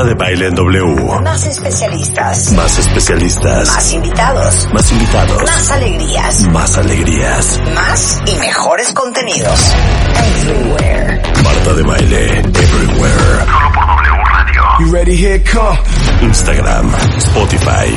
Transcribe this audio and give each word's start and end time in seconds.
Marta 0.00 0.14
de 0.14 0.24
Baile 0.24 0.46
en 0.46 0.54
W. 0.54 1.20
Más 1.22 1.44
especialistas. 1.44 2.52
Más 2.52 2.78
especialistas. 2.78 3.68
Más 3.68 3.92
invitados. 3.92 4.68
Más 4.72 4.92
invitados. 4.92 5.42
Más 5.42 5.70
alegrías. 5.72 6.42
Más 6.44 6.78
alegrías. 6.78 7.60
Más 7.74 8.22
y 8.24 8.34
mejores 8.36 8.94
contenidos. 8.94 9.74
Everywhere. 10.16 11.20
Marta 11.44 11.74
de 11.74 11.82
Baile 11.82 12.38
Everywhere. 12.38 13.44
Solo 13.44 13.72
por 13.74 13.86
W 13.86 14.24
Radio. 14.24 14.62
You 14.80 14.90
ready? 14.90 15.16
Here 15.16 15.42
come. 15.44 15.78
Instagram, 16.22 16.90
Spotify, 17.18 17.90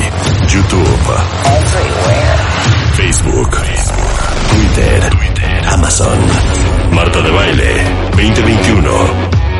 YouTube, 0.46 1.08
Everywhere. 1.46 2.38
Facebook, 2.96 3.50
Twitter, 4.50 5.10
Amazon. 5.72 6.18
Marta 6.92 7.22
de 7.22 7.30
Baile 7.30 7.84
2021 8.14 8.90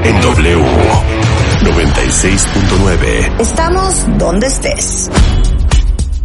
en 0.04 0.20
W 0.20 1.23
96.9. 1.64 3.40
Estamos 3.40 4.18
donde 4.18 4.48
estés. 4.48 5.10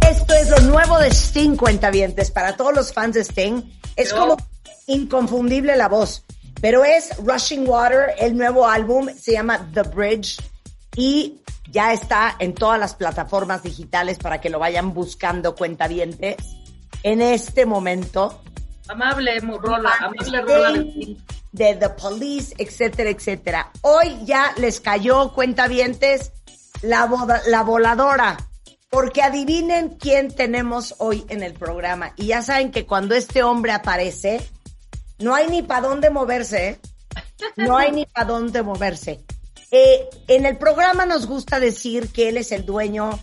Esto 0.06 0.34
es 0.34 0.50
lo 0.50 0.60
nuevo 0.70 0.98
de 0.98 1.08
Sting, 1.08 1.56
cuentavientes. 1.56 2.30
Para 2.30 2.56
todos 2.56 2.74
los 2.74 2.92
fans 2.92 3.14
de 3.14 3.22
Sting, 3.22 3.62
es 3.96 4.12
como 4.12 4.36
inconfundible 4.86 5.76
la 5.76 5.88
voz. 5.88 6.24
Pero 6.60 6.84
es 6.84 7.16
Rushing 7.24 7.66
Water, 7.66 8.14
el 8.18 8.36
nuevo 8.36 8.68
álbum, 8.68 9.08
se 9.18 9.32
llama 9.32 9.66
The 9.72 9.82
Bridge 9.84 10.36
y 10.94 11.40
ya 11.70 11.94
está 11.94 12.36
en 12.38 12.52
todas 12.52 12.78
las 12.78 12.94
plataformas 12.94 13.62
digitales 13.62 14.18
para 14.18 14.42
que 14.42 14.50
lo 14.50 14.58
vayan 14.58 14.92
buscando 14.92 15.54
cuentavientes. 15.54 16.36
En 17.02 17.22
este 17.22 17.64
momento, 17.64 18.42
Amable 18.90 19.40
rola, 19.40 19.90
amable 20.00 20.40
rola 20.42 20.72
de 20.72 21.16
de 21.52 21.74
The 21.76 21.88
Police, 21.90 22.54
etcétera, 22.58 23.10
etcétera. 23.10 23.70
Hoy 23.82 24.18
ya 24.24 24.52
les 24.56 24.80
cayó, 24.80 25.32
cuentavientes, 25.32 26.32
la, 26.82 27.06
boda- 27.06 27.42
la 27.46 27.62
voladora. 27.62 28.36
Porque 28.88 29.22
adivinen 29.22 29.90
quién 30.00 30.34
tenemos 30.34 30.96
hoy 30.98 31.24
en 31.28 31.42
el 31.44 31.54
programa. 31.54 32.12
Y 32.16 32.26
ya 32.26 32.42
saben 32.42 32.72
que 32.72 32.86
cuando 32.86 33.14
este 33.14 33.42
hombre 33.44 33.70
aparece, 33.72 34.40
no 35.18 35.34
hay 35.34 35.48
ni 35.48 35.62
para 35.62 35.86
dónde 35.88 36.10
moverse. 36.10 36.68
¿eh? 36.70 36.80
No 37.56 37.76
hay 37.78 37.92
ni 37.92 38.06
para 38.06 38.26
dónde 38.26 38.62
moverse. 38.62 39.24
Eh, 39.70 40.08
en 40.26 40.44
el 40.46 40.56
programa 40.58 41.06
nos 41.06 41.26
gusta 41.26 41.60
decir 41.60 42.08
que 42.10 42.28
él 42.28 42.36
es 42.36 42.50
el 42.50 42.66
dueño 42.66 43.16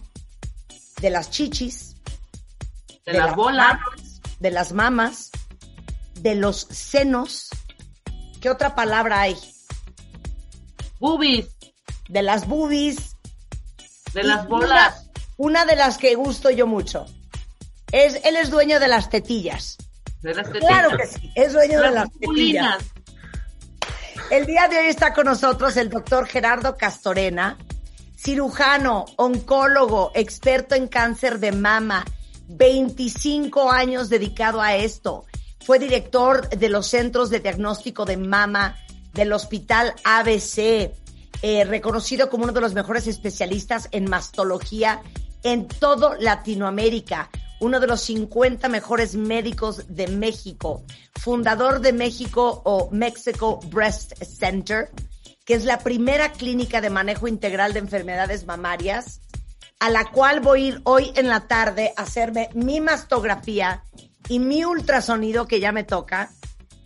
de 1.02 1.10
las 1.10 1.30
chichis, 1.32 1.98
de 3.06 3.14
las 3.14 3.36
bolas. 3.36 3.74
mamas, 3.74 4.22
de 4.40 4.52
las 4.52 4.72
mamas, 4.72 5.32
de 6.22 6.36
los 6.36 6.68
senos. 6.70 7.50
¿Qué 8.42 8.50
otra 8.50 8.76
palabra 8.76 9.22
hay? 9.22 9.36
Boobies, 11.00 11.48
De 12.10 12.22
las 12.22 12.48
boobies. 12.48 13.16
de 14.14 14.24
las 14.24 14.48
bolas. 14.48 15.06
Una, 15.38 15.64
una 15.64 15.66
de 15.66 15.76
las 15.76 15.98
que 15.98 16.16
gusto 16.16 16.50
yo 16.50 16.66
mucho. 16.68 17.06
Es, 17.92 18.16
él 18.26 18.36
es 18.36 18.50
dueño 18.50 18.80
de 18.80 18.88
las 18.88 19.10
tetillas. 19.10 19.78
De 20.22 20.34
las 20.34 20.50
Claro 20.50 20.98
que 20.98 21.06
sí, 21.06 21.32
es 21.36 21.54
dueño 21.54 21.80
de 21.80 21.92
las 21.92 21.94
Las 21.94 22.12
tetillas. 22.14 22.84
El 24.30 24.46
día 24.46 24.68
de 24.68 24.80
hoy 24.80 24.88
está 24.88 25.14
con 25.14 25.26
nosotros 25.26 25.78
el 25.78 25.90
doctor 25.90 26.28
Gerardo 26.28 26.76
Castorena, 26.76 27.58
cirujano, 28.18 29.06
oncólogo, 29.16 30.12
experto 30.16 30.76
en 30.76 30.88
cáncer 30.88 31.40
de 31.40 31.54
mama, 31.54 32.04
25 32.50 33.72
años 33.72 34.10
dedicado 34.10 34.62
a 34.62 34.76
esto. 34.76 35.26
Fue 35.68 35.80
director 35.80 36.48
de 36.48 36.70
los 36.70 36.88
centros 36.88 37.30
de 37.30 37.42
diagnóstico 37.42 38.06
de 38.06 38.16
mama 38.16 38.78
del 39.12 39.34
Hospital 39.34 39.94
ABC, 40.06 40.94
eh, 41.42 41.66
reconocido 41.66 42.30
como 42.30 42.46
uno 42.46 42.54
de 42.54 42.62
los 42.62 42.74
mejores 42.74 43.06
especialistas 43.06 43.90
en 43.92 44.10
mastología 44.10 45.02
en 45.44 45.68
todo 45.68 46.16
Latinoamérica, 46.16 47.30
uno 47.60 47.82
de 47.82 47.88
los 47.88 48.00
50 48.00 48.70
mejores 48.70 49.16
médicos 49.16 49.84
de 49.90 50.08
México, 50.08 50.86
fundador 51.20 51.82
de 51.82 51.92
México 51.92 52.62
o 52.64 52.88
Mexico 52.92 53.60
Breast 53.66 54.14
Center, 54.24 54.90
que 55.44 55.56
es 55.56 55.66
la 55.66 55.80
primera 55.80 56.32
clínica 56.32 56.80
de 56.80 56.92
manejo 56.92 57.28
integral 57.28 57.74
de 57.74 57.80
enfermedades 57.80 58.46
mamarias, 58.46 59.20
a 59.82 59.90
la 59.90 60.06
cual 60.12 60.40
voy 60.40 60.62
a 60.62 60.68
ir 60.68 60.82
hoy 60.86 61.12
en 61.18 61.28
la 61.28 61.42
tarde 61.50 61.92
a 61.98 62.04
hacerme 62.04 62.52
mi 62.54 62.80
mastografía 62.80 63.84
y 64.30 64.40
mi 64.40 64.66
ultrasonido 64.66 65.48
que 65.48 65.60
ya 65.60 65.72
me 65.72 65.84
toca 65.84 66.32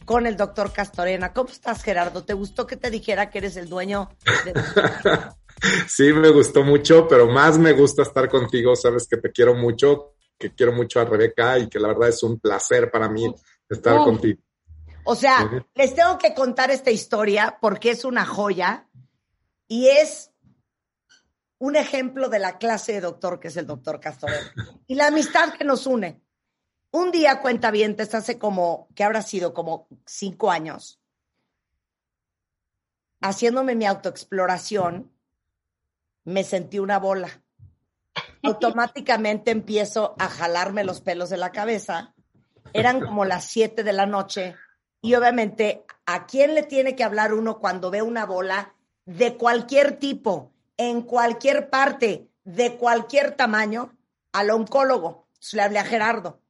con 0.05 0.25
el 0.25 0.35
doctor 0.35 0.73
Castorena. 0.73 1.33
¿Cómo 1.33 1.49
estás, 1.49 1.83
Gerardo? 1.83 2.23
¿Te 2.23 2.33
gustó 2.33 2.67
que 2.67 2.75
te 2.75 2.89
dijera 2.89 3.29
que 3.29 3.37
eres 3.37 3.55
el 3.55 3.69
dueño 3.69 4.09
de... 4.45 4.53
Sí, 5.87 6.11
me 6.11 6.29
gustó 6.29 6.63
mucho, 6.63 7.07
pero 7.07 7.27
más 7.27 7.59
me 7.59 7.73
gusta 7.73 8.01
estar 8.01 8.27
contigo. 8.29 8.75
Sabes 8.75 9.07
que 9.07 9.17
te 9.17 9.31
quiero 9.31 9.53
mucho, 9.53 10.15
que 10.37 10.55
quiero 10.55 10.73
mucho 10.73 10.99
a 10.99 11.05
Rebeca 11.05 11.59
y 11.59 11.69
que 11.69 11.79
la 11.79 11.89
verdad 11.89 12.09
es 12.09 12.23
un 12.23 12.39
placer 12.39 12.89
para 12.89 13.07
mí 13.07 13.31
estar 13.69 13.99
Uf. 13.99 14.05
contigo. 14.05 14.41
O 15.03 15.15
sea, 15.15 15.65
les 15.75 15.95
tengo 15.95 16.17
que 16.17 16.33
contar 16.33 16.71
esta 16.71 16.91
historia 16.91 17.57
porque 17.61 17.91
es 17.91 18.05
una 18.05 18.25
joya 18.25 18.87
y 19.67 19.87
es 19.87 20.31
un 21.57 21.75
ejemplo 21.75 22.29
de 22.29 22.39
la 22.39 22.57
clase 22.57 22.93
de 22.93 23.01
doctor 23.01 23.39
que 23.39 23.49
es 23.49 23.57
el 23.57 23.67
doctor 23.67 23.99
Castorena 23.99 24.51
y 24.87 24.95
la 24.95 25.07
amistad 25.07 25.53
que 25.53 25.63
nos 25.63 25.85
une. 25.85 26.21
Un 26.91 27.11
día, 27.11 27.41
cuenta 27.41 27.71
bien, 27.71 27.95
hace 27.99 28.37
como, 28.37 28.89
que 28.95 29.03
habrá 29.03 29.21
sido 29.21 29.53
como 29.53 29.87
cinco 30.05 30.51
años, 30.51 30.99
haciéndome 33.21 33.75
mi 33.75 33.85
autoexploración, 33.85 35.11
me 36.25 36.43
sentí 36.43 36.79
una 36.79 36.99
bola. 36.99 37.41
Automáticamente 38.43 39.51
empiezo 39.51 40.15
a 40.19 40.27
jalarme 40.27 40.83
los 40.83 40.99
pelos 41.01 41.29
de 41.29 41.37
la 41.37 41.51
cabeza. 41.51 42.13
Eran 42.73 42.99
como 42.99 43.25
las 43.25 43.45
siete 43.45 43.83
de 43.83 43.93
la 43.93 44.05
noche 44.05 44.55
y 45.01 45.15
obviamente, 45.15 45.85
¿a 46.05 46.27
quién 46.27 46.53
le 46.53 46.63
tiene 46.63 46.95
que 46.95 47.03
hablar 47.03 47.33
uno 47.33 47.59
cuando 47.59 47.89
ve 47.89 48.01
una 48.01 48.25
bola 48.25 48.75
de 49.05 49.35
cualquier 49.35 49.97
tipo, 49.97 50.53
en 50.77 51.01
cualquier 51.01 51.69
parte, 51.69 52.29
de 52.43 52.77
cualquier 52.77 53.35
tamaño? 53.35 53.97
Al 54.31 54.51
oncólogo. 54.51 55.27
Entonces, 55.29 55.53
le 55.53 55.61
hablé 55.63 55.79
a 55.79 55.85
Gerardo. 55.85 56.40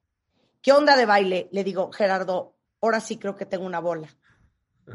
¿Qué 0.62 0.72
onda 0.72 0.96
de 0.96 1.06
baile? 1.06 1.50
Le 1.52 1.64
digo, 1.64 1.92
Gerardo, 1.92 2.56
ahora 2.82 3.00
sí 3.00 3.18
creo 3.18 3.36
que 3.36 3.46
tengo 3.46 3.66
una 3.66 3.80
bola. 3.80 4.10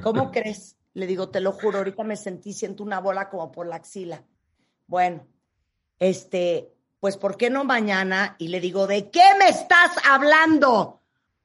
¿Cómo 0.03 0.31
crees? 0.33 0.77
Le 0.95 1.07
digo, 1.07 1.29
te 1.29 1.41
lo 1.41 1.53
juro, 1.53 1.79
ahorita 1.79 2.05
me 2.05 2.17
sentí, 2.17 2.53
siento 2.53 2.83
una 2.83 3.01
bola 3.01 3.29
como 3.29 3.53
por 3.53 3.67
la 3.67 3.77
axila. 3.77 4.25
Bueno, 4.87 5.27
este, 5.99 6.73
pues 7.01 7.17
¿por 7.17 7.37
qué 7.37 7.51
no 7.51 7.65
mañana? 7.65 8.37
Y 8.39 8.49
le 8.49 8.61
digo, 8.61 8.87
¿de 8.87 9.11
qué 9.11 9.25
me 9.39 9.49
estás 9.49 9.93
hablando? 10.09 11.03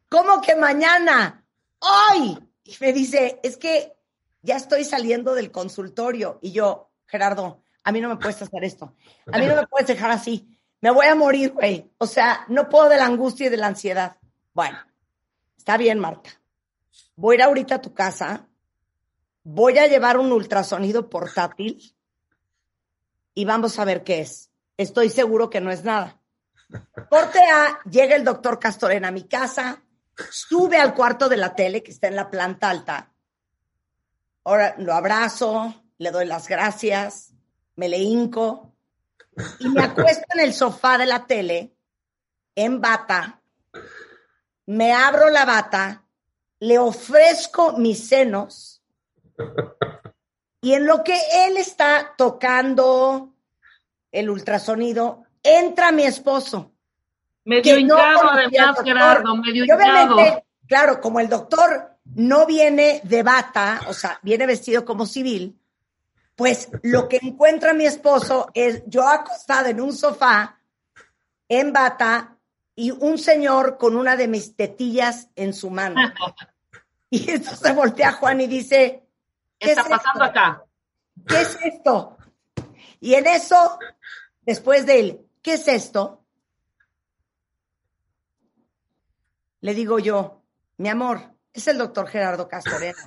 ¿Cómo 0.10 0.42
que 0.42 0.56
mañana? 0.56 1.46
Hoy. 1.80 2.38
Y 2.64 2.76
me 2.80 2.94
dice, 2.94 3.40
es 3.44 3.58
que 3.58 3.94
ya 4.42 4.56
estoy 4.56 4.86
saliendo 4.86 5.34
del 5.34 5.52
consultorio. 5.52 6.40
Y 6.42 6.52
yo, 6.52 6.92
Gerardo, 7.06 7.64
a 7.84 7.92
mí 7.92 8.00
no 8.00 8.10
me 8.10 8.18
puedes 8.18 8.42
hacer 8.42 8.64
esto. 8.64 8.96
A 9.32 9.38
mí 9.38 9.46
no 9.48 9.56
me 9.56 9.68
puedes 9.68 9.88
dejar 9.88 10.12
así. 10.12 10.61
Me 10.82 10.90
voy 10.90 11.06
a 11.06 11.16
morir, 11.16 11.54
güey. 11.54 11.92
O 12.00 12.08
sea, 12.08 12.46
no 12.48 12.68
puedo 12.68 12.90
de 12.90 12.98
la 12.98 13.06
angustia 13.06 13.48
y 13.48 13.50
de 13.50 13.58
la 13.58 13.68
ansiedad. 13.68 14.18
Bueno, 14.54 14.78
está 15.56 15.78
bien, 15.78 16.00
Marta. 16.00 16.32
Voy 17.16 17.36
a 17.36 17.38
ir 17.38 17.44
ahorita 17.44 17.76
a 17.76 17.82
tu 17.82 17.94
casa. 17.94 18.48
Voy 19.44 19.78
a 19.78 19.88
llevar 19.88 20.18
un 20.18 20.32
ultrasonido 20.32 21.10
portátil 21.10 21.96
y 23.34 23.46
vamos 23.46 23.78
a 23.80 23.86
ver 23.86 24.04
qué 24.04 24.22
es. 24.22 24.52
Estoy 24.78 25.10
seguro 25.10 25.50
que 25.50 25.62
no 25.62 25.72
es 25.72 25.84
nada. 25.84 26.20
Corte 27.10 27.40
A, 27.40 27.80
llega 27.90 28.16
el 28.16 28.24
doctor 28.24 28.60
Castorena 28.60 29.10
a 29.10 29.12
mi 29.12 29.24
casa, 29.24 29.84
sube 30.30 30.78
al 30.78 30.96
cuarto 30.96 31.30
de 31.30 31.38
la 31.38 31.54
tele 31.54 31.84
que 31.84 31.92
está 31.92 32.08
en 32.08 32.16
la 32.16 32.30
planta 32.30 32.70
alta. 32.70 33.12
Ahora 34.44 34.76
lo 34.78 34.94
abrazo, 34.94 35.84
le 35.98 36.12
doy 36.12 36.26
las 36.26 36.48
gracias, 36.48 37.34
me 37.76 37.90
le 37.90 37.98
hinco 37.98 38.71
y 39.60 39.70
me 39.70 39.84
acuesto 39.84 40.26
en 40.34 40.40
el 40.42 40.54
sofá 40.54 40.98
de 40.98 41.06
la 41.06 41.26
tele, 41.26 41.76
en 42.56 42.82
bata, 42.82 43.42
me 44.66 44.94
abro 44.94 45.30
la 45.30 45.46
bata, 45.46 46.04
le 46.60 46.78
ofrezco 46.78 47.78
mis 47.78 48.08
senos 48.08 48.82
y 50.62 50.74
en 50.74 50.86
lo 50.86 51.04
que 51.04 51.18
él 51.48 51.58
está 51.58 52.14
tocando 52.16 53.34
el 54.12 54.30
ultrasonido, 54.30 55.24
entra 55.42 55.92
mi 55.92 56.04
esposo. 56.04 56.72
Medio 57.46 57.74
no 57.74 57.80
hinchado, 57.80 58.30
al 58.30 58.40
además. 58.40 58.78
Gerardo, 58.84 59.36
medio 59.38 59.66
Y 59.66 59.72
obviamente, 59.72 60.22
hinchado. 60.22 60.44
claro, 60.68 61.02
como 61.02 61.20
el 61.20 61.30
doctor 61.30 61.98
no 62.06 62.46
viene 62.46 63.02
de 63.04 63.24
bata, 63.24 63.82
o 63.88 63.94
sea, 63.94 64.20
viene 64.22 64.46
vestido 64.46 64.86
como 64.86 65.08
civil, 65.08 65.60
pues 66.42 66.70
lo 66.82 67.08
que 67.08 67.20
encuentra 67.22 67.72
mi 67.72 67.86
esposo 67.86 68.50
es 68.56 68.82
yo 68.88 69.08
acostada 69.08 69.70
en 69.70 69.80
un 69.80 69.96
sofá, 69.96 70.60
en 71.48 71.72
bata, 71.72 72.36
y 72.74 72.90
un 72.90 73.20
señor 73.20 73.78
con 73.78 73.96
una 73.96 74.16
de 74.16 74.28
mis 74.28 74.56
tetillas 74.56 75.30
en 75.36 75.54
su 75.54 75.70
mano. 75.70 76.02
Y 77.12 77.30
entonces 77.30 77.76
voltea 77.76 78.10
a 78.10 78.14
Juan 78.14 78.42
y 78.42 78.48
dice, 78.48 79.04
¿Qué 79.60 79.70
está 79.70 79.82
es 79.82 79.88
pasando 79.88 80.26
esto? 80.26 80.40
acá? 80.40 80.66
¿qué 81.28 81.42
es 81.42 81.58
esto? 81.64 82.18
Y 83.00 83.14
en 83.14 83.28
eso, 83.28 83.78
después 84.42 84.88
de 84.88 85.00
él, 85.00 85.28
¿qué 85.44 85.54
es 85.54 85.68
esto? 85.68 86.26
Le 89.60 89.76
digo 89.76 90.00
yo, 90.00 90.42
mi 90.78 90.90
amor, 90.90 91.22
es 91.54 91.68
el 91.68 91.78
doctor 91.78 92.08
Gerardo 92.08 92.48
Castorena, 92.48 92.98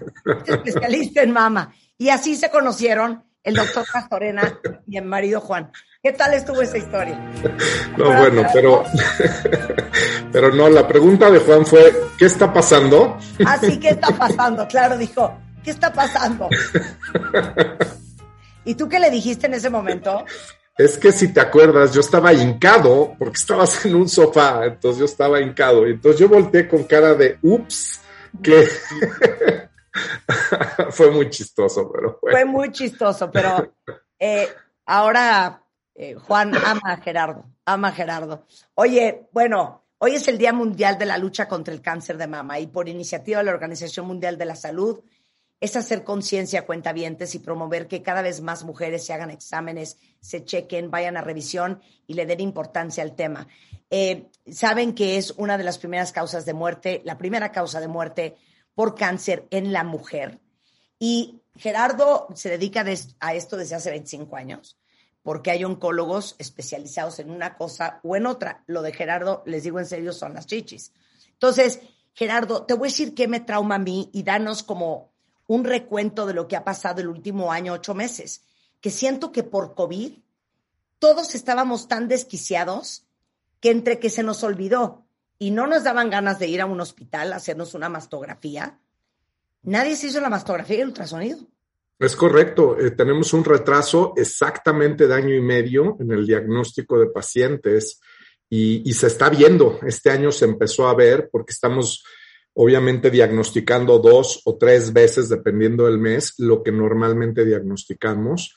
especialista 0.47 1.23
en 1.23 1.33
mama. 1.33 1.75
Y 1.99 2.09
así 2.09 2.37
se 2.37 2.51
conocieron 2.51 3.25
el 3.45 3.55
doctor 3.55 3.85
Castorena 3.91 4.59
y 4.87 4.97
el 4.97 5.05
marido 5.05 5.41
Juan. 5.41 5.71
¿Qué 6.03 6.13
tal 6.13 6.35
estuvo 6.35 6.61
esa 6.63 6.79
historia? 6.79 7.19
No, 7.97 8.07
bueno, 8.07 8.45
pero, 8.53 8.83
pero 10.33 10.53
no, 10.53 10.69
la 10.69 10.89
pregunta 10.89 11.31
de 11.31 11.39
Juan 11.39 11.65
fue, 11.65 11.95
¿qué 12.19 12.25
está 12.25 12.53
pasando? 12.53 13.17
Así, 13.47 13.79
¿qué 13.79 13.91
está 13.91 14.09
pasando? 14.09 14.67
Claro, 14.67 14.99
dijo, 14.99 15.33
¿qué 15.63 15.71
está 15.71 15.93
pasando? 15.93 16.49
¿Y 18.65 18.75
tú 18.75 18.89
qué 18.89 18.99
le 18.99 19.11
dijiste 19.11 19.47
en 19.47 19.55
ese 19.55 19.71
momento? 19.71 20.25
Es 20.77 20.99
que 20.99 21.13
si 21.13 21.33
te 21.33 21.41
acuerdas, 21.41 21.95
yo 21.95 22.01
estaba 22.01 22.33
hincado 22.33 23.15
porque 23.17 23.37
estabas 23.37 23.87
en 23.87 23.95
un 23.95 24.09
sofá, 24.09 24.67
entonces 24.67 24.99
yo 24.99 25.05
estaba 25.05 25.41
hincado. 25.41 25.87
Entonces 25.87 26.21
yo 26.21 26.29
volteé 26.29 26.67
con 26.67 26.83
cara 26.83 27.15
de 27.15 27.39
ups, 27.43 28.01
que 28.43 28.67
fue 30.91 31.11
muy 31.11 31.31
chistoso, 31.31 31.91
pero 31.91 32.19
fue. 32.21 32.45
Muy 32.45 32.73
chistoso, 32.73 33.31
pero 33.31 33.75
eh, 34.19 34.49
ahora 34.87 35.63
eh, 35.95 36.15
Juan 36.15 36.55
ama 36.57 36.93
a 36.93 36.97
Gerardo, 36.99 37.45
ama 37.65 37.89
a 37.89 37.93
Gerardo. 37.93 38.47
Oye, 38.75 39.29
bueno, 39.33 39.85
hoy 39.99 40.17
es 40.17 40.27
el 40.29 40.39
Día 40.39 40.53
Mundial 40.53 40.99
de 40.99 41.07
la 41.07 41.19
Lucha 41.19 41.49
contra 41.49 41.73
el 41.73 41.81
Cáncer 41.81 42.19
de 42.19 42.27
Mama 42.27 42.59
y 42.59 42.67
por 42.67 42.89
iniciativa 42.89 43.39
de 43.39 43.45
la 43.45 43.53
Organización 43.53 44.07
Mundial 44.07 44.39
de 44.39 44.45
la 44.45 44.57
Salud 44.57 45.01
es 45.61 45.77
hacer 45.77 46.05
conciencia 46.05 46.67
cuentavientes 46.67 47.35
y 47.35 47.39
promover 47.39 47.89
que 47.89 48.03
cada 48.03 48.21
vez 48.21 48.43
más 48.43 48.65
mujeres 48.65 49.07
se 49.07 49.15
hagan 49.15 49.31
exámenes, 49.31 49.97
se 50.21 50.45
chequen, 50.45 50.91
vayan 50.91 51.17
a 51.17 51.23
revisión 51.23 51.81
y 52.07 52.15
le 52.15 52.27
den 52.27 52.41
importancia 52.41 53.03
al 53.03 53.15
tema. 53.15 53.49
Eh, 53.89 54.27
saben 54.51 54.95
que 54.95 55.17
es 55.17 55.31
una 55.39 55.57
de 55.57 55.65
las 55.65 55.79
primeras 55.79 56.13
causas 56.13 56.45
de 56.45 56.53
muerte, 56.53 57.01
la 57.05 57.17
primera 57.17 57.51
causa 57.51 57.81
de 57.81 57.89
muerte 57.89 58.37
por 58.75 58.95
cáncer 58.95 59.47
en 59.51 59.73
la 59.73 59.85
mujer. 59.85 60.41
Y 60.99 61.43
Gerardo 61.57 62.29
se 62.35 62.51
dedica 62.51 62.85
a 63.21 63.35
esto 63.35 63.57
desde 63.57 63.77
hace 63.77 63.91
25 63.91 64.37
años, 64.37 64.79
porque 65.23 65.51
hay 65.51 65.65
oncólogos 65.65 66.35
especializados 66.39 67.19
en 67.19 67.31
una 67.31 67.57
cosa 67.57 68.01
o 68.03 68.17
en 68.17 68.27
otra. 68.27 68.65
Lo 68.67 68.83
de 68.83 68.93
Gerardo, 68.93 69.43
les 69.47 69.63
digo 69.63 69.79
en 69.79 69.87
serio, 69.87 70.13
son 70.13 70.35
las 70.35 70.47
chichis. 70.47 70.93
Entonces, 71.33 71.81
Gerardo, 72.15 72.65
te 72.65 72.75
voy 72.75 72.89
a 72.89 72.91
decir 72.91 73.15
qué 73.15 73.29
me 73.29 73.41
trauma 73.41 73.77
a 73.77 73.81
mí 73.81 74.11
y 74.13 74.23
danos 74.23 74.63
como 74.63 75.13
un 75.47 75.65
recuento 75.65 76.27
de 76.27 76.35
lo 76.35 76.49
que 76.49 76.57
ha 76.57 76.65
pasado 76.65 77.01
el 77.01 77.09
último 77.09 77.53
año, 77.53 77.73
ocho 77.73 77.95
meses, 77.95 78.43
que 78.81 78.91
siento 78.91 79.33
que 79.33 79.43
por 79.43 79.75
COVID 79.75 80.19
todos 80.99 81.35
estábamos 81.35 81.89
tan 81.89 82.09
desquiciados 82.09 83.05
que 83.61 83.71
entre 83.71 83.99
que 83.99 84.11
se 84.11 84.23
nos 84.23 84.43
olvidó 84.43 85.04
y 85.39 85.51
no 85.51 85.67
nos 85.67 85.85
daban 85.85 86.11
ganas 86.11 86.39
de 86.39 86.49
ir 86.49 86.61
a 86.61 86.67
un 86.67 86.81
hospital 86.81 87.33
a 87.33 87.37
hacernos 87.37 87.75
una 87.75 87.89
mastografía, 87.89 88.79
nadie 89.63 89.97
se 89.97 90.09
hizo 90.09 90.21
la 90.21 90.31
mastografía 90.31 90.79
y 90.79 90.81
el 90.81 90.89
ultrasonido. 90.89 91.39
Es 91.99 92.17
correcto, 92.17 92.79
eh, 92.79 92.91
tenemos 92.91 93.33
un 93.33 93.45
retraso 93.45 94.15
exactamente 94.17 95.07
de 95.07 95.15
año 95.15 95.35
y 95.35 95.41
medio 95.41 95.97
en 96.01 96.11
el 96.13 96.27
diagnóstico 96.27 96.99
de 96.99 97.07
pacientes 97.07 98.01
y, 98.51 98.89
y 98.89 98.93
se 98.95 99.07
está 99.07 99.29
viendo, 99.31 99.79
este 99.87 100.11
año 100.11 100.33
se 100.33 100.45
empezó 100.45 100.89
a 100.89 100.95
ver 100.95 101.29
porque 101.31 101.53
estamos 101.53 102.05
obviamente 102.55 103.11
diagnosticando 103.11 103.99
dos 103.99 104.41
o 104.45 104.57
tres 104.57 104.93
veces, 104.93 105.29
dependiendo 105.29 105.87
del 105.87 105.99
mes, 105.99 106.35
lo 106.39 106.63
que 106.63 106.73
normalmente 106.73 107.45
diagnosticamos. 107.45 108.55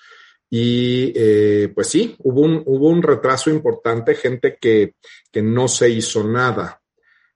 Y 0.49 1.11
eh, 1.15 1.71
pues 1.73 1.87
sí, 1.87 2.15
hubo 2.19 2.41
un, 2.41 2.63
hubo 2.65 2.89
un 2.89 3.03
retraso 3.03 3.49
importante, 3.49 4.15
gente 4.15 4.57
que, 4.59 4.95
que 5.31 5.41
no 5.41 5.67
se 5.67 5.89
hizo 5.89 6.23
nada. 6.23 6.81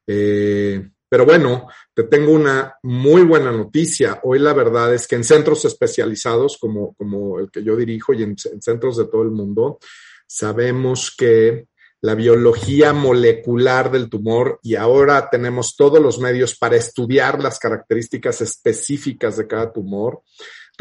Eh, 0.08 0.90
pero 1.10 1.26
bueno, 1.26 1.68
te 1.94 2.04
tengo 2.04 2.32
una 2.32 2.76
muy 2.84 3.24
buena 3.24 3.52
noticia. 3.52 4.22
Hoy 4.24 4.40
la 4.40 4.54
verdad 4.54 4.94
es 4.94 5.08
que 5.08 5.16
en 5.16 5.26
centros 5.26 5.66
especializados 5.66 6.58
como, 6.58 6.94
como 6.94 7.40
el 7.40 7.52
que 7.52 7.64
yo 7.64 7.76
dirijo 7.76 8.14
y 8.14 8.24
en, 8.24 8.36
en 8.52 8.62
centros 8.62 8.96
de 8.96 9.06
todo 9.06 9.24
el 9.24 9.32
mundo, 9.32 9.80
sabemos 10.26 11.14
que 11.18 11.66
la 12.02 12.16
biología 12.16 12.94
molecular 12.94 13.92
del 13.92 14.10
tumor 14.10 14.60
y 14.64 14.76
ahora 14.76 15.30
tenemos 15.30 15.76
todos 15.76 16.02
los 16.02 16.18
medios 16.20 16.58
para 16.58 16.76
estudiar 16.76 17.42
las 17.42 17.60
características 17.60 18.42
específicas 18.42 19.38
de 19.38 19.48
cada 19.48 19.72
tumor. 19.72 20.24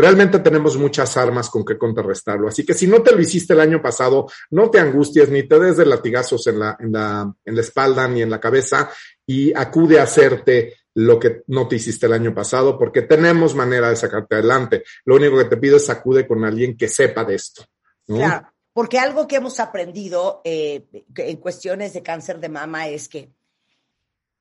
Realmente 0.00 0.38
tenemos 0.38 0.76
muchas 0.76 1.16
armas 1.16 1.50
con 1.50 1.64
que 1.64 1.76
contrarrestarlo. 1.76 2.48
Así 2.48 2.64
que 2.64 2.74
si 2.74 2.86
no 2.86 3.02
te 3.02 3.12
lo 3.12 3.20
hiciste 3.20 3.52
el 3.52 3.60
año 3.60 3.82
pasado, 3.82 4.26
no 4.50 4.70
te 4.70 4.80
angusties 4.80 5.28
ni 5.28 5.42
te 5.42 5.58
des 5.58 5.76
de 5.76 5.86
latigazos 5.86 6.46
en 6.46 6.58
la, 6.58 6.76
en 6.80 6.92
la, 6.92 7.34
en 7.44 7.54
la 7.54 7.60
espalda 7.60 8.08
ni 8.08 8.22
en 8.22 8.30
la 8.30 8.40
cabeza 8.40 8.90
y 9.26 9.52
acude 9.54 10.00
a 10.00 10.04
hacerte 10.04 10.76
lo 10.94 11.18
que 11.18 11.42
no 11.48 11.68
te 11.68 11.76
hiciste 11.76 12.06
el 12.06 12.14
año 12.14 12.34
pasado 12.34 12.78
porque 12.78 13.02
tenemos 13.02 13.54
manera 13.54 13.90
de 13.90 13.96
sacarte 13.96 14.36
adelante. 14.36 14.84
Lo 15.04 15.16
único 15.16 15.36
que 15.38 15.44
te 15.44 15.56
pido 15.56 15.76
es 15.76 15.90
acude 15.90 16.26
con 16.26 16.44
alguien 16.44 16.76
que 16.76 16.88
sepa 16.88 17.24
de 17.24 17.34
esto. 17.34 17.64
¿no? 18.08 18.16
Claro. 18.16 18.52
Porque 18.72 18.98
algo 18.98 19.26
que 19.26 19.36
hemos 19.36 19.60
aprendido 19.60 20.40
eh, 20.44 20.86
en 21.16 21.36
cuestiones 21.38 21.92
de 21.92 22.02
cáncer 22.02 22.38
de 22.38 22.48
mama 22.48 22.88
es 22.88 23.08
que 23.08 23.30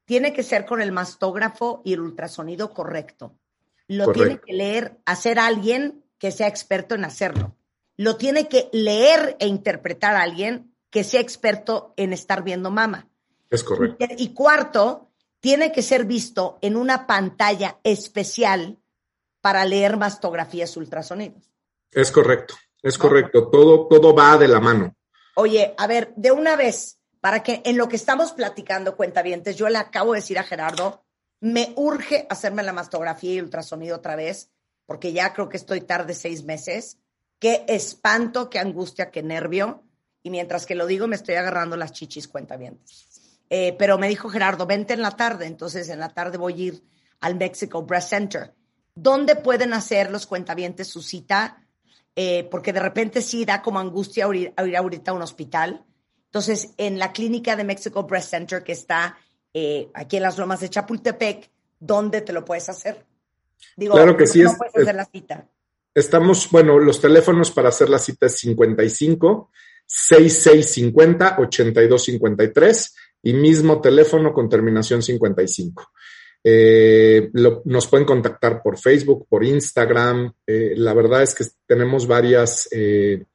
tiene 0.05 0.33
que 0.33 0.43
ser 0.43 0.65
con 0.65 0.81
el 0.81 0.91
mastógrafo 0.91 1.81
y 1.83 1.93
el 1.93 1.99
ultrasonido 1.99 2.73
correcto. 2.73 3.35
Lo 3.89 4.05
Correcto. 4.05 4.23
tiene 4.23 4.41
que 4.45 4.53
leer, 4.53 4.97
hacer 5.05 5.39
alguien 5.39 6.05
que 6.19 6.31
sea 6.31 6.47
experto 6.47 6.95
en 6.95 7.03
hacerlo. 7.03 7.55
Lo 7.97 8.15
tiene 8.15 8.47
que 8.47 8.69
leer 8.71 9.35
e 9.39 9.47
interpretar 9.47 10.15
a 10.15 10.21
alguien 10.21 10.73
que 10.89 11.03
sea 11.03 11.19
experto 11.19 11.93
en 11.97 12.13
estar 12.13 12.43
viendo 12.43 12.71
mama. 12.71 13.09
Es 13.49 13.63
correcto. 13.63 14.05
Y, 14.09 14.23
y 14.23 14.33
cuarto, 14.33 15.09
tiene 15.39 15.71
que 15.71 15.81
ser 15.81 16.05
visto 16.05 16.59
en 16.61 16.77
una 16.77 17.07
pantalla 17.07 17.79
especial 17.83 18.77
para 19.41 19.65
leer 19.65 19.97
mastografías 19.97 20.77
ultrasonidos. 20.77 21.51
Es 21.91 22.11
correcto. 22.11 22.55
Es 22.83 22.97
correcto. 22.97 23.49
Todo, 23.49 23.87
todo 23.87 24.13
va 24.13 24.37
de 24.37 24.47
la 24.47 24.59
mano. 24.59 24.95
Oye, 25.35 25.73
a 25.77 25.87
ver, 25.87 26.13
de 26.15 26.31
una 26.31 26.55
vez, 26.55 26.99
para 27.21 27.41
que 27.41 27.61
en 27.65 27.77
lo 27.77 27.89
que 27.89 27.95
estamos 27.95 28.33
platicando, 28.33 28.95
cuentavientes, 28.95 29.57
yo 29.57 29.67
le 29.67 29.79
acabo 29.79 30.13
de 30.13 30.19
decir 30.19 30.37
a 30.37 30.43
Gerardo, 30.43 31.03
me 31.41 31.73
urge 31.75 32.27
hacerme 32.29 32.63
la 32.63 32.73
mastografía 32.73 33.35
y 33.35 33.41
ultrasonido 33.41 33.97
otra 33.97 34.15
vez, 34.15 34.51
porque 34.85 35.13
ya 35.13 35.33
creo 35.33 35.49
que 35.49 35.57
estoy 35.57 35.81
tarde 35.81 36.13
seis 36.13 36.43
meses. 36.43 36.97
Qué 37.39 37.63
espanto, 37.67 38.49
qué 38.49 38.59
angustia, 38.59 39.11
qué 39.11 39.23
nervio. 39.23 39.83
Y 40.23 40.29
mientras 40.29 40.65
que 40.65 40.75
lo 40.75 40.85
digo, 40.85 41.07
me 41.07 41.15
estoy 41.15 41.35
agarrando 41.35 41.77
las 41.77 41.93
chichis 41.93 42.27
cuentavientes. 42.27 43.39
Eh, 43.49 43.75
pero 43.79 43.97
me 43.97 44.09
dijo 44.09 44.29
Gerardo, 44.29 44.65
vente 44.65 44.93
en 44.93 45.01
la 45.01 45.11
tarde. 45.11 45.45
Entonces, 45.45 45.89
en 45.89 45.99
la 45.99 46.09
tarde 46.09 46.37
voy 46.37 46.53
a 46.53 46.65
ir 46.65 46.83
al 47.21 47.35
Mexico 47.35 47.83
Breast 47.83 48.09
Center. 48.09 48.53
¿Dónde 48.93 49.35
pueden 49.35 49.73
hacer 49.73 50.11
los 50.11 50.27
cuentavientes 50.27 50.87
su 50.87 51.01
cita? 51.01 51.65
Eh, 52.15 52.47
porque 52.51 52.73
de 52.73 52.81
repente 52.81 53.21
sí 53.21 53.45
da 53.45 53.61
como 53.61 53.79
angustia 53.79 54.27
ir, 54.33 54.53
ahorita 54.57 55.11
a 55.11 55.13
un 55.13 55.21
hospital. 55.21 55.85
Entonces, 56.25 56.73
en 56.77 56.99
la 56.99 57.13
clínica 57.13 57.55
de 57.55 57.63
Mexico 57.63 58.03
Breast 58.03 58.29
Center, 58.31 58.63
que 58.63 58.73
está 58.73 59.17
eh, 59.53 59.89
aquí 59.93 60.17
en 60.17 60.23
las 60.23 60.37
lomas 60.37 60.59
de 60.61 60.69
Chapultepec, 60.69 61.49
¿dónde 61.79 62.21
te 62.21 62.33
lo 62.33 62.43
puedes 62.45 62.69
hacer? 62.69 63.05
Digo, 63.75 63.95
Claro 63.95 64.15
que 64.15 64.27
sí, 64.27 64.41
no 64.41 64.51
es- 64.51 64.57
puedes 64.57 64.75
hacer 64.75 64.95
la 64.95 65.05
cita. 65.05 65.47
Estamos, 65.93 66.49
bueno, 66.51 66.79
los 66.79 67.01
teléfonos 67.01 67.51
para 67.51 67.69
hacer 67.69 67.89
la 67.89 67.99
cita 67.99 68.27
es 68.27 68.37
55 68.37 69.51
6650 69.85 71.37
8253 71.39 72.95
y 73.23 73.33
mismo 73.33 73.81
teléfono 73.81 74.31
con 74.33 74.47
terminación 74.47 75.01
55. 75.01 75.91
Eh, 76.43 77.29
lo- 77.33 77.61
nos 77.65 77.87
pueden 77.87 78.05
contactar 78.05 78.61
por 78.61 78.77
Facebook, 78.77 79.27
por 79.27 79.43
Instagram. 79.43 80.31
Eh, 80.47 80.73
la 80.77 80.93
verdad 80.93 81.23
es 81.23 81.35
que 81.35 81.43
tenemos 81.65 82.07
varias, 82.07 82.69
eh, 82.71 83.25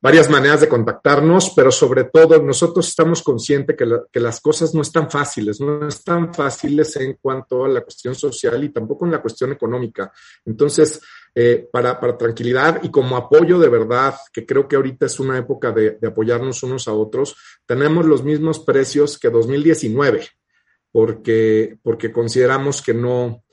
varias 0.00 0.30
maneras 0.30 0.60
de 0.60 0.68
contactarnos, 0.68 1.52
pero 1.56 1.72
sobre 1.72 2.04
todo 2.04 2.40
nosotros 2.40 2.88
estamos 2.88 3.22
conscientes 3.22 3.76
que, 3.76 3.86
que 4.12 4.20
las 4.20 4.40
cosas 4.40 4.74
no 4.74 4.82
están 4.82 5.10
fáciles, 5.10 5.60
no 5.60 5.88
están 5.88 6.32
fáciles 6.32 6.96
en 6.96 7.18
cuanto 7.20 7.64
a 7.64 7.68
la 7.68 7.80
cuestión 7.80 8.14
social 8.14 8.62
y 8.62 8.68
tampoco 8.68 9.04
en 9.04 9.12
la 9.12 9.20
cuestión 9.20 9.52
económica. 9.52 10.12
Entonces, 10.44 11.00
eh, 11.34 11.68
para, 11.70 12.00
para 12.00 12.16
tranquilidad 12.16 12.80
y 12.82 12.90
como 12.90 13.16
apoyo 13.16 13.58
de 13.58 13.68
verdad, 13.68 14.14
que 14.32 14.46
creo 14.46 14.66
que 14.68 14.76
ahorita 14.76 15.06
es 15.06 15.20
una 15.20 15.38
época 15.38 15.72
de, 15.72 15.98
de 16.00 16.08
apoyarnos 16.08 16.62
unos 16.62 16.88
a 16.88 16.92
otros, 16.92 17.36
tenemos 17.66 18.06
los 18.06 18.22
mismos 18.22 18.60
precios 18.60 19.18
que 19.18 19.30
2019, 19.30 20.28
porque, 20.92 21.78
porque 21.82 22.12
consideramos 22.12 22.82
que 22.82 22.94
no, 22.94 23.44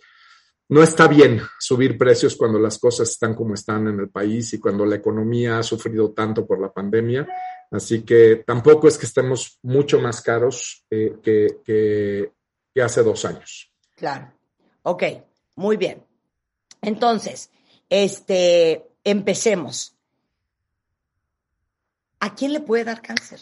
no 0.69 0.81
está 0.81 1.07
bien 1.07 1.41
subir 1.59 1.97
precios 1.97 2.35
cuando 2.35 2.57
las 2.57 2.79
cosas 2.79 3.09
están 3.09 3.35
como 3.35 3.53
están 3.53 3.87
en 3.87 3.99
el 3.99 4.09
país 4.09 4.53
y 4.53 4.59
cuando 4.59 4.85
la 4.85 4.95
economía 4.95 5.59
ha 5.59 5.63
sufrido 5.63 6.11
tanto 6.11 6.45
por 6.45 6.59
la 6.59 6.71
pandemia. 6.71 7.27
Así 7.71 8.03
que 8.03 8.43
tampoco 8.45 8.87
es 8.87 8.97
que 8.97 9.05
estemos 9.05 9.59
mucho 9.63 9.99
más 9.99 10.21
caros 10.21 10.85
eh, 10.89 11.17
que, 11.21 11.59
que, 11.63 12.31
que 12.73 12.81
hace 12.81 13.03
dos 13.03 13.25
años. 13.25 13.71
Claro. 13.95 14.31
Ok, 14.83 15.03
muy 15.55 15.77
bien. 15.77 16.03
Entonces, 16.81 17.49
este, 17.89 18.85
empecemos. 19.03 19.95
¿A 22.19 22.33
quién 22.33 22.53
le 22.53 22.59
puede 22.59 22.85
dar 22.85 23.01
cáncer? 23.01 23.39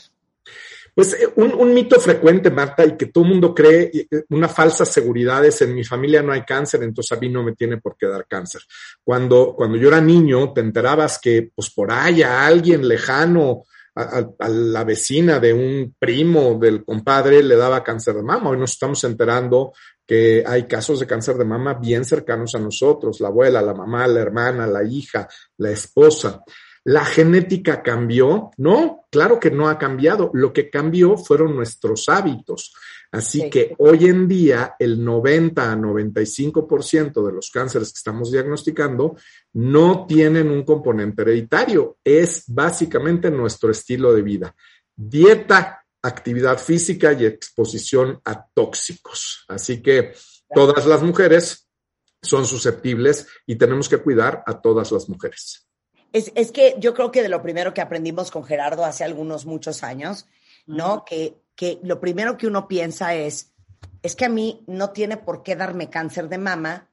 Pues 0.95 1.13
eh, 1.13 1.31
un, 1.37 1.53
un, 1.53 1.73
mito 1.73 1.99
frecuente, 1.99 2.51
Marta, 2.51 2.85
y 2.85 2.95
que 2.95 3.07
todo 3.07 3.23
el 3.23 3.31
mundo 3.31 3.53
cree, 3.53 3.91
eh, 3.93 4.23
una 4.29 4.47
falsa 4.47 4.85
seguridad 4.85 5.43
es 5.43 5.61
en 5.61 5.73
mi 5.73 5.83
familia 5.83 6.21
no 6.21 6.31
hay 6.31 6.43
cáncer, 6.43 6.83
entonces 6.83 7.17
a 7.17 7.19
mí 7.19 7.29
no 7.29 7.43
me 7.43 7.53
tiene 7.55 7.77
por 7.77 7.97
qué 7.97 8.07
dar 8.07 8.27
cáncer. 8.27 8.61
Cuando, 9.03 9.55
cuando 9.55 9.77
yo 9.77 9.87
era 9.87 10.01
niño, 10.01 10.53
te 10.53 10.61
enterabas 10.61 11.19
que 11.19 11.51
pues 11.53 11.71
por 11.71 11.91
ahí 11.91 12.21
a 12.21 12.45
alguien 12.45 12.87
lejano, 12.87 13.63
a, 13.95 14.23
a, 14.39 14.49
la 14.49 14.83
vecina 14.83 15.39
de 15.39 15.53
un 15.53 15.95
primo, 15.97 16.57
del 16.59 16.83
compadre, 16.83 17.43
le 17.43 17.55
daba 17.55 17.83
cáncer 17.83 18.15
de 18.15 18.23
mama. 18.23 18.49
Hoy 18.49 18.57
nos 18.57 18.71
estamos 18.71 19.03
enterando 19.03 19.73
que 20.05 20.43
hay 20.45 20.63
casos 20.67 20.99
de 20.99 21.07
cáncer 21.07 21.37
de 21.37 21.45
mama 21.45 21.75
bien 21.75 22.03
cercanos 22.05 22.55
a 22.55 22.59
nosotros, 22.59 23.19
la 23.21 23.29
abuela, 23.29 23.61
la 23.61 23.73
mamá, 23.73 24.05
la 24.07 24.19
hermana, 24.21 24.67
la 24.67 24.83
hija, 24.83 25.27
la 25.57 25.71
esposa. 25.71 26.43
¿La 26.85 27.05
genética 27.05 27.81
cambió? 27.81 28.51
No, 28.57 29.05
claro 29.09 29.39
que 29.39 29.49
no 29.49 29.69
ha 29.69 29.77
cambiado. 29.77 30.29
Lo 30.33 30.51
que 30.51 30.69
cambió 30.69 31.17
fueron 31.17 31.55
nuestros 31.55 32.09
hábitos. 32.09 32.73
Así 33.11 33.41
sí. 33.41 33.49
que 33.49 33.75
hoy 33.77 34.05
en 34.05 34.27
día 34.27 34.75
el 34.77 35.03
90 35.03 35.71
a 35.71 35.75
95% 35.77 37.25
de 37.25 37.31
los 37.31 37.51
cánceres 37.51 37.93
que 37.93 37.97
estamos 37.97 38.31
diagnosticando 38.31 39.15
no 39.53 40.05
tienen 40.07 40.49
un 40.49 40.63
componente 40.63 41.21
hereditario. 41.21 41.97
Es 42.03 42.43
básicamente 42.47 43.31
nuestro 43.31 43.71
estilo 43.71 44.13
de 44.13 44.21
vida. 44.23 44.55
Dieta, 44.95 45.85
actividad 46.01 46.57
física 46.57 47.13
y 47.13 47.25
exposición 47.25 48.19
a 48.25 48.45
tóxicos. 48.45 49.45
Así 49.47 49.81
que 49.81 50.13
todas 50.53 50.85
las 50.85 51.01
mujeres 51.01 51.69
son 52.21 52.45
susceptibles 52.45 53.27
y 53.45 53.55
tenemos 53.55 53.87
que 53.87 53.97
cuidar 53.97 54.43
a 54.45 54.59
todas 54.59 54.91
las 54.91 55.07
mujeres. 55.07 55.67
Es, 56.13 56.31
es, 56.35 56.51
que 56.51 56.75
yo 56.79 56.93
creo 56.93 57.11
que 57.11 57.21
de 57.21 57.29
lo 57.29 57.41
primero 57.41 57.73
que 57.73 57.81
aprendimos 57.81 58.31
con 58.31 58.45
Gerardo 58.45 58.85
hace 58.85 59.03
algunos 59.03 59.45
muchos 59.45 59.83
años, 59.83 60.27
¿no? 60.65 61.03
Que, 61.03 61.41
que 61.55 61.79
lo 61.83 61.99
primero 61.99 62.37
que 62.37 62.47
uno 62.47 62.67
piensa 62.67 63.15
es, 63.15 63.51
es 64.01 64.15
que 64.15 64.25
a 64.25 64.29
mí 64.29 64.63
no 64.67 64.91
tiene 64.91 65.17
por 65.17 65.43
qué 65.43 65.55
darme 65.55 65.89
cáncer 65.89 66.29
de 66.29 66.37
mama, 66.37 66.89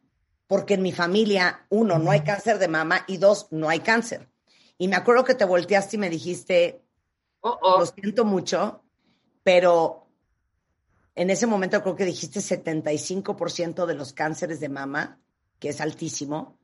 porque 0.47 0.75
en 0.75 0.83
mi 0.83 0.91
familia, 0.91 1.67
uno, 1.69 1.99
no 1.99 2.11
hay 2.11 2.21
cáncer 2.23 2.59
de 2.59 2.67
mama 2.67 3.05
y 3.07 3.19
dos, 3.19 3.49
no 3.50 3.69
hay 3.69 3.81
cáncer. 3.81 4.29
Y 4.79 4.89
me 4.89 4.97
acuerdo 4.97 5.23
que 5.25 5.35
te 5.35 5.45
volteaste 5.45 5.97
y 5.97 6.00
me 6.00 6.11
dijiste, 6.11 6.83
oh, 7.41 7.59
oh. 7.61 7.81
lo 7.81 7.87
siento 7.87 8.25
mucho, 8.25 8.83
pero 9.43 10.07
en 11.15 11.31
ese 11.31 11.47
momento 11.47 11.83
creo 11.83 11.97
que 11.97 12.05
dijiste 12.05 12.41
75% 12.41 13.85
de 13.85 13.95
los 13.95 14.12
cánceres 14.12 14.61
de 14.61 14.69
mama, 14.69 15.21
que 15.59 15.69
es 15.69 15.81
altísimo, 15.81 16.57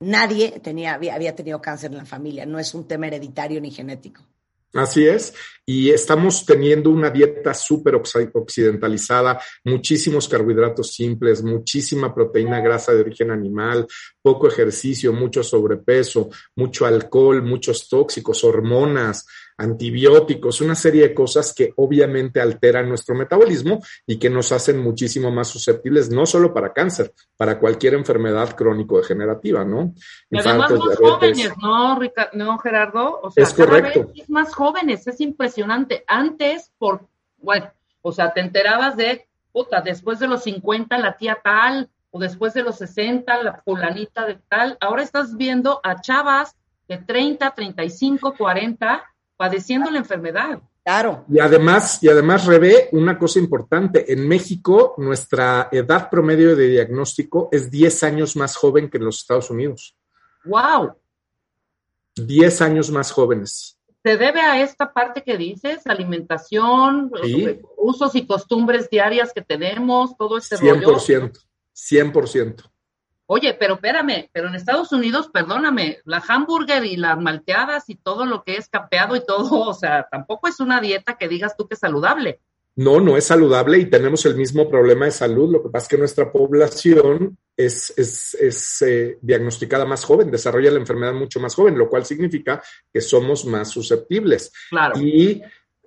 nadie 0.00 0.60
tenía, 0.62 0.94
había, 0.94 1.14
había, 1.14 1.34
tenido 1.34 1.60
cáncer 1.60 1.90
en 1.90 1.98
la 1.98 2.06
familia, 2.06 2.46
no 2.46 2.58
es 2.58 2.74
un 2.74 2.86
tema 2.86 3.06
hereditario 3.06 3.60
ni 3.60 3.70
genético. 3.70 4.26
Así 4.74 5.06
es, 5.06 5.32
y 5.64 5.88
estamos 5.88 6.44
teniendo 6.44 6.90
una 6.90 7.08
dieta 7.08 7.54
súper 7.54 7.94
occidentalizada, 7.94 9.40
muchísimos 9.64 10.28
carbohidratos 10.28 10.92
simples, 10.92 11.42
muchísima 11.42 12.14
proteína 12.14 12.60
grasa 12.60 12.92
de 12.92 13.00
origen 13.00 13.30
animal, 13.30 13.86
poco 14.20 14.46
ejercicio, 14.46 15.10
mucho 15.14 15.42
sobrepeso, 15.42 16.28
mucho 16.56 16.84
alcohol, 16.84 17.42
muchos 17.42 17.88
tóxicos, 17.88 18.44
hormonas, 18.44 19.26
antibióticos, 19.58 20.60
una 20.60 20.76
serie 20.76 21.08
de 21.08 21.14
cosas 21.14 21.52
que 21.52 21.72
obviamente 21.76 22.40
alteran 22.40 22.88
nuestro 22.88 23.16
metabolismo 23.16 23.80
y 24.06 24.18
que 24.18 24.30
nos 24.30 24.52
hacen 24.52 24.78
muchísimo 24.78 25.32
más 25.32 25.48
susceptibles, 25.48 26.10
no 26.10 26.26
solo 26.26 26.54
para 26.54 26.72
cáncer, 26.72 27.12
para 27.36 27.58
cualquier 27.58 27.94
enfermedad 27.94 28.54
crónico-degenerativa, 28.54 29.64
¿no? 29.64 29.94
Y 30.30 30.38
además 30.38 30.70
más 30.70 30.96
jóvenes, 30.96 31.52
¿no, 31.60 31.98
Ricardo, 31.98 32.30
¿no, 32.34 32.58
Gerardo? 32.58 33.20
O 33.20 33.30
sea, 33.30 33.42
es 33.42 33.52
correcto. 33.52 34.12
es 34.14 34.30
más 34.30 34.54
jóvenes, 34.54 35.06
es 35.08 35.20
impresionante. 35.20 36.04
Antes, 36.06 36.72
por, 36.78 37.08
bueno, 37.38 37.70
o 38.00 38.12
sea, 38.12 38.32
te 38.32 38.40
enterabas 38.40 38.96
de, 38.96 39.26
puta, 39.52 39.80
después 39.80 40.20
de 40.20 40.28
los 40.28 40.44
50 40.44 40.96
la 40.98 41.16
tía 41.16 41.40
tal, 41.42 41.90
o 42.10 42.20
después 42.20 42.54
de 42.54 42.62
los 42.62 42.76
60 42.76 43.42
la 43.42 43.60
fulanita 43.64 44.24
de 44.24 44.38
tal. 44.48 44.78
Ahora 44.80 45.02
estás 45.02 45.36
viendo 45.36 45.80
a 45.82 46.00
chavas 46.00 46.56
de 46.86 46.98
30, 46.98 47.50
35, 47.50 48.34
40 48.38 49.04
padeciendo 49.38 49.90
la 49.90 49.98
enfermedad. 49.98 50.60
Claro. 50.84 51.24
Y 51.30 51.38
además, 51.38 52.02
y 52.02 52.08
además, 52.08 52.44
Rebe, 52.44 52.88
una 52.92 53.18
cosa 53.18 53.38
importante, 53.38 54.12
en 54.12 54.26
México 54.26 54.94
nuestra 54.98 55.68
edad 55.70 56.10
promedio 56.10 56.56
de 56.56 56.68
diagnóstico 56.68 57.48
es 57.52 57.70
10 57.70 58.02
años 58.04 58.36
más 58.36 58.56
joven 58.56 58.90
que 58.90 58.98
en 58.98 59.04
los 59.04 59.20
Estados 59.20 59.50
Unidos. 59.50 59.96
¡Wow! 60.44 60.94
10 62.16 62.62
años 62.62 62.90
más 62.90 63.12
jóvenes. 63.12 63.78
¿Se 64.02 64.16
debe 64.16 64.40
a 64.40 64.60
esta 64.60 64.92
parte 64.92 65.22
que 65.22 65.36
dices, 65.36 65.86
alimentación, 65.86 67.10
¿Sí? 67.22 67.60
usos 67.76 68.14
y 68.14 68.26
costumbres 68.26 68.88
diarias 68.90 69.32
que 69.32 69.42
tenemos, 69.42 70.16
todo 70.16 70.38
este 70.38 70.56
100%, 70.56 70.82
rollo? 70.82 71.32
100%. 71.74 72.70
Oye, 73.30 73.52
pero 73.52 73.74
espérame, 73.74 74.30
pero 74.32 74.48
en 74.48 74.54
Estados 74.54 74.90
Unidos, 74.90 75.28
perdóname, 75.30 75.98
la 76.06 76.24
hamburger 76.26 76.82
y 76.86 76.96
las 76.96 77.20
malteadas 77.20 77.90
y 77.90 77.96
todo 77.96 78.24
lo 78.24 78.42
que 78.42 78.56
es 78.56 78.70
capeado 78.70 79.16
y 79.16 79.24
todo, 79.24 79.60
o 79.68 79.74
sea, 79.74 80.08
tampoco 80.10 80.48
es 80.48 80.60
una 80.60 80.80
dieta 80.80 81.18
que 81.18 81.28
digas 81.28 81.54
tú 81.54 81.68
que 81.68 81.74
es 81.74 81.80
saludable. 81.80 82.40
No, 82.74 83.00
no 83.00 83.18
es 83.18 83.24
saludable 83.24 83.76
y 83.78 83.90
tenemos 83.90 84.24
el 84.24 84.34
mismo 84.34 84.70
problema 84.70 85.04
de 85.04 85.10
salud. 85.10 85.52
Lo 85.52 85.62
que 85.62 85.68
pasa 85.68 85.84
es 85.84 85.88
que 85.90 85.98
nuestra 85.98 86.32
población 86.32 87.36
es, 87.54 87.92
es, 87.98 88.32
es 88.32 88.82
eh, 88.82 89.18
diagnosticada 89.20 89.84
más 89.84 90.04
joven, 90.04 90.30
desarrolla 90.30 90.70
la 90.70 90.78
enfermedad 90.78 91.12
mucho 91.12 91.38
más 91.38 91.54
joven, 91.54 91.76
lo 91.76 91.90
cual 91.90 92.06
significa 92.06 92.62
que 92.90 93.02
somos 93.02 93.44
más 93.44 93.68
susceptibles. 93.68 94.50
Claro. 94.70 94.98
Y 94.98 95.42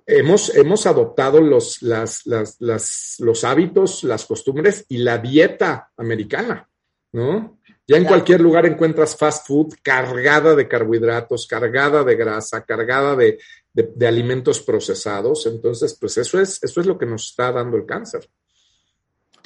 hemos, 0.06 0.54
hemos 0.54 0.86
adoptado 0.86 1.40
los, 1.40 1.82
las, 1.82 2.24
las, 2.24 2.60
las, 2.60 3.16
los 3.18 3.42
hábitos, 3.42 4.04
las 4.04 4.26
costumbres 4.26 4.84
y 4.88 4.98
la 4.98 5.18
dieta 5.18 5.90
americana. 5.96 6.68
¿No? 7.12 7.58
Ya 7.86 7.96
en 7.96 8.04
cualquier 8.04 8.40
lugar 8.40 8.64
encuentras 8.64 9.16
fast 9.16 9.46
food 9.46 9.74
cargada 9.82 10.54
de 10.54 10.68
carbohidratos, 10.68 11.46
cargada 11.46 12.04
de 12.04 12.16
grasa, 12.16 12.64
cargada 12.64 13.16
de, 13.16 13.38
de, 13.72 13.90
de, 13.94 14.06
alimentos 14.06 14.62
procesados. 14.62 15.46
Entonces, 15.46 15.96
pues 16.00 16.16
eso 16.16 16.40
es, 16.40 16.62
eso 16.62 16.80
es 16.80 16.86
lo 16.86 16.96
que 16.96 17.06
nos 17.06 17.30
está 17.30 17.50
dando 17.52 17.76
el 17.76 17.84
cáncer. 17.84 18.30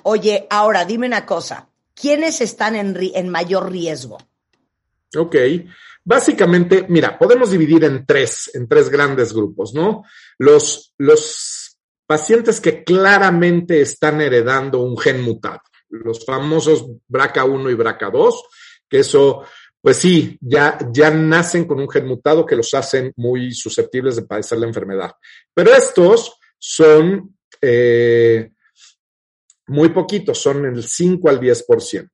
Oye, 0.05 0.47
ahora 0.51 0.85
dime 0.85 1.07
una 1.07 1.25
cosa. 1.27 1.69
¿Quiénes 1.95 2.41
están 2.41 2.77
en, 2.77 2.97
en 3.01 3.29
mayor 3.31 3.73
riesgo? 3.73 4.19
Ok. 5.17 5.35
Básicamente, 6.05 6.87
mira, 6.89 7.19
podemos 7.19 7.51
dividir 7.51 7.85
en 7.85 8.05
tres, 8.07 8.51
en 8.55 8.69
tres 8.69 8.91
grandes 8.91 9.33
grupos, 9.33 9.75
¿no? 9.75 10.05
Los, 10.39 10.95
los 10.99 11.79
pacientes 12.07 12.61
que 12.61 12.85
claramente 12.85 13.81
están 13.81 14.21
heredando 14.21 14.83
un 14.83 14.97
gen 14.97 15.23
mutado 15.23 15.63
los 15.89 16.25
famosos 16.25 16.87
BRCA1 17.09 17.73
y 17.73 17.75
BRCA2, 17.75 18.35
que 18.89 18.99
eso, 19.01 19.45
pues 19.81 19.97
sí, 19.97 20.37
ya, 20.41 20.79
ya 20.93 21.11
nacen 21.11 21.65
con 21.65 21.81
un 21.81 21.89
gen 21.89 22.07
mutado 22.07 22.45
que 22.45 22.57
los 22.57 22.73
hacen 22.75 23.13
muy 23.17 23.53
susceptibles 23.53 24.17
de 24.17 24.23
padecer 24.23 24.59
la 24.59 24.67
enfermedad. 24.67 25.13
Pero 25.55 25.75
estos 25.75 26.39
son 26.59 27.37
eh, 27.61 28.51
muy 29.69 29.89
poquitos, 29.91 30.39
son 30.39 30.65
el 30.67 30.83
5 30.83 31.29
al 31.29 31.41
10%. 31.41 32.11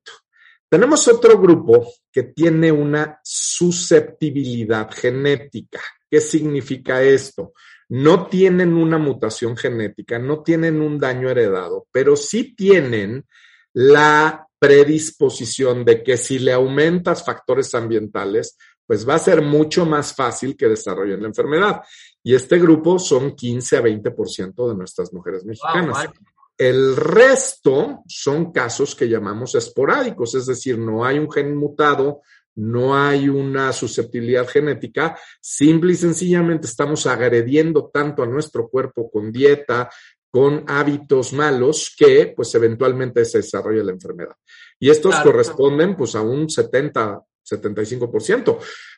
Tenemos 0.69 1.07
otro 1.07 1.39
grupo 1.39 1.87
que 2.11 2.23
tiene 2.23 2.71
una 2.71 3.19
susceptibilidad 3.23 4.89
genética. 4.91 5.79
¿Qué 6.09 6.19
significa 6.19 7.01
esto? 7.01 7.53
No 7.89 8.25
tienen 8.25 8.73
una 8.73 8.97
mutación 8.97 9.55
genética, 9.55 10.17
no 10.17 10.41
tienen 10.41 10.81
un 10.81 10.97
daño 10.97 11.29
heredado, 11.29 11.85
pero 11.91 12.15
sí 12.15 12.55
tienen 12.55 13.25
la 13.73 14.47
predisposición 14.59 15.83
de 15.83 16.03
que 16.03 16.15
si 16.17 16.39
le 16.39 16.53
aumentas 16.53 17.25
factores 17.25 17.73
ambientales, 17.75 18.57
pues 18.85 19.07
va 19.07 19.15
a 19.15 19.19
ser 19.19 19.41
mucho 19.41 19.85
más 19.85 20.13
fácil 20.13 20.55
que 20.55 20.67
desarrollen 20.67 21.21
la 21.21 21.27
enfermedad. 21.27 21.81
Y 22.23 22.35
este 22.35 22.57
grupo 22.59 22.99
son 22.99 23.35
15 23.35 23.77
a 23.77 23.81
20% 23.81 24.69
de 24.69 24.75
nuestras 24.75 25.11
mujeres 25.13 25.43
mexicanas. 25.45 26.05
Wow, 26.05 26.05
wow. 26.05 26.13
El 26.57 26.95
resto 26.95 28.03
son 28.07 28.51
casos 28.51 28.95
que 28.95 29.09
llamamos 29.09 29.55
esporádicos, 29.55 30.35
es 30.35 30.45
decir, 30.45 30.77
no 30.77 31.03
hay 31.03 31.17
un 31.17 31.29
gen 31.31 31.57
mutado, 31.57 32.21
no 32.55 32.95
hay 32.95 33.27
una 33.27 33.73
susceptibilidad 33.73 34.47
genética, 34.47 35.17
simple 35.41 35.93
y 35.93 35.95
sencillamente 35.95 36.67
estamos 36.67 37.07
agrediendo 37.07 37.89
tanto 37.91 38.21
a 38.21 38.27
nuestro 38.27 38.69
cuerpo 38.69 39.09
con 39.09 39.31
dieta, 39.31 39.89
con 40.33 40.65
hábitos 40.67 41.31
malos 41.31 41.93
que 41.95 42.33
pues 42.35 42.55
eventualmente 42.55 43.23
se 43.23 43.37
desarrolla 43.37 43.83
la 43.83 43.91
enfermedad. 43.91 44.35
Y 44.79 44.89
estos 44.89 45.13
claro, 45.13 45.29
corresponden 45.29 45.95
pues 45.95 46.15
a 46.15 46.21
un 46.21 46.49
70, 46.49 47.21
75%. 47.47 48.57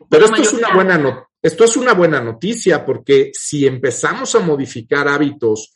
Pero 0.10 0.26
esto 0.26 0.42
es, 0.42 0.54
una 0.54 0.74
buena 0.74 0.98
no, 0.98 1.28
esto 1.42 1.66
es 1.66 1.76
una 1.76 1.94
buena 1.94 2.22
noticia 2.22 2.86
porque 2.86 3.32
si 3.34 3.68
empezamos 3.68 4.34
a 4.36 4.40
modificar 4.40 5.10
hábitos 5.10 5.74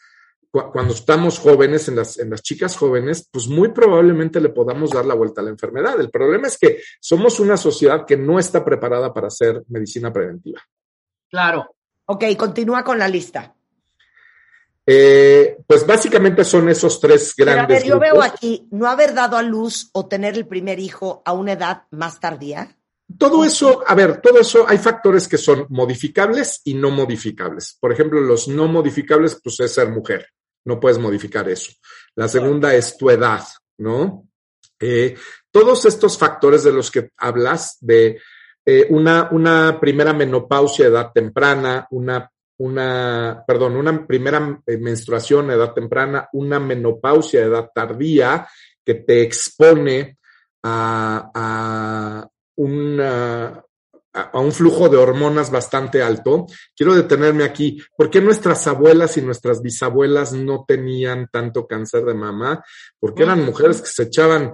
cu 0.50 0.72
cuando 0.72 0.94
estamos 0.94 1.40
jóvenes, 1.40 1.90
en 1.90 1.98
las, 1.98 2.18
en 2.20 2.30
las 2.30 2.42
chicas 2.42 2.78
jóvenes, 2.78 3.28
pues 3.30 3.50
muy 3.50 3.74
probablemente 3.74 4.40
le 4.40 4.50
podamos 4.50 4.92
dar 4.92 5.06
la 5.06 5.14
vuelta 5.14 5.42
a 5.42 5.44
la 5.44 5.50
enfermedad. 5.50 6.00
El 6.00 6.10
problema 6.10 6.48
es 6.48 6.58
que 6.58 6.82
somos 7.02 7.38
una 7.42 7.58
sociedad 7.58 8.06
que 8.06 8.16
no 8.16 8.40
está 8.40 8.64
preparada 8.64 9.14
para 9.14 9.28
hacer 9.28 9.62
medicina 9.68 10.14
preventiva. 10.14 10.62
Claro, 11.30 11.76
Ok, 12.12 12.24
continúa 12.40 12.84
con 12.84 12.98
la 12.98 13.08
lista. 13.08 13.56
Eh, 14.86 15.58
pues 15.68 15.86
básicamente 15.86 16.44
son 16.44 16.68
esos 16.70 17.00
tres 17.00 17.34
Pero 17.38 17.52
a 17.52 17.54
grandes 17.56 17.80
ver, 17.80 17.88
yo 17.88 18.00
grupos. 18.00 18.12
veo 18.12 18.24
aquí, 18.24 18.68
no 18.72 18.88
haber 18.88 19.14
dado 19.14 19.38
a 19.38 19.44
luz 19.44 19.90
o 19.94 20.08
tener 20.08 20.36
el 20.36 20.48
primer 20.48 20.80
hijo 20.80 21.22
a 21.26 21.34
una 21.34 21.54
edad 21.54 21.84
más 21.92 22.20
tardía. 22.20 22.76
Todo 23.18 23.44
eso, 23.44 23.84
a 23.86 23.96
ver, 23.96 24.22
todo 24.22 24.40
eso, 24.40 24.66
hay 24.68 24.78
factores 24.78 25.28
que 25.28 25.38
son 25.38 25.66
modificables 25.70 26.62
y 26.64 26.76
no 26.76 26.92
modificables. 26.92 27.78
Por 27.80 27.92
ejemplo, 27.92 28.22
los 28.22 28.48
no 28.48 28.68
modificables, 28.68 29.40
pues 29.44 29.60
es 29.60 29.74
ser 29.74 29.90
mujer. 29.90 30.28
No 30.66 30.80
puedes 30.80 31.00
modificar 31.00 31.50
eso. 31.50 31.72
La 32.16 32.28
segunda 32.28 32.74
es 32.76 32.98
tu 32.98 33.10
edad, 33.10 33.44
¿no? 33.78 34.28
Eh, 34.80 35.16
todos 35.52 35.86
estos 35.86 36.18
factores 36.18 36.64
de 36.64 36.72
los 36.72 36.92
que 36.92 37.10
hablas, 37.18 37.78
de 37.82 38.20
eh, 38.66 38.88
una, 38.90 39.30
una 39.32 39.80
primera 39.80 40.14
menopausia 40.14 40.88
edad 40.88 41.12
temprana, 41.12 41.88
una, 41.92 42.32
una, 42.60 43.44
perdón, 43.48 43.78
una 43.78 44.06
primera 44.06 44.62
eh, 44.66 44.78
menstruación 44.78 45.50
a 45.50 45.54
edad 45.54 45.74
temprana, 45.74 46.30
una 46.34 46.60
menopausia 46.60 47.42
a 47.42 47.46
edad 47.46 47.72
tardía 47.74 48.48
que 48.86 48.96
te 48.96 49.22
expone 49.22 50.18
a, 50.64 51.32
a 51.34 52.30
una, 52.58 53.64
a, 54.14 54.22
a 54.22 54.40
un 54.40 54.52
flujo 54.52 54.90
de 54.90 54.98
hormonas 54.98 55.52
bastante 55.52 56.02
alto. 56.02 56.48
Quiero 56.76 56.96
detenerme 56.96 57.46
aquí. 57.46 57.82
¿Por 57.96 58.10
qué 58.10 58.20
nuestras 58.20 58.68
abuelas 58.68 59.16
y 59.18 59.22
nuestras 59.22 59.62
bisabuelas 59.62 60.34
no 60.34 60.66
tenían 60.68 61.30
tanto 61.32 61.66
cáncer 61.66 62.04
de 62.04 62.14
mama? 62.14 62.64
Porque 63.00 63.24
eran 63.24 63.46
mujeres 63.46 63.82
que 63.82 63.88
se 63.88 64.04
echaban 64.04 64.54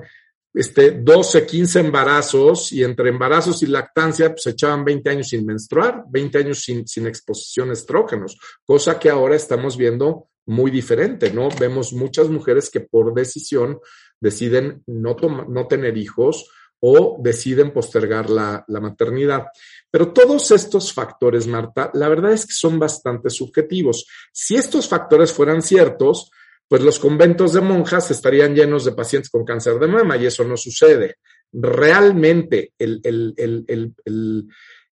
este, 0.55 0.91
12, 0.91 1.45
15 1.45 1.79
embarazos 1.81 2.71
y 2.71 2.83
entre 2.83 3.09
embarazos 3.09 3.61
y 3.61 3.67
lactancia 3.67 4.29
pues, 4.29 4.47
echaban 4.47 4.85
20 4.85 5.09
años 5.09 5.27
sin 5.27 5.45
menstruar, 5.45 6.03
20 6.09 6.37
años 6.37 6.59
sin, 6.63 6.87
sin 6.87 7.05
exposición 7.07 7.69
a 7.69 7.73
estrógenos, 7.73 8.39
cosa 8.63 8.97
que 8.97 9.09
ahora 9.09 9.35
estamos 9.35 9.77
viendo 9.77 10.29
muy 10.47 10.71
diferente, 10.71 11.31
¿no? 11.31 11.49
Vemos 11.59 11.91
muchas 11.93 12.29
mujeres 12.29 12.69
que 12.69 12.79
por 12.79 13.13
decisión 13.13 13.79
deciden 14.19 14.83
no, 14.87 15.15
toma- 15.15 15.45
no 15.49 15.67
tener 15.67 15.97
hijos 15.97 16.49
o 16.79 17.17
deciden 17.19 17.71
postergar 17.73 18.29
la, 18.29 18.63
la 18.67 18.79
maternidad. 18.79 19.47
Pero 19.89 20.13
todos 20.13 20.51
estos 20.51 20.93
factores, 20.93 21.47
Marta, 21.47 21.89
la 21.93 22.07
verdad 22.09 22.31
es 22.33 22.45
que 22.45 22.53
son 22.53 22.77
bastante 22.77 23.29
subjetivos. 23.29 24.05
Si 24.31 24.55
estos 24.55 24.87
factores 24.87 25.33
fueran 25.33 25.61
ciertos, 25.61 26.31
pues 26.67 26.81
los 26.81 26.99
conventos 26.99 27.53
de 27.53 27.61
monjas 27.61 28.09
estarían 28.11 28.55
llenos 28.55 28.85
de 28.85 28.93
pacientes 28.93 29.29
con 29.29 29.45
cáncer 29.45 29.79
de 29.79 29.87
mama 29.87 30.17
y 30.17 30.25
eso 30.25 30.43
no 30.43 30.57
sucede. 30.57 31.17
Realmente 31.51 32.73
el, 32.77 33.01
el, 33.03 33.33
el, 33.37 34.47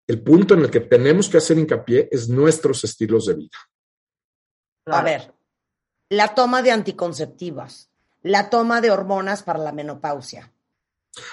el, 0.07 0.23
punto 0.23 0.55
en 0.55 0.61
el 0.61 0.71
que 0.71 0.81
tenemos 0.81 1.29
que 1.29 1.39
hacer 1.39 1.59
hincapié 1.59 2.09
es 2.11 2.29
nuestros 2.29 2.85
estilos 2.85 3.27
de 3.27 3.35
vida. 3.35 3.59
A 4.87 5.03
ver, 5.03 5.33
la 6.11 6.35
toma 6.35 6.63
de 6.63 6.71
anticonceptivas, 6.71 7.91
la 8.23 8.51
toma 8.51 8.81
de 8.81 8.91
hormonas 8.91 9.43
para 9.43 9.59
la 9.59 9.73
menopausia. 9.73 10.53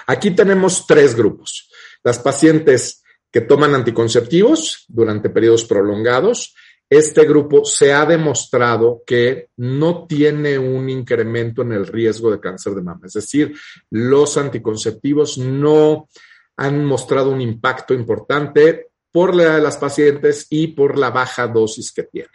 Aquí 0.06 0.30
tenemos 0.30 0.86
tres 0.86 1.14
grupos. 1.14 1.70
Las 2.02 2.18
pacientes 2.18 3.02
que 3.30 3.40
toman 3.40 3.74
anticonceptivos 3.74 4.84
durante 4.88 5.30
periodos 5.30 5.64
prolongados. 5.64 6.54
Este 6.90 7.24
grupo 7.24 7.64
se 7.64 7.92
ha 7.92 8.04
demostrado 8.04 9.04
que 9.06 9.50
no 9.58 10.08
tiene 10.08 10.58
un 10.58 10.90
incremento 10.90 11.62
en 11.62 11.70
el 11.70 11.86
riesgo 11.86 12.32
de 12.32 12.40
cáncer 12.40 12.74
de 12.74 12.82
mama. 12.82 13.06
Es 13.06 13.12
decir, 13.12 13.54
los 13.90 14.36
anticonceptivos 14.36 15.38
no 15.38 16.08
han 16.56 16.84
mostrado 16.84 17.30
un 17.30 17.40
impacto 17.40 17.94
importante 17.94 18.88
por 19.12 19.36
la 19.36 19.54
de 19.54 19.62
las 19.62 19.76
pacientes 19.76 20.48
y 20.50 20.68
por 20.68 20.98
la 20.98 21.10
baja 21.10 21.46
dosis 21.46 21.92
que 21.92 22.02
tienen. 22.02 22.30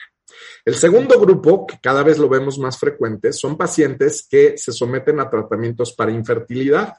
El 0.64 0.76
segundo 0.76 1.20
grupo, 1.20 1.68
que 1.68 1.78
cada 1.82 2.02
vez 2.02 2.18
lo 2.18 2.30
vemos 2.30 2.58
más 2.58 2.80
frecuente, 2.80 3.34
son 3.34 3.58
pacientes 3.58 4.26
que 4.30 4.58
se 4.58 4.72
someten 4.72 5.20
a 5.20 5.30
tratamientos 5.30 5.94
para 5.94 6.12
infertilidad. 6.12 6.94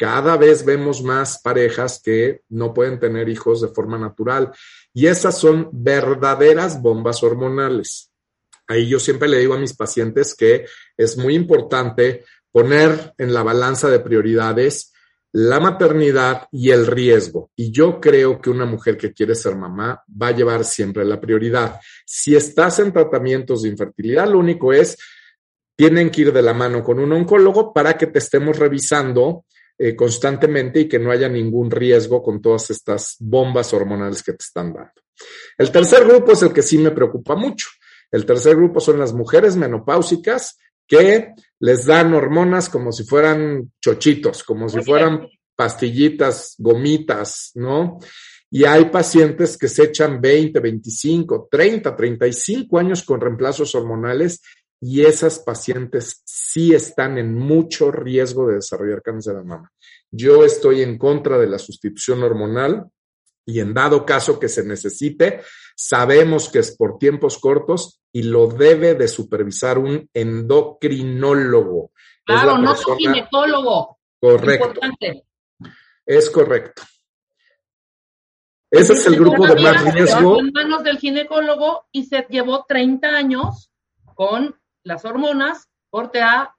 Cada 0.00 0.38
vez 0.38 0.64
vemos 0.64 1.02
más 1.02 1.42
parejas 1.42 2.00
que 2.02 2.40
no 2.48 2.72
pueden 2.72 2.98
tener 2.98 3.28
hijos 3.28 3.60
de 3.60 3.68
forma 3.68 3.98
natural 3.98 4.50
y 4.94 5.08
esas 5.08 5.36
son 5.36 5.68
verdaderas 5.72 6.80
bombas 6.80 7.22
hormonales. 7.22 8.10
Ahí 8.66 8.88
yo 8.88 8.98
siempre 8.98 9.28
le 9.28 9.40
digo 9.40 9.52
a 9.52 9.58
mis 9.58 9.76
pacientes 9.76 10.34
que 10.34 10.64
es 10.96 11.18
muy 11.18 11.34
importante 11.34 12.24
poner 12.50 13.12
en 13.18 13.34
la 13.34 13.42
balanza 13.42 13.90
de 13.90 14.00
prioridades 14.00 14.94
la 15.32 15.60
maternidad 15.60 16.48
y 16.50 16.70
el 16.70 16.86
riesgo. 16.86 17.50
Y 17.54 17.70
yo 17.70 18.00
creo 18.00 18.40
que 18.40 18.48
una 18.48 18.64
mujer 18.64 18.96
que 18.96 19.12
quiere 19.12 19.34
ser 19.34 19.54
mamá 19.54 20.02
va 20.10 20.28
a 20.28 20.34
llevar 20.34 20.64
siempre 20.64 21.04
la 21.04 21.20
prioridad. 21.20 21.78
Si 22.06 22.34
estás 22.34 22.78
en 22.78 22.90
tratamientos 22.90 23.64
de 23.64 23.68
infertilidad, 23.68 24.26
lo 24.28 24.38
único 24.38 24.72
es, 24.72 24.96
tienen 25.76 26.08
que 26.08 26.22
ir 26.22 26.32
de 26.32 26.40
la 26.40 26.54
mano 26.54 26.82
con 26.82 26.98
un 26.98 27.12
oncólogo 27.12 27.74
para 27.74 27.98
que 27.98 28.06
te 28.06 28.18
estemos 28.18 28.58
revisando 28.58 29.44
eh, 29.82 29.96
constantemente 29.96 30.80
y 30.80 30.88
que 30.88 30.98
no 30.98 31.10
haya 31.10 31.26
ningún 31.26 31.70
riesgo 31.70 32.22
con 32.22 32.42
todas 32.42 32.68
estas 32.68 33.16
bombas 33.18 33.72
hormonales 33.72 34.22
que 34.22 34.32
te 34.32 34.44
están 34.44 34.74
dando. 34.74 34.92
El 35.56 35.70
tercer 35.72 36.06
grupo 36.06 36.32
es 36.32 36.42
el 36.42 36.52
que 36.52 36.60
sí 36.60 36.76
me 36.76 36.90
preocupa 36.90 37.34
mucho. 37.34 37.68
El 38.10 38.26
tercer 38.26 38.56
grupo 38.56 38.78
son 38.78 38.98
las 38.98 39.14
mujeres 39.14 39.56
menopáusicas 39.56 40.58
que 40.86 41.32
les 41.60 41.86
dan 41.86 42.12
hormonas 42.12 42.68
como 42.68 42.92
si 42.92 43.04
fueran 43.04 43.72
chochitos, 43.80 44.44
como 44.44 44.68
si 44.68 44.82
fueran 44.82 45.26
pastillitas, 45.56 46.56
gomitas, 46.58 47.52
¿no? 47.54 48.00
Y 48.50 48.64
hay 48.64 48.84
pacientes 48.90 49.56
que 49.56 49.68
se 49.68 49.84
echan 49.84 50.20
20, 50.20 50.60
25, 50.60 51.48
30, 51.50 51.96
35 51.96 52.78
años 52.78 53.02
con 53.02 53.18
reemplazos 53.18 53.74
hormonales 53.74 54.42
y 54.80 55.02
esas 55.02 55.38
pacientes 55.38 56.22
sí 56.24 56.74
están 56.74 57.18
en 57.18 57.34
mucho 57.34 57.90
riesgo 57.90 58.48
de 58.48 58.56
desarrollar 58.56 59.02
cáncer 59.02 59.36
de 59.36 59.44
mama. 59.44 59.70
Yo 60.10 60.44
estoy 60.44 60.82
en 60.82 60.96
contra 60.96 61.38
de 61.38 61.46
la 61.46 61.58
sustitución 61.58 62.22
hormonal 62.22 62.86
y 63.44 63.60
en 63.60 63.74
dado 63.74 64.06
caso 64.06 64.38
que 64.38 64.48
se 64.48 64.64
necesite, 64.64 65.42
sabemos 65.76 66.48
que 66.48 66.60
es 66.60 66.76
por 66.76 66.98
tiempos 66.98 67.38
cortos 67.38 68.00
y 68.12 68.22
lo 68.22 68.46
debe 68.46 68.94
de 68.94 69.06
supervisar 69.06 69.78
un 69.78 70.08
endocrinólogo. 70.14 71.92
Claro, 72.24 72.58
no 72.58 72.74
tu 72.74 72.96
ginecólogo. 72.96 73.98
Correcto, 74.18 74.66
Importante. 74.66 75.24
es 76.06 76.30
correcto. 76.30 76.82
Ese 78.70 78.92
es 78.92 79.06
el 79.06 79.16
grupo 79.16 79.46
de 79.46 79.60
más 79.60 79.94
riesgo. 79.94 80.38
En 80.38 80.52
manos 80.52 80.84
del 80.84 80.98
ginecólogo 80.98 81.86
y 81.90 82.04
se 82.04 82.24
llevó 82.30 82.64
30 82.68 83.08
años 83.08 83.72
con 84.14 84.59
las 84.82 85.04
hormonas, 85.04 85.68
corte 85.90 86.22
A, 86.22 86.54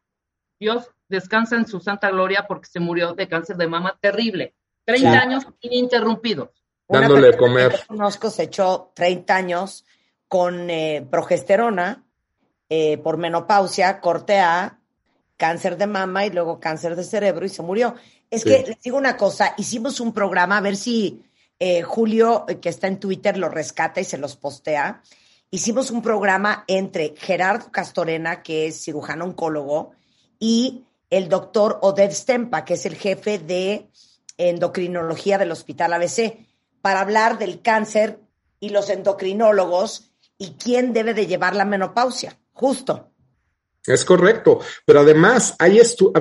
Dios 0.60 0.89
descansa 1.10 1.55
en 1.55 1.67
su 1.67 1.79
santa 1.79 2.10
gloria 2.12 2.45
porque 2.47 2.67
se 2.67 2.79
murió 2.79 3.13
de 3.13 3.27
cáncer 3.27 3.57
de 3.57 3.67
mama 3.67 3.97
terrible. 4.01 4.53
30 4.86 5.12
Sí. 5.12 5.17
años 5.17 5.43
ininterrumpidos. 5.62 6.49
Una 6.88 7.01
Dándole 7.01 7.31
que 7.31 7.38
comer. 7.38 7.71
yo 7.71 7.88
conozco 7.88 8.29
se 8.29 8.43
echó 8.43 8.91
30 8.95 9.36
años 9.36 9.86
con 10.27 10.69
eh, 10.69 11.05
progesterona 11.10 12.03
eh, 12.69 12.97
por 12.99 13.17
menopausia, 13.17 13.99
corte 13.99 14.39
A, 14.39 14.79
cáncer 15.38 15.77
de 15.77 15.88
mama 15.88 16.25
y 16.25 16.29
luego 16.29 16.60
cáncer 16.60 16.95
de 16.95 17.03
cerebro 17.03 17.45
y 17.45 17.49
se 17.49 17.62
murió. 17.62 17.95
Es 18.29 18.43
Sí. 18.43 18.49
que 18.49 18.63
les 18.67 18.81
digo 18.81 18.97
una 18.97 19.17
cosa, 19.17 19.53
hicimos 19.57 19.99
un 19.99 20.13
programa, 20.13 20.57
a 20.57 20.62
ver 20.62 20.75
si 20.77 21.25
eh, 21.60 21.81
Julio, 21.84 22.45
eh, 22.47 22.60
que 22.60 22.69
está 22.69 22.88
en 22.88 22.99
Twitter, 22.99 23.38
lo 23.38 23.47
rescata 23.49 23.99
y 24.01 24.03
se 24.03 24.17
los 24.17 24.36
postea. 24.36 25.01
Hicimos 25.53 25.91
un 25.91 26.01
programa 26.01 26.63
entre 26.67 27.13
Gerardo 27.17 27.73
Castorena, 27.73 28.41
que 28.41 28.67
es 28.67 28.81
cirujano 28.81 29.25
oncólogo, 29.25 29.91
y 30.39 30.85
el 31.09 31.27
doctor 31.27 31.77
Oded 31.81 32.11
Stempa, 32.11 32.63
que 32.63 32.75
es 32.75 32.85
el 32.85 32.95
jefe 32.95 33.37
de 33.37 33.89
endocrinología 34.37 35.37
del 35.37 35.51
Hospital 35.51 35.91
ABC, 35.91 36.47
para 36.81 37.01
hablar 37.01 37.37
del 37.37 37.61
cáncer 37.61 38.21
y 38.61 38.69
los 38.69 38.89
endocrinólogos 38.89 40.13
y 40.37 40.51
quién 40.51 40.93
debe 40.93 41.13
de 41.13 41.27
llevar 41.27 41.53
la 41.53 41.65
menopausia. 41.65 42.39
Justo. 42.53 43.11
Es 43.85 44.05
correcto, 44.05 44.61
pero 44.85 45.01
además 45.01 45.55
hay 45.59 45.79
estu 45.79 46.13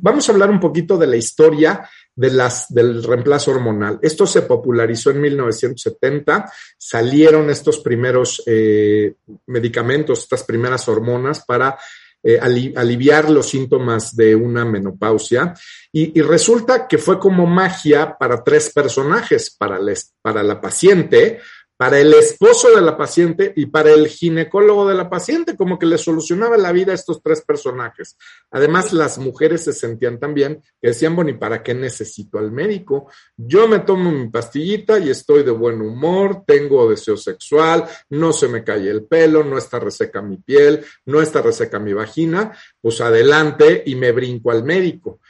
vamos 0.00 0.28
a 0.28 0.32
hablar 0.32 0.50
un 0.50 0.60
poquito 0.60 0.98
de 0.98 1.06
la 1.06 1.16
historia 1.16 1.88
de 2.20 2.30
las, 2.30 2.66
del 2.68 3.02
reemplazo 3.02 3.50
hormonal. 3.50 3.98
Esto 4.02 4.26
se 4.26 4.42
popularizó 4.42 5.10
en 5.10 5.22
1970, 5.22 6.52
salieron 6.76 7.48
estos 7.48 7.78
primeros 7.78 8.42
eh, 8.44 9.14
medicamentos, 9.46 10.18
estas 10.18 10.44
primeras 10.44 10.86
hormonas 10.86 11.42
para 11.46 11.78
eh, 12.22 12.38
ali 12.38 12.74
aliviar 12.76 13.30
los 13.30 13.48
síntomas 13.48 14.14
de 14.14 14.36
una 14.36 14.66
menopausia 14.66 15.54
y, 15.90 16.20
resulta 16.20 16.86
que 16.86 16.98
fue 16.98 17.18
como 17.18 17.46
magia 17.46 18.18
para 18.18 18.44
tres 18.44 18.70
personajes, 18.74 19.56
para 19.58 20.42
la 20.42 20.60
paciente, 20.60 21.40
para 21.80 21.98
el 21.98 22.12
esposo 22.12 22.76
de 22.76 22.82
la 22.82 22.94
paciente 22.94 23.54
y 23.56 23.64
para 23.64 23.90
el 23.90 24.06
ginecólogo 24.06 24.86
de 24.86 24.94
la 24.94 25.08
paciente, 25.08 25.56
como 25.56 25.78
que 25.78 25.86
le 25.86 25.96
solucionaba 25.96 26.58
la 26.58 26.72
vida 26.72 26.92
a 26.92 26.94
estos 26.94 27.22
tres 27.22 27.40
personajes. 27.40 28.18
Además, 28.50 28.92
las 28.92 29.16
mujeres 29.16 29.64
se 29.64 29.72
sentían 29.72 30.20
también 30.20 30.62
que 30.78 30.88
decían, 30.88 31.16
bueno, 31.16 31.30
¿y 31.30 31.38
para 31.38 31.62
qué 31.62 31.72
necesito 31.72 32.38
al 32.38 32.52
médico? 32.52 33.10
Yo 33.34 33.66
me 33.66 33.78
tomo 33.78 34.12
mi 34.12 34.28
pastillita 34.28 34.98
y 34.98 35.08
estoy 35.08 35.42
de 35.42 35.52
buen 35.52 35.80
humor, 35.80 36.42
tengo 36.46 36.86
deseo 36.86 37.16
sexual, 37.16 37.86
no 38.10 38.34
se 38.34 38.48
me 38.48 38.62
cae 38.62 38.90
el 38.90 39.04
pelo, 39.04 39.42
no 39.42 39.56
está 39.56 39.78
reseca 39.78 40.20
mi 40.20 40.36
piel, 40.36 40.84
no 41.06 41.22
está 41.22 41.40
reseca 41.40 41.78
mi 41.78 41.94
vagina, 41.94 42.52
pues 42.78 43.00
adelante 43.00 43.84
y 43.86 43.94
me 43.94 44.12
brinco 44.12 44.50
al 44.50 44.64
médico. 44.64 45.20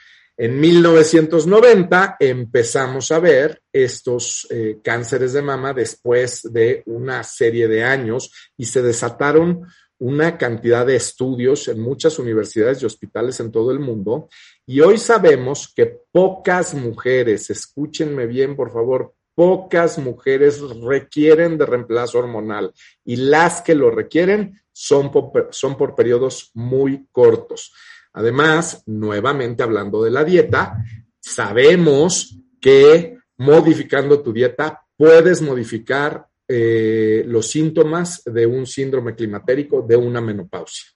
En 0.42 0.58
1990 0.58 2.16
empezamos 2.18 3.12
a 3.12 3.18
ver 3.18 3.60
estos 3.70 4.46
eh, 4.48 4.78
cánceres 4.82 5.34
de 5.34 5.42
mama 5.42 5.74
después 5.74 6.50
de 6.50 6.82
una 6.86 7.22
serie 7.24 7.68
de 7.68 7.84
años 7.84 8.32
y 8.56 8.64
se 8.64 8.80
desataron 8.80 9.66
una 9.98 10.38
cantidad 10.38 10.86
de 10.86 10.96
estudios 10.96 11.68
en 11.68 11.80
muchas 11.80 12.18
universidades 12.18 12.82
y 12.82 12.86
hospitales 12.86 13.38
en 13.40 13.52
todo 13.52 13.70
el 13.70 13.80
mundo. 13.80 14.30
Y 14.64 14.80
hoy 14.80 14.96
sabemos 14.96 15.70
que 15.76 15.98
pocas 16.10 16.72
mujeres, 16.72 17.50
escúchenme 17.50 18.26
bien 18.26 18.56
por 18.56 18.72
favor, 18.72 19.12
pocas 19.34 19.98
mujeres 19.98 20.58
requieren 20.82 21.58
de 21.58 21.66
reemplazo 21.66 22.18
hormonal 22.18 22.72
y 23.04 23.16
las 23.16 23.60
que 23.60 23.74
lo 23.74 23.90
requieren 23.90 24.58
son 24.72 25.12
son 25.50 25.76
por 25.76 25.94
periodos 25.94 26.50
muy 26.54 27.06
cortos. 27.12 27.74
Además, 28.12 28.82
nuevamente 28.86 29.62
hablando 29.62 30.02
de 30.02 30.10
la 30.10 30.24
dieta, 30.24 30.84
sabemos 31.20 32.36
que 32.60 33.18
modificando 33.38 34.22
tu 34.22 34.32
dieta 34.32 34.84
puedes 34.96 35.40
modificar 35.42 36.26
eh, 36.46 37.22
los 37.26 37.48
síntomas 37.48 38.22
de 38.24 38.44
un 38.46 38.66
síndrome 38.66 39.14
climatérico, 39.14 39.82
de 39.82 39.96
una 39.96 40.20
menopausia. 40.20 40.86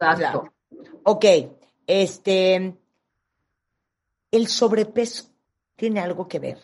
Exacto. 0.00 0.52
Ok, 1.04 1.24
este, 1.86 2.74
el 4.30 4.46
sobrepeso 4.46 5.24
tiene 5.76 6.00
algo 6.00 6.28
que 6.28 6.38
ver. 6.38 6.58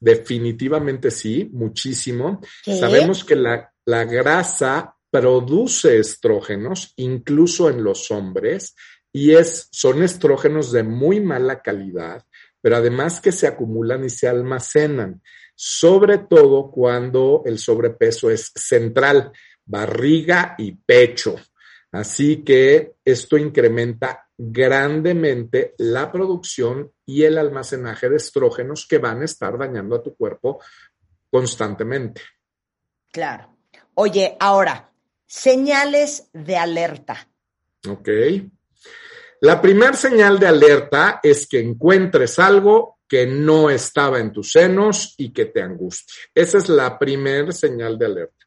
Definitivamente 0.00 1.10
sí, 1.10 1.48
muchísimo. 1.52 2.40
Sabemos 2.64 3.24
que 3.24 3.36
la, 3.36 3.72
la 3.84 4.04
grasa 4.04 4.95
produce 5.20 5.98
estrógenos, 5.98 6.92
incluso 6.96 7.70
en 7.70 7.82
los 7.82 8.10
hombres, 8.10 8.76
y 9.10 9.32
es, 9.32 9.68
son 9.72 10.02
estrógenos 10.02 10.72
de 10.72 10.82
muy 10.82 11.20
mala 11.20 11.62
calidad, 11.62 12.22
pero 12.60 12.76
además 12.76 13.18
que 13.18 13.32
se 13.32 13.46
acumulan 13.46 14.04
y 14.04 14.10
se 14.10 14.28
almacenan, 14.28 15.22
sobre 15.54 16.18
todo 16.18 16.70
cuando 16.70 17.42
el 17.46 17.58
sobrepeso 17.58 18.30
es 18.30 18.52
central, 18.54 19.32
barriga 19.64 20.54
y 20.58 20.72
pecho. 20.72 21.36
Así 21.92 22.44
que 22.44 22.96
esto 23.02 23.38
incrementa 23.38 24.28
grandemente 24.36 25.74
la 25.78 26.12
producción 26.12 26.92
y 27.06 27.22
el 27.22 27.38
almacenaje 27.38 28.10
de 28.10 28.16
estrógenos 28.16 28.86
que 28.86 28.98
van 28.98 29.22
a 29.22 29.24
estar 29.24 29.56
dañando 29.56 29.96
a 29.96 30.02
tu 30.02 30.14
cuerpo 30.14 30.60
constantemente. 31.30 32.20
Claro. 33.10 33.56
Oye, 33.94 34.36
ahora, 34.38 34.92
Señales 35.26 36.28
de 36.32 36.56
alerta. 36.56 37.28
Ok. 37.88 38.08
La 39.40 39.60
primera 39.60 39.94
señal 39.94 40.38
de 40.38 40.46
alerta 40.46 41.20
es 41.22 41.46
que 41.46 41.60
encuentres 41.60 42.38
algo 42.38 42.98
que 43.08 43.26
no 43.26 43.70
estaba 43.70 44.18
en 44.18 44.32
tus 44.32 44.52
senos 44.52 45.14
y 45.18 45.32
que 45.32 45.46
te 45.46 45.62
angustie. 45.62 46.14
Esa 46.34 46.58
es 46.58 46.68
la 46.68 46.98
primera 46.98 47.52
señal 47.52 47.98
de 47.98 48.06
alerta. 48.06 48.46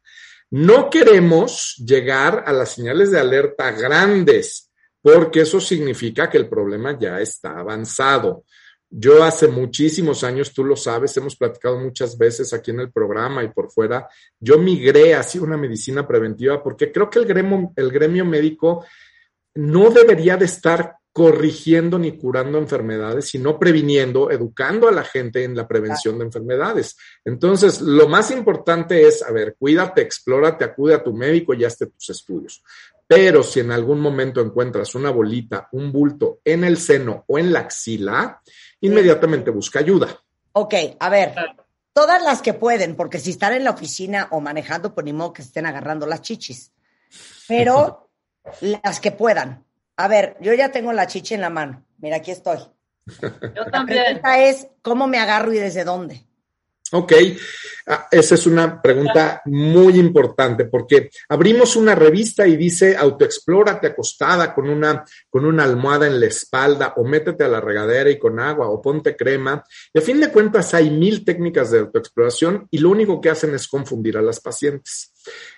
No 0.50 0.90
queremos 0.90 1.76
llegar 1.76 2.42
a 2.46 2.52
las 2.52 2.74
señales 2.74 3.10
de 3.10 3.20
alerta 3.20 3.70
grandes 3.70 4.70
porque 5.00 5.42
eso 5.42 5.60
significa 5.60 6.28
que 6.28 6.38
el 6.38 6.48
problema 6.48 6.98
ya 6.98 7.20
está 7.20 7.58
avanzado. 7.58 8.44
Yo 8.92 9.22
hace 9.22 9.46
muchísimos 9.46 10.24
años, 10.24 10.52
tú 10.52 10.64
lo 10.64 10.74
sabes, 10.74 11.16
hemos 11.16 11.36
platicado 11.36 11.78
muchas 11.78 12.18
veces 12.18 12.52
aquí 12.52 12.72
en 12.72 12.80
el 12.80 12.90
programa 12.90 13.44
y 13.44 13.48
por 13.48 13.70
fuera, 13.70 14.08
yo 14.40 14.58
migré 14.58 15.14
hacia 15.14 15.42
una 15.42 15.56
medicina 15.56 16.06
preventiva 16.06 16.60
porque 16.60 16.90
creo 16.90 17.08
que 17.08 17.20
el 17.20 17.26
gremio, 17.26 17.72
el 17.76 17.92
gremio 17.92 18.24
médico 18.24 18.84
no 19.54 19.90
debería 19.90 20.36
de 20.36 20.46
estar 20.46 20.96
corrigiendo 21.12 21.98
ni 21.98 22.16
curando 22.16 22.58
enfermedades, 22.58 23.28
sino 23.28 23.58
previniendo, 23.58 24.30
educando 24.30 24.88
a 24.88 24.92
la 24.92 25.02
gente 25.02 25.42
en 25.42 25.56
la 25.56 25.66
prevención 25.66 26.18
de 26.18 26.24
enfermedades. 26.24 26.96
Entonces, 27.24 27.80
lo 27.80 28.08
más 28.08 28.30
importante 28.30 29.06
es, 29.06 29.22
a 29.22 29.32
ver, 29.32 29.56
cuídate, 29.58 30.02
explórate, 30.02 30.64
acude 30.64 30.94
a 30.94 31.02
tu 31.02 31.12
médico 31.12 31.52
y 31.54 31.64
hazte 31.64 31.86
tus 31.86 32.10
estudios. 32.10 32.62
Pero 33.08 33.42
si 33.42 33.58
en 33.58 33.72
algún 33.72 34.00
momento 34.00 34.40
encuentras 34.40 34.94
una 34.94 35.10
bolita, 35.10 35.68
un 35.72 35.90
bulto 35.90 36.40
en 36.44 36.62
el 36.62 36.76
seno 36.76 37.24
o 37.26 37.40
en 37.40 37.52
la 37.52 37.60
axila, 37.60 38.40
inmediatamente 38.80 39.50
busca 39.50 39.78
ayuda. 39.78 40.08
Ok, 40.52 40.74
a 40.98 41.08
ver, 41.08 41.34
todas 41.92 42.22
las 42.22 42.42
que 42.42 42.54
pueden, 42.54 42.96
porque 42.96 43.18
si 43.18 43.30
están 43.30 43.52
en 43.52 43.64
la 43.64 43.70
oficina 43.70 44.28
o 44.30 44.40
manejando, 44.40 44.94
pues 44.94 45.04
ni 45.04 45.12
modo 45.12 45.32
que 45.32 45.42
estén 45.42 45.66
agarrando 45.66 46.06
las 46.06 46.22
chichis. 46.22 46.72
Pero 47.46 48.10
las 48.60 49.00
que 49.00 49.12
puedan. 49.12 49.64
A 49.96 50.08
ver, 50.08 50.36
yo 50.40 50.54
ya 50.54 50.72
tengo 50.72 50.92
la 50.92 51.06
chichi 51.06 51.34
en 51.34 51.40
la 51.40 51.50
mano. 51.50 51.84
Mira, 51.98 52.16
aquí 52.16 52.30
estoy. 52.30 52.58
Yo 53.06 53.66
también. 53.70 53.98
La 53.98 54.04
pregunta 54.04 54.38
es, 54.42 54.68
¿cómo 54.82 55.06
me 55.06 55.18
agarro 55.18 55.52
y 55.52 55.58
desde 55.58 55.84
dónde? 55.84 56.26
Ok, 56.92 57.12
ah, 57.86 58.08
esa 58.10 58.34
es 58.34 58.46
una 58.46 58.82
pregunta 58.82 59.42
muy 59.44 59.98
importante 59.98 60.64
porque 60.64 61.08
abrimos 61.28 61.76
una 61.76 61.94
revista 61.94 62.48
y 62.48 62.56
dice 62.56 62.96
autoexplórate 62.96 63.86
acostada 63.88 64.52
con 64.52 64.68
una, 64.68 65.04
con 65.28 65.44
una 65.44 65.62
almohada 65.62 66.08
en 66.08 66.18
la 66.18 66.26
espalda 66.26 66.94
o 66.96 67.04
métete 67.04 67.44
a 67.44 67.48
la 67.48 67.60
regadera 67.60 68.10
y 68.10 68.18
con 68.18 68.40
agua 68.40 68.68
o 68.68 68.82
ponte 68.82 69.14
crema. 69.14 69.62
Y 69.94 70.00
a 70.00 70.02
fin 70.02 70.20
de 70.20 70.32
cuentas 70.32 70.74
hay 70.74 70.90
mil 70.90 71.24
técnicas 71.24 71.70
de 71.70 71.78
autoexploración 71.78 72.66
y 72.72 72.78
lo 72.78 72.90
único 72.90 73.20
que 73.20 73.30
hacen 73.30 73.54
es 73.54 73.68
confundir 73.68 74.16
a 74.18 74.22
las 74.22 74.40
pacientes. 74.40 75.12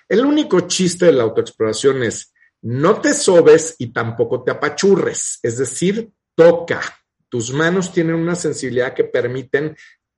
El 0.07 0.25
único 0.25 0.61
chiste 0.61 1.07
de 1.07 1.13
la 1.13 1.23
autoexploración 1.23 2.03
es 2.03 2.31
no 2.61 3.01
te 3.01 3.13
sobes 3.13 3.75
y 3.79 3.87
tampoco 3.87 4.43
te 4.43 4.51
apachurres, 4.51 5.39
es 5.41 5.57
decir, 5.57 6.11
toca. 6.35 6.81
Tus 7.27 7.51
manos 7.51 7.91
tienen 7.91 8.15
una 8.15 8.35
sensibilidad 8.35 8.93
que 8.93 9.03
permiten 9.03 9.75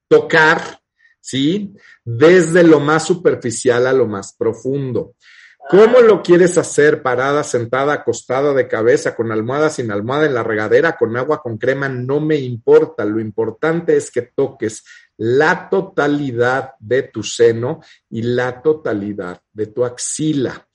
tocar 0.09 0.79
¿sí? 1.25 1.73
Desde 2.03 2.63
lo 2.63 2.79
más 2.79 3.07
superficial 3.07 3.87
a 3.87 3.93
lo 3.93 4.05
más 4.05 4.33
profundo. 4.33 5.15
¿Cómo 5.67 5.99
lo 6.01 6.21
quieres 6.21 6.59
hacer? 6.59 7.01
Parada, 7.01 7.43
sentada, 7.43 7.93
acostada 7.93 8.53
de 8.53 8.67
cabeza, 8.67 9.15
con 9.15 9.31
almohada, 9.31 9.71
sin 9.71 9.89
almohada, 9.89 10.27
en 10.27 10.35
la 10.35 10.43
regadera, 10.43 10.95
con 10.95 11.17
agua, 11.17 11.41
con 11.41 11.57
crema, 11.57 11.89
no 11.89 12.19
me 12.19 12.35
importa. 12.35 13.03
Lo 13.05 13.19
importante 13.19 13.97
es 13.97 14.11
que 14.11 14.21
toques 14.21 14.83
la 15.17 15.67
totalidad 15.67 16.73
de 16.79 17.03
tu 17.03 17.23
seno 17.23 17.81
y 18.07 18.21
la 18.21 18.61
totalidad 18.61 19.41
de 19.51 19.65
tu 19.65 19.83
axila. 19.83 20.67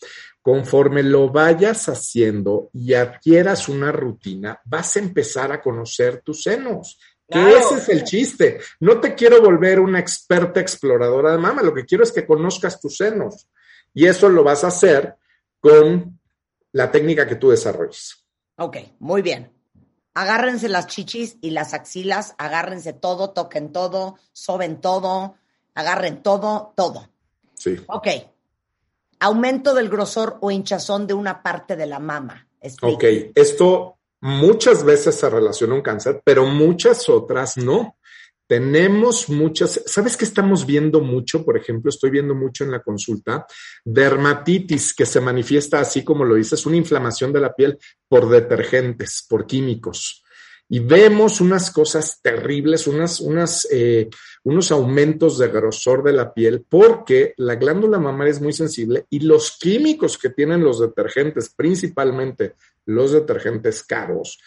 Conforme 0.43 1.05
lo 1.05 1.29
vayas 1.29 1.89
haciendo 1.89 2.71
y 2.73 2.95
adquieras 2.95 3.69
una 3.69 3.93
rutina, 3.93 4.61
vas 4.65 4.97
a 4.97 4.99
empezar 4.99 5.53
a 5.53 5.63
conocer 5.63 6.23
tus 6.23 6.43
senos 6.43 6.99
que 7.31 7.57
ese 7.57 7.75
es 7.77 7.89
el 7.89 8.05
chiste. 8.05 8.61
No 8.81 9.01
te 9.01 9.15
quiero 9.15 9.41
volver 9.41 9.81
una 9.81 9.99
experta 9.99 10.61
exploradora 10.61 11.33
de 11.33 11.39
mama, 11.39 11.63
lo 11.63 11.73
que 11.73 11.85
quiero 11.85 12.05
es 12.05 12.13
que 12.13 12.27
conozcas 12.27 12.81
tus 12.81 12.97
senos. 12.97 13.49
Y 13.95 14.07
eso 14.07 14.29
lo 14.29 14.45
vas 14.45 14.65
a 14.65 14.69
hacer 14.69 15.17
con 15.61 16.21
la 16.73 16.91
técnica 16.91 17.27
que 17.27 17.37
tú 17.37 17.51
desarrolles. 17.51 18.25
Ok, 18.57 18.77
muy 18.99 19.23
bien. 19.23 19.53
Agárrense 20.15 20.69
las 20.69 20.87
chichis 20.87 21.39
y 21.41 21.51
las 21.51 21.73
axilas, 21.73 22.35
agárrense 22.37 22.93
todo, 22.93 23.31
toquen 23.31 23.73
todo, 23.73 24.17
soben 24.33 24.81
todo, 24.81 25.37
agarren 25.75 26.23
todo, 26.23 26.73
todo. 26.77 27.09
Sí. 27.55 27.77
Ok. 27.87 28.09
Aumento 29.21 29.75
del 29.75 29.89
grosor 29.89 30.39
o 30.41 30.51
hinchazón 30.51 31.07
de 31.07 31.15
una 31.15 31.43
parte 31.43 31.77
de 31.77 31.87
la 31.87 31.99
mama. 31.99 32.49
Ok, 32.83 33.05
esto 33.35 33.99
muchas 34.21 34.85
veces 34.85 35.15
se 35.15 35.31
relaciona 35.31 35.75
un 35.75 35.83
cáncer, 35.83 36.21
pero 36.25 36.47
muchas 36.47 37.09
otras 37.09 37.57
no. 37.57 37.97
Tenemos 38.47 39.29
muchas, 39.29 39.81
¿sabes 39.87 40.17
qué 40.17 40.25
estamos 40.25 40.67
viendo 40.67 41.01
mucho? 41.01 41.45
Por 41.45 41.57
ejemplo, 41.57 41.89
estoy 41.89 42.11
viendo 42.11 42.35
mucho 42.35 42.65
en 42.65 42.73
la 42.73 42.83
consulta, 42.83 43.47
dermatitis 43.85 44.93
que 44.93 45.07
se 45.07 45.21
manifiesta 45.21 45.79
así 45.79 46.03
como 46.03 46.25
lo 46.25 46.35
dices, 46.35 46.67
una 46.67 46.77
inflamación 46.77 47.33
de 47.33 47.41
la 47.41 47.55
piel 47.55 47.79
por 48.09 48.29
detergentes, 48.29 49.25
por 49.29 49.47
químicos. 49.47 50.25
Y 50.69 50.81
vemos 50.81 51.41
unas 51.41 51.71
cosas 51.71 52.21
terribles, 52.23 52.89
unas, 52.89 53.21
unas, 53.21 53.69
eh, 53.71 54.09
unos 54.45 54.71
aumentos 54.73 55.39
de 55.39 55.49
grosor 55.49 56.03
de 56.03 56.13
la 56.13 56.33
piel 56.33 56.65
porque 56.69 57.35
la 57.39 57.55
glándula 57.57 57.99
mamaria 57.99 58.33
es 58.33 58.41
muy 58.41 58.53
sensible 58.53 59.05
y 59.11 59.21
los 59.21 59.59
químicos 59.59 60.17
que 60.17 60.31
tienen 60.31 60.63
los 60.63 60.81
detergentes, 60.81 61.53
principalmente 61.57 62.55
los 62.87 63.13
detergentes 63.13 63.83
caros, 63.83 64.39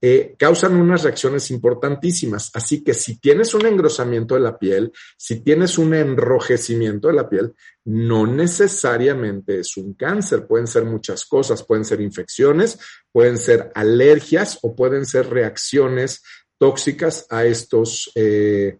eh, 0.00 0.36
causan 0.38 0.76
unas 0.76 1.02
reacciones 1.02 1.50
importantísimas. 1.50 2.52
Así 2.54 2.84
que 2.84 2.94
si 2.94 3.18
tienes 3.18 3.52
un 3.54 3.66
engrosamiento 3.66 4.36
de 4.36 4.40
la 4.40 4.56
piel, 4.56 4.92
si 5.16 5.40
tienes 5.40 5.76
un 5.76 5.92
enrojecimiento 5.92 7.08
de 7.08 7.14
la 7.14 7.28
piel, 7.28 7.52
no 7.84 8.24
necesariamente 8.24 9.58
es 9.58 9.76
un 9.76 9.94
cáncer, 9.94 10.46
pueden 10.46 10.68
ser 10.68 10.84
muchas 10.84 11.24
cosas, 11.24 11.64
pueden 11.64 11.84
ser 11.84 12.00
infecciones, 12.00 12.78
pueden 13.10 13.38
ser 13.38 13.72
alergias 13.74 14.60
o 14.62 14.76
pueden 14.76 15.04
ser 15.04 15.30
reacciones 15.30 16.22
tóxicas 16.58 17.26
a 17.30 17.44
estos, 17.44 18.12
eh, 18.14 18.78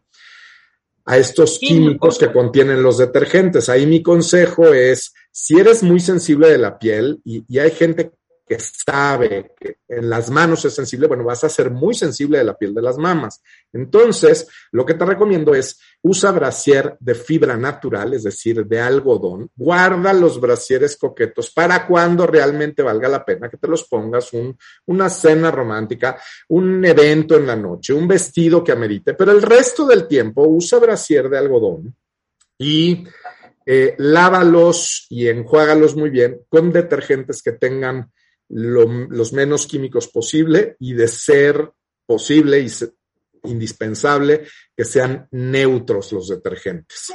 a 1.04 1.18
estos 1.18 1.58
químicos 1.58 2.16
que 2.16 2.32
contienen 2.32 2.80
los 2.80 2.98
detergentes. 2.98 3.68
Ahí 3.68 3.86
mi 3.86 4.04
consejo 4.04 4.72
es, 4.72 5.12
si 5.32 5.58
eres 5.58 5.82
muy 5.82 5.98
sensible 5.98 6.48
de 6.48 6.58
la 6.58 6.78
piel 6.78 7.20
y, 7.24 7.44
y 7.48 7.58
hay 7.58 7.72
gente 7.72 8.12
que 8.48 8.58
sabe 8.58 9.52
que 9.58 9.78
en 9.88 10.08
las 10.08 10.30
manos 10.30 10.64
es 10.64 10.74
sensible, 10.74 11.06
bueno, 11.06 11.24
vas 11.24 11.44
a 11.44 11.48
ser 11.48 11.70
muy 11.70 11.94
sensible 11.94 12.38
de 12.38 12.44
la 12.44 12.56
piel 12.56 12.74
de 12.74 12.82
las 12.82 12.96
mamas. 12.96 13.42
Entonces, 13.72 14.48
lo 14.72 14.86
que 14.86 14.94
te 14.94 15.04
recomiendo 15.04 15.54
es 15.54 15.78
usa 16.02 16.30
brasier 16.30 16.96
de 17.00 17.14
fibra 17.14 17.56
natural, 17.56 18.14
es 18.14 18.22
decir, 18.22 18.64
de 18.64 18.80
algodón. 18.80 19.50
Guarda 19.54 20.12
los 20.12 20.40
brasieres 20.40 20.96
coquetos 20.96 21.50
para 21.50 21.86
cuando 21.86 22.26
realmente 22.26 22.82
valga 22.82 23.08
la 23.08 23.24
pena 23.24 23.50
que 23.50 23.58
te 23.58 23.68
los 23.68 23.84
pongas, 23.84 24.32
un, 24.32 24.56
una 24.86 25.10
cena 25.10 25.50
romántica, 25.50 26.18
un 26.48 26.84
evento 26.84 27.36
en 27.36 27.46
la 27.46 27.56
noche, 27.56 27.92
un 27.92 28.08
vestido 28.08 28.64
que 28.64 28.72
amerite, 28.72 29.14
pero 29.14 29.32
el 29.32 29.42
resto 29.42 29.86
del 29.86 30.08
tiempo 30.08 30.42
usa 30.46 30.78
brasier 30.78 31.28
de 31.28 31.38
algodón 31.38 31.94
y 32.56 33.04
eh, 33.66 33.94
lávalos 33.98 35.06
y 35.10 35.28
enjuágalos 35.28 35.94
muy 35.94 36.08
bien 36.08 36.40
con 36.48 36.72
detergentes 36.72 37.42
que 37.42 37.52
tengan 37.52 38.10
lo, 38.50 38.86
los 39.08 39.32
menos 39.32 39.66
químicos 39.66 40.08
posible 40.08 40.76
y 40.80 40.94
de 40.94 41.08
ser 41.08 41.70
posible 42.06 42.60
y 42.60 42.68
se, 42.68 42.92
indispensable 43.44 44.46
que 44.76 44.84
sean 44.84 45.28
neutros 45.30 46.12
los 46.12 46.28
detergentes. 46.28 47.12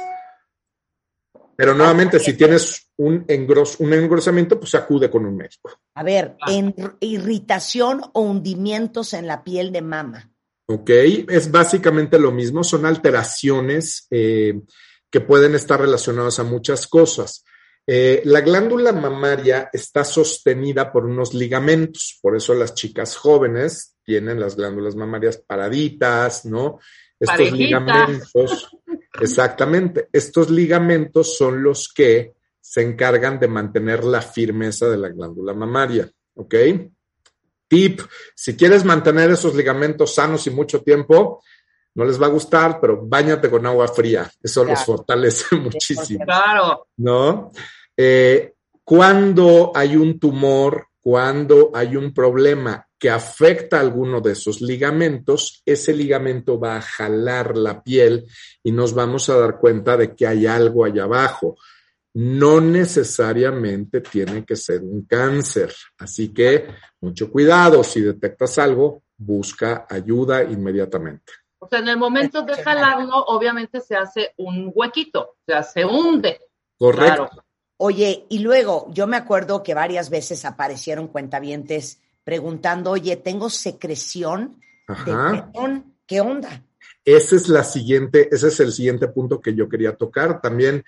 Pero 1.56 1.74
nuevamente, 1.74 2.18
si 2.18 2.34
tienes 2.34 2.90
un, 2.96 3.24
engros, 3.28 3.78
un 3.78 3.92
engrosamiento, 3.92 4.58
pues 4.58 4.74
acude 4.74 5.10
con 5.10 5.24
un 5.24 5.36
médico. 5.36 5.70
A 5.94 6.02
ver, 6.02 6.36
en 6.48 6.74
irritación 7.00 8.02
o 8.12 8.22
hundimientos 8.22 9.12
en 9.12 9.26
la 9.26 9.44
piel 9.44 9.70
de 9.70 9.82
mama. 9.82 10.30
Ok, 10.66 10.90
es 10.90 11.50
básicamente 11.50 12.18
lo 12.18 12.32
mismo, 12.32 12.64
son 12.64 12.86
alteraciones 12.86 14.06
eh, 14.10 14.62
que 15.10 15.20
pueden 15.20 15.54
estar 15.54 15.80
relacionadas 15.80 16.38
a 16.38 16.44
muchas 16.44 16.86
cosas. 16.86 17.44
Eh, 17.86 18.22
la 18.24 18.40
glándula 18.40 18.92
mamaria 18.92 19.68
está 19.72 20.04
sostenida 20.04 20.90
por 20.90 21.04
unos 21.04 21.34
ligamentos, 21.34 22.18
por 22.22 22.34
eso 22.36 22.54
las 22.54 22.74
chicas 22.74 23.16
jóvenes 23.16 23.96
tienen 24.02 24.40
las 24.40 24.56
glándulas 24.56 24.96
mamarias 24.96 25.36
paraditas, 25.38 26.46
¿no? 26.46 26.78
Estos 27.20 27.36
Parejitas. 27.36 27.58
ligamentos, 27.58 28.76
exactamente, 29.20 30.08
estos 30.12 30.50
ligamentos 30.50 31.36
son 31.36 31.62
los 31.62 31.92
que 31.92 32.34
se 32.60 32.82
encargan 32.82 33.38
de 33.38 33.48
mantener 33.48 34.04
la 34.04 34.22
firmeza 34.22 34.88
de 34.88 34.96
la 34.96 35.10
glándula 35.10 35.52
mamaria, 35.52 36.10
¿ok? 36.34 36.54
Tip, 37.68 38.00
si 38.34 38.56
quieres 38.56 38.84
mantener 38.84 39.30
esos 39.30 39.54
ligamentos 39.54 40.14
sanos 40.14 40.46
y 40.46 40.50
mucho 40.50 40.82
tiempo, 40.82 41.42
no 41.94 42.04
les 42.04 42.20
va 42.20 42.26
a 42.26 42.30
gustar, 42.30 42.80
pero 42.80 43.00
bañate 43.06 43.48
con 43.50 43.64
agua 43.66 43.88
fría. 43.88 44.30
Eso 44.42 44.64
los 44.64 44.72
Claro. 44.78 44.84
fortalece 44.84 45.56
muchísimo, 45.56 46.24
Claro. 46.24 46.86
¿no? 46.96 47.52
Eh, 47.96 48.52
cuando 48.82 49.72
hay 49.74 49.96
un 49.96 50.18
tumor, 50.18 50.88
cuando 51.00 51.70
hay 51.74 51.96
un 51.96 52.12
problema 52.12 52.86
que 52.98 53.10
afecta 53.10 53.76
a 53.76 53.80
alguno 53.80 54.20
de 54.20 54.32
esos 54.32 54.60
ligamentos, 54.62 55.62
ese 55.64 55.92
ligamento 55.92 56.58
va 56.58 56.76
a 56.76 56.82
jalar 56.82 57.56
la 57.56 57.82
piel 57.82 58.26
y 58.62 58.72
nos 58.72 58.94
vamos 58.94 59.28
a 59.28 59.36
dar 59.36 59.58
cuenta 59.58 59.96
de 59.96 60.14
que 60.14 60.26
hay 60.26 60.46
algo 60.46 60.84
allá 60.84 61.04
abajo. 61.04 61.56
No 62.14 62.60
necesariamente 62.60 64.00
tiene 64.00 64.44
que 64.44 64.56
ser 64.56 64.80
un 64.82 65.04
cáncer. 65.04 65.74
Así 65.98 66.32
que 66.32 66.66
mucho 67.00 67.30
cuidado. 67.30 67.82
Si 67.84 68.00
detectas 68.00 68.58
algo, 68.58 69.02
busca 69.16 69.86
ayuda 69.88 70.42
inmediatamente. 70.44 71.32
O 71.64 71.68
sea, 71.68 71.78
en 71.78 71.88
el 71.88 71.96
momento 71.96 72.42
de 72.42 72.62
jalarlo, 72.62 73.24
obviamente 73.24 73.80
se 73.80 73.96
hace 73.96 74.34
un 74.36 74.70
huequito, 74.74 75.20
o 75.22 75.36
sea, 75.46 75.62
se 75.62 75.82
hunde. 75.82 76.40
Correcto. 76.78 77.28
Claro. 77.28 77.44
Oye, 77.78 78.26
y 78.28 78.40
luego 78.40 78.88
yo 78.92 79.06
me 79.06 79.16
acuerdo 79.16 79.62
que 79.62 79.72
varias 79.72 80.10
veces 80.10 80.44
aparecieron 80.44 81.08
cuentavientes 81.08 82.02
preguntando, 82.22 82.90
oye, 82.90 83.16
tengo 83.16 83.48
secreción 83.48 84.60
de 85.06 85.12
Ajá. 85.12 85.50
pezón, 85.52 85.94
¿qué 86.06 86.20
onda? 86.20 86.62
Ese 87.02 87.36
es 87.36 87.48
la 87.48 87.64
siguiente, 87.64 88.28
ese 88.30 88.48
es 88.48 88.60
el 88.60 88.72
siguiente 88.72 89.08
punto 89.08 89.40
que 89.40 89.54
yo 89.54 89.68
quería 89.68 89.96
tocar. 89.96 90.40
También 90.42 90.84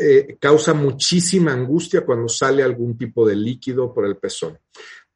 eh, 0.00 0.36
causa 0.40 0.72
muchísima 0.72 1.52
angustia 1.52 2.06
cuando 2.06 2.28
sale 2.28 2.62
algún 2.62 2.96
tipo 2.96 3.26
de 3.26 3.36
líquido 3.36 3.92
por 3.92 4.06
el 4.06 4.16
pezón. 4.16 4.58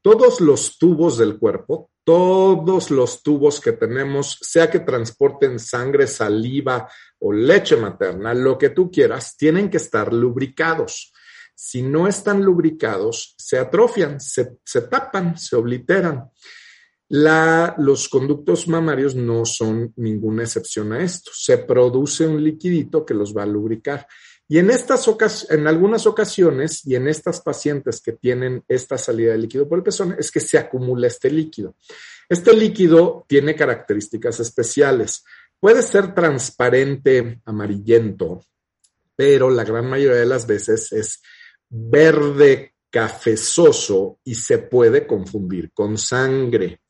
Todos 0.01 0.41
los 0.41 0.77
tubos 0.77 1.17
del 1.17 1.37
cuerpo, 1.37 1.91
todos 2.03 2.89
los 2.89 3.21
tubos 3.21 3.59
que 3.59 3.73
tenemos, 3.73 4.37
sea 4.41 4.69
que 4.69 4.79
transporten 4.79 5.59
sangre, 5.59 6.07
saliva 6.07 6.89
o 7.19 7.31
leche 7.31 7.77
materna, 7.77 8.33
lo 8.33 8.57
que 8.57 8.69
tú 8.69 8.89
quieras, 8.89 9.37
tienen 9.37 9.69
que 9.69 9.77
estar 9.77 10.11
lubricados. 10.11 11.13
Si 11.53 11.83
no 11.83 12.07
están 12.07 12.41
lubricados, 12.43 13.35
se 13.37 13.59
atrofian, 13.59 14.19
se, 14.19 14.57
se 14.65 14.81
tapan, 14.81 15.37
se 15.37 15.55
obliteran. 15.55 16.31
Los 17.07 18.07
conductos 18.07 18.69
mamarios 18.69 19.15
no 19.15 19.45
son 19.45 19.93
ninguna 19.97 20.43
excepción 20.43 20.93
a 20.93 21.03
esto. 21.03 21.29
Se 21.33 21.57
produce 21.57 22.25
un 22.25 22.41
liquidito 22.41 23.05
que 23.05 23.13
los 23.13 23.35
va 23.35 23.43
a 23.43 23.45
lubricar. 23.45 24.07
Y 24.51 24.59
en, 24.59 24.69
estas 24.69 25.07
en 25.49 25.65
algunas 25.65 26.05
ocasiones 26.05 26.85
y 26.85 26.95
en 26.95 27.07
estas 27.07 27.39
pacientes 27.39 28.01
que 28.01 28.11
tienen 28.11 28.65
esta 28.67 28.97
salida 28.97 29.31
de 29.31 29.37
líquido 29.37 29.65
por 29.65 29.77
el 29.77 29.83
pezón 29.85 30.13
es 30.19 30.29
que 30.29 30.41
se 30.41 30.57
acumula 30.57 31.07
este 31.07 31.31
líquido. 31.31 31.75
Este 32.27 32.53
líquido 32.53 33.23
tiene 33.29 33.55
características 33.55 34.41
especiales. 34.41 35.23
Puede 35.57 35.81
ser 35.81 36.13
transparente, 36.13 37.39
amarillento, 37.45 38.43
pero 39.15 39.49
la 39.49 39.63
gran 39.63 39.89
mayoría 39.89 40.19
de 40.19 40.25
las 40.25 40.45
veces 40.45 40.91
es 40.91 41.21
verde 41.69 42.73
cafezoso 42.89 44.19
y 44.25 44.35
se 44.35 44.57
puede 44.57 45.07
confundir 45.07 45.71
con 45.71 45.97
sangre. 45.97 46.81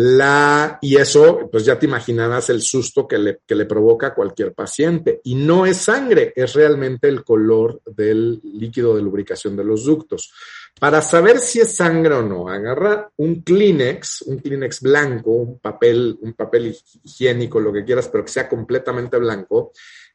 La, 0.00 0.78
y 0.80 0.96
eso, 0.96 1.48
pues 1.50 1.64
ya 1.64 1.76
te 1.76 1.86
imaginarás 1.86 2.50
el 2.50 2.62
susto 2.62 3.08
que 3.08 3.18
le, 3.18 3.40
que 3.44 3.56
le 3.56 3.64
provoca 3.64 4.06
a 4.06 4.14
cualquier 4.14 4.54
paciente. 4.54 5.20
Y 5.24 5.34
no 5.34 5.66
es 5.66 5.78
sangre, 5.78 6.32
es 6.36 6.54
realmente 6.54 7.08
el 7.08 7.24
color 7.24 7.82
del 7.84 8.40
líquido 8.44 8.94
de 8.94 9.02
lubricación 9.02 9.56
de 9.56 9.64
los 9.64 9.84
ductos. 9.84 10.32
Para 10.78 11.02
saber 11.02 11.40
si 11.40 11.58
es 11.58 11.74
sangre 11.74 12.14
o 12.14 12.22
no, 12.22 12.48
agarra 12.48 13.10
un 13.16 13.42
Kleenex, 13.42 14.22
un 14.22 14.38
Kleenex 14.38 14.82
blanco, 14.82 15.32
un 15.32 15.58
papel, 15.58 16.16
un 16.20 16.34
papel 16.34 16.76
higiénico, 17.02 17.58
lo 17.58 17.72
que 17.72 17.84
quieras, 17.84 18.06
pero 18.06 18.24
que 18.24 18.30
sea 18.30 18.48
completamente 18.48 19.16
blanco, 19.16 19.72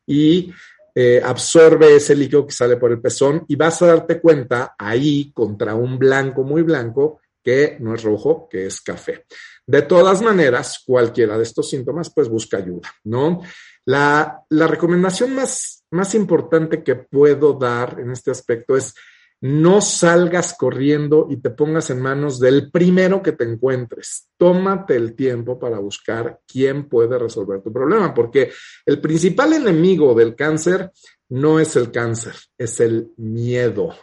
y 0.07 0.49
eh, 0.95 1.21
absorbe 1.21 1.97
ese 1.97 2.15
líquido 2.15 2.47
que 2.47 2.53
sale 2.53 2.77
por 2.77 2.93
el 2.93 3.01
pezón 3.01 3.43
y 3.49 3.57
vas 3.57 3.81
a 3.81 3.87
darte 3.87 4.21
cuenta 4.21 4.75
ahí 4.77 5.29
contra 5.33 5.75
un 5.75 5.99
blanco 5.99 6.43
muy 6.43 6.61
blanco 6.61 7.19
que 7.43 7.75
no 7.81 7.93
es 7.93 8.03
rojo, 8.03 8.47
que 8.49 8.67
es 8.67 8.79
café. 8.79 9.25
De 9.65 9.81
todas 9.81 10.21
maneras, 10.21 10.81
cualquiera 10.85 11.37
de 11.37 11.43
estos 11.43 11.69
síntomas, 11.69 12.11
pues 12.13 12.27
busca 12.29 12.57
ayuda, 12.57 12.89
¿no? 13.05 13.41
La, 13.85 14.41
la 14.49 14.67
recomendación 14.67 15.33
más, 15.35 15.83
más 15.91 16.15
importante 16.15 16.83
que 16.83 16.95
puedo 16.95 17.53
dar 17.53 17.99
en 17.99 18.11
este 18.11 18.31
aspecto 18.31 18.75
es 18.75 18.93
no 19.41 19.81
salgas 19.81 20.55
corriendo 20.57 21.27
y 21.29 21.35
te 21.37 21.49
pongas 21.49 21.89
en 21.89 21.99
manos 21.99 22.39
del 22.39 22.71
primero 22.71 23.21
que 23.21 23.33
te 23.33 23.43
encuentres. 23.43 24.29
Tómate 24.37 24.95
el 24.95 25.15
tiempo 25.15 25.59
para 25.59 25.79
buscar 25.79 26.39
quién 26.47 26.87
puede 26.87 27.19
resolver 27.19 27.61
tu 27.61 27.71
problema, 27.73 28.13
porque 28.13 28.51
el 28.85 29.01
principal 29.01 29.51
enemigo 29.51 30.13
del 30.13 30.33
cáncer 30.35 30.91
no 31.29 31.59
es 31.59 31.75
el 31.75 31.91
cáncer, 31.91 32.35
es 32.57 32.79
el 32.79 33.11
miedo 33.17 33.93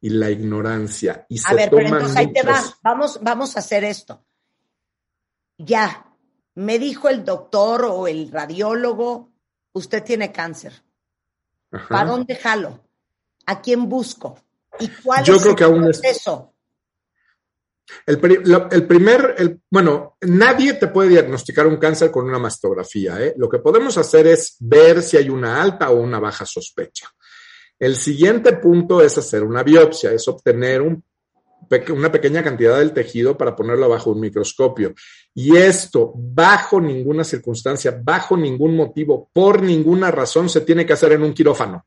y 0.00 0.10
la 0.10 0.30
ignorancia. 0.30 1.26
Y 1.28 1.38
A 1.38 1.42
se 1.50 1.54
ver, 1.56 1.68
pero 1.70 1.82
toman 1.84 2.00
entonces 2.00 2.16
ahí 2.16 2.32
te 2.32 2.42
va. 2.42 2.52
muchos- 2.56 2.74
Vamos, 2.82 3.18
vamos 3.22 3.56
a 3.56 3.58
hacer 3.60 3.84
esto. 3.84 4.24
Ya, 5.62 6.06
me 6.54 6.78
dijo 6.78 7.08
el 7.08 7.24
doctor 7.24 7.84
o 7.84 8.06
el 8.08 8.30
radiólogo, 8.30 9.30
usted 9.72 10.02
tiene 10.02 10.32
cáncer. 10.32 10.72
Ajá. 11.70 11.88
¿Para 11.88 12.10
dónde 12.10 12.34
jalo? 12.36 12.80
¿A 13.46 13.60
quién 13.60 13.88
busco? 13.88 14.38
¿Y 14.78 14.88
cuál 14.88 15.22
Yo 15.24 15.34
es 15.34 15.40
creo 15.42 15.52
el 15.52 15.58
que 15.58 15.64
aún 15.64 15.88
es- 15.88 16.00
proceso? 16.00 16.54
El, 18.06 18.20
pri- 18.20 18.38
el 18.70 18.86
primer, 18.86 19.34
el- 19.36 19.60
bueno, 19.68 20.16
nadie 20.20 20.74
te 20.74 20.86
puede 20.86 21.08
diagnosticar 21.10 21.66
un 21.66 21.76
cáncer 21.76 22.10
con 22.10 22.26
una 22.28 22.38
mastografía. 22.38 23.20
¿eh? 23.20 23.34
Lo 23.36 23.48
que 23.48 23.58
podemos 23.58 23.98
hacer 23.98 24.28
es 24.28 24.56
ver 24.60 25.02
si 25.02 25.16
hay 25.16 25.28
una 25.28 25.60
alta 25.60 25.90
o 25.90 25.96
una 26.00 26.20
baja 26.20 26.46
sospecha. 26.46 27.08
El 27.78 27.96
siguiente 27.96 28.52
punto 28.58 29.02
es 29.02 29.18
hacer 29.18 29.42
una 29.42 29.62
biopsia, 29.64 30.12
es 30.12 30.26
obtener 30.28 30.82
un 30.82 31.02
una 31.92 32.10
pequeña 32.10 32.42
cantidad 32.42 32.78
del 32.78 32.92
tejido 32.92 33.36
para 33.36 33.54
ponerlo 33.54 33.88
bajo 33.88 34.10
un 34.10 34.20
microscopio. 34.20 34.94
Y 35.34 35.56
esto, 35.56 36.12
bajo 36.14 36.80
ninguna 36.80 37.24
circunstancia, 37.24 38.00
bajo 38.02 38.36
ningún 38.36 38.76
motivo, 38.76 39.30
por 39.32 39.62
ninguna 39.62 40.10
razón, 40.10 40.48
se 40.48 40.62
tiene 40.62 40.84
que 40.84 40.92
hacer 40.92 41.12
en 41.12 41.22
un 41.22 41.32
quirófano. 41.32 41.86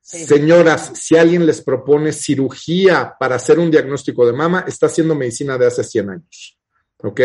Señoras, 0.00 0.92
si 0.94 1.16
alguien 1.16 1.46
les 1.46 1.62
propone 1.62 2.12
cirugía 2.12 3.14
para 3.18 3.36
hacer 3.36 3.58
un 3.58 3.70
diagnóstico 3.70 4.26
de 4.26 4.32
mama, 4.32 4.64
está 4.66 4.86
haciendo 4.86 5.14
medicina 5.14 5.56
de 5.56 5.66
hace 5.66 5.84
100 5.84 6.10
años. 6.10 6.58
¿Ok? 7.02 7.20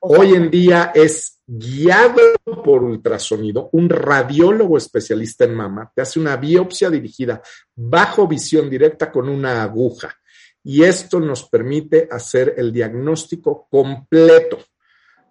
Hoy 0.00 0.34
en 0.34 0.50
día 0.50 0.92
es 0.94 1.42
guiado 1.46 2.34
por 2.64 2.82
ultrasonido, 2.82 3.68
un 3.72 3.88
radiólogo 3.88 4.78
especialista 4.78 5.44
en 5.44 5.54
mama 5.54 5.90
te 5.94 6.00
hace 6.00 6.18
una 6.18 6.36
biopsia 6.36 6.88
dirigida 6.88 7.42
bajo 7.74 8.26
visión 8.26 8.70
directa 8.70 9.10
con 9.10 9.28
una 9.28 9.62
aguja. 9.62 10.16
Y 10.64 10.84
esto 10.84 11.18
nos 11.20 11.48
permite 11.48 12.08
hacer 12.10 12.54
el 12.56 12.72
diagnóstico 12.72 13.66
completo 13.70 14.58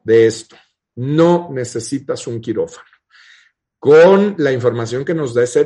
de 0.03 0.27
esto. 0.27 0.55
No 0.95 1.49
necesitas 1.51 2.27
un 2.27 2.41
quirófano. 2.41 2.87
Con 3.79 4.35
la 4.37 4.51
información 4.51 5.03
que 5.03 5.15
nos 5.15 5.33
da 5.33 5.43
esa 5.43 5.63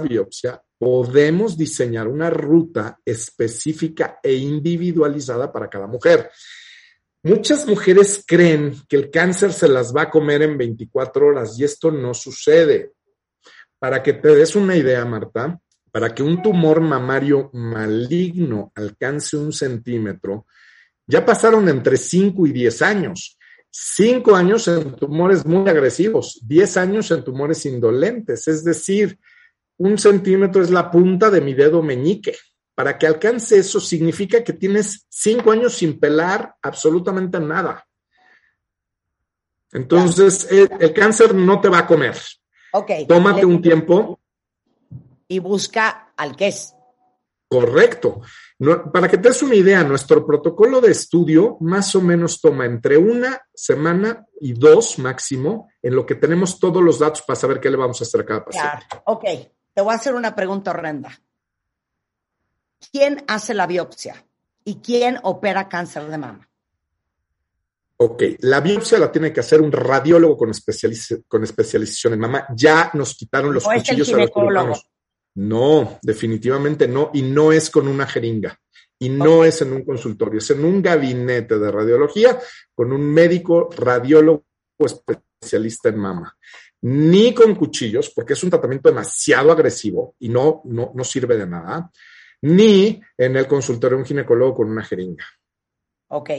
biopsia, 0.00 0.60
podemos 0.76 1.56
diseñar 1.56 2.08
una 2.08 2.28
ruta 2.28 2.98
específica 3.04 4.18
e 4.20 4.34
individualizada 4.34 5.52
para 5.52 5.70
cada 5.70 5.86
mujer. 5.86 6.30
Muchas 7.22 7.66
mujeres 7.66 8.24
creen 8.26 8.74
que 8.88 8.96
el 8.96 9.10
cáncer 9.10 9.52
se 9.52 9.68
las 9.68 9.94
va 9.94 10.02
a 10.02 10.10
comer 10.10 10.42
en 10.42 10.58
24 10.58 11.26
horas 11.28 11.58
y 11.58 11.64
esto 11.64 11.92
no 11.92 12.12
sucede. 12.12 12.92
Para 13.78 14.02
que 14.02 14.14
te 14.14 14.34
des 14.34 14.56
una 14.56 14.76
idea, 14.76 15.04
Marta, 15.04 15.58
para 15.94 16.12
que 16.12 16.24
un 16.24 16.42
tumor 16.42 16.80
mamario 16.80 17.50
maligno 17.52 18.72
alcance 18.74 19.36
un 19.36 19.52
centímetro, 19.52 20.44
ya 21.06 21.24
pasaron 21.24 21.68
entre 21.68 21.96
5 21.96 22.48
y 22.48 22.52
10 22.52 22.82
años. 22.82 23.38
Cinco 23.70 24.34
años 24.34 24.66
en 24.66 24.96
tumores 24.96 25.46
muy 25.46 25.70
agresivos, 25.70 26.40
diez 26.42 26.76
años 26.76 27.12
en 27.12 27.22
tumores 27.22 27.64
indolentes, 27.64 28.48
es 28.48 28.64
decir, 28.64 29.20
un 29.76 29.96
centímetro 29.96 30.62
es 30.62 30.70
la 30.70 30.90
punta 30.90 31.30
de 31.30 31.40
mi 31.40 31.54
dedo 31.54 31.80
meñique. 31.80 32.36
Para 32.74 32.98
que 32.98 33.06
alcance 33.06 33.56
eso 33.56 33.78
significa 33.78 34.42
que 34.42 34.52
tienes 34.52 35.06
cinco 35.08 35.52
años 35.52 35.74
sin 35.74 36.00
pelar 36.00 36.56
absolutamente 36.60 37.38
nada. 37.38 37.86
Entonces, 39.72 40.48
el, 40.50 40.92
cáncer 40.92 41.36
no 41.36 41.60
te 41.60 41.68
va 41.68 41.78
a 41.78 41.86
comer. 41.86 42.16
Ok. 42.72 42.90
Tómate 43.06 43.46
un 43.46 43.62
tiempo. 43.62 44.18
Y 45.28 45.38
busca 45.38 46.12
al 46.16 46.36
que 46.36 46.48
es. 46.48 46.74
Correcto. 47.48 48.22
para 48.92 49.08
que 49.08 49.18
te 49.18 49.28
des 49.28 49.42
una 49.42 49.54
idea, 49.54 49.84
nuestro 49.84 50.26
protocolo 50.26 50.80
de 50.80 50.90
estudio 50.90 51.56
más 51.60 51.94
o 51.94 52.00
menos 52.00 52.40
toma 52.40 52.64
entre 52.64 52.96
una 52.96 53.40
semana 53.54 54.26
y 54.40 54.54
dos 54.54 54.98
máximo, 54.98 55.68
en 55.80 55.94
lo 55.94 56.04
que 56.04 56.16
tenemos 56.16 56.58
todos 56.58 56.82
los 56.82 56.98
datos 56.98 57.22
para 57.22 57.38
saber 57.38 57.60
qué 57.60 57.70
le 57.70 57.76
vamos 57.76 58.00
a 58.00 58.04
hacer 58.04 58.22
a 58.22 58.24
cada 58.24 58.44
paciente. 58.44 58.86
Ok, 59.04 59.24
te 59.72 59.82
voy 59.82 59.92
a 59.92 59.96
hacer 59.96 60.14
una 60.14 60.34
pregunta 60.34 60.70
horrenda. 60.70 61.10
¿Quién 62.90 63.24
hace 63.28 63.54
la 63.54 63.66
biopsia 63.66 64.24
y 64.64 64.76
quién 64.76 65.18
opera 65.22 65.68
cáncer 65.68 66.06
de 66.08 66.18
mama? 66.18 66.48
Ok, 67.96 68.22
la 68.40 68.60
biopsia 68.60 68.98
la 68.98 69.12
tiene 69.12 69.32
que 69.32 69.40
hacer 69.40 69.60
un 69.60 69.70
radiólogo 69.70 70.36
con, 70.36 70.50
con 71.28 71.44
especialización 71.44 72.12
en 72.14 72.20
mama. 72.20 72.46
Ya 72.54 72.90
nos 72.94 73.14
quitaron 73.14 73.54
los 73.54 73.64
cuchillos 73.64 74.12
a 74.12 74.16
los 74.16 74.30
no, 75.34 75.98
definitivamente 76.02 76.86
no, 76.86 77.10
y 77.12 77.22
no 77.22 77.52
es 77.52 77.70
con 77.70 77.88
una 77.88 78.06
jeringa, 78.06 78.58
y 78.98 79.08
no 79.08 79.44
es 79.44 79.62
en 79.62 79.72
un 79.72 79.84
consultorio, 79.84 80.38
es 80.38 80.50
en 80.50 80.64
un 80.64 80.80
gabinete 80.80 81.58
de 81.58 81.70
radiología 81.70 82.38
con 82.74 82.92
un 82.92 83.02
médico 83.02 83.68
radiólogo 83.76 84.44
especialista 84.78 85.88
en 85.88 85.98
mama. 85.98 86.36
Ni 86.82 87.32
con 87.32 87.54
cuchillos, 87.54 88.10
porque 88.10 88.34
es 88.34 88.44
un 88.44 88.50
tratamiento 88.50 88.90
demasiado 88.90 89.50
agresivo 89.50 90.14
y 90.18 90.28
no, 90.28 90.60
no, 90.64 90.92
no 90.94 91.02
sirve 91.02 91.36
de 91.36 91.46
nada, 91.46 91.90
ni 92.42 93.00
en 93.16 93.36
el 93.36 93.46
consultorio 93.46 93.96
de 93.96 94.02
un 94.02 94.06
ginecólogo 94.06 94.56
con 94.56 94.70
una 94.70 94.84
jeringa. 94.84 95.24
Ok. 96.08 96.30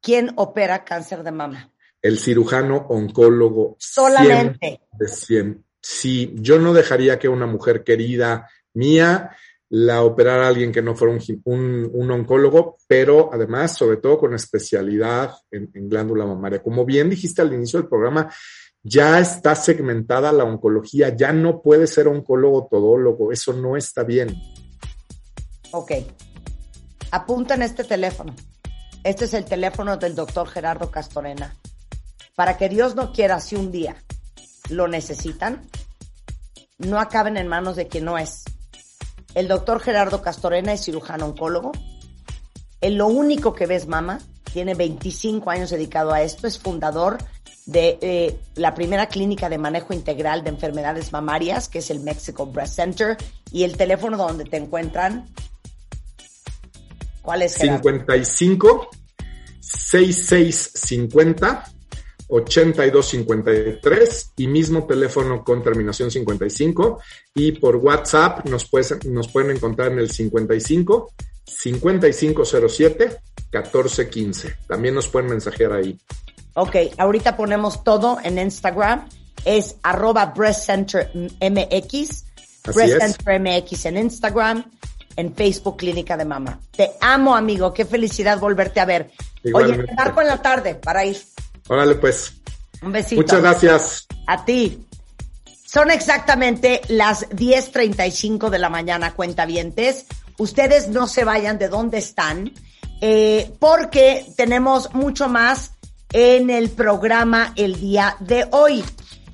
¿Quién 0.00 0.30
opera 0.36 0.84
cáncer 0.84 1.22
de 1.22 1.32
mama? 1.32 1.72
El 2.00 2.18
cirujano 2.18 2.86
oncólogo. 2.88 3.76
Solamente. 3.78 4.82
de 4.92 5.08
100 5.08 5.64
si 5.82 6.32
yo 6.36 6.58
no 6.58 6.72
dejaría 6.72 7.18
que 7.18 7.28
una 7.28 7.46
mujer 7.46 7.82
querida 7.82 8.48
mía 8.74 9.36
la 9.68 10.02
operara 10.02 10.48
alguien 10.48 10.70
que 10.70 10.82
no 10.82 10.94
fuera 10.94 11.18
un, 11.44 12.10
oncólogo, 12.10 12.76
pero 12.86 13.30
además, 13.32 13.74
sobre 13.74 13.96
todo 13.96 14.18
con 14.18 14.34
especialidad 14.34 15.32
en, 15.50 15.70
glándula 15.88 16.26
mamaria. 16.26 16.62
Como 16.62 16.84
bien 16.84 17.08
dijiste 17.08 17.40
al 17.40 17.54
inicio 17.54 17.80
del 17.80 17.88
programa, 17.88 18.30
ya 18.82 19.18
está 19.18 19.54
segmentada 19.54 20.30
la 20.30 20.44
oncología, 20.44 21.16
ya 21.16 21.32
no 21.32 21.62
puede 21.62 21.86
ser 21.86 22.06
oncólogo 22.06 22.68
todólogo, 22.70 23.32
eso 23.32 23.54
no 23.54 23.74
está 23.74 24.04
bien. 24.04 24.36
Ok, 25.70 25.92
apunta 27.10 27.54
en 27.54 27.62
este 27.62 27.84
teléfono. 27.84 28.36
Este 29.04 29.24
es 29.24 29.32
el 29.32 29.46
teléfono 29.46 29.96
del 29.96 30.14
doctor 30.14 30.48
Gerardo 30.48 30.90
Castorena. 30.90 31.56
Para 32.34 32.58
que 32.58 32.68
Dios 32.68 32.94
no 32.94 33.10
quiera, 33.10 33.40
si 33.40 33.56
un 33.56 33.72
día 33.72 33.96
lo 34.68 34.88
necesitan, 34.88 35.62
no 36.78 37.00
acaben 37.00 37.36
en 37.36 37.48
manos 37.48 37.76
de 37.76 37.88
quien 37.88 38.04
no 38.04 38.18
es. 38.18 38.44
El 39.34 39.48
doctor 39.48 39.80
Gerardo 39.80 40.22
Castorena 40.22 40.72
es 40.72 40.84
cirujano 40.84 41.26
oncólogo. 41.26 41.72
Él 42.80 42.96
lo 42.96 43.06
único 43.06 43.54
que 43.54 43.66
ves 43.66 43.86
mama, 43.86 44.20
tiene 44.52 44.74
25 44.74 45.50
años 45.50 45.70
dedicado 45.70 46.12
a 46.12 46.22
esto, 46.22 46.46
es 46.46 46.58
fundador 46.58 47.18
de 47.66 47.98
eh, 48.00 48.40
la 48.56 48.74
primera 48.74 49.06
clínica 49.06 49.48
de 49.48 49.56
manejo 49.56 49.94
integral 49.94 50.42
de 50.42 50.50
enfermedades 50.50 51.12
mamarias, 51.12 51.68
que 51.68 51.78
es 51.78 51.90
el 51.90 52.00
Mexico 52.00 52.46
Breast 52.46 52.74
Center, 52.74 53.16
y 53.50 53.62
el 53.62 53.76
teléfono 53.76 54.16
donde 54.16 54.44
te 54.44 54.56
encuentran. 54.56 55.28
¿Cuál 57.22 57.42
es? 57.42 57.56
Gerardo? 57.56 57.82
55 57.82 58.90
6650 59.60 61.72
8253 62.34 64.32
y 64.38 64.46
mismo 64.46 64.86
teléfono 64.86 65.44
con 65.44 65.62
terminación 65.62 66.10
55 66.10 66.98
y 67.34 67.52
por 67.52 67.76
WhatsApp 67.76 68.46
nos, 68.48 68.70
nos 69.04 69.28
pueden 69.28 69.56
encontrar 69.56 69.92
en 69.92 69.98
el 69.98 70.10
55 70.10 71.12
5507 71.44 73.04
1415. 73.52 74.56
También 74.66 74.94
nos 74.94 75.08
pueden 75.08 75.28
mensajear 75.28 75.74
ahí. 75.74 75.98
Ok, 76.54 76.76
ahorita 76.96 77.36
ponemos 77.36 77.84
todo 77.84 78.16
en 78.24 78.38
Instagram. 78.38 79.06
Es 79.44 79.76
arroba 79.82 80.26
Breast 80.26 80.64
Center 80.64 81.10
MX. 81.14 82.24
Breast 82.74 82.98
Center 82.98 83.40
MX 83.40 83.86
en 83.86 83.98
Instagram. 83.98 84.64
En 85.16 85.34
Facebook 85.34 85.76
Clínica 85.76 86.16
de 86.16 86.24
Mama. 86.24 86.58
Te 86.74 86.92
amo, 87.02 87.36
amigo. 87.36 87.74
Qué 87.74 87.84
felicidad 87.84 88.38
volverte 88.38 88.80
a 88.80 88.86
ver. 88.86 89.10
Oye, 89.52 89.76
te 89.76 89.94
marco 89.94 90.22
en 90.22 90.28
la 90.28 90.40
tarde 90.40 90.76
para 90.76 91.04
ir. 91.04 91.18
Órale, 91.68 91.94
pues. 91.96 92.34
Un 92.82 92.92
besito. 92.92 93.20
Muchas 93.20 93.40
gracias. 93.40 94.06
A 94.26 94.44
ti. 94.44 94.86
Son 95.66 95.90
exactamente 95.90 96.82
las 96.88 97.28
10.35 97.30 98.50
de 98.50 98.58
la 98.58 98.68
mañana, 98.68 99.14
cuentavientes. 99.14 100.06
Ustedes 100.38 100.88
no 100.88 101.06
se 101.06 101.24
vayan 101.24 101.58
de 101.58 101.68
donde 101.68 101.98
están, 101.98 102.52
eh, 103.00 103.50
porque 103.58 104.26
tenemos 104.36 104.92
mucho 104.94 105.28
más 105.28 105.72
en 106.12 106.50
el 106.50 106.70
programa 106.70 107.52
el 107.56 107.80
día 107.80 108.16
de 108.20 108.46
hoy. 108.50 108.84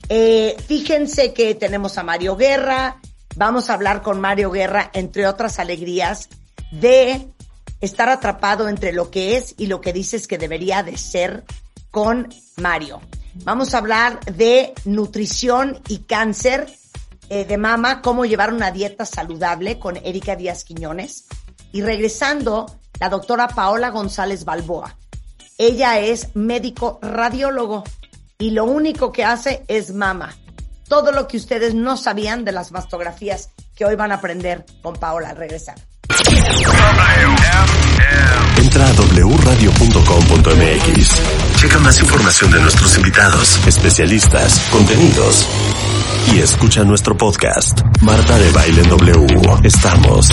Eh, 0.08 0.56
fíjense 0.66 1.32
que 1.32 1.54
tenemos 1.54 1.98
a 1.98 2.02
Mario 2.02 2.36
Guerra, 2.36 3.00
vamos 3.36 3.68
a 3.68 3.74
hablar 3.74 4.02
con 4.02 4.20
Mario 4.20 4.50
Guerra, 4.50 4.90
entre 4.94 5.26
otras 5.26 5.58
alegrías, 5.58 6.28
de 6.70 7.28
estar 7.80 8.08
atrapado 8.08 8.68
entre 8.68 8.92
lo 8.92 9.10
que 9.10 9.36
es 9.36 9.54
y 9.58 9.66
lo 9.66 9.80
que 9.80 9.92
dices 9.92 10.26
que 10.26 10.38
debería 10.38 10.82
de 10.82 10.96
ser 10.96 11.44
con 11.90 12.28
Mario. 12.56 13.00
Vamos 13.44 13.74
a 13.74 13.78
hablar 13.78 14.20
de 14.24 14.74
nutrición 14.84 15.80
y 15.88 15.98
cáncer 15.98 16.68
eh, 17.28 17.44
de 17.44 17.58
mama, 17.58 18.00
cómo 18.02 18.24
llevar 18.24 18.52
una 18.52 18.70
dieta 18.70 19.04
saludable 19.04 19.78
con 19.78 19.96
Erika 19.96 20.34
Díaz 20.34 20.64
Quiñones. 20.64 21.26
Y 21.72 21.82
regresando, 21.82 22.66
la 22.98 23.08
doctora 23.08 23.48
Paola 23.48 23.90
González 23.90 24.44
Balboa. 24.44 24.96
Ella 25.58 25.98
es 25.98 26.34
médico 26.34 26.98
radiólogo 27.02 27.84
y 28.38 28.50
lo 28.50 28.64
único 28.64 29.12
que 29.12 29.24
hace 29.24 29.64
es 29.68 29.92
mama. 29.92 30.34
Todo 30.88 31.12
lo 31.12 31.28
que 31.28 31.36
ustedes 31.36 31.74
no 31.74 31.96
sabían 31.96 32.44
de 32.44 32.52
las 32.52 32.72
mastografías 32.72 33.50
que 33.74 33.84
hoy 33.84 33.96
van 33.96 34.12
a 34.12 34.16
aprender 34.16 34.64
con 34.82 34.96
Paola 34.96 35.30
al 35.30 35.36
regresar. 35.36 35.76
Entra 38.56 38.88
a 38.88 38.92
wradio.com.mx. 38.92 39.98
Checa 41.58 41.80
más 41.80 42.00
información 42.00 42.52
de 42.52 42.60
nuestros 42.60 42.96
invitados, 42.98 43.66
especialistas, 43.66 44.60
contenidos. 44.70 45.44
Y 46.32 46.38
escucha 46.38 46.84
nuestro 46.84 47.16
podcast, 47.16 47.80
Marta 48.00 48.38
de 48.38 48.52
Baile 48.52 48.82
W. 48.84 49.26
Estamos 49.64 50.28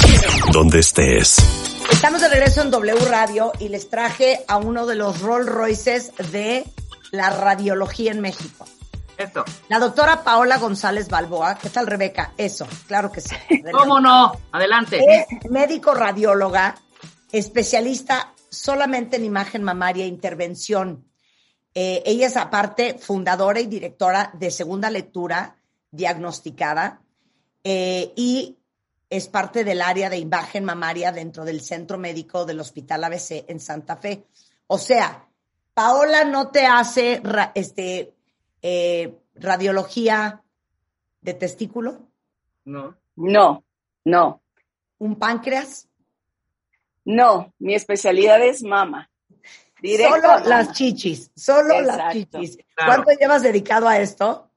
donde 0.53 0.81
estés. 0.81 1.37
Estamos 1.91 2.21
de 2.21 2.29
regreso 2.29 2.61
en 2.61 2.69
W 2.69 3.05
Radio 3.09 3.53
y 3.57 3.69
les 3.69 3.89
traje 3.89 4.45
a 4.47 4.57
uno 4.57 4.85
de 4.85 4.93
los 4.93 5.19
Rolls 5.21 5.49
Royces 5.49 6.11
de 6.31 6.63
la 7.09 7.31
radiología 7.31 8.11
en 8.11 8.21
México. 8.21 8.67
Eso. 9.17 9.43
La 9.67 9.79
doctora 9.79 10.23
Paola 10.23 10.59
González 10.59 11.09
Balboa. 11.09 11.57
¿Qué 11.57 11.71
tal, 11.71 11.87
Rebeca? 11.87 12.33
Eso, 12.37 12.67
claro 12.85 13.11
que 13.11 13.21
sí. 13.21 13.35
¿Cómo 13.71 13.99
no? 13.99 14.31
Adelante. 14.51 15.03
Es 15.03 15.49
médico 15.49 15.95
radióloga, 15.95 16.75
especialista 17.31 18.31
solamente 18.51 19.17
en 19.17 19.25
imagen 19.25 19.63
mamaria 19.63 20.05
e 20.05 20.07
intervención. 20.07 21.03
Eh, 21.77 22.01
ella 22.05 22.27
es 22.27 22.37
aparte 22.37 22.97
fundadora 22.97 23.59
y 23.59 23.67
directora 23.67 24.31
de 24.33 24.49
Segunda 24.49 24.89
Lectura 24.89 25.57
Diagnosticada 25.91 27.01
eh, 27.63 28.13
y 28.15 28.57
es 29.09 29.27
parte 29.27 29.63
del 29.63 29.81
área 29.81 30.09
de 30.09 30.17
imagen 30.17 30.63
mamaria 30.65 31.11
dentro 31.11 31.43
del 31.45 31.59
centro 31.61 31.97
médico 31.97 32.45
del 32.45 32.59
Hospital 32.61 33.03
ABC 33.03 33.43
en 33.49 33.59
Santa 33.59 33.97
Fe. 33.97 34.25
O 34.67 34.77
sea, 34.77 35.27
Paola 35.73 36.23
no 36.23 36.49
te 36.49 36.65
hace 36.65 37.19
ra- 37.23 37.51
este, 37.55 38.13
eh, 38.61 39.13
radiología 39.35 40.41
de 41.21 41.33
testículo, 41.33 42.07
No. 42.63 42.95
No, 43.17 43.63
no, 44.05 44.41
un 44.97 45.15
páncreas, 45.17 45.87
no. 47.05 47.53
Mi 47.59 47.75
especialidad 47.75 48.41
es 48.45 48.63
mama. 48.63 49.09
Directo 49.85 50.15
solo 50.15 50.49
las 50.49 50.71
chichis, 50.73 51.31
solo 51.35 51.81
las 51.81 52.13
chichis. 52.13 52.57
claro. 52.73 53.03
¿Cuánto 53.03 53.19
llevas 53.19 53.43
dedicado 53.43 53.87
a 53.87 53.99
esto? 53.99 54.49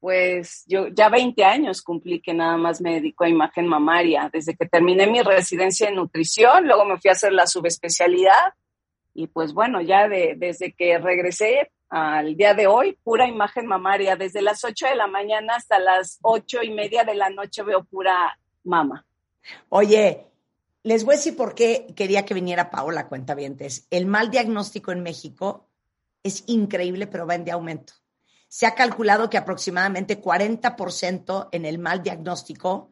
Pues 0.00 0.64
yo 0.66 0.88
ya 0.88 1.08
20 1.08 1.44
años 1.44 1.82
cumplí 1.82 2.20
que 2.20 2.34
nada 2.34 2.56
más 2.56 2.80
me 2.80 2.94
dedico 2.94 3.24
a 3.24 3.28
imagen 3.28 3.66
mamaria. 3.66 4.30
Desde 4.32 4.56
que 4.56 4.66
terminé 4.66 5.06
mi 5.06 5.22
residencia 5.22 5.88
en 5.88 5.96
nutrición, 5.96 6.66
luego 6.66 6.84
me 6.84 6.98
fui 6.98 7.08
a 7.10 7.12
hacer 7.12 7.32
la 7.32 7.46
subespecialidad 7.46 8.54
y 9.14 9.26
pues 9.26 9.52
bueno, 9.52 9.80
ya 9.80 10.08
de, 10.08 10.34
desde 10.36 10.72
que 10.72 10.96
regresé 10.98 11.72
al 11.88 12.36
día 12.36 12.54
de 12.54 12.68
hoy, 12.68 12.96
pura 13.02 13.26
imagen 13.26 13.66
mamaria. 13.66 14.14
Desde 14.14 14.42
las 14.42 14.62
8 14.62 14.86
de 14.86 14.94
la 14.94 15.08
mañana 15.08 15.56
hasta 15.56 15.80
las 15.80 16.20
ocho 16.22 16.62
y 16.62 16.70
media 16.70 17.02
de 17.02 17.16
la 17.16 17.28
noche 17.28 17.64
veo 17.64 17.82
pura 17.82 18.38
mama. 18.62 19.04
Oye, 19.70 20.27
les 20.88 21.04
voy 21.04 21.12
a 21.12 21.16
decir 21.18 21.36
por 21.36 21.54
qué 21.54 21.92
quería 21.94 22.24
que 22.24 22.32
viniera 22.32 22.70
Paola 22.70 23.08
Cuentavientes. 23.08 23.86
El 23.90 24.06
mal 24.06 24.30
diagnóstico 24.30 24.90
en 24.90 25.02
México 25.02 25.68
es 26.22 26.44
increíble, 26.46 27.06
pero 27.06 27.26
va 27.26 27.34
en 27.34 27.44
de 27.44 27.50
aumento. 27.50 27.92
Se 28.48 28.64
ha 28.64 28.74
calculado 28.74 29.28
que 29.28 29.36
aproximadamente 29.36 30.18
40% 30.18 31.50
en 31.52 31.66
el 31.66 31.78
mal 31.78 32.02
diagnóstico 32.02 32.90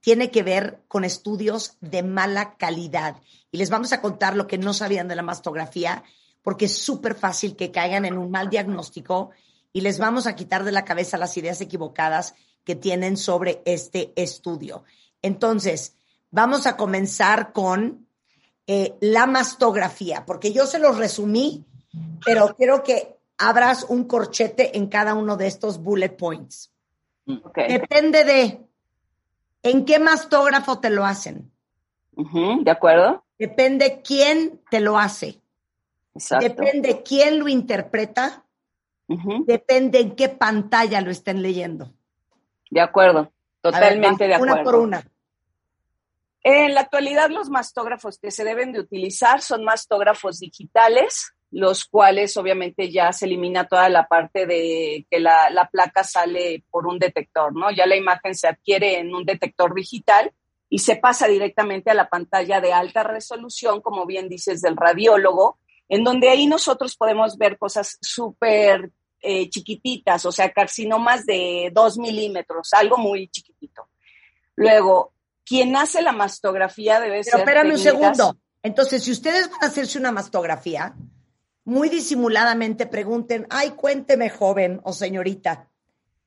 tiene 0.00 0.32
que 0.32 0.42
ver 0.42 0.82
con 0.88 1.04
estudios 1.04 1.76
de 1.80 2.02
mala 2.02 2.56
calidad. 2.56 3.22
Y 3.52 3.58
les 3.58 3.70
vamos 3.70 3.92
a 3.92 4.00
contar 4.00 4.34
lo 4.34 4.48
que 4.48 4.58
no 4.58 4.74
sabían 4.74 5.06
de 5.06 5.14
la 5.14 5.22
mastografía, 5.22 6.02
porque 6.42 6.64
es 6.64 6.76
súper 6.76 7.14
fácil 7.14 7.54
que 7.54 7.70
caigan 7.70 8.06
en 8.06 8.18
un 8.18 8.32
mal 8.32 8.50
diagnóstico 8.50 9.30
y 9.72 9.82
les 9.82 10.00
vamos 10.00 10.26
a 10.26 10.34
quitar 10.34 10.64
de 10.64 10.72
la 10.72 10.84
cabeza 10.84 11.16
las 11.16 11.36
ideas 11.36 11.60
equivocadas 11.60 12.34
que 12.64 12.74
tienen 12.74 13.16
sobre 13.16 13.62
este 13.66 14.12
estudio. 14.16 14.82
Entonces, 15.22 15.96
vamos 16.30 16.66
a 16.66 16.76
comenzar 16.76 17.52
con 17.52 18.06
eh, 18.66 18.96
la 19.00 19.26
mastografía, 19.26 20.24
porque 20.26 20.52
yo 20.52 20.66
se 20.66 20.78
los 20.78 20.98
resumí, 20.98 21.64
pero 22.24 22.54
quiero 22.56 22.82
que 22.82 23.16
abras 23.38 23.86
un 23.88 24.04
corchete 24.04 24.76
en 24.76 24.88
cada 24.88 25.14
uno 25.14 25.36
de 25.36 25.46
estos 25.46 25.82
bullet 25.82 26.16
points. 26.16 26.72
Depende 27.24 28.24
de 28.24 28.60
en 29.62 29.84
qué 29.84 29.98
mastógrafo 29.98 30.78
te 30.78 30.90
lo 30.90 31.04
hacen. 31.04 31.50
¿De 32.12 32.70
acuerdo? 32.70 33.24
Depende 33.38 34.00
quién 34.02 34.60
te 34.70 34.80
lo 34.80 34.98
hace. 34.98 35.40
Exacto. 36.14 36.46
Depende 36.48 37.02
quién 37.02 37.38
lo 37.38 37.48
interpreta. 37.48 38.44
Depende 39.06 40.00
en 40.00 40.16
qué 40.16 40.28
pantalla 40.28 41.00
lo 41.00 41.10
estén 41.10 41.42
leyendo. 41.42 41.92
De 42.70 42.80
acuerdo. 42.80 43.22
Ver, 43.22 43.72
Totalmente 43.74 44.26
de 44.26 44.34
acuerdo. 44.34 44.54
Una 44.54 44.64
por 44.64 44.74
una. 44.76 45.04
En 46.48 46.74
la 46.74 46.82
actualidad, 46.82 47.28
los 47.28 47.50
mastógrafos 47.50 48.20
que 48.20 48.30
se 48.30 48.44
deben 48.44 48.70
de 48.70 48.78
utilizar 48.78 49.42
son 49.42 49.64
mastógrafos 49.64 50.38
digitales, 50.38 51.32
los 51.50 51.86
cuales 51.86 52.36
obviamente 52.36 52.88
ya 52.92 53.12
se 53.12 53.24
elimina 53.24 53.66
toda 53.66 53.88
la 53.88 54.06
parte 54.06 54.46
de 54.46 55.08
que 55.10 55.18
la, 55.18 55.50
la 55.50 55.68
placa 55.68 56.04
sale 56.04 56.62
por 56.70 56.86
un 56.86 57.00
detector, 57.00 57.52
¿no? 57.52 57.72
Ya 57.72 57.84
la 57.84 57.96
imagen 57.96 58.36
se 58.36 58.46
adquiere 58.46 59.00
en 59.00 59.12
un 59.12 59.24
detector 59.24 59.74
digital 59.74 60.32
y 60.70 60.78
se 60.78 60.94
pasa 60.94 61.26
directamente 61.26 61.90
a 61.90 61.94
la 61.94 62.08
pantalla 62.08 62.60
de 62.60 62.72
alta 62.72 63.02
resolución, 63.02 63.80
como 63.80 64.06
bien 64.06 64.28
dices, 64.28 64.62
del 64.62 64.76
radiólogo, 64.76 65.58
en 65.88 66.04
donde 66.04 66.28
ahí 66.28 66.46
nosotros 66.46 66.94
podemos 66.94 67.38
ver 67.38 67.58
cosas 67.58 67.98
súper 68.00 68.92
eh, 69.20 69.50
chiquititas, 69.50 70.24
o 70.24 70.30
sea, 70.30 70.52
carcinomas 70.52 71.26
de 71.26 71.72
dos 71.74 71.98
milímetros, 71.98 72.72
algo 72.72 72.98
muy 72.98 73.26
chiquitito. 73.26 73.88
Luego, 74.54 75.12
quien 75.46 75.76
hace 75.76 76.02
la 76.02 76.12
mastografía 76.12 77.00
debe 77.00 77.20
Pero 77.24 77.38
ser. 77.38 77.40
espérame 77.40 77.72
un 77.72 77.78
segundo. 77.78 78.36
Entonces, 78.62 79.04
si 79.04 79.12
ustedes 79.12 79.48
van 79.50 79.62
a 79.62 79.66
hacerse 79.68 79.98
una 79.98 80.10
mastografía, 80.10 80.96
muy 81.64 81.88
disimuladamente 81.88 82.86
pregunten, 82.86 83.46
ay, 83.48 83.70
cuénteme, 83.70 84.28
joven 84.28 84.80
o 84.82 84.92
señorita, 84.92 85.68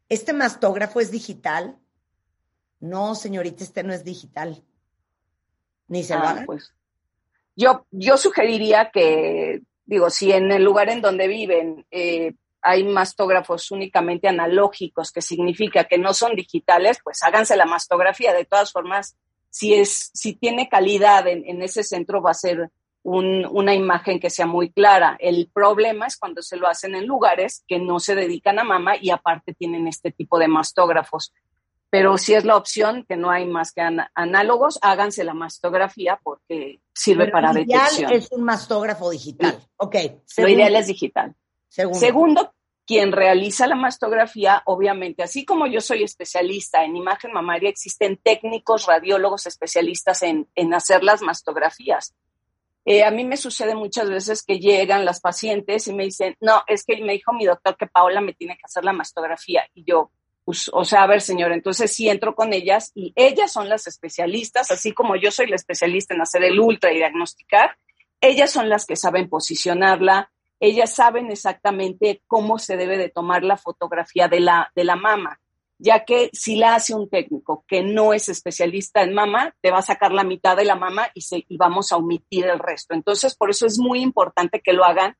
¿este 0.08 0.32
mastógrafo 0.34 1.00
es 1.02 1.12
digital? 1.12 1.78
No, 2.80 3.14
señorita, 3.14 3.64
este 3.64 3.84
no 3.84 3.94
es 3.94 4.04
digital. 4.06 4.64
Ni 5.90 6.04
se 6.04 6.16
lo 6.16 6.22
Ah, 6.22 6.30
hagan. 6.32 6.46
pues, 6.46 6.74
yo, 7.56 7.86
yo 7.92 8.16
sugeriría 8.16 8.90
que, 8.92 9.62
digo, 9.86 10.10
si 10.10 10.32
en 10.32 10.50
el 10.52 10.64
lugar 10.64 10.90
en 10.90 11.02
donde 11.02 11.28
viven 11.28 11.86
eh, 11.92 12.36
hay 12.62 12.84
mastógrafos 12.84 13.72
únicamente 13.72 14.28
analógicos, 14.28 15.12
que 15.12 15.22
significa 15.22 15.86
que 15.86 15.98
no 15.98 16.14
son 16.14 16.36
digitales, 16.36 17.00
pues 17.04 17.24
háganse 17.24 17.56
la 17.56 17.66
mastografía. 17.66 18.34
De 18.34 18.46
todas 18.46 18.72
formas, 18.72 19.16
si, 19.50 19.74
es, 19.74 20.12
si 20.14 20.34
tiene 20.34 20.68
calidad 20.70 21.28
en, 21.28 21.44
en 21.48 21.62
ese 21.62 21.84
centro, 21.84 22.22
va 22.22 22.32
a 22.32 22.36
ser 22.36 22.70
un- 23.04 23.48
una 23.50 23.74
imagen 23.74 24.20
que 24.20 24.30
sea 24.30 24.46
muy 24.46 24.72
clara. 24.72 25.16
El 25.20 25.50
problema 25.54 26.06
es 26.08 26.18
cuando 26.18 26.42
se 26.42 26.58
lo 26.58 26.68
hacen 26.68 26.96
en 26.96 27.06
lugares 27.08 27.64
que 27.68 27.80
no 27.80 28.00
se 28.00 28.14
dedican 28.16 28.60
a 28.60 28.64
mama 28.64 28.96
y 29.00 29.10
aparte 29.10 29.54
tienen 29.54 29.88
este 29.88 30.12
tipo 30.12 30.38
de 30.38 30.48
mastógrafos. 30.50 31.34
Pero 31.92 32.20
si 32.20 32.36
es 32.36 32.46
la 32.46 32.56
opción, 32.56 33.04
que 33.10 33.16
no 33.16 33.32
hay 33.32 33.48
más 33.48 33.72
que 33.72 33.82
análogos, 34.14 34.78
háganse 34.84 35.24
la 35.24 35.34
mastografía 35.34 36.20
porque 36.22 36.82
sirve 36.94 37.24
Pero 37.26 37.32
para 37.34 37.54
lo 37.54 37.62
ideal 37.62 37.82
detección. 37.90 38.12
es 38.14 38.32
un 38.32 38.44
mastógrafo 38.44 39.10
digital. 39.10 39.58
Ok. 39.78 39.96
Lo 40.38 40.48
ideal 40.50 40.76
es 40.76 40.86
digital. 40.88 41.34
Segundo. 41.70 42.54
Quien 42.86 43.12
realiza 43.12 43.68
la 43.68 43.76
mastografía, 43.76 44.64
obviamente, 44.66 45.22
así 45.22 45.46
como 45.46 45.68
yo 45.68 45.80
soy 45.80 46.02
especialista 46.02 46.84
en 46.84 46.96
imagen 46.96 47.32
mamaria, 47.32 47.70
existen 47.70 48.18
técnicos, 48.18 48.88
radiólogos 48.88 49.46
especialistas 49.46 50.24
en, 50.24 50.48
en 50.56 50.74
hacer 50.74 51.04
las 51.04 51.22
mastografías. 51.22 52.16
Eh, 52.86 53.04
a 53.04 53.12
mí 53.12 53.24
me 53.24 53.38
sucede 53.38 53.76
muchas 53.76 54.10
veces 54.10 54.42
que 54.42 54.58
llegan 54.60 55.06
las 55.06 55.22
pacientes 55.22 55.88
y 55.88 55.94
me 55.94 56.06
dicen, 56.06 56.36
no, 56.40 56.64
es 56.66 56.84
que 56.84 56.98
me 57.04 57.14
dijo 57.14 57.32
mi 57.32 57.46
doctor 57.46 57.78
que 57.78 57.86
Paola 57.86 58.22
me 58.22 58.34
tiene 58.34 58.56
que 58.56 58.66
hacer 58.66 58.84
la 58.84 58.94
mastografía. 58.94 59.64
Y 59.76 59.84
yo, 59.84 60.10
pues, 60.44 60.72
o 60.74 60.84
sea, 60.84 61.04
a 61.04 61.08
ver, 61.08 61.22
señor, 61.22 61.52
entonces 61.52 61.94
sí 61.94 62.10
entro 62.10 62.34
con 62.34 62.54
ellas 62.54 62.92
y 62.96 63.14
ellas 63.16 63.52
son 63.52 63.70
las 63.70 63.86
especialistas, 63.86 64.72
así 64.72 64.94
como 64.94 65.16
yo 65.16 65.30
soy 65.30 65.46
la 65.46 65.58
especialista 65.58 66.16
en 66.16 66.22
hacer 66.22 66.44
el 66.44 66.60
ultra 66.60 66.92
y 66.92 66.96
diagnosticar, 66.96 67.78
ellas 68.22 68.50
son 68.52 68.70
las 68.70 68.88
que 68.88 68.96
saben 68.96 69.30
posicionarla, 69.30 70.32
ellas 70.60 70.94
saben 70.94 71.32
exactamente 71.32 72.22
cómo 72.28 72.60
se 72.60 72.78
debe 72.78 72.98
de 72.98 73.10
tomar 73.10 73.44
la 73.44 73.58
fotografía 73.58 74.28
de 74.28 74.42
la, 74.42 74.72
de 74.76 74.84
la 74.84 74.96
mama, 74.96 75.40
ya 75.78 76.04
que 76.04 76.30
si 76.34 76.58
la 76.58 76.76
hace 76.76 76.94
un 76.94 77.10
técnico 77.10 77.64
que 77.68 77.82
no 77.82 78.14
es 78.14 78.28
especialista 78.28 79.02
en 79.02 79.14
mama, 79.14 79.56
te 79.62 79.72
va 79.72 79.80
a 79.80 79.84
sacar 79.84 80.12
la 80.12 80.26
mitad 80.26 80.58
de 80.58 80.66
la 80.66 80.76
mama 80.76 81.08
y, 81.14 81.22
se, 81.22 81.46
y 81.48 81.58
vamos 81.58 81.92
a 81.92 81.98
omitir 81.98 82.46
el 82.46 82.60
resto. 82.60 82.94
Entonces, 82.94 83.36
por 83.36 83.50
eso 83.50 83.66
es 83.66 83.80
muy 83.80 84.02
importante 84.02 84.60
que 84.60 84.74
lo 84.74 84.84
hagan 84.84 85.16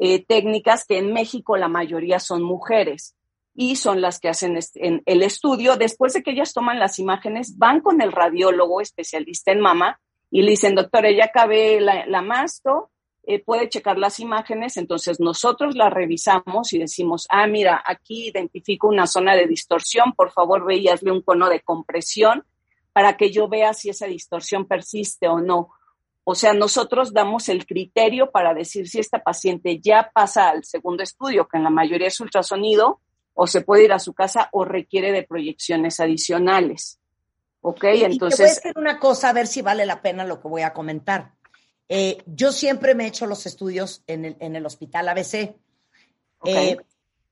eh, 0.00 0.24
técnicas 0.24 0.84
que 0.84 0.98
en 0.98 1.12
México 1.12 1.56
la 1.56 1.68
mayoría 1.68 2.18
son 2.18 2.42
mujeres 2.42 3.14
y 3.54 3.76
son 3.76 4.00
las 4.00 4.18
que 4.18 4.28
hacen 4.28 4.56
este, 4.56 5.02
el 5.04 5.22
estudio. 5.22 5.76
Después 5.76 6.14
de 6.14 6.22
que 6.22 6.30
ellas 6.32 6.52
toman 6.52 6.80
las 6.80 6.98
imágenes, 6.98 7.58
van 7.58 7.80
con 7.80 8.00
el 8.00 8.10
radiólogo 8.10 8.80
especialista 8.80 9.52
en 9.52 9.60
mama 9.60 10.00
y 10.30 10.42
le 10.42 10.52
dicen, 10.52 10.74
doctora, 10.74 11.10
ya 11.12 11.26
acabé 11.26 11.80
la, 11.80 12.06
la 12.06 12.22
masto, 12.22 12.90
eh, 13.24 13.42
puede 13.42 13.68
checar 13.68 13.98
las 13.98 14.18
imágenes, 14.18 14.76
entonces 14.76 15.20
nosotros 15.20 15.76
las 15.76 15.92
revisamos 15.92 16.72
y 16.72 16.78
decimos, 16.78 17.26
ah, 17.30 17.46
mira, 17.46 17.82
aquí 17.86 18.28
identifico 18.28 18.88
una 18.88 19.06
zona 19.06 19.36
de 19.36 19.46
distorsión, 19.46 20.12
por 20.14 20.32
favor 20.32 20.64
ve 20.64 20.76
y 20.76 20.88
hazle 20.88 21.12
un 21.12 21.22
cono 21.22 21.48
de 21.48 21.60
compresión 21.60 22.44
para 22.92 23.16
que 23.16 23.30
yo 23.30 23.48
vea 23.48 23.74
si 23.74 23.90
esa 23.90 24.06
distorsión 24.06 24.66
persiste 24.66 25.28
o 25.28 25.40
no. 25.40 25.70
O 26.24 26.34
sea, 26.34 26.52
nosotros 26.52 27.12
damos 27.12 27.48
el 27.48 27.66
criterio 27.66 28.30
para 28.30 28.54
decir 28.54 28.88
si 28.88 29.00
esta 29.00 29.22
paciente 29.22 29.80
ya 29.80 30.10
pasa 30.12 30.48
al 30.48 30.64
segundo 30.64 31.02
estudio, 31.02 31.46
que 31.46 31.58
en 31.58 31.64
la 31.64 31.70
mayoría 31.70 32.08
es 32.08 32.20
ultrasonido, 32.20 33.00
o 33.34 33.46
se 33.46 33.62
puede 33.62 33.84
ir 33.84 33.92
a 33.92 33.98
su 33.98 34.12
casa 34.12 34.48
o 34.52 34.64
requiere 34.64 35.12
de 35.12 35.22
proyecciones 35.22 36.00
adicionales. 36.00 37.00
Ok, 37.62 37.76
Y 37.76 37.80
te 37.80 37.88
voy 37.90 38.02
a 38.02 38.06
entonces, 38.06 38.56
decir 38.56 38.72
una 38.76 38.98
cosa, 38.98 39.30
a 39.30 39.32
ver 39.32 39.46
si 39.46 39.62
vale 39.62 39.86
la 39.86 40.02
pena 40.02 40.24
lo 40.24 40.40
que 40.40 40.48
voy 40.48 40.62
a 40.62 40.72
comentar. 40.72 41.32
Eh, 41.92 42.22
yo 42.24 42.52
siempre 42.52 42.94
me 42.94 43.04
he 43.04 43.08
hecho 43.08 43.26
los 43.26 43.46
estudios 43.46 44.04
en 44.06 44.24
el, 44.24 44.36
en 44.38 44.54
el 44.54 44.64
hospital 44.64 45.08
ABC. 45.08 45.56
Eh, 46.44 46.76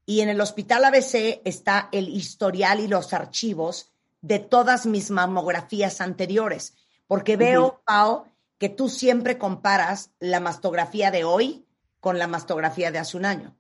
y 0.05 0.21
en 0.21 0.29
el 0.29 0.41
hospital 0.41 0.85
ABC 0.85 1.41
está 1.45 1.89
el 1.93 2.09
historial 2.09 2.81
y 2.81 2.89
los 2.89 3.13
archivos 3.13 3.93
de 4.21 4.41
todas 4.41 4.85
mis 4.85 5.13
mamografías 5.13 6.01
anteriores. 6.01 6.77
Porque 7.07 7.37
veo, 7.37 7.83
Pau, 7.87 8.25
que 8.59 8.69
tú 8.69 8.89
siempre 8.89 9.39
comparas 9.39 10.11
la 10.19 10.41
mastografía 10.41 11.13
de 11.13 11.23
hoy 11.23 11.65
con 12.01 12.19
la 12.19 12.27
mastografía 12.27 12.91
de 12.91 12.99
hace 12.99 13.17
un 13.17 13.27
año. 13.27 13.57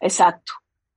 exacto. 0.00 0.52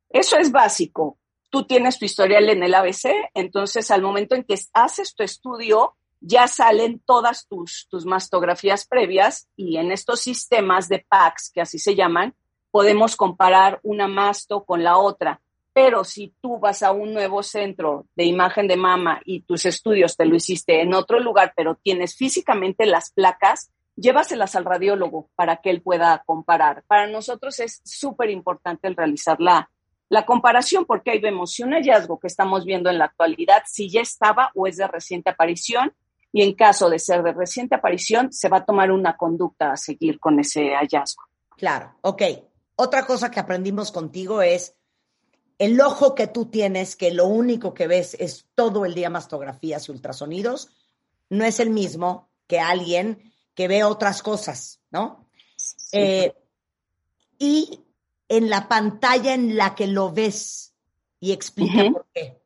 Eso 0.09 0.37
es 0.37 0.51
básico. 0.51 1.17
Tú 1.49 1.65
tienes 1.65 1.97
tu 1.97 2.05
historial 2.05 2.47
en 2.49 2.61
el 2.61 2.75
ABC, 2.75 3.09
entonces 3.33 3.89
al 3.89 4.03
momento 4.03 4.35
en 4.35 4.43
que 4.43 4.59
haces 4.73 5.15
tu 5.15 5.23
estudio, 5.23 5.97
ya 6.25 6.47
salen 6.47 7.01
todas 7.05 7.47
tus, 7.47 7.87
tus 7.89 8.05
mastografías 8.05 8.87
previas 8.87 9.49
y 9.57 9.75
en 9.75 9.91
estos 9.91 10.21
sistemas 10.21 10.87
de 10.87 11.05
PACS, 11.07 11.51
que 11.53 11.61
así 11.61 11.79
se 11.79 11.95
llaman, 11.95 12.33
podemos 12.71 13.17
comparar 13.17 13.81
una 13.83 14.07
masto 14.07 14.63
con 14.63 14.83
la 14.83 14.97
otra. 14.97 15.41
Pero 15.73 16.05
si 16.05 16.33
tú 16.39 16.59
vas 16.59 16.81
a 16.81 16.91
un 16.91 17.13
nuevo 17.13 17.43
centro 17.43 18.05
de 18.15 18.23
imagen 18.23 18.69
de 18.69 18.77
mama 18.77 19.19
y 19.25 19.41
tus 19.41 19.65
estudios 19.65 20.15
te 20.15 20.25
lo 20.25 20.35
hiciste 20.35 20.81
en 20.81 20.93
otro 20.93 21.19
lugar, 21.19 21.53
pero 21.57 21.75
tienes 21.75 22.15
físicamente 22.15 22.85
las 22.85 23.11
placas, 23.11 23.71
llévaselas 23.97 24.55
al 24.55 24.63
radiólogo 24.63 25.29
para 25.35 25.57
que 25.57 25.71
él 25.71 25.81
pueda 25.81 26.23
comparar. 26.25 26.83
Para 26.87 27.07
nosotros 27.07 27.59
es 27.59 27.81
súper 27.83 28.29
importante 28.29 28.87
el 28.87 28.95
realizar 28.95 29.41
la, 29.41 29.69
la 30.07 30.25
comparación 30.25 30.85
porque 30.85 31.11
ahí 31.11 31.19
vemos 31.19 31.51
si 31.51 31.63
un 31.63 31.73
hallazgo 31.73 32.17
que 32.17 32.27
estamos 32.27 32.63
viendo 32.63 32.89
en 32.89 32.97
la 32.97 33.05
actualidad, 33.05 33.63
si 33.65 33.89
ya 33.89 33.99
estaba 33.99 34.51
o 34.55 34.67
es 34.67 34.77
de 34.77 34.87
reciente 34.87 35.31
aparición, 35.31 35.93
y 36.33 36.41
en 36.41 36.55
caso 36.55 36.89
de 36.89 36.97
ser 36.97 37.21
de 37.21 37.31
reciente 37.31 37.75
aparición, 37.75 38.33
se 38.33 38.49
va 38.49 38.57
a 38.57 38.65
tomar 38.65 38.91
una 38.91 39.15
conducta 39.15 39.71
a 39.71 39.77
seguir 39.77 40.19
con 40.19 40.39
ese 40.39 40.73
hallazgo. 40.73 41.21
Claro, 41.55 41.95
ok. 42.01 42.23
Otra 42.75 43.05
cosa 43.05 43.29
que 43.29 43.39
aprendimos 43.39 43.91
contigo 43.91 44.41
es 44.41 44.75
el 45.59 45.79
ojo 45.79 46.15
que 46.15 46.25
tú 46.25 46.47
tienes, 46.47 46.95
que 46.95 47.11
lo 47.11 47.27
único 47.27 47.75
que 47.75 47.85
ves 47.85 48.17
es 48.19 48.47
todo 48.55 48.83
el 48.85 48.95
día 48.95 49.11
mastografías 49.11 49.87
y 49.87 49.91
ultrasonidos, 49.91 50.69
no 51.29 51.45
es 51.45 51.59
el 51.59 51.69
mismo 51.69 52.29
que 52.47 52.59
alguien 52.59 53.31
que 53.53 53.67
ve 53.67 53.83
otras 53.83 54.23
cosas, 54.23 54.81
¿no? 54.89 55.29
Eh, 55.91 56.33
y 57.37 57.79
en 58.27 58.49
la 58.49 58.67
pantalla 58.67 59.35
en 59.35 59.55
la 59.55 59.75
que 59.75 59.85
lo 59.85 60.11
ves, 60.11 60.73
y 61.19 61.31
explica 61.31 61.91
por 61.91 62.07
qué. 62.11 62.42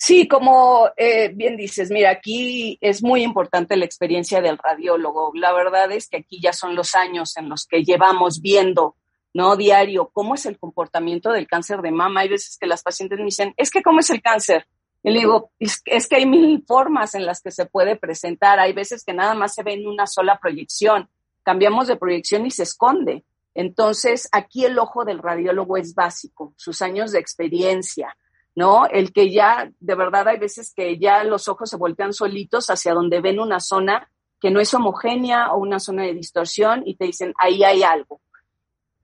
Sí, 0.00 0.28
como 0.28 0.88
eh, 0.96 1.32
bien 1.34 1.56
dices, 1.56 1.90
mira, 1.90 2.10
aquí 2.10 2.78
es 2.80 3.02
muy 3.02 3.24
importante 3.24 3.76
la 3.76 3.84
experiencia 3.84 4.40
del 4.40 4.56
radiólogo. 4.56 5.32
La 5.34 5.52
verdad 5.52 5.90
es 5.90 6.08
que 6.08 6.18
aquí 6.18 6.40
ya 6.40 6.52
son 6.52 6.76
los 6.76 6.94
años 6.94 7.36
en 7.36 7.48
los 7.48 7.66
que 7.66 7.82
llevamos 7.82 8.40
viendo, 8.40 8.94
¿no? 9.34 9.56
Diario, 9.56 10.08
cómo 10.12 10.36
es 10.36 10.46
el 10.46 10.56
comportamiento 10.56 11.32
del 11.32 11.48
cáncer 11.48 11.82
de 11.82 11.90
mama. 11.90 12.20
Hay 12.20 12.28
veces 12.28 12.56
que 12.60 12.68
las 12.68 12.84
pacientes 12.84 13.18
me 13.18 13.24
dicen, 13.24 13.54
es 13.56 13.72
que 13.72 13.82
cómo 13.82 13.98
es 13.98 14.08
el 14.10 14.22
cáncer. 14.22 14.68
Y 15.02 15.10
le 15.10 15.18
digo, 15.18 15.50
es, 15.58 15.82
es 15.84 16.06
que 16.06 16.14
hay 16.14 16.26
mil 16.26 16.64
formas 16.64 17.16
en 17.16 17.26
las 17.26 17.42
que 17.42 17.50
se 17.50 17.66
puede 17.66 17.96
presentar. 17.96 18.60
Hay 18.60 18.72
veces 18.72 19.04
que 19.04 19.14
nada 19.14 19.34
más 19.34 19.54
se 19.54 19.64
ve 19.64 19.72
en 19.72 19.88
una 19.88 20.06
sola 20.06 20.38
proyección. 20.38 21.08
Cambiamos 21.42 21.88
de 21.88 21.96
proyección 21.96 22.46
y 22.46 22.52
se 22.52 22.62
esconde. 22.62 23.24
Entonces, 23.52 24.28
aquí 24.30 24.64
el 24.64 24.78
ojo 24.78 25.04
del 25.04 25.18
radiólogo 25.18 25.76
es 25.76 25.96
básico, 25.96 26.54
sus 26.56 26.82
años 26.82 27.10
de 27.10 27.18
experiencia, 27.18 28.16
¿no? 28.54 28.86
El 28.86 29.12
que 29.12 29.30
ya, 29.32 29.70
de 29.78 29.94
verdad, 29.94 30.28
hay 30.28 30.38
veces 30.38 30.72
que 30.74 30.98
ya 30.98 31.24
los 31.24 31.48
ojos 31.48 31.70
se 31.70 31.76
voltean 31.76 32.12
solitos 32.12 32.68
hacia 32.70 32.94
donde 32.94 33.20
ven 33.20 33.40
una 33.40 33.60
zona 33.60 34.10
que 34.40 34.50
no 34.50 34.60
es 34.60 34.72
homogénea 34.74 35.52
o 35.52 35.58
una 35.58 35.80
zona 35.80 36.04
de 36.04 36.14
distorsión 36.14 36.82
y 36.84 36.96
te 36.96 37.06
dicen, 37.06 37.34
ahí 37.38 37.64
hay 37.64 37.82
algo. 37.82 38.20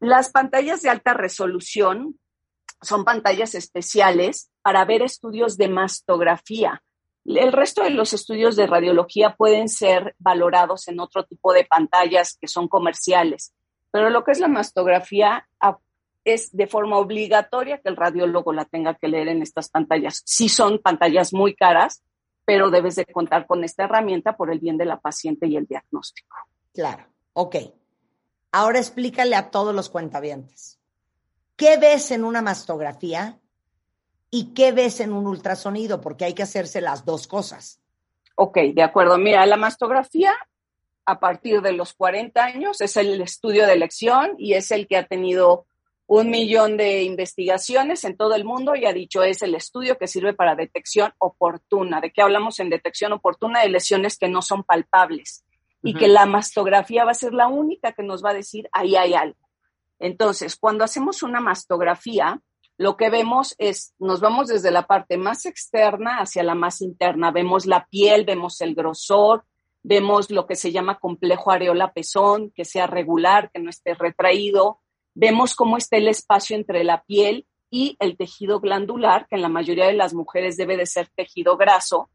Las 0.01 0.31
pantallas 0.31 0.83
de 0.83 0.91
alta 0.91 1.15
resolución 1.15 2.19
son 2.83 3.05
pantallas 3.05 3.55
especiales 3.55 4.51
para 4.63 4.85
ver 4.85 5.03
estudios 5.03 5.57
de 5.57 5.69
mastografía. 5.69 6.83
El 7.25 7.53
resto 7.53 7.83
de 7.83 7.91
los 7.91 8.13
estudios 8.13 8.55
de 8.55 8.67
radiología 8.67 9.35
pueden 9.35 9.69
ser 9.69 10.15
valorados 10.19 10.89
en 10.89 11.01
otro 11.01 11.25
tipo 11.25 11.53
de 11.53 11.65
pantallas 11.65 12.37
que 12.39 12.49
son 12.49 12.69
comerciales, 12.69 13.55
pero 13.91 14.11
lo 14.11 14.25
que 14.25 14.33
es 14.33 14.41
la 14.41 14.49
mastografía 14.49 15.49
es 16.25 16.55
de 16.57 16.67
forma 16.67 16.99
obligatoria 16.99 17.79
que 17.79 17.89
el 17.89 17.97
radiólogo 17.97 18.53
la 18.53 18.65
tenga 18.65 18.95
que 18.95 19.09
leer 19.09 19.29
en 19.29 19.43
estas 19.43 19.69
pantallas. 19.69 20.23
Sí 20.25 20.49
son 20.49 20.79
pantallas 20.79 21.33
muy 21.33 21.55
caras, 21.55 22.03
pero 22.45 22.71
debes 22.71 22.97
de 22.97 23.07
contar 23.07 23.47
con 23.47 23.65
esta 23.65 23.85
herramienta 23.85 24.37
por 24.37 24.51
el 24.51 24.59
bien 24.59 24.79
de 24.79 24.87
la 24.87 25.01
paciente 25.01 25.47
y 25.47 25.57
el 25.57 25.67
diagnóstico. 25.67 26.37
Claro, 26.73 27.07
ok. 27.35 27.57
Ahora 28.53 28.79
explícale 28.79 29.37
a 29.37 29.51
todos 29.51 29.75
los 29.75 29.91
cuentavientes. 29.91 30.79
¿Qué 31.57 31.77
ves 31.77 32.11
en 32.11 32.25
una 32.25 32.43
mastografía 32.43 33.39
y 34.31 34.55
qué 34.55 34.73
ves 34.73 35.01
en 35.01 35.13
un 35.13 35.27
ultrasonido? 35.27 36.01
Porque 36.01 36.25
hay 36.25 36.35
que 36.35 36.43
hacerse 36.43 36.81
las 36.81 37.05
dos 37.05 37.27
cosas. 37.27 37.81
Ok, 38.37 38.59
de 38.75 38.83
acuerdo. 38.83 39.19
Mira, 39.19 39.47
la 39.47 39.57
mastografía 39.57 40.35
a 41.07 41.21
partir 41.21 41.61
de 41.61 41.73
los 41.73 41.95
40 41.95 42.43
años 42.43 42.81
es 42.81 42.97
el 42.97 43.21
estudio 43.21 43.67
de 43.67 43.75
elección 43.75 44.35
y 44.39 44.55
es 44.55 44.71
el 44.71 44.87
que 44.89 44.97
ha 44.97 45.07
tenido 45.07 45.67
un 46.07 46.31
millón 46.31 46.77
de 46.77 47.03
investigaciones 47.03 48.05
en 48.05 48.17
todo 48.17 48.35
el 48.35 48.45
mundo 48.45 48.75
y 48.75 48.85
ha 48.85 48.93
dicho 48.93 49.23
es 49.23 49.43
el 49.43 49.55
estudio 49.55 49.97
que 49.97 50.07
sirve 50.07 50.35
para 50.35 50.55
detección 50.55 51.13
oportuna. 51.19 52.01
¿De 52.01 52.13
qué 52.13 52.23
hablamos 52.23 52.61
en 52.61 52.71
detección 52.71 53.13
oportuna? 53.13 53.63
De 53.63 53.71
lesiones 53.71 54.19
que 54.19 54.29
no 54.29 54.43
son 54.43 54.65
palpables 54.65 55.45
y 55.83 55.95
que 55.95 56.09
la 56.09 56.27
mastografía 56.27 57.05
va 57.05 57.11
a 57.11 57.15
ser 57.15 57.35
la 57.35 57.47
única 57.47 57.93
que 57.93 58.03
nos 58.03 58.25
va 58.25 58.31
a 58.31 58.35
decir 58.35 58.69
ahí 58.73 58.97
hay 58.97 59.15
algo. 59.15 59.39
Entonces, 59.99 60.57
cuando 60.57 60.85
hacemos 60.85 61.23
una 61.23 61.41
mastografía, 61.41 62.41
lo 62.77 62.97
que 62.97 63.11
vemos 63.11 63.55
es, 63.59 63.95
nos 63.99 64.21
vamos 64.21 64.49
desde 64.49 64.71
la 64.71 64.87
parte 64.87 65.17
más 65.17 65.47
externa 65.47 66.19
hacia 66.19 66.43
la 66.43 66.55
más 66.55 66.81
interna. 66.81 67.31
Vemos 67.31 67.67
la 67.67 67.87
piel, 67.87 68.25
vemos 68.25 68.61
el 68.61 68.75
grosor, 68.75 69.45
vemos 69.83 70.31
lo 70.31 70.47
que 70.47 70.57
se 70.57 70.73
llama 70.73 70.99
complejo 70.99 71.53
areola-pezón, 71.53 72.51
que 72.51 72.65
sea 72.65 72.87
regular, 72.87 73.51
que 73.53 73.61
no 73.61 73.71
esté 73.71 73.95
retraído. 73.95 74.81
Vemos 75.15 75.55
cómo 75.55 75.77
está 75.77 75.97
el 75.97 76.09
espacio 76.09 76.57
entre 76.57 76.85
la 76.85 77.03
piel 77.03 77.47
y 77.71 77.97
el 78.01 78.17
tejido 78.17 78.61
glandular, 78.61 79.27
que 79.29 79.37
en 79.37 79.43
la 79.43 79.49
mayoría 79.49 79.87
de 79.87 79.95
las 79.95 80.15
mujeres 80.15 80.57
debe 80.57 80.77
de 80.77 80.87
ser 80.87 81.09
tejido 81.15 81.57
graso. 81.57 82.11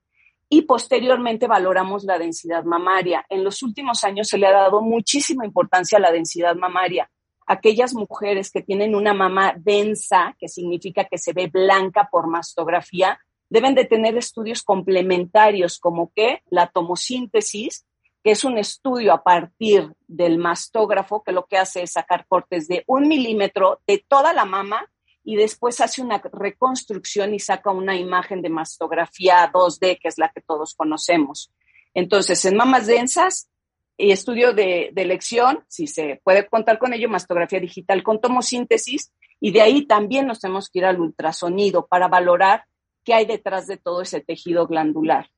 Y 0.50 0.64
posteriormente 0.64 1.48
valoramos 1.48 2.04
la 2.04 2.18
densidad 2.18 2.64
mamaria. 2.64 3.26
En 3.30 3.44
los 3.44 3.62
últimos 3.62 4.04
años 4.04 4.28
se 4.28 4.38
le 4.38 4.48
ha 4.48 4.52
dado 4.52 4.82
muchísima 4.82 5.46
importancia 5.46 5.98
a 5.98 6.02
la 6.02 6.12
densidad 6.12 6.56
mamaria 6.56 7.10
aquellas 7.50 7.96
mujeres 7.96 8.52
que 8.52 8.62
tienen 8.62 8.94
una 8.94 9.16
mama 9.16 9.56
densa, 9.58 10.36
que 10.40 10.48
significa 10.48 11.06
que 11.06 11.18
se 11.18 11.34
ve 11.34 11.48
blanca 11.48 12.08
por 12.12 12.28
mastografía, 12.28 13.20
deben 13.50 13.74
de 13.74 13.86
tener 13.86 14.16
estudios 14.16 14.62
complementarios 14.62 15.80
como 15.80 16.12
que 16.16 16.44
la 16.52 16.68
tomosíntesis, 16.68 17.88
que 18.24 18.32
es 18.32 18.44
un 18.44 18.58
estudio 18.58 19.14
a 19.14 19.24
partir 19.24 19.94
del 20.08 20.38
mastógrafo, 20.38 21.24
que 21.24 21.32
lo 21.32 21.46
que 21.46 21.58
hace 21.58 21.84
es 21.84 21.94
sacar 21.94 22.26
cortes 22.28 22.68
de 22.68 22.84
un 22.88 23.08
milímetro 23.08 23.82
de 23.88 24.04
toda 24.08 24.34
la 24.34 24.46
mama 24.46 24.86
y 25.24 25.36
después 25.36 25.80
hace 25.82 26.02
una 26.02 26.22
reconstrucción 26.34 27.34
y 27.34 27.40
saca 27.40 27.72
una 27.72 27.96
imagen 27.96 28.42
de 28.42 28.50
mastografía 28.50 29.52
2D, 29.52 30.00
que 30.02 30.08
es 30.08 30.18
la 30.18 30.30
que 30.30 30.42
todos 30.42 30.74
conocemos. 30.76 31.52
Entonces, 31.94 32.44
en 32.46 32.56
mamas 32.58 32.88
densas, 32.88 33.50
estudio 33.98 34.54
de, 34.54 34.92
de, 34.94 35.02
elección, 35.02 35.64
si 35.68 35.88
se 35.88 36.22
puede 36.24 36.48
contar 36.48 36.80
con 36.80 36.94
ello, 36.94 37.10
mastografía 37.10 37.60
digital 37.60 38.02
con 38.04 38.22
tomosíntesis, 38.22 39.12
y 39.42 39.52
de 39.52 39.62
ahí 39.62 39.86
también 39.86 40.28
nos 40.28 40.40
tenemos 40.40 40.70
que 40.70 40.80
ir 40.80 40.86
al 40.86 41.00
ultrasonido 41.00 41.88
para 41.88 42.08
valorar 42.08 42.66
qué 43.04 43.14
hay 43.14 43.26
detrás 43.26 43.68
de 43.68 43.78
todo 43.78 44.02
ese 44.02 44.22
tejido 44.22 44.68
glandular. 44.68 45.30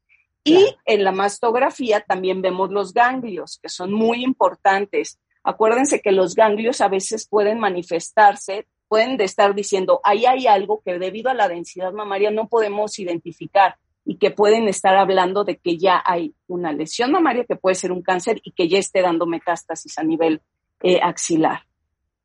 Claro. 0.43 0.61
Y 0.61 0.75
en 0.85 1.03
la 1.03 1.11
mastografía 1.11 2.01
también 2.01 2.41
vemos 2.41 2.71
los 2.71 2.93
ganglios, 2.93 3.59
que 3.61 3.69
son 3.69 3.93
muy 3.93 4.23
importantes. 4.23 5.19
Acuérdense 5.43 6.01
que 6.01 6.11
los 6.11 6.35
ganglios 6.35 6.81
a 6.81 6.87
veces 6.87 7.27
pueden 7.27 7.59
manifestarse, 7.59 8.67
pueden 8.87 9.17
de 9.17 9.23
estar 9.23 9.55
diciendo, 9.55 10.01
ahí 10.03 10.25
hay 10.25 10.47
algo 10.47 10.81
que 10.83 10.99
debido 10.99 11.29
a 11.29 11.33
la 11.33 11.47
densidad 11.47 11.93
mamaria 11.93 12.31
no 12.31 12.47
podemos 12.47 12.99
identificar 12.99 13.77
y 14.03 14.17
que 14.17 14.31
pueden 14.31 14.67
estar 14.67 14.95
hablando 14.95 15.43
de 15.43 15.57
que 15.57 15.77
ya 15.77 16.01
hay 16.03 16.35
una 16.47 16.73
lesión 16.73 17.11
mamaria 17.11 17.45
que 17.45 17.55
puede 17.55 17.75
ser 17.75 17.91
un 17.91 18.01
cáncer 18.01 18.41
y 18.43 18.51
que 18.51 18.67
ya 18.67 18.79
esté 18.79 19.01
dando 19.01 19.25
metástasis 19.25 19.97
a 19.97 20.03
nivel 20.03 20.41
eh, 20.81 20.99
axilar. 21.01 21.61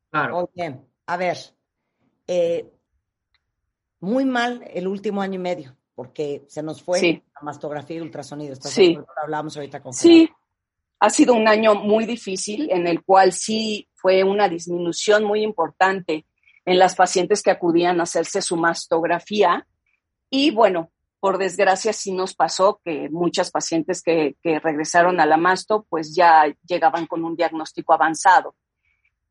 Claro. 0.09 0.49
Oye, 0.53 0.79
a 1.05 1.17
ver, 1.17 1.37
eh, 2.27 2.69
muy 3.99 4.25
mal 4.25 4.63
el 4.73 4.87
último 4.87 5.21
año 5.21 5.35
y 5.35 5.43
medio, 5.43 5.77
porque 5.95 6.43
se 6.47 6.63
nos 6.63 6.81
fue 6.81 6.99
sí. 6.99 7.23
La 7.39 7.45
mastografía 7.45 7.97
y 7.97 8.01
ultrasonido. 8.01 8.53
¿Estás 8.53 8.71
sí. 8.71 8.93
Lo 8.95 9.05
hablamos 9.21 9.55
ahorita 9.55 9.81
con 9.81 9.93
Sí, 9.93 10.29
ha 10.99 11.09
sido 11.09 11.33
un 11.33 11.47
año 11.47 11.75
muy 11.75 12.05
difícil 12.05 12.69
en 12.71 12.87
el 12.87 13.03
cual 13.03 13.31
sí 13.31 13.87
fue 13.95 14.23
una 14.23 14.49
disminución 14.49 15.23
muy 15.23 15.41
importante 15.43 16.25
en 16.65 16.79
las 16.79 16.95
pacientes 16.95 17.41
que 17.43 17.51
acudían 17.51 17.99
a 17.99 18.03
hacerse 18.03 18.41
su 18.41 18.57
mastografía. 18.57 19.65
Y 20.29 20.51
bueno, 20.51 20.91
por 21.19 21.37
desgracia 21.37 21.93
sí 21.93 22.11
nos 22.11 22.35
pasó 22.35 22.81
que 22.83 23.09
muchas 23.09 23.51
pacientes 23.51 24.01
que, 24.01 24.35
que 24.41 24.59
regresaron 24.59 25.19
a 25.19 25.25
la 25.25 25.37
masto 25.37 25.85
pues 25.89 26.15
ya 26.15 26.45
llegaban 26.67 27.05
con 27.07 27.23
un 27.23 27.35
diagnóstico 27.35 27.93
avanzado. 27.93 28.55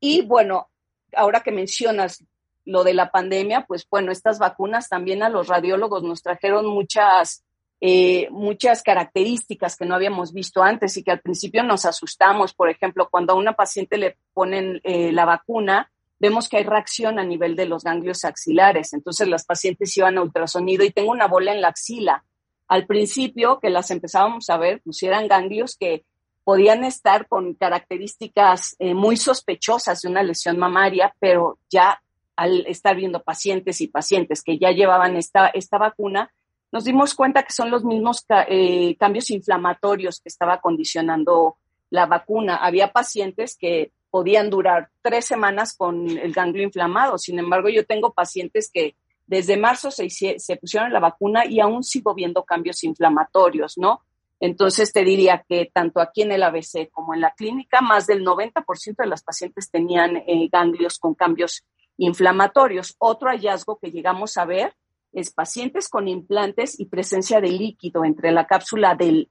Y 0.00 0.22
bueno, 0.22 0.68
ahora 1.14 1.40
que 1.40 1.52
mencionas 1.52 2.24
lo 2.66 2.82
de 2.84 2.94
la 2.94 3.10
pandemia, 3.10 3.64
pues 3.66 3.86
bueno, 3.88 4.10
estas 4.10 4.38
vacunas 4.38 4.88
también 4.88 5.22
a 5.22 5.28
los 5.28 5.46
radiólogos 5.46 6.02
nos 6.02 6.22
trajeron 6.22 6.66
muchas, 6.66 7.44
eh, 7.80 8.28
muchas 8.30 8.82
características 8.82 9.76
que 9.76 9.84
no 9.84 9.94
habíamos 9.94 10.32
visto 10.32 10.62
antes 10.62 10.96
y 10.96 11.02
que 11.02 11.10
al 11.10 11.20
principio 11.20 11.62
nos 11.62 11.84
asustamos. 11.84 12.54
Por 12.54 12.70
ejemplo, 12.70 13.08
cuando 13.10 13.32
a 13.32 13.36
una 13.36 13.52
paciente 13.52 13.98
le 13.98 14.16
ponen 14.32 14.80
eh, 14.82 15.12
la 15.12 15.24
vacuna, 15.24 15.90
vemos 16.18 16.48
que 16.48 16.56
hay 16.56 16.64
reacción 16.64 17.18
a 17.18 17.24
nivel 17.24 17.56
de 17.56 17.66
los 17.66 17.84
ganglios 17.84 18.24
axilares. 18.24 18.92
Entonces 18.92 19.28
las 19.28 19.44
pacientes 19.44 19.96
iban 19.96 20.16
a 20.16 20.22
ultrasonido 20.22 20.84
y 20.84 20.90
tengo 20.90 21.10
una 21.10 21.26
bola 21.26 21.52
en 21.52 21.60
la 21.60 21.68
axila. 21.68 22.24
Al 22.68 22.86
principio 22.86 23.60
que 23.60 23.70
las 23.70 23.90
empezábamos 23.90 24.48
a 24.50 24.56
ver, 24.56 24.80
pues 24.82 25.02
eran 25.02 25.28
ganglios 25.28 25.76
que 25.76 26.04
podían 26.44 26.84
estar 26.84 27.28
con 27.28 27.54
características 27.54 28.76
eh, 28.78 28.94
muy 28.94 29.16
sospechosas 29.16 30.00
de 30.00 30.08
una 30.08 30.22
lesión 30.22 30.58
mamaria, 30.58 31.14
pero 31.18 31.58
ya 31.68 32.00
al 32.36 32.66
estar 32.66 32.96
viendo 32.96 33.22
pacientes 33.22 33.80
y 33.80 33.88
pacientes 33.88 34.42
que 34.42 34.58
ya 34.58 34.70
llevaban 34.70 35.16
esta, 35.16 35.48
esta 35.48 35.78
vacuna, 35.78 36.30
nos 36.76 36.84
dimos 36.84 37.14
cuenta 37.14 37.42
que 37.42 37.54
son 37.54 37.70
los 37.70 37.86
mismos 37.86 38.26
eh, 38.50 38.96
cambios 38.98 39.30
inflamatorios 39.30 40.20
que 40.20 40.28
estaba 40.28 40.60
condicionando 40.60 41.56
la 41.88 42.04
vacuna. 42.04 42.56
Había 42.56 42.92
pacientes 42.92 43.56
que 43.58 43.92
podían 44.10 44.50
durar 44.50 44.90
tres 45.00 45.24
semanas 45.24 45.74
con 45.74 46.06
el 46.06 46.34
ganglio 46.34 46.64
inflamado. 46.64 47.16
Sin 47.16 47.38
embargo, 47.38 47.70
yo 47.70 47.86
tengo 47.86 48.12
pacientes 48.12 48.70
que 48.70 48.94
desde 49.26 49.56
marzo 49.56 49.90
se, 49.90 50.10
se 50.10 50.56
pusieron 50.56 50.92
la 50.92 51.00
vacuna 51.00 51.46
y 51.46 51.60
aún 51.60 51.82
sigo 51.82 52.12
viendo 52.12 52.44
cambios 52.44 52.84
inflamatorios, 52.84 53.78
¿no? 53.78 54.02
Entonces 54.38 54.92
te 54.92 55.02
diría 55.02 55.46
que 55.48 55.70
tanto 55.72 56.02
aquí 56.02 56.20
en 56.20 56.32
el 56.32 56.42
ABC 56.42 56.90
como 56.90 57.14
en 57.14 57.22
la 57.22 57.30
clínica, 57.30 57.80
más 57.80 58.06
del 58.06 58.22
90% 58.22 58.96
de 58.98 59.06
las 59.06 59.22
pacientes 59.22 59.70
tenían 59.70 60.18
eh, 60.18 60.46
ganglios 60.52 60.98
con 60.98 61.14
cambios 61.14 61.64
inflamatorios. 61.96 62.96
Otro 62.98 63.30
hallazgo 63.30 63.78
que 63.78 63.90
llegamos 63.90 64.36
a 64.36 64.44
ver 64.44 64.74
es 65.16 65.32
pacientes 65.32 65.88
con 65.88 66.08
implantes 66.08 66.78
y 66.78 66.86
presencia 66.86 67.40
de 67.40 67.48
líquido 67.48 68.04
entre 68.04 68.32
la 68.32 68.46
cápsula 68.46 68.94
del, 68.94 69.30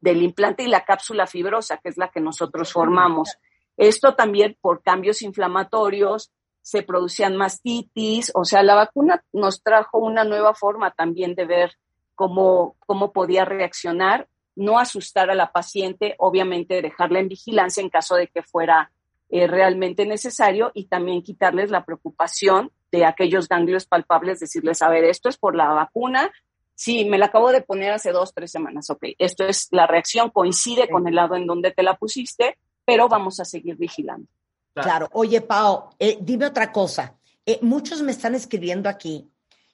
del 0.00 0.22
implante 0.24 0.64
y 0.64 0.66
la 0.66 0.84
cápsula 0.84 1.28
fibrosa, 1.28 1.76
que 1.76 1.88
es 1.88 1.96
la 1.96 2.08
que 2.08 2.20
nosotros 2.20 2.72
formamos. 2.72 3.38
Esto 3.76 4.16
también 4.16 4.56
por 4.60 4.82
cambios 4.82 5.22
inflamatorios, 5.22 6.32
se 6.62 6.82
producían 6.82 7.36
mastitis, 7.36 8.32
o 8.34 8.44
sea, 8.44 8.64
la 8.64 8.74
vacuna 8.74 9.22
nos 9.32 9.62
trajo 9.62 9.98
una 9.98 10.24
nueva 10.24 10.52
forma 10.52 10.90
también 10.90 11.36
de 11.36 11.46
ver 11.46 11.76
cómo, 12.16 12.74
cómo 12.80 13.12
podía 13.12 13.44
reaccionar, 13.44 14.26
no 14.56 14.80
asustar 14.80 15.30
a 15.30 15.36
la 15.36 15.52
paciente, 15.52 16.16
obviamente 16.18 16.82
dejarla 16.82 17.20
en 17.20 17.28
vigilancia 17.28 17.80
en 17.82 17.88
caso 17.88 18.16
de 18.16 18.26
que 18.26 18.42
fuera 18.42 18.90
eh, 19.28 19.46
realmente 19.46 20.06
necesario 20.06 20.72
y 20.74 20.86
también 20.86 21.22
quitarles 21.22 21.70
la 21.70 21.84
preocupación 21.84 22.72
de 22.92 23.04
aquellos 23.04 23.48
ganglios 23.48 23.86
palpables, 23.86 24.40
decirles, 24.40 24.82
a 24.82 24.88
ver, 24.88 25.04
esto 25.04 25.28
es 25.28 25.36
por 25.36 25.54
la 25.54 25.68
vacuna, 25.68 26.30
sí, 26.74 27.04
me 27.04 27.18
la 27.18 27.26
acabo 27.26 27.52
de 27.52 27.62
poner 27.62 27.92
hace 27.92 28.12
dos, 28.12 28.32
tres 28.34 28.50
semanas, 28.50 28.90
ok, 28.90 29.04
esto 29.18 29.44
es 29.44 29.68
la 29.70 29.86
reacción, 29.86 30.30
coincide 30.30 30.88
con 30.88 31.06
el 31.06 31.14
lado 31.14 31.36
en 31.36 31.46
donde 31.46 31.72
te 31.72 31.82
la 31.82 31.96
pusiste, 31.96 32.58
pero 32.84 33.08
vamos 33.08 33.40
a 33.40 33.44
seguir 33.44 33.76
vigilando. 33.76 34.26
Claro, 34.74 35.08
oye, 35.12 35.40
Pao, 35.40 35.90
eh, 35.98 36.18
dime 36.20 36.46
otra 36.46 36.72
cosa. 36.72 37.18
Eh, 37.44 37.58
muchos 37.62 38.02
me 38.02 38.12
están 38.12 38.34
escribiendo 38.34 38.88
aquí 38.88 39.30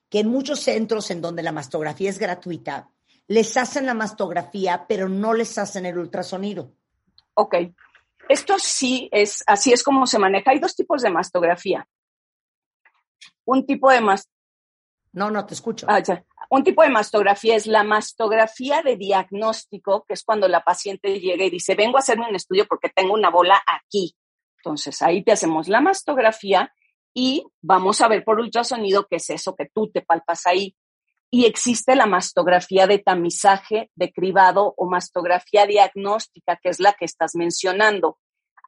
que 0.09 0.21
en 0.21 0.29
muchos 0.29 0.61
centros 0.61 1.11
en 1.11 1.21
donde 1.21 1.43
la 1.43 1.53
mastografía 1.53 2.11
es 2.11 2.19
gratuita, 2.19 2.91
les 3.29 3.57
hacen 3.57 3.87
la 3.87 3.95
mastografía, 3.95 4.87
pero 4.89 5.09
no 5.09 5.35
les 5.35 5.59
hacen 5.59 5.87
el 5.87 5.99
ultrasonido. 5.99 6.73
Ok, 7.35 7.57
esto 8.29 8.59
sí 8.59 9.09
es, 9.13 9.43
así 9.47 9.73
es 9.73 9.83
como 9.83 10.07
se 10.07 10.19
maneja. 10.19 10.51
Hay 10.53 10.59
dos 10.59 10.75
tipos 10.75 11.03
de 11.03 11.11
mastografía. 11.11 11.87
Un 13.45 13.67
tipo 13.67 13.91
de 13.91 14.01
mastografía. 14.01 14.37
No, 15.13 15.31
no, 15.31 15.47
te 15.47 15.55
escucho. 15.55 15.87
Ah, 15.89 16.03
Un 16.51 16.63
tipo 16.63 16.83
de 16.83 16.91
mastografía 16.91 17.57
es 17.57 17.67
la 17.67 17.85
mastografía 17.85 18.83
de 18.83 18.97
diagnóstico, 18.97 20.05
que 20.07 20.15
es 20.15 20.23
cuando 20.23 20.47
la 20.47 20.63
paciente 20.63 21.19
llega 21.19 21.45
y 21.45 21.51
dice, 21.51 21.75
vengo 21.75 21.97
a 21.97 22.01
hacerme 22.01 22.29
un 22.29 22.37
estudio 22.37 22.67
porque 22.69 22.91
tengo 22.95 23.15
una 23.15 23.31
bola 23.31 23.63
aquí. 23.67 24.15
Entonces, 24.59 25.01
ahí 25.01 25.25
te 25.25 25.33
hacemos 25.33 25.69
la 25.69 25.81
mastografía 25.81 26.73
y 27.15 27.47
vamos 27.63 28.03
a 28.03 28.09
ver 28.09 28.25
por 28.25 28.39
ultrasonido 28.39 29.07
qué 29.09 29.17
es 29.17 29.31
eso 29.31 29.55
que 29.55 29.71
tú 29.73 29.91
te 29.91 30.03
palpas 30.03 30.47
ahí 30.47 30.77
y 31.31 31.45
existe 31.45 31.97
la 31.97 32.07
mastografía 32.07 32.87
de 32.87 32.99
tamizaje, 32.99 33.91
de 33.95 34.13
cribado 34.13 34.75
o 34.77 34.89
mastografía 34.89 35.67
diagnóstica, 35.67 36.57
que 36.57 36.69
es 36.69 36.81
la 36.81 36.93
que 36.93 37.05
estás 37.05 37.35
mencionando. 37.35 38.19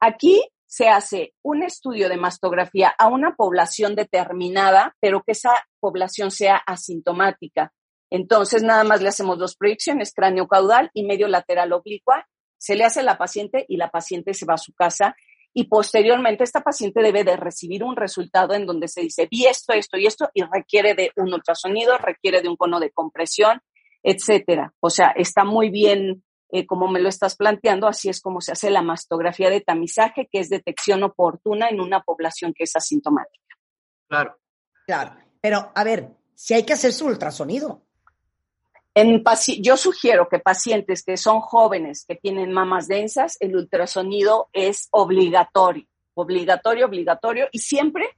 Aquí 0.01 0.43
se 0.69 0.87
hace 0.87 1.33
un 1.41 1.63
estudio 1.63 2.09
de 2.09 2.17
mastografía 2.17 2.93
a 2.99 3.07
una 3.07 3.35
población 3.35 3.95
determinada, 3.95 4.95
pero 4.99 5.23
que 5.23 5.31
esa 5.31 5.51
población 5.79 6.29
sea 6.29 6.57
asintomática. 6.57 7.73
Entonces, 8.11 8.61
nada 8.61 8.83
más 8.83 9.01
le 9.01 9.09
hacemos 9.09 9.39
dos 9.39 9.55
proyecciones, 9.55 10.13
cráneo 10.13 10.47
caudal 10.47 10.91
y 10.93 11.05
medio 11.05 11.27
lateral 11.27 11.73
oblicua. 11.73 12.27
Se 12.59 12.75
le 12.75 12.83
hace 12.83 12.99
a 12.99 13.03
la 13.03 13.17
paciente 13.17 13.65
y 13.67 13.77
la 13.77 13.89
paciente 13.89 14.35
se 14.35 14.45
va 14.45 14.53
a 14.53 14.59
su 14.59 14.71
casa 14.73 15.15
y 15.55 15.63
posteriormente 15.63 16.43
esta 16.43 16.61
paciente 16.61 17.01
debe 17.01 17.23
de 17.23 17.35
recibir 17.35 17.83
un 17.83 17.95
resultado 17.95 18.53
en 18.53 18.67
donde 18.67 18.87
se 18.87 19.01
dice, 19.01 19.27
vi 19.29 19.47
esto, 19.47 19.73
esto 19.73 19.97
y 19.97 20.05
esto, 20.05 20.29
y 20.35 20.43
requiere 20.43 20.93
de 20.93 21.11
un 21.15 21.33
ultrasonido, 21.33 21.97
requiere 21.97 22.43
de 22.43 22.47
un 22.49 22.55
cono 22.55 22.79
de 22.79 22.91
compresión, 22.91 23.59
etcétera. 24.03 24.71
O 24.79 24.91
sea, 24.91 25.13
está 25.15 25.45
muy 25.45 25.71
bien 25.71 26.23
eh, 26.51 26.65
como 26.65 26.87
me 26.87 26.99
lo 26.99 27.09
estás 27.09 27.35
planteando, 27.35 27.87
así 27.87 28.09
es 28.09 28.21
como 28.21 28.41
se 28.41 28.51
hace 28.51 28.69
la 28.69 28.81
mastografía 28.81 29.49
de 29.49 29.61
tamizaje, 29.61 30.27
que 30.31 30.39
es 30.39 30.49
detección 30.49 31.03
oportuna 31.03 31.69
en 31.69 31.79
una 31.79 32.01
población 32.01 32.53
que 32.53 32.63
es 32.63 32.75
asintomática. 32.75 33.55
Claro. 34.07 34.35
Claro. 34.85 35.13
Pero, 35.39 35.71
a 35.75 35.83
ver, 35.83 36.09
si 36.33 36.55
hay 36.55 36.63
que 36.63 36.73
hacer 36.73 36.93
su 36.93 37.05
ultrasonido. 37.05 37.83
En 38.95 39.23
yo 39.61 39.77
sugiero 39.77 40.27
que 40.27 40.39
pacientes 40.39 41.03
que 41.03 41.15
son 41.15 41.41
jóvenes, 41.41 42.05
que 42.07 42.15
tienen 42.15 42.51
mamas 42.51 42.87
densas, 42.87 43.37
el 43.39 43.55
ultrasonido 43.55 44.49
es 44.51 44.87
obligatorio, 44.91 45.85
obligatorio, 46.15 46.87
obligatorio, 46.87 47.47
y 47.51 47.59
siempre 47.59 48.09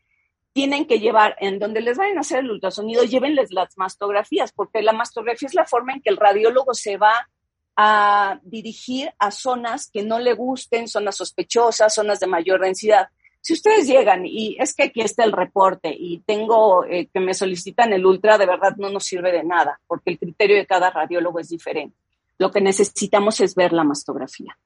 tienen 0.53 0.86
que 0.86 0.99
llevar, 0.99 1.36
en 1.39 1.59
donde 1.59 1.82
les 1.82 1.97
vayan 1.97 2.17
a 2.17 2.21
hacer 2.21 2.39
el 2.39 2.51
ultrasonido, 2.51 3.03
llévenles 3.03 3.51
las 3.51 3.77
mastografías, 3.77 4.53
porque 4.53 4.82
la 4.82 4.93
mastografía 4.93 5.47
es 5.47 5.53
la 5.53 5.65
forma 5.65 5.93
en 5.93 6.01
que 6.01 6.09
el 6.09 6.17
radiólogo 6.17 6.73
se 6.73 6.97
va 6.97 7.27
a 7.76 8.39
dirigir 8.43 9.13
a 9.17 9.32
zonas 9.32 9.89
que 9.89 10.03
no 10.03 10.19
le 10.19 10.34
gusten, 10.34 10.88
zonas 10.88 11.15
sospechosas, 11.15 11.93
zonas 11.93 12.19
de 12.19 12.28
mayor 12.28 12.61
densidad. 12.61 13.07
Si 13.39 13.53
ustedes 13.53 13.88
llegan 13.88 14.26
y 14.26 14.55
es 14.59 14.76
que 14.76 14.84
aquí 14.84 15.01
está 15.01 15.24
el 15.24 15.32
reporte 15.32 15.95
y 15.97 16.19
tengo 16.19 16.86
eh, 16.86 17.09
que 17.11 17.19
me 17.19 17.34
solicitan 17.34 17.91
el 17.93 18.05
ultra, 18.05 18.38
de 18.38 18.45
verdad 18.45 18.76
no 18.78 18.89
nos 18.89 19.05
sirve 19.05 19.32
de 19.32 19.43
nada, 19.43 19.80
porque 19.88 20.11
el 20.11 20.19
criterio 20.19 20.57
de 20.57 20.67
cada 20.67 20.91
radiólogo 20.91 21.39
es 21.39 21.49
diferente. 21.49 21.97
Lo 22.38 22.51
que 22.51 22.61
necesitamos 22.61 23.39
es 23.41 23.55
ver 23.55 23.74
la 23.74 23.84
mastografía. 23.84 24.57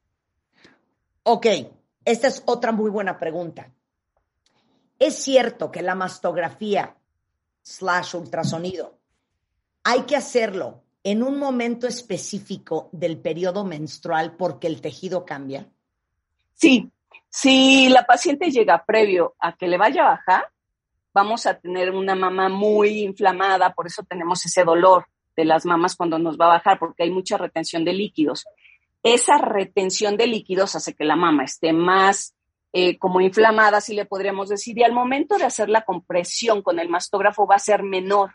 Ok, 1.23 1.47
esta 2.03 2.27
es 2.27 2.43
otra 2.45 2.71
muy 2.71 2.89
buena 2.89 3.17
pregunta. 3.17 3.71
¿Es 4.99 5.15
cierto 5.15 5.71
que 5.71 5.81
la 5.81 5.95
mastografía 5.95 6.95
slash 7.61 8.15
ultrasonido 8.15 8.97
hay 9.83 10.01
que 10.01 10.15
hacerlo 10.15 10.84
en 11.05 11.21
un 11.21 11.37
momento 11.37 11.85
específico 11.85 12.89
del 12.91 13.19
periodo 13.19 13.63
menstrual 13.63 14.35
porque 14.35 14.65
el 14.65 14.81
tejido 14.81 15.23
cambia? 15.23 15.69
Sí, 16.55 16.89
si 17.29 17.89
la 17.89 18.07
paciente 18.07 18.49
llega 18.49 18.83
previo 18.83 19.35
a 19.39 19.55
que 19.55 19.67
le 19.67 19.77
vaya 19.77 20.01
a 20.01 20.09
bajar, 20.09 20.49
vamos 21.13 21.45
a 21.45 21.59
tener 21.59 21.91
una 21.91 22.15
mama 22.15 22.49
muy 22.49 23.03
inflamada, 23.03 23.71
por 23.73 23.85
eso 23.85 24.01
tenemos 24.01 24.43
ese 24.47 24.63
dolor 24.63 25.05
de 25.37 25.45
las 25.45 25.63
mamas 25.63 25.95
cuando 25.95 26.17
nos 26.17 26.39
va 26.39 26.45
a 26.45 26.57
bajar, 26.57 26.79
porque 26.79 27.03
hay 27.03 27.11
mucha 27.11 27.37
retención 27.37 27.85
de 27.85 27.93
líquidos. 27.93 28.45
Esa 29.03 29.37
retención 29.37 30.17
de 30.17 30.25
líquidos 30.25 30.75
hace 30.75 30.95
que 30.95 31.05
la 31.05 31.15
mama 31.15 31.43
esté 31.43 31.71
más 31.71 32.33
eh, 32.73 32.97
como 32.97 33.21
inflamada, 33.21 33.79
si 33.79 33.93
le 33.93 34.05
podríamos 34.05 34.49
decir, 34.49 34.75
y 34.79 34.83
al 34.83 34.91
momento 34.91 35.37
de 35.37 35.45
hacer 35.45 35.69
la 35.69 35.83
compresión 35.83 36.63
con 36.63 36.79
el 36.79 36.89
mastógrafo 36.89 37.45
va 37.45 37.55
a 37.55 37.59
ser 37.59 37.83
menor. 37.83 38.31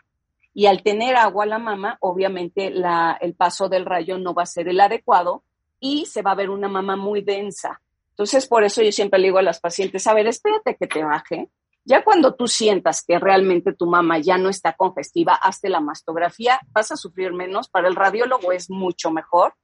Y 0.53 0.65
al 0.65 0.83
tener 0.83 1.15
agua 1.15 1.45
la 1.45 1.59
mama, 1.59 1.97
obviamente 2.01 2.67
el 2.67 3.35
paso 3.35 3.69
del 3.69 3.85
rayo 3.85 4.17
no 4.17 4.33
va 4.33 4.43
a 4.43 4.47
ser 4.47 4.67
el 4.67 4.79
adecuado 4.79 5.43
y 5.79 6.05
se 6.05 6.21
va 6.21 6.31
a 6.31 6.35
ver 6.35 6.49
una 6.49 6.67
mama 6.67 6.95
muy 6.95 7.21
densa. 7.21 7.81
Entonces, 8.09 8.47
por 8.47 8.63
eso 8.63 8.81
yo 8.81 8.91
siempre 8.91 9.19
le 9.19 9.27
digo 9.27 9.39
a 9.39 9.43
las 9.43 9.59
pacientes, 9.59 10.05
a 10.05 10.13
ver, 10.13 10.27
espérate 10.27 10.75
que 10.75 10.87
te 10.87 11.03
baje. 11.03 11.49
Ya 11.85 12.03
cuando 12.03 12.35
tú 12.35 12.47
sientas 12.47 13.03
que 13.03 13.17
realmente 13.17 13.73
tu 13.73 13.87
mamá 13.87 14.19
ya 14.19 14.37
no 14.37 14.49
está 14.49 14.73
congestiva, 14.73 15.33
hazte 15.33 15.69
la 15.69 15.79
mastografía, 15.79 16.59
vas 16.71 16.91
a 16.91 16.97
sufrir 16.97 17.33
menos. 17.33 17.69
Para 17.69 17.87
el 17.87 17.95
radiólogo 17.95 18.51
es 18.51 18.69
mucho 18.69 19.09
mejor 19.09 19.55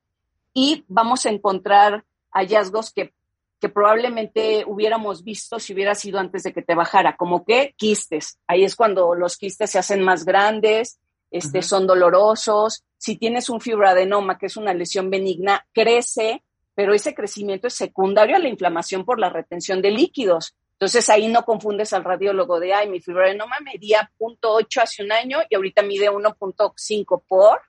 y 0.53 0.85
vamos 0.87 1.25
a 1.25 1.29
encontrar 1.29 2.05
hallazgos 2.31 2.91
que, 2.91 3.13
que 3.59 3.69
probablemente 3.69 4.63
hubiéramos 4.67 5.23
visto 5.23 5.59
si 5.59 5.73
hubiera 5.73 5.95
sido 5.95 6.19
antes 6.19 6.43
de 6.43 6.53
que 6.53 6.61
te 6.61 6.75
bajara, 6.75 7.15
como 7.15 7.43
que 7.43 7.73
quistes. 7.77 8.39
Ahí 8.47 8.63
es 8.63 8.75
cuando 8.75 9.15
los 9.15 9.37
quistes 9.37 9.71
se 9.71 9.79
hacen 9.79 10.03
más 10.03 10.25
grandes, 10.25 10.99
este, 11.31 11.61
son 11.61 11.87
dolorosos. 11.87 12.83
Si 12.97 13.17
tienes 13.17 13.49
un 13.49 13.59
fibroadenoma, 13.59 14.37
que 14.37 14.45
es 14.45 14.57
una 14.57 14.73
lesión 14.73 15.09
benigna, 15.09 15.65
crece, 15.73 16.43
pero 16.75 16.93
ese 16.93 17.15
crecimiento 17.15 17.67
es 17.67 17.73
secundario 17.73 18.35
a 18.35 18.39
la 18.39 18.49
inflamación 18.49 19.03
por 19.03 19.19
la 19.19 19.29
retención 19.29 19.81
de 19.81 19.91
líquidos. 19.91 20.55
Entonces 20.73 21.09
ahí 21.09 21.27
no 21.27 21.43
confundes 21.43 21.91
al 21.93 22.03
radiólogo 22.03 22.59
de, 22.59 22.73
ay, 22.73 22.87
mi 22.87 23.01
fibroadenoma 23.01 23.59
medía 23.61 24.11
0.8 24.19 24.83
hace 24.83 25.03
un 25.03 25.11
año 25.11 25.39
y 25.49 25.55
ahorita 25.55 25.81
mide 25.81 26.11
1.5 26.11 27.23
por. 27.27 27.61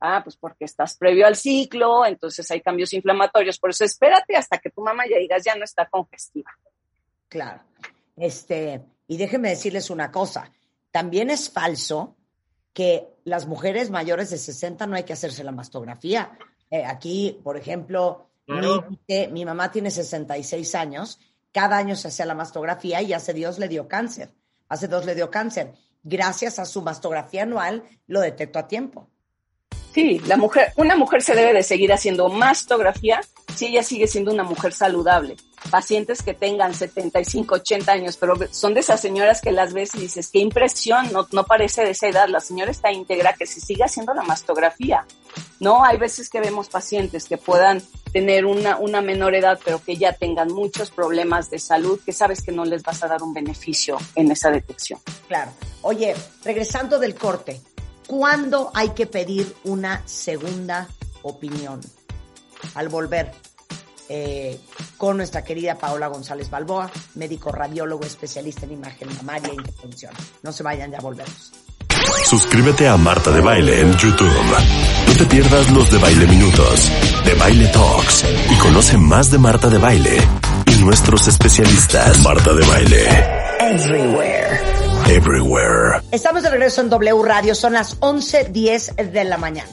Ah, 0.00 0.22
pues 0.24 0.36
porque 0.36 0.64
estás 0.64 0.96
previo 0.96 1.26
al 1.26 1.36
ciclo, 1.36 2.06
entonces 2.06 2.50
hay 2.50 2.60
cambios 2.60 2.92
inflamatorios. 2.92 3.58
Por 3.58 3.70
eso 3.70 3.84
espérate 3.84 4.36
hasta 4.36 4.58
que 4.58 4.70
tu 4.70 4.82
mamá 4.82 5.04
ya 5.08 5.18
digas, 5.18 5.44
ya 5.44 5.54
no 5.54 5.64
está 5.64 5.88
congestiva. 5.88 6.50
Claro. 7.28 7.62
Este, 8.16 8.82
y 9.06 9.16
déjenme 9.16 9.50
decirles 9.50 9.90
una 9.90 10.10
cosa. 10.10 10.50
También 10.90 11.30
es 11.30 11.50
falso 11.50 12.16
que 12.72 13.08
las 13.24 13.46
mujeres 13.46 13.90
mayores 13.90 14.30
de 14.30 14.38
60 14.38 14.86
no 14.86 14.96
hay 14.96 15.04
que 15.04 15.12
hacerse 15.12 15.44
la 15.44 15.52
mastografía. 15.52 16.38
Eh, 16.70 16.84
aquí, 16.84 17.38
por 17.44 17.56
ejemplo, 17.56 18.30
mi, 18.46 19.26
mi 19.30 19.44
mamá 19.44 19.70
tiene 19.70 19.90
66 19.90 20.74
años 20.74 21.18
cada 21.52 21.76
año 21.76 21.96
se 21.96 22.08
hacía 22.08 22.26
la 22.26 22.34
mastografía 22.34 23.02
y 23.02 23.12
hace 23.12 23.32
Dios 23.32 23.58
le 23.58 23.68
dio 23.68 23.88
cáncer. 23.88 24.32
Hace 24.68 24.86
dos 24.88 25.04
le 25.04 25.14
dio 25.14 25.30
cáncer. 25.30 25.74
Gracias 26.02 26.58
a 26.58 26.64
su 26.64 26.82
mastografía 26.82 27.42
anual 27.42 27.82
lo 28.06 28.20
detectó 28.20 28.60
a 28.60 28.68
tiempo. 28.68 29.10
Sí, 29.92 30.20
la 30.26 30.36
mujer, 30.36 30.72
una 30.76 30.94
mujer 30.96 31.22
se 31.22 31.34
debe 31.34 31.52
de 31.52 31.62
seguir 31.62 31.92
haciendo 31.92 32.28
mastografía 32.28 33.20
si 33.54 33.66
ella 33.66 33.82
sigue 33.82 34.06
siendo 34.06 34.32
una 34.32 34.44
mujer 34.44 34.72
saludable. 34.72 35.36
Pacientes 35.70 36.22
que 36.22 36.32
tengan 36.32 36.72
75, 36.72 37.56
80 37.56 37.92
años, 37.92 38.16
pero 38.16 38.34
son 38.50 38.72
de 38.72 38.80
esas 38.80 39.00
señoras 39.00 39.40
que 39.40 39.52
las 39.52 39.72
ves 39.72 39.94
y 39.94 39.98
dices, 39.98 40.30
qué 40.32 40.38
impresión, 40.38 41.10
no, 41.12 41.44
parece 41.44 41.84
de 41.84 41.90
esa 41.90 42.08
edad, 42.08 42.28
la 42.28 42.40
señora 42.40 42.70
está 42.70 42.92
íntegra, 42.92 43.34
que 43.34 43.46
se 43.46 43.60
sigue 43.60 43.84
haciendo 43.84 44.14
la 44.14 44.22
mastografía. 44.22 45.04
No, 45.58 45.84
hay 45.84 45.98
veces 45.98 46.30
que 46.30 46.40
vemos 46.40 46.68
pacientes 46.68 47.26
que 47.26 47.36
puedan 47.36 47.82
tener 48.12 48.46
una 48.46 49.00
menor 49.02 49.34
edad, 49.34 49.60
pero 49.64 49.82
que 49.82 49.96
ya 49.96 50.12
tengan 50.12 50.48
muchos 50.48 50.90
problemas 50.90 51.50
de 51.50 51.58
salud, 51.58 52.00
que 52.04 52.12
sabes 52.12 52.42
que 52.42 52.52
no 52.52 52.64
les 52.64 52.82
vas 52.82 53.02
a 53.02 53.08
dar 53.08 53.22
un 53.22 53.34
beneficio 53.34 53.98
en 54.14 54.30
esa 54.32 54.50
detección. 54.50 54.98
Claro. 55.28 55.52
Oye, 55.82 56.14
regresando 56.44 56.98
del 56.98 57.14
corte, 57.14 57.60
¿cuándo 58.10 58.72
hay 58.74 58.88
que 58.88 59.06
pedir 59.06 59.54
una 59.62 60.02
segunda 60.04 60.88
opinión? 61.22 61.80
Al 62.74 62.88
volver 62.88 63.30
eh, 64.08 64.58
con 64.96 65.16
nuestra 65.16 65.44
querida 65.44 65.76
Paola 65.76 66.08
González 66.08 66.50
Balboa, 66.50 66.90
médico 67.14 67.52
radiólogo 67.52 68.04
especialista 68.04 68.66
en 68.66 68.72
imagen 68.72 69.08
mamaria 69.16 69.50
e 69.50 69.54
intervención. 69.54 70.12
No 70.42 70.50
se 70.50 70.64
vayan, 70.64 70.90
ya 70.90 70.98
volvemos. 70.98 71.52
Suscríbete 72.24 72.88
a 72.88 72.96
Marta 72.96 73.30
de 73.30 73.40
Baile 73.40 73.80
en 73.80 73.96
YouTube. 73.96 74.28
No 75.06 75.12
te 75.16 75.26
pierdas 75.26 75.70
los 75.70 75.88
de 75.92 75.98
Baile 75.98 76.26
Minutos, 76.26 76.90
de 77.24 77.34
Baile 77.34 77.68
Talks 77.68 78.24
y 78.50 78.58
conoce 78.58 78.98
más 78.98 79.30
de 79.30 79.38
Marta 79.38 79.68
de 79.68 79.78
Baile 79.78 80.18
y 80.66 80.82
nuestros 80.82 81.28
especialistas. 81.28 82.18
Marta 82.24 82.52
de 82.54 82.66
Baile. 82.66 83.06
Everywhere. 83.60 84.79
Estamos 86.12 86.44
de 86.44 86.50
regreso 86.50 86.82
en 86.82 86.88
W 86.88 87.22
Radio, 87.24 87.56
son 87.56 87.72
las 87.72 87.98
11.10 87.98 89.10
de 89.10 89.24
la 89.24 89.38
mañana. 89.38 89.72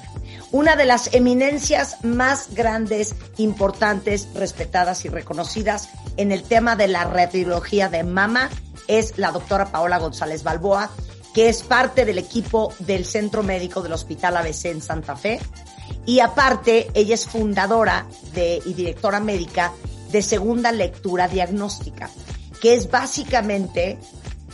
Una 0.51 0.75
de 0.75 0.85
las 0.85 1.13
eminencias 1.13 2.03
más 2.03 2.55
grandes, 2.55 3.13
importantes, 3.37 4.27
respetadas 4.33 5.05
y 5.05 5.09
reconocidas 5.09 5.89
en 6.17 6.31
el 6.31 6.41
tema 6.41 6.75
de 6.75 6.87
la 6.87 7.03
radiología 7.03 7.87
de 7.87 8.03
mama 8.03 8.49
es 8.87 9.19
la 9.19 9.29
doctora 9.31 9.67
Paola 9.67 9.99
González 9.99 10.41
Balboa, 10.41 10.89
que 11.35 11.49
es 11.49 11.61
parte 11.61 12.03
del 12.03 12.17
equipo 12.17 12.73
del 12.79 13.05
Centro 13.05 13.43
Médico 13.43 13.83
del 13.83 13.93
Hospital 13.93 14.37
ABC 14.37 14.65
en 14.65 14.81
Santa 14.81 15.15
Fe. 15.15 15.39
Y 16.07 16.19
aparte, 16.19 16.89
ella 16.95 17.13
es 17.13 17.27
fundadora 17.27 18.07
de, 18.33 18.59
y 18.65 18.73
directora 18.73 19.19
médica 19.19 19.71
de 20.11 20.23
Segunda 20.23 20.71
Lectura 20.71 21.27
Diagnóstica, 21.27 22.09
que 22.59 22.73
es 22.73 22.89
básicamente 22.89 23.99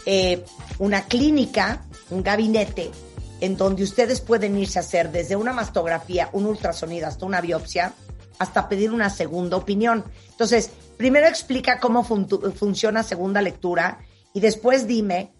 eh, 0.05 0.43
una 0.83 1.05
clínica, 1.05 1.85
un 2.09 2.23
gabinete, 2.23 2.91
en 3.39 3.55
donde 3.55 3.83
ustedes 3.83 4.19
pueden 4.19 4.57
irse 4.57 4.79
a 4.79 4.81
hacer 4.81 5.13
desde 5.13 5.37
una 5.37 5.53
mastografía, 5.53 6.29
un 6.33 6.45
ultrasonido 6.45 7.07
hasta 7.07 7.25
una 7.25 7.39
biopsia, 7.39 7.93
hasta 8.37 8.67
pedir 8.67 8.91
una 8.91 9.09
segunda 9.09 9.55
opinión. 9.55 10.03
Entonces, 10.31 10.71
primero 10.97 11.25
explica 11.25 11.79
cómo 11.79 12.03
funciona 12.03 13.01
segunda 13.01 13.41
lectura 13.41 13.99
y 14.33 14.41
después 14.41 14.85
dime 14.85 15.31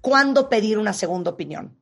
¿cuándo 0.00 0.48
pedir 0.48 0.78
una 0.78 0.92
segunda 0.92 1.30
opinión? 1.30 1.78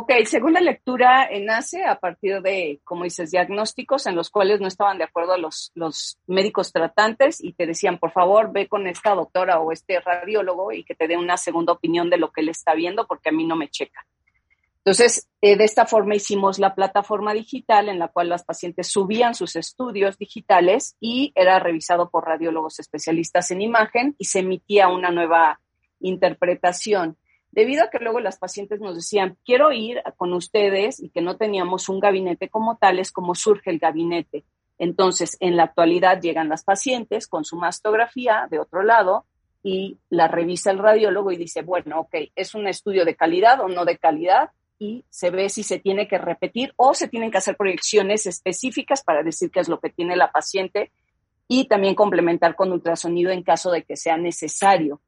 Ok, 0.00 0.12
segunda 0.26 0.60
lectura 0.60 1.28
nace 1.40 1.84
a 1.84 1.98
partir 1.98 2.40
de, 2.40 2.80
como 2.84 3.02
dices, 3.02 3.32
diagnósticos 3.32 4.06
en 4.06 4.14
los 4.14 4.30
cuales 4.30 4.60
no 4.60 4.68
estaban 4.68 4.96
de 4.96 5.02
acuerdo 5.02 5.36
los, 5.36 5.72
los 5.74 6.20
médicos 6.28 6.70
tratantes 6.70 7.42
y 7.42 7.52
te 7.52 7.66
decían, 7.66 7.98
por 7.98 8.12
favor, 8.12 8.52
ve 8.52 8.68
con 8.68 8.86
esta 8.86 9.16
doctora 9.16 9.58
o 9.58 9.72
este 9.72 9.98
radiólogo 9.98 10.70
y 10.70 10.84
que 10.84 10.94
te 10.94 11.08
dé 11.08 11.16
una 11.16 11.36
segunda 11.36 11.72
opinión 11.72 12.10
de 12.10 12.16
lo 12.16 12.30
que 12.30 12.42
él 12.42 12.48
está 12.48 12.74
viendo 12.74 13.08
porque 13.08 13.30
a 13.30 13.32
mí 13.32 13.44
no 13.44 13.56
me 13.56 13.70
checa. 13.70 14.06
Entonces, 14.84 15.28
eh, 15.40 15.56
de 15.56 15.64
esta 15.64 15.84
forma 15.84 16.14
hicimos 16.14 16.60
la 16.60 16.76
plataforma 16.76 17.34
digital 17.34 17.88
en 17.88 17.98
la 17.98 18.06
cual 18.06 18.28
las 18.28 18.44
pacientes 18.44 18.86
subían 18.86 19.34
sus 19.34 19.56
estudios 19.56 20.16
digitales 20.16 20.94
y 21.00 21.32
era 21.34 21.58
revisado 21.58 22.08
por 22.08 22.24
radiólogos 22.24 22.78
especialistas 22.78 23.50
en 23.50 23.62
imagen 23.62 24.14
y 24.16 24.26
se 24.26 24.38
emitía 24.38 24.86
una 24.86 25.10
nueva 25.10 25.58
interpretación. 25.98 27.16
Debido 27.50 27.84
a 27.84 27.90
que 27.90 27.98
luego 27.98 28.20
las 28.20 28.38
pacientes 28.38 28.80
nos 28.80 28.94
decían, 28.94 29.36
quiero 29.44 29.72
ir 29.72 30.02
con 30.16 30.32
ustedes 30.32 31.00
y 31.00 31.10
que 31.10 31.22
no 31.22 31.36
teníamos 31.36 31.88
un 31.88 32.00
gabinete 32.00 32.48
como 32.48 32.76
tal, 32.76 32.98
es 32.98 33.10
como 33.10 33.34
surge 33.34 33.70
el 33.70 33.78
gabinete. 33.78 34.44
Entonces, 34.78 35.36
en 35.40 35.56
la 35.56 35.64
actualidad 35.64 36.20
llegan 36.20 36.48
las 36.48 36.62
pacientes 36.62 37.26
con 37.26 37.44
su 37.44 37.56
mastografía 37.56 38.46
de 38.50 38.60
otro 38.60 38.82
lado 38.82 39.24
y 39.62 39.98
la 40.08 40.28
revisa 40.28 40.70
el 40.70 40.78
radiólogo 40.78 41.32
y 41.32 41.36
dice, 41.36 41.62
bueno, 41.62 42.00
ok, 42.00 42.14
es 42.36 42.54
un 42.54 42.68
estudio 42.68 43.04
de 43.04 43.16
calidad 43.16 43.60
o 43.60 43.68
no 43.68 43.84
de 43.84 43.98
calidad 43.98 44.50
y 44.78 45.04
se 45.10 45.30
ve 45.30 45.48
si 45.48 45.64
se 45.64 45.80
tiene 45.80 46.06
que 46.06 46.18
repetir 46.18 46.72
o 46.76 46.94
se 46.94 47.08
tienen 47.08 47.30
que 47.30 47.38
hacer 47.38 47.56
proyecciones 47.56 48.26
específicas 48.26 49.02
para 49.02 49.24
decir 49.24 49.50
qué 49.50 49.60
es 49.60 49.68
lo 49.68 49.80
que 49.80 49.90
tiene 49.90 50.16
la 50.16 50.30
paciente 50.30 50.92
y 51.48 51.64
también 51.64 51.94
complementar 51.94 52.54
con 52.54 52.70
ultrasonido 52.70 53.30
en 53.32 53.42
caso 53.42 53.72
de 53.72 53.82
que 53.82 53.96
sea 53.96 54.16
necesario. 54.16 55.00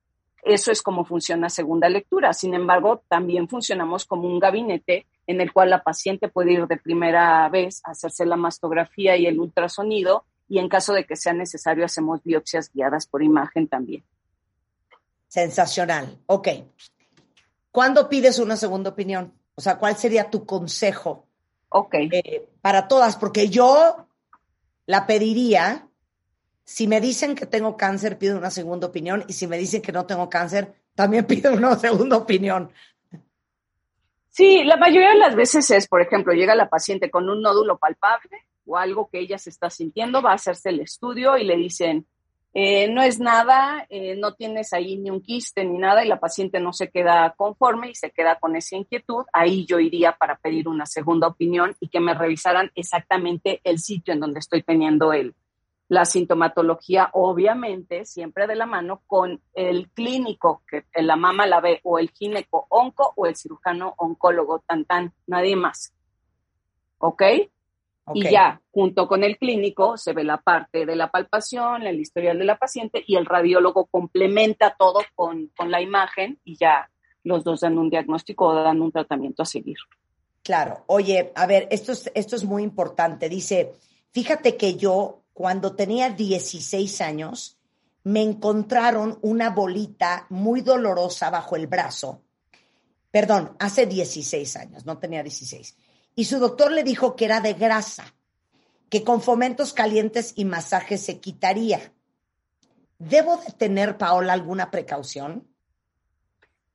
Eso 0.43 0.73
es 0.73 0.83
como 0.83 1.05
funciona 1.05 1.51
segunda 1.51 1.89
lectura. 1.89 2.33
Sin 2.33 2.55
embargo, 2.55 3.03
también 3.09 3.49
funcionamos 3.49 4.05
como 4.05 4.27
un 4.27 4.39
gabinete 4.39 5.07
en 5.27 5.41
el 5.41 5.53
cual 5.53 5.71
la 5.71 5.83
paciente 5.83 6.29
puede 6.29 6.53
ir 6.53 6.67
de 6.67 6.77
primera 6.77 7.49
vez 7.49 7.81
a 7.85 7.93
hacerse 7.93 8.27
la 8.27 8.37
mastografía 8.37 9.17
y 9.17 9.27
el 9.27 9.39
ultrasonido 9.39 10.25
y 10.49 10.59
en 10.59 10.69
caso 10.69 10.93
de 10.93 11.05
que 11.05 11.15
sea 11.15 11.33
necesario 11.33 11.85
hacemos 11.85 12.23
biopsias 12.25 12.71
guiadas 12.73 13.07
por 13.07 13.23
imagen 13.23 13.69
también. 13.69 14.03
Sensacional. 15.29 16.19
Ok. 16.27 16.49
¿Cuándo 17.71 18.09
pides 18.09 18.41
una 18.41 18.57
segunda 18.57 18.91
opinión? 18.91 19.33
O 19.55 19.61
sea, 19.61 19.79
¿cuál 19.79 19.97
sería 19.97 20.29
tu 20.29 20.45
consejo? 20.45 21.27
Ok. 21.69 21.95
Eh, 21.95 22.49
para 22.61 22.89
todas, 22.89 23.17
porque 23.17 23.49
yo 23.49 24.09
la 24.87 25.07
pediría 25.07 25.87
si 26.71 26.87
me 26.87 27.01
dicen 27.01 27.35
que 27.35 27.47
tengo 27.47 27.77
cáncer, 27.77 28.17
pido 28.17 28.39
una 28.39 28.49
segunda 28.49 28.87
opinión. 28.87 29.25
Y 29.27 29.33
si 29.33 29.49
me 29.49 29.59
dicen 29.59 29.83
que 29.83 29.91
no 29.91 30.07
tengo 30.07 30.31
cáncer, 30.31 30.73
también 30.95 31.25
pido 31.27 31.53
una 31.53 31.75
segunda 31.75 32.17
opinión. 32.17 32.71
Sí, 34.29 34.63
la 34.63 34.77
mayoría 34.77 35.09
de 35.11 35.19
las 35.19 35.35
veces 35.35 35.69
es, 35.73 35.89
por 35.89 36.01
ejemplo, 36.01 36.33
llega 36.33 36.55
la 36.55 36.69
paciente 36.69 37.11
con 37.11 37.29
un 37.29 37.43
nódulo 37.43 37.77
palpable 37.77 38.47
o 38.67 38.77
algo 38.77 39.09
que 39.11 39.19
ella 39.19 39.37
se 39.37 39.51
está 39.51 39.69
sintiendo, 39.69 40.23
va 40.23 40.31
a 40.31 40.35
hacerse 40.35 40.69
el 40.69 40.79
estudio 40.79 41.37
y 41.37 41.43
le 41.43 41.57
dicen, 41.57 42.07
eh, 42.55 42.87
no 42.89 43.03
es 43.03 43.19
nada, 43.19 43.85
eh, 43.89 44.15
no 44.15 44.35
tienes 44.35 44.73
ahí 44.73 44.97
ni 44.97 45.11
un 45.11 45.23
quiste 45.23 45.65
ni 45.65 45.77
nada 45.77 46.05
y 46.05 46.09
la 46.09 46.21
paciente 46.21 46.61
no 46.61 46.73
se 46.73 46.89
queda 46.89 47.35
conforme 47.37 47.91
y 47.91 47.97
se 47.97 48.13
queda 48.13 48.39
con 48.39 48.55
esa 48.55 48.77
inquietud, 48.77 49.25
ahí 49.33 49.67
yo 49.67 49.81
iría 49.81 50.13
para 50.13 50.37
pedir 50.37 50.69
una 50.69 50.87
segunda 50.87 51.27
opinión 51.27 51.75
y 51.81 51.89
que 51.89 51.99
me 51.99 52.15
revisaran 52.15 52.71
exactamente 52.77 53.61
el 53.65 53.81
sitio 53.81 54.15
en 54.15 54.21
donde 54.21 54.39
estoy 54.39 54.63
teniendo 54.63 55.13
el, 55.13 55.35
la 55.91 56.05
sintomatología, 56.05 57.11
obviamente, 57.15 58.05
siempre 58.05 58.47
de 58.47 58.55
la 58.55 58.65
mano 58.65 59.03
con 59.09 59.43
el 59.55 59.91
clínico, 59.91 60.63
que 60.69 60.85
la 61.03 61.17
mama 61.17 61.49
la 61.49 61.61
ve, 61.61 61.81
o 61.83 61.99
el 61.99 62.11
gineco 62.11 62.67
onco 62.69 63.13
o 63.17 63.27
el 63.27 63.35
cirujano 63.35 63.95
oncólogo, 63.97 64.61
tan 64.61 64.85
tan, 64.85 65.13
nadie 65.27 65.57
más. 65.57 65.93
¿Ok? 66.99 67.23
Y 68.15 68.31
ya, 68.31 68.61
junto 68.71 69.09
con 69.09 69.25
el 69.25 69.37
clínico, 69.37 69.97
se 69.97 70.13
ve 70.13 70.23
la 70.23 70.37
parte 70.37 70.87
de 70.87 70.95
la 70.95 71.11
palpación, 71.11 71.83
el 71.83 71.99
historial 71.99 72.39
de 72.39 72.45
la 72.45 72.57
paciente 72.57 73.03
y 73.05 73.17
el 73.17 73.27
radiólogo 73.27 73.87
complementa 73.87 74.77
todo 74.79 75.01
con, 75.17 75.49
con 75.57 75.73
la 75.73 75.81
imagen 75.81 76.39
y 76.45 76.57
ya 76.57 76.89
los 77.25 77.43
dos 77.43 77.61
dan 77.61 77.79
un 77.79 77.91
diagnóstico 77.91 78.47
o 78.47 78.55
dan 78.55 78.81
un 78.81 78.93
tratamiento 78.93 79.43
a 79.43 79.47
seguir. 79.47 79.79
Claro. 80.45 80.85
Oye, 80.87 81.33
a 81.35 81.47
ver, 81.47 81.67
esto 81.73 81.91
es, 81.91 82.13
esto 82.15 82.37
es 82.37 82.45
muy 82.45 82.63
importante. 82.63 83.29
Dice, 83.29 83.73
fíjate 84.13 84.57
que 84.57 84.77
yo 84.77 85.21
cuando 85.41 85.75
tenía 85.75 86.11
16 86.11 87.01
años, 87.01 87.59
me 88.05 88.23
encontraron 88.23 89.19
una 89.23 89.51
bolita 89.51 90.27
muy 90.29 90.61
dolorosa 90.61 91.31
bajo 91.31 91.57
el 91.57 91.67
brazo 91.67 92.23
perdón, 93.11 93.57
hace 93.59 93.87
16 93.87 94.57
años, 94.57 94.87
no 94.87 94.99
tenía 94.99 95.23
16. 95.23 95.77
Y 96.15 96.25
su 96.25 96.39
doctor 96.39 96.73
le 96.73 96.85
dijo 96.85 97.17
que 97.17 97.25
era 97.25 97.41
de 97.41 97.55
grasa, 97.55 98.15
que 98.89 99.05
con 99.05 99.23
fomentos 99.23 99.73
calientes 99.73 100.33
y 100.37 100.45
masajes 100.45 101.03
se 101.03 101.21
quitaría. 101.21 101.93
¿Debo 102.99 103.37
de 103.39 103.53
tener, 103.53 103.97
Paola, 103.97 104.33
alguna 104.33 104.71
precaución? 104.71 105.49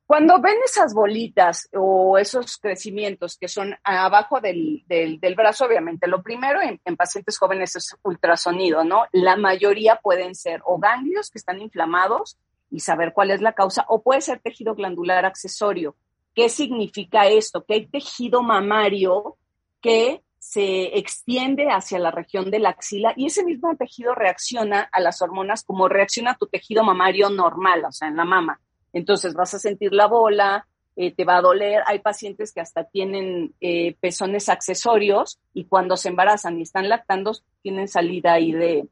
Cuando 0.07 0.39
ven 0.39 0.57
esas 0.63 0.93
bolitas 0.93 1.67
o 1.73 2.19
esos 2.19 2.57
crecimientos 2.57 3.37
que 3.37 3.47
son 3.47 3.75
abajo 3.83 4.39
del, 4.39 4.83
del, 4.87 5.35
brazo, 5.35 5.65
obviamente, 5.65 6.07
lo 6.07 6.21
primero 6.21 6.61
en, 6.61 6.79
en, 6.85 6.95
pacientes 6.95 7.39
jóvenes 7.39 7.75
es 7.75 7.95
ultrasonido, 8.03 8.83
¿no? 8.83 9.05
La 9.11 9.35
mayoría 9.35 9.95
pueden 9.95 10.35
ser 10.35 10.61
o 10.63 10.77
ganglios 10.77 11.31
que 11.31 11.39
están 11.39 11.59
inflamados 11.59 12.37
y 12.69 12.81
saber 12.81 13.13
cuál 13.13 13.31
es 13.31 13.41
la 13.41 13.53
causa, 13.53 13.85
o 13.87 14.03
puede 14.03 14.21
ser 14.21 14.39
tejido 14.39 14.75
glandular 14.75 15.25
accesorio. 15.25 15.95
¿Qué 16.35 16.49
significa 16.49 17.27
esto? 17.27 17.63
Que 17.63 17.73
hay 17.73 17.85
tejido 17.87 18.43
mamario 18.43 19.37
que 19.81 20.21
se 20.37 20.97
extiende 20.99 21.69
hacia 21.71 21.97
la 21.97 22.11
región 22.11 22.51
de 22.51 22.59
la 22.59 22.69
axila 22.69 23.13
y 23.15 23.25
ese 23.25 23.43
mismo 23.43 23.75
tejido 23.75 24.13
reacciona 24.13 24.87
a 24.91 24.99
las 24.99 25.21
hormonas 25.23 25.63
como 25.63 25.87
reacciona 25.87 26.37
tu 26.37 26.45
tejido 26.45 26.83
mamario 26.83 27.31
normal, 27.31 27.85
o 27.85 27.91
sea, 27.91 28.07
en 28.09 28.17
la 28.17 28.25
mama. 28.25 28.59
Entonces 28.95 29.33
vas 29.33 29.53
a 29.53 29.59
sentir 29.59 29.91
la 29.91 30.07
bola, 30.07 30.65
eh, 30.95 31.13
te 31.13 31.25
va 31.25 31.37
a 31.37 31.41
doler. 31.41 31.83
Hay 31.85 31.99
pacientes 31.99 32.53
que 32.53 32.61
hasta 32.61 32.85
tienen 32.85 33.53
eh, 33.59 33.97
pezones 33.99 34.47
accesorios 34.47 35.37
y 35.53 35.65
cuando 35.65 35.97
se 35.97 36.07
embarazan 36.07 36.57
y 36.57 36.61
están 36.61 36.87
lactando, 36.87 37.33
tienen 37.61 37.89
salida 37.89 38.31
ahí 38.31 38.53
de, 38.53 38.87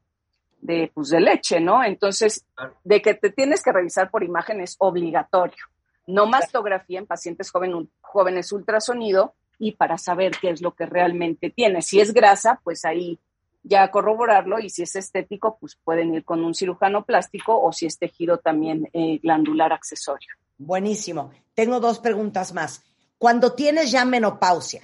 de, 0.60 0.92
pues, 0.92 1.08
de 1.08 1.20
leche, 1.20 1.58
¿no? 1.58 1.82
Entonces, 1.82 2.44
de 2.84 3.00
que 3.00 3.14
te 3.14 3.30
tienes 3.30 3.62
que 3.62 3.72
revisar 3.72 4.10
por 4.10 4.22
imagen 4.22 4.60
es 4.60 4.76
obligatorio. 4.78 5.64
No 6.06 6.26
mastografía 6.26 6.98
en 6.98 7.06
pacientes 7.06 7.50
joven, 7.50 7.90
jóvenes 8.02 8.52
ultrasonido 8.52 9.32
y 9.58 9.72
para 9.72 9.96
saber 9.96 10.32
qué 10.38 10.50
es 10.50 10.60
lo 10.60 10.74
que 10.74 10.84
realmente 10.84 11.48
tiene. 11.48 11.80
Si 11.80 11.98
es 11.98 12.12
grasa, 12.12 12.60
pues 12.62 12.84
ahí 12.84 13.18
ya 13.64 13.90
corroborarlo 13.90 14.60
y 14.60 14.68
si 14.68 14.82
es 14.82 14.94
estético, 14.94 15.56
pues 15.58 15.76
pueden 15.82 16.14
ir 16.14 16.24
con 16.24 16.44
un 16.44 16.54
cirujano 16.54 17.04
plástico 17.04 17.60
o 17.60 17.72
si 17.72 17.86
es 17.86 17.98
tejido 17.98 18.38
también 18.38 18.88
eh, 18.92 19.18
glandular 19.22 19.72
accesorio. 19.72 20.28
Buenísimo. 20.58 21.32
Tengo 21.54 21.80
dos 21.80 21.98
preguntas 21.98 22.52
más. 22.52 22.84
Cuando 23.18 23.54
tienes 23.54 23.90
ya 23.90 24.04
menopausia, 24.04 24.82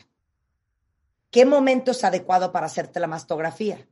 ¿qué 1.31 1.45
momento 1.45 1.91
es 1.91 2.03
adecuado 2.05 2.51
para 2.53 2.67
hacerte 2.67 2.99
la 2.99 3.07
mastografía? 3.07 3.87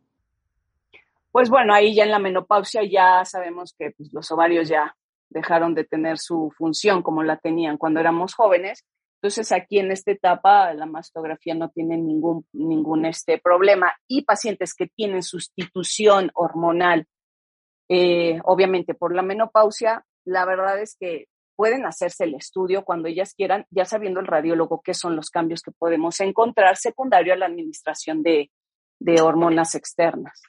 Pues 1.31 1.51
bueno, 1.51 1.75
ahí 1.75 1.95
ya 1.95 2.05
en 2.05 2.11
la 2.11 2.19
menopausia 2.19 2.83
ya 2.83 3.25
sabemos 3.27 3.75
que 3.79 3.91
pues, 3.91 4.13
los 4.13 4.31
ovarios 4.33 4.69
ya 4.69 4.97
dejaron 5.29 5.75
de 5.75 5.85
tener 5.85 6.19
su 6.19 6.51
función 6.57 7.03
como 7.03 7.23
la 7.23 7.37
tenían 7.37 7.77
cuando 7.77 8.01
éramos 8.01 8.35
jóvenes 8.35 8.87
entonces, 9.21 9.51
aquí 9.51 9.81
en 9.81 9.91
esta 9.91 10.13
etapa 10.13 10.73
la 10.75 10.87
mastografía 10.87 11.53
no 11.55 11.71
tiene 11.71 11.97
ningún, 11.97 12.47
ningún 12.53 13.05
este 13.05 13.39
problema. 13.39 13.93
Y 14.07 14.23
pacientes 14.23 14.75
que 14.75 14.87
tienen 14.87 15.25
sustitución 15.25 16.31
hormonal, 16.35 17.07
eh, 17.89 18.39
obviamente 18.45 18.95
por 18.95 19.13
la 19.13 19.23
menopausia, 19.23 20.05
la 20.25 20.45
verdad 20.45 20.81
es 20.81 20.97
que 20.99 21.27
pueden 21.57 21.85
hacerse 21.85 22.25
el 22.25 22.37
estudio 22.37 22.85
cuando 22.85 23.09
ellas 23.09 23.35
quieran, 23.35 23.67
ya 23.71 23.85
sabiendo 23.85 24.21
el 24.21 24.29
radiólogo 24.29 24.83
qué 24.83 24.95
son 24.95 25.17
los 25.17 25.31
cambios 25.31 25.63
que 25.63 25.73
podemos 25.73 26.21
encontrar 26.21 26.77
secundario 26.77 27.33
a 27.33 27.37
la 27.37 27.47
administración 27.47 28.23
de, 28.23 28.53
de 29.01 29.21
hormonas 29.21 29.75
externas. 29.75 30.41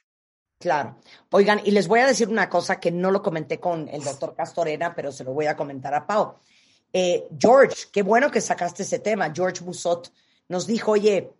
Claro. 0.60 1.00
Oigan, 1.32 1.60
y 1.64 1.72
les 1.72 1.88
voy 1.88 2.00
a 2.00 2.06
decir 2.06 2.28
una 2.28 2.48
cosa 2.48 2.78
que 2.78 2.92
no 2.92 3.10
lo 3.10 3.20
comenté 3.20 3.58
con 3.58 3.88
el 3.88 4.04
doctor 4.04 4.36
Castorena, 4.36 4.94
pero 4.94 5.10
se 5.10 5.24
lo 5.24 5.32
voy 5.32 5.46
a 5.46 5.56
comentar 5.56 5.92
a 5.92 6.06
Pau. 6.06 6.36
Eh, 6.92 7.28
George, 7.38 7.86
qué 7.92 8.02
bueno 8.02 8.30
que 8.30 8.40
sacaste 8.40 8.82
ese 8.82 8.98
tema. 8.98 9.32
George 9.34 9.62
Busot 9.64 10.12
nos 10.48 10.66
dijo, 10.66 10.92
oye, 10.92 11.30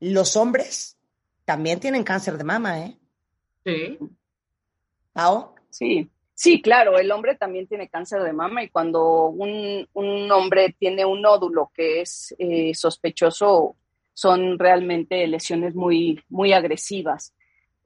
los 0.00 0.36
hombres 0.36 0.96
también 1.44 1.80
tienen 1.80 2.04
cáncer 2.04 2.36
de 2.36 2.44
mama, 2.44 2.80
¿eh? 2.80 2.98
Sí. 3.64 3.98
¿Pao? 5.12 5.54
Sí, 5.70 6.10
sí, 6.34 6.60
claro, 6.60 6.98
el 6.98 7.10
hombre 7.10 7.36
también 7.36 7.66
tiene 7.66 7.88
cáncer 7.88 8.22
de 8.22 8.32
mama 8.32 8.62
y 8.62 8.68
cuando 8.68 9.26
un, 9.26 9.86
hombre 10.30 10.74
tiene 10.78 11.04
un 11.04 11.22
nódulo 11.22 11.70
que 11.74 12.00
es 12.00 12.34
eh, 12.38 12.74
sospechoso, 12.74 13.76
son 14.14 14.58
realmente 14.58 15.26
lesiones 15.26 15.74
muy, 15.74 16.20
muy 16.28 16.52
agresivas. 16.52 17.34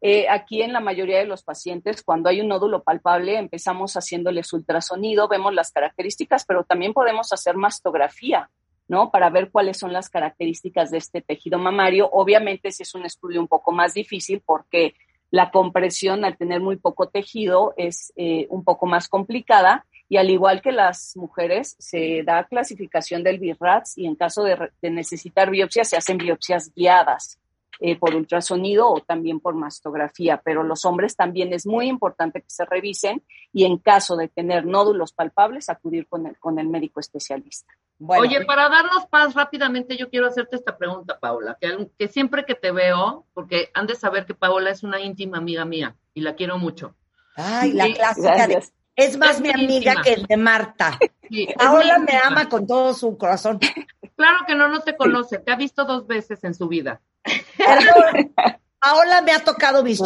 Eh, 0.05 0.27
aquí 0.29 0.63
en 0.63 0.73
la 0.73 0.81
mayoría 0.81 1.19
de 1.19 1.27
los 1.27 1.45
pacientes, 1.45 2.03
cuando 2.03 2.29
hay 2.29 2.41
un 2.41 2.49
nódulo 2.49 2.83
palpable, 2.83 3.39
empezamos 3.39 3.95
haciéndoles 3.95 4.53
ultrasonido, 4.53 5.29
vemos 5.29 5.55
las 5.55 5.71
características, 5.71 6.45
pero 6.45 6.65
también 6.65 6.93
podemos 6.93 7.33
hacer 7.33 7.57
mastografía, 7.57 8.51
¿no? 8.89 9.13
Para 9.13 9.31
ver 9.31 9.53
cuáles 9.53 9.79
son 9.79 9.93
las 9.93 10.11
características 10.11 10.91
de 10.91 10.99
este 10.99 11.23
tejido 11.23 11.61
mamario. 11.61 12.11
Obviamente, 12.11 12.73
si 12.73 12.83
es 12.83 12.97
un 12.97 13.07
estudio 13.07 13.41
un 13.41 13.47
poco 13.47 13.71
más 13.71 13.95
difícil 13.95 14.43
porque 14.45 14.95
la 15.31 15.53
compresión 15.53 16.25
al 16.25 16.37
tener 16.37 16.61
muy 16.61 16.79
poco 16.79 17.09
tejido 17.09 17.73
es 17.77 18.13
eh, 18.17 18.49
un 18.51 18.65
poco 18.65 18.87
más 18.87 19.09
complicada 19.09 19.87
y 20.09 20.17
al 20.17 20.31
igual 20.31 20.63
que 20.63 20.73
las 20.73 21.17
mujeres, 21.17 21.77
se 21.79 22.25
da 22.25 22.43
clasificación 22.45 23.23
del 23.23 23.39
BIRATS 23.39 23.97
y 23.99 24.07
en 24.07 24.17
caso 24.17 24.43
de, 24.43 24.73
de 24.83 24.91
necesitar 24.91 25.49
biopsias, 25.49 25.89
se 25.89 25.97
hacen 25.97 26.19
biopsias 26.19 26.73
guiadas. 26.75 27.39
Eh, 27.85 27.99
por 27.99 28.15
ultrasonido 28.15 28.89
o 28.89 29.01
también 29.01 29.41
por 29.41 29.57
mastografía, 29.57 30.41
pero 30.45 30.63
los 30.63 30.85
hombres 30.85 31.17
también 31.17 31.53
es 31.53 31.67
muy 31.67 31.89
importante 31.89 32.41
que 32.41 32.49
se 32.49 32.65
revisen 32.65 33.25
y 33.53 33.65
en 33.65 33.79
caso 33.79 34.15
de 34.15 34.29
tener 34.29 34.65
nódulos 34.65 35.13
palpables, 35.13 35.69
acudir 35.69 36.07
con 36.07 36.29
el, 36.29 36.39
con 36.39 36.61
el 36.61 36.69
médico 36.69 37.01
especialista. 37.01 37.73
Oye, 38.07 38.45
para 38.45 38.69
darnos 38.69 39.07
paz 39.07 39.35
rápidamente, 39.35 39.97
yo 39.97 40.09
quiero 40.11 40.29
hacerte 40.29 40.55
esta 40.55 40.79
pregunta, 40.79 41.19
Paula, 41.19 41.59
que, 41.61 41.89
que 41.99 42.07
siempre 42.07 42.45
que 42.45 42.55
te 42.55 42.71
veo, 42.71 43.27
porque 43.35 43.71
han 43.75 43.89
de 43.89 43.97
saber 43.97 44.27
que 44.27 44.35
Paola 44.35 44.71
es 44.71 44.85
una 44.85 45.01
íntima 45.01 45.39
amiga 45.39 45.65
mía 45.65 45.97
y 46.15 46.21
la 46.21 46.37
quiero 46.37 46.59
mucho. 46.59 46.95
Ay, 47.35 47.73
la 47.73 47.93
clásica 47.93 48.47
es 48.95 49.17
más 49.19 49.41
mi 49.41 49.51
amiga 49.51 50.03
que 50.05 50.13
el 50.13 50.27
de 50.27 50.37
Marta. 50.37 51.01
Paola 51.59 51.99
me 51.99 52.17
ama 52.17 52.49
con 52.49 52.65
todo 52.65 52.95
su 52.95 53.19
corazón. 53.19 53.59
Claro 54.23 54.45
que 54.47 54.55
no, 54.55 54.69
no 54.69 54.79
te 54.83 54.97
conoce, 54.97 55.39
te 55.41 55.51
ha 55.51 55.57
visto 55.57 55.85
dos 55.85 56.07
veces 56.07 56.45
en 56.45 56.55
su 56.55 56.69
vida. 56.69 57.01
Paola 58.79 59.21
me 59.27 59.33
ha 59.33 59.43
tocado 59.43 59.83
mis 59.83 60.01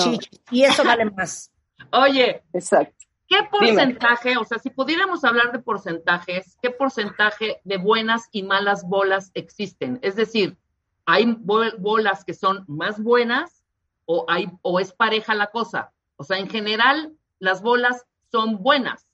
y 0.50 0.62
eso 0.62 0.84
vale 0.84 1.04
más. 1.04 1.52
Oye, 1.92 2.42
exacto. 2.54 3.04
¿Qué 3.28 3.36
porcentaje, 3.50 4.38
o 4.38 4.44
sea, 4.44 4.58
si 4.58 4.70
pudiéramos 4.70 5.22
hablar 5.22 5.52
de 5.52 5.58
porcentajes, 5.58 6.56
qué 6.62 6.70
porcentaje 6.70 7.60
de 7.64 7.76
buenas 7.76 8.30
y 8.32 8.42
malas 8.42 8.88
bolas 8.88 9.32
existen? 9.34 9.98
Es 10.00 10.16
decir, 10.16 10.56
¿hay 11.04 11.36
bolas 11.36 12.24
que 12.24 12.32
son 12.32 12.64
más 12.68 12.98
buenas 12.98 13.64
o, 14.06 14.24
hay, 14.28 14.48
o 14.62 14.80
es 14.80 14.94
pareja 14.94 15.34
la 15.34 15.48
cosa? 15.48 15.92
O 16.16 16.24
sea, 16.24 16.38
en 16.38 16.48
general, 16.48 17.12
las 17.38 17.60
bolas 17.60 18.06
son 18.32 18.62
buenas. 18.62 19.05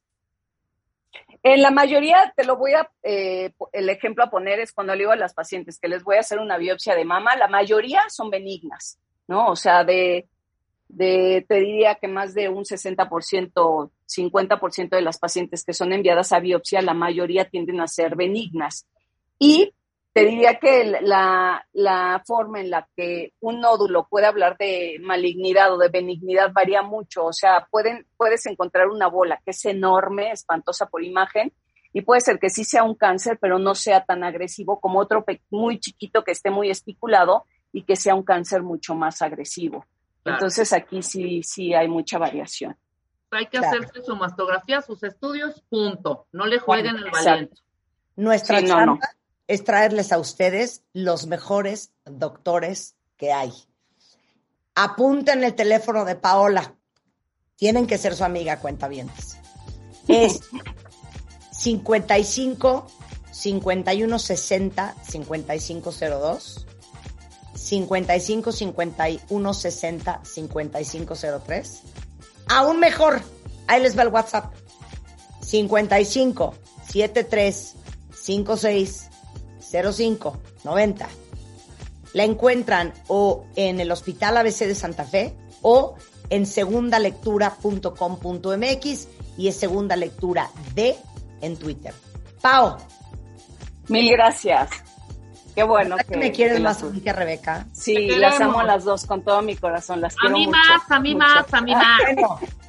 En 1.42 1.60
la 1.60 1.70
mayoría, 1.70 2.32
te 2.36 2.44
lo 2.44 2.56
voy 2.56 2.72
a, 2.74 2.88
eh, 3.02 3.52
el 3.72 3.88
ejemplo 3.88 4.24
a 4.24 4.30
poner 4.30 4.60
es 4.60 4.72
cuando 4.72 4.94
le 4.94 5.00
digo 5.00 5.12
a 5.12 5.16
las 5.16 5.34
pacientes 5.34 5.78
que 5.78 5.88
les 5.88 6.04
voy 6.04 6.16
a 6.16 6.20
hacer 6.20 6.38
una 6.38 6.56
biopsia 6.56 6.94
de 6.94 7.04
mama, 7.04 7.36
la 7.36 7.48
mayoría 7.48 8.02
son 8.08 8.30
benignas, 8.30 8.98
¿no? 9.26 9.48
O 9.48 9.56
sea, 9.56 9.84
de, 9.84 10.28
de 10.88 11.44
te 11.48 11.56
diría 11.56 11.96
que 11.96 12.06
más 12.06 12.34
de 12.34 12.48
un 12.48 12.64
60%, 12.64 13.90
50% 14.06 14.88
de 14.90 15.02
las 15.02 15.18
pacientes 15.18 15.64
que 15.64 15.72
son 15.72 15.92
enviadas 15.92 16.32
a 16.32 16.38
biopsia, 16.38 16.80
la 16.82 16.94
mayoría 16.94 17.48
tienden 17.48 17.80
a 17.80 17.88
ser 17.88 18.14
benignas. 18.14 18.86
Y 19.38 19.74
te 20.12 20.26
diría 20.26 20.58
que 20.58 20.84
la, 21.00 21.66
la, 21.72 22.22
forma 22.26 22.60
en 22.60 22.70
la 22.70 22.86
que 22.94 23.32
un 23.40 23.60
nódulo 23.60 24.06
puede 24.08 24.26
hablar 24.26 24.56
de 24.58 24.98
malignidad 25.00 25.72
o 25.72 25.78
de 25.78 25.88
benignidad 25.88 26.52
varía 26.52 26.82
mucho. 26.82 27.24
O 27.24 27.32
sea, 27.32 27.66
pueden, 27.70 28.06
puedes 28.16 28.44
encontrar 28.46 28.88
una 28.88 29.06
bola 29.06 29.40
que 29.44 29.52
es 29.52 29.64
enorme, 29.64 30.30
espantosa 30.30 30.86
por 30.86 31.02
imagen, 31.02 31.52
y 31.94 32.02
puede 32.02 32.20
ser 32.20 32.38
que 32.38 32.50
sí 32.50 32.64
sea 32.64 32.84
un 32.84 32.94
cáncer, 32.94 33.38
pero 33.40 33.58
no 33.58 33.74
sea 33.74 34.04
tan 34.04 34.24
agresivo 34.24 34.80
como 34.80 34.98
otro 34.98 35.24
muy 35.50 35.78
chiquito 35.78 36.24
que 36.24 36.32
esté 36.32 36.50
muy 36.50 36.70
especulado 36.70 37.46
y 37.72 37.84
que 37.84 37.96
sea 37.96 38.14
un 38.14 38.22
cáncer 38.22 38.62
mucho 38.62 38.94
más 38.94 39.22
agresivo. 39.22 39.86
Entonces 40.24 40.72
aquí 40.72 41.02
sí, 41.02 41.42
sí 41.42 41.74
hay 41.74 41.88
mucha 41.88 42.18
variación. 42.18 42.76
Hay 43.30 43.46
que 43.46 43.58
hacerse 43.58 44.02
su 44.04 44.14
mastografía, 44.14 44.82
sus 44.82 45.02
estudios, 45.02 45.62
punto. 45.70 46.26
No 46.32 46.46
le 46.46 46.58
jueguen 46.58 46.96
el 46.96 47.10
valiente. 47.10 47.56
Nuestra 48.16 48.60
es 49.47 49.64
traerles 49.64 50.12
a 50.12 50.18
ustedes 50.18 50.82
los 50.93 51.26
mejores 51.26 51.93
doctores 52.05 52.97
que 53.16 53.32
hay. 53.32 53.53
Apunten 54.74 55.45
el 55.45 55.55
teléfono 55.55 56.05
de 56.05 56.16
Paola. 56.16 56.74
Tienen 57.57 57.86
que 57.86 57.99
ser 57.99 58.14
su 58.16 58.24
amiga, 58.24 58.59
cuenta 58.61 58.88
bien. 58.88 59.11
Es 60.09 60.40
55 61.53 62.86
51 63.30 64.18
60 64.18 64.97
5502 65.09 66.66
55 67.55 68.53
51 68.53 69.55
60 69.55 70.20
5503 70.24 71.82
Aún 72.49 72.80
mejor, 72.80 73.22
ahí 73.66 73.80
les 73.80 73.97
va 73.97 74.03
el 74.03 74.09
WhatsApp. 74.09 74.53
55 75.40 76.55
73 76.90 77.74
560590. 79.73 81.07
La 82.14 82.25
encuentran 82.25 82.93
o 83.09 83.47
en 83.57 83.81
el 83.81 83.91
Hospital 83.91 84.37
ABC 84.37 84.66
de 84.66 84.75
Santa 84.75 85.05
Fe 85.05 85.35
o 85.62 85.95
en 86.29 86.45
segundalectura.com.mx 86.47 89.09
y 89.39 89.49
es 89.49 89.57
segunda 89.57 89.97
lectura 89.97 90.51
de 90.75 90.95
en 91.41 91.57
Twitter. 91.57 91.95
Pau. 92.41 92.77
Mil 93.89 94.12
gracias. 94.12 94.68
Qué 95.55 95.62
bueno. 95.62 95.97
Que, 96.09 96.16
me 96.16 96.33
quieres 96.33 96.61
más 96.61 96.83
a 96.83 96.87
mí 96.87 97.01
que 97.01 97.12
Rebeca? 97.12 97.66
Sí, 97.73 98.09
las 98.16 98.41
amo 98.41 98.61
a 98.61 98.64
las 98.64 98.85
dos 98.85 99.05
con 99.05 99.23
todo 99.23 99.43
mi 99.43 99.55
corazón. 99.57 100.01
Las 100.01 100.16
quiero 100.16 100.35
a 100.35 100.39
mí 100.39 100.47
mucho, 100.47 100.59
más, 100.59 100.91
a 100.91 101.01
mí 101.01 101.14
más, 101.14 101.53
a 101.53 101.61
mí 101.61 101.75
más. 101.75 102.01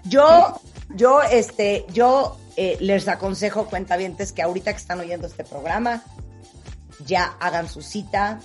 yo, 0.03 0.59
yo, 0.89 1.21
este, 1.21 1.85
yo 1.93 2.37
eh, 2.57 2.77
les 2.81 3.07
aconsejo, 3.07 3.67
cuentavientes, 3.67 4.33
que 4.33 4.41
ahorita 4.41 4.71
que 4.71 4.77
están 4.77 4.99
oyendo 4.99 5.27
este 5.27 5.45
programa, 5.45 6.03
ya 7.05 7.37
hagan 7.39 7.69
su 7.69 7.81
cita, 7.81 8.39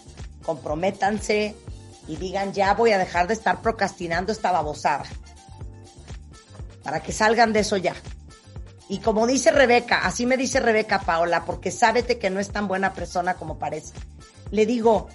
comprométanse 0.45 1.55
y 2.07 2.17
digan, 2.17 2.53
ya 2.53 2.75
voy 2.75 2.93
a 2.93 2.99
dejar 2.99 3.27
de 3.27 3.35
estar 3.35 3.61
procrastinando 3.61 4.33
esta 4.33 4.51
babosada. 4.51 5.05
Para 6.83 7.01
que 7.01 7.13
salgan 7.13 7.53
de 7.53 7.61
eso 7.61 7.77
ya. 7.77 7.95
Y 8.89 9.01
como 9.01 9.27
dice 9.27 9.51
Rebeca, 9.51 10.07
así 10.07 10.25
me 10.25 10.39
dice 10.39 10.61
Rebeca 10.61 11.01
Paola, 11.01 11.45
porque 11.45 11.71
sábete 11.71 12.19
que 12.19 12.31
no 12.31 12.41
es 12.41 12.51
tan 12.51 12.67
buena 12.67 12.95
persona 12.95 13.35
como 13.35 13.59
parece. 13.59 13.93
Le 14.51 14.65
digo, 14.65 15.09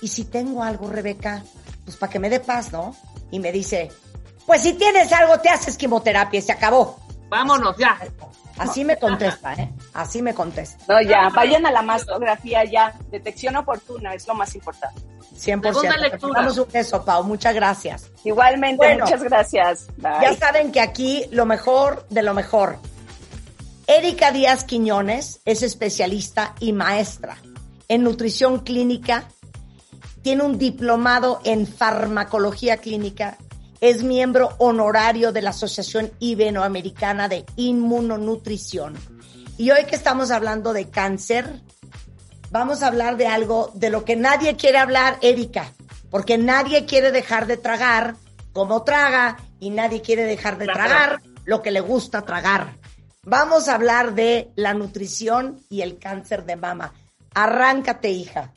¿y 0.00 0.08
si 0.08 0.24
tengo 0.24 0.64
algo, 0.64 0.88
Rebeca? 0.88 1.44
Pues 1.84 1.96
para 1.96 2.10
que 2.10 2.18
me 2.18 2.28
dé 2.28 2.40
paz, 2.40 2.72
¿no? 2.72 2.96
Y 3.30 3.38
me 3.38 3.52
dice, 3.52 3.92
pues 4.44 4.62
si 4.62 4.72
tienes 4.72 5.12
algo, 5.12 5.38
te 5.38 5.48
haces 5.48 5.76
quimioterapia 5.76 6.38
y 6.38 6.42
se 6.42 6.52
acabó. 6.52 6.98
Vámonos, 7.28 7.76
ya. 7.78 7.98
Así 8.58 8.84
me 8.84 8.96
contesta, 8.98 9.54
¿eh? 9.54 9.70
Así 9.92 10.22
me 10.22 10.34
contesta. 10.34 10.84
No, 10.88 11.00
ya, 11.02 11.28
vayan 11.28 11.66
a 11.66 11.70
la 11.70 11.82
mastografía 11.82 12.64
ya. 12.64 12.94
Detección 13.10 13.56
oportuna 13.56 14.14
es 14.14 14.26
lo 14.26 14.34
más 14.34 14.54
importante. 14.54 15.00
100%. 15.36 15.62
Segunda 15.62 15.96
lectura. 15.98 16.40
Damos 16.40 16.58
un 16.58 16.68
beso, 16.72 17.04
Pau. 17.04 17.22
Muchas 17.24 17.54
gracias. 17.54 18.10
Igualmente, 18.24 18.98
muchas 18.98 19.22
gracias. 19.22 19.88
Ya 19.98 20.34
saben 20.34 20.72
que 20.72 20.80
aquí 20.80 21.26
lo 21.30 21.44
mejor 21.46 22.06
de 22.08 22.22
lo 22.22 22.34
mejor. 22.34 22.78
Erika 23.86 24.32
Díaz 24.32 24.64
Quiñones 24.64 25.40
es 25.44 25.62
especialista 25.62 26.54
y 26.58 26.72
maestra 26.72 27.36
en 27.88 28.02
nutrición 28.02 28.60
clínica. 28.60 29.28
Tiene 30.22 30.42
un 30.42 30.58
diplomado 30.58 31.40
en 31.44 31.66
farmacología 31.66 32.78
clínica 32.78 33.36
es 33.80 34.02
miembro 34.02 34.50
honorario 34.58 35.32
de 35.32 35.42
la 35.42 35.50
Asociación 35.50 36.10
Ibenoamericana 36.18 37.28
de 37.28 37.44
Inmunonutrición. 37.56 38.94
Y 39.58 39.70
hoy 39.70 39.84
que 39.84 39.96
estamos 39.96 40.30
hablando 40.30 40.72
de 40.72 40.88
cáncer, 40.88 41.60
vamos 42.50 42.82
a 42.82 42.88
hablar 42.88 43.16
de 43.16 43.26
algo 43.26 43.70
de 43.74 43.90
lo 43.90 44.04
que 44.04 44.16
nadie 44.16 44.56
quiere 44.56 44.78
hablar, 44.78 45.18
Erika, 45.20 45.72
porque 46.10 46.38
nadie 46.38 46.84
quiere 46.84 47.10
dejar 47.10 47.46
de 47.46 47.56
tragar 47.56 48.16
como 48.52 48.82
traga 48.84 49.36
y 49.60 49.70
nadie 49.70 50.00
quiere 50.00 50.24
dejar 50.24 50.58
de 50.58 50.66
tragar 50.66 51.20
lo 51.44 51.62
que 51.62 51.70
le 51.70 51.80
gusta 51.80 52.22
tragar. 52.22 52.76
Vamos 53.22 53.68
a 53.68 53.74
hablar 53.74 54.14
de 54.14 54.50
la 54.56 54.72
nutrición 54.72 55.60
y 55.68 55.80
el 55.80 55.98
cáncer 55.98 56.44
de 56.44 56.56
mama. 56.56 56.92
Arráncate, 57.34 58.10
hija. 58.10 58.52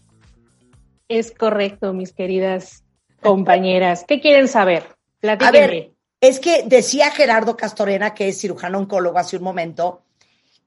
Es 1.08 1.32
correcto, 1.32 1.92
mis 1.92 2.14
queridas 2.14 2.84
compañeras. 3.22 4.06
¿Qué 4.08 4.22
quieren 4.22 4.48
saber? 4.48 4.99
A 5.22 5.52
ver, 5.52 5.94
es 6.22 6.40
que 6.40 6.64
decía 6.64 7.12
Gerardo 7.12 7.58
Castorena, 7.58 8.14
que 8.14 8.30
es 8.30 8.40
cirujano 8.40 8.78
oncólogo 8.80 9.18
hace 9.18 9.38
un 9.38 9.44
momento, 9.44 10.04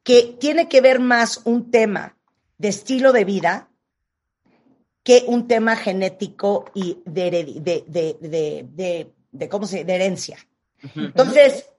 que 0.03 0.37
tiene 0.39 0.69
que 0.69 0.81
ver 0.81 1.01
más 1.01 1.41
un 1.45 1.71
tema 1.71 2.17
de 2.59 2.69
estilo 2.69 3.13
de 3.13 3.25
vida 3.25 3.69
que 5.03 5.25
un 5.27 5.49
tema 5.49 5.77
genético 5.77 6.67
y 6.75 7.03
de, 7.05 7.31
de, 7.91 9.13
de, 9.33 9.49
¿cómo 9.49 9.67
se 9.67 9.85
de 9.85 9.95
herencia. 9.95 10.39
Entonces, 10.95 11.71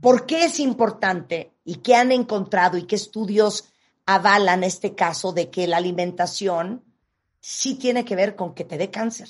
¿por 0.00 0.26
qué 0.26 0.44
es 0.44 0.60
importante 0.60 1.52
y 1.64 1.76
qué 1.76 1.94
han 1.94 2.12
encontrado 2.12 2.76
y 2.76 2.84
qué 2.84 2.96
estudios 2.96 3.72
avalan 4.06 4.64
este 4.64 4.94
caso 4.94 5.32
de 5.32 5.50
que 5.50 5.66
la 5.66 5.78
alimentación 5.78 6.82
sí 7.40 7.74
tiene 7.74 8.04
que 8.04 8.16
ver 8.16 8.36
con 8.36 8.54
que 8.54 8.64
te 8.64 8.78
dé 8.78 8.90
cáncer? 8.90 9.28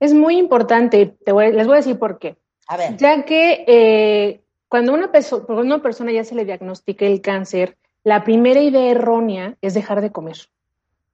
Es 0.00 0.14
muy 0.14 0.38
importante, 0.38 1.06
te 1.24 1.32
les 1.32 1.66
voy 1.66 1.74
a 1.74 1.78
decir 1.78 1.98
por 1.98 2.18
qué. 2.18 2.36
A 2.68 2.76
ver. 2.76 2.96
Ya 2.96 3.24
que 3.24 3.64
eh, 3.66 4.40
cuando 4.68 4.92
una, 4.92 5.10
una 5.48 5.82
persona 5.82 6.12
ya 6.12 6.24
se 6.24 6.34
le 6.34 6.44
diagnostica 6.44 7.06
el 7.06 7.20
cáncer, 7.20 7.76
la 8.04 8.24
primera 8.24 8.60
idea 8.60 8.90
errónea 8.90 9.56
es 9.60 9.74
dejar 9.74 10.00
de 10.00 10.12
comer, 10.12 10.36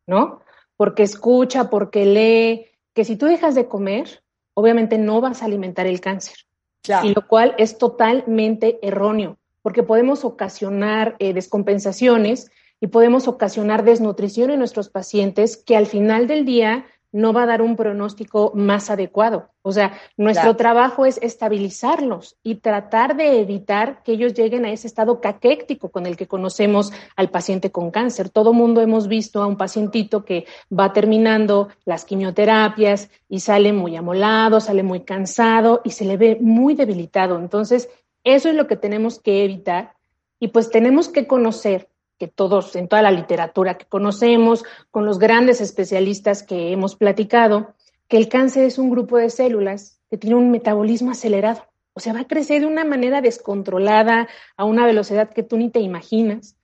¿no? 0.07 0.41
Porque 0.77 1.03
escucha, 1.03 1.71
porque 1.71 2.05
lee, 2.05 2.67
que 2.93 3.05
si 3.05 3.17
tú 3.17 3.27
dejas 3.27 3.55
de 3.55 3.69
comer, 3.69 4.23
obviamente 4.55 4.99
no 4.99 5.21
vas 5.21 5.43
a 5.43 5.47
alimentar 5.47 5.87
el 5.87 6.01
cáncer. 6.01 6.37
Claro. 6.83 7.09
Y 7.09 7.15
lo 7.15 7.27
cual 7.27 7.55
es 7.59 7.79
totalmente 7.79 8.79
erróneo, 8.83 9.39
porque 9.63 9.83
podemos 9.83 10.25
ocasionar 10.25 11.17
eh, 11.19 11.33
descompensaciones 11.33 12.51
y 12.81 12.89
podemos 12.89 13.29
ocasionar 13.29 13.85
desnutrición 13.85 14.51
en 14.51 14.59
nuestros 14.59 14.91
pacientes 14.91 15.57
que 15.57 15.77
al 15.77 15.87
final 15.87 16.27
del 16.27 16.45
día 16.45 16.85
no 17.15 17.33
va 17.33 17.45
a 17.45 17.47
dar 17.47 17.63
un 17.63 17.77
pronóstico 17.77 18.51
más 18.57 18.91
adecuado. 18.91 19.51
O 19.63 19.71
sea, 19.71 19.93
nuestro 20.17 20.57
trabajo 20.57 21.07
es 21.07 21.21
estabilizarlos 21.23 22.37
y 22.43 22.57
tratar 22.57 23.17
de 23.17 23.41
evitar 23.41 24.03
que 24.03 24.13
ellos 24.13 24.35
lleguen 24.35 24.65
a 24.65 24.73
ese 24.73 24.89
estado 24.89 25.21
caquéctico 25.21 25.91
con 25.91 26.07
el 26.07 26.17
que 26.17 26.27
conocemos 26.27 26.93
al 27.15 27.31
paciente 27.31 27.71
con 27.71 27.93
cáncer. 27.93 28.31
Todo 28.31 28.53
mundo 28.53 28.81
hemos 28.81 29.07
visto 29.07 29.41
a 29.41 29.47
un 29.47 29.57
pacientito 29.57 30.25
que 30.25 30.45
va 30.77 30.93
terminando 30.93 31.69
las 31.85 32.05
quimioterapias 32.05 33.09
y 33.29 33.39
sale 33.39 33.73
muy 33.73 33.95
amolado, 33.95 34.61
sale 34.61 34.83
muy 34.83 35.03
cansado 35.03 35.83
y 35.85 35.91
se 35.91 36.05
le 36.05 36.17
ve 36.17 36.37
muy 36.41 36.75
debilitado. 36.75 37.39
Entonces, 37.39 37.89
eso 38.25 38.49
es 38.49 38.57
lo 38.57 38.67
que 38.67 38.77
tenemos 38.77 39.21
que 39.21 39.45
evitar 39.45 39.95
y 40.41 40.49
pues 40.49 40.69
tenemos 40.69 41.09
que 41.09 41.29
conocer 41.29 41.89
que 42.19 42.29
todos, 42.29 42.77
en 42.77 42.89
toda 42.89 43.03
la 43.03 43.11
literatura 43.11 43.77
que 43.77 43.87
conocemos, 43.87 44.65
con 44.91 45.05
los 45.05 45.19
grandes 45.19 45.61
especialistas 45.61 46.43
que 46.43 46.73
hemos 46.73 46.97
platicado, 46.97 47.75
que 48.09 48.17
el 48.17 48.29
cáncer 48.29 48.65
es 48.65 48.79
un 48.79 48.91
grupo 48.91 49.17
de 49.17 49.31
células 49.31 50.01
que 50.11 50.19
tiene 50.19 50.37
un 50.37 50.51
metabolismo 50.51 51.11
acelerado. 51.11 51.67
O 51.95 52.01
sea, 52.01 52.13
va 52.13 52.21
a 52.21 52.27
crecer 52.27 52.61
de 52.61 52.67
una 52.67 52.85
manera 52.85 53.21
descontrolada, 53.21 54.29
a 54.57 54.65
una 54.65 54.87
velocidad 54.87 55.31
que 55.31 55.43
tú 55.43 55.57
ni 55.57 55.71
te 55.71 55.81
imaginas. 55.81 56.57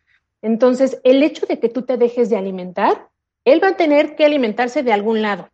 Entonces, 0.42 1.01
el 1.05 1.22
hecho 1.22 1.46
de 1.46 1.59
que 1.61 1.68
tú 1.68 1.82
te 1.82 1.96
dejes 1.96 2.30
de 2.30 2.36
alimentar, 2.36 3.09
él 3.44 3.62
va 3.62 3.68
a 3.68 3.76
tener 3.76 4.16
que 4.16 4.24
alimentarse 4.24 4.82
de 4.82 4.92
algún 4.92 5.22
lado. 5.22 5.48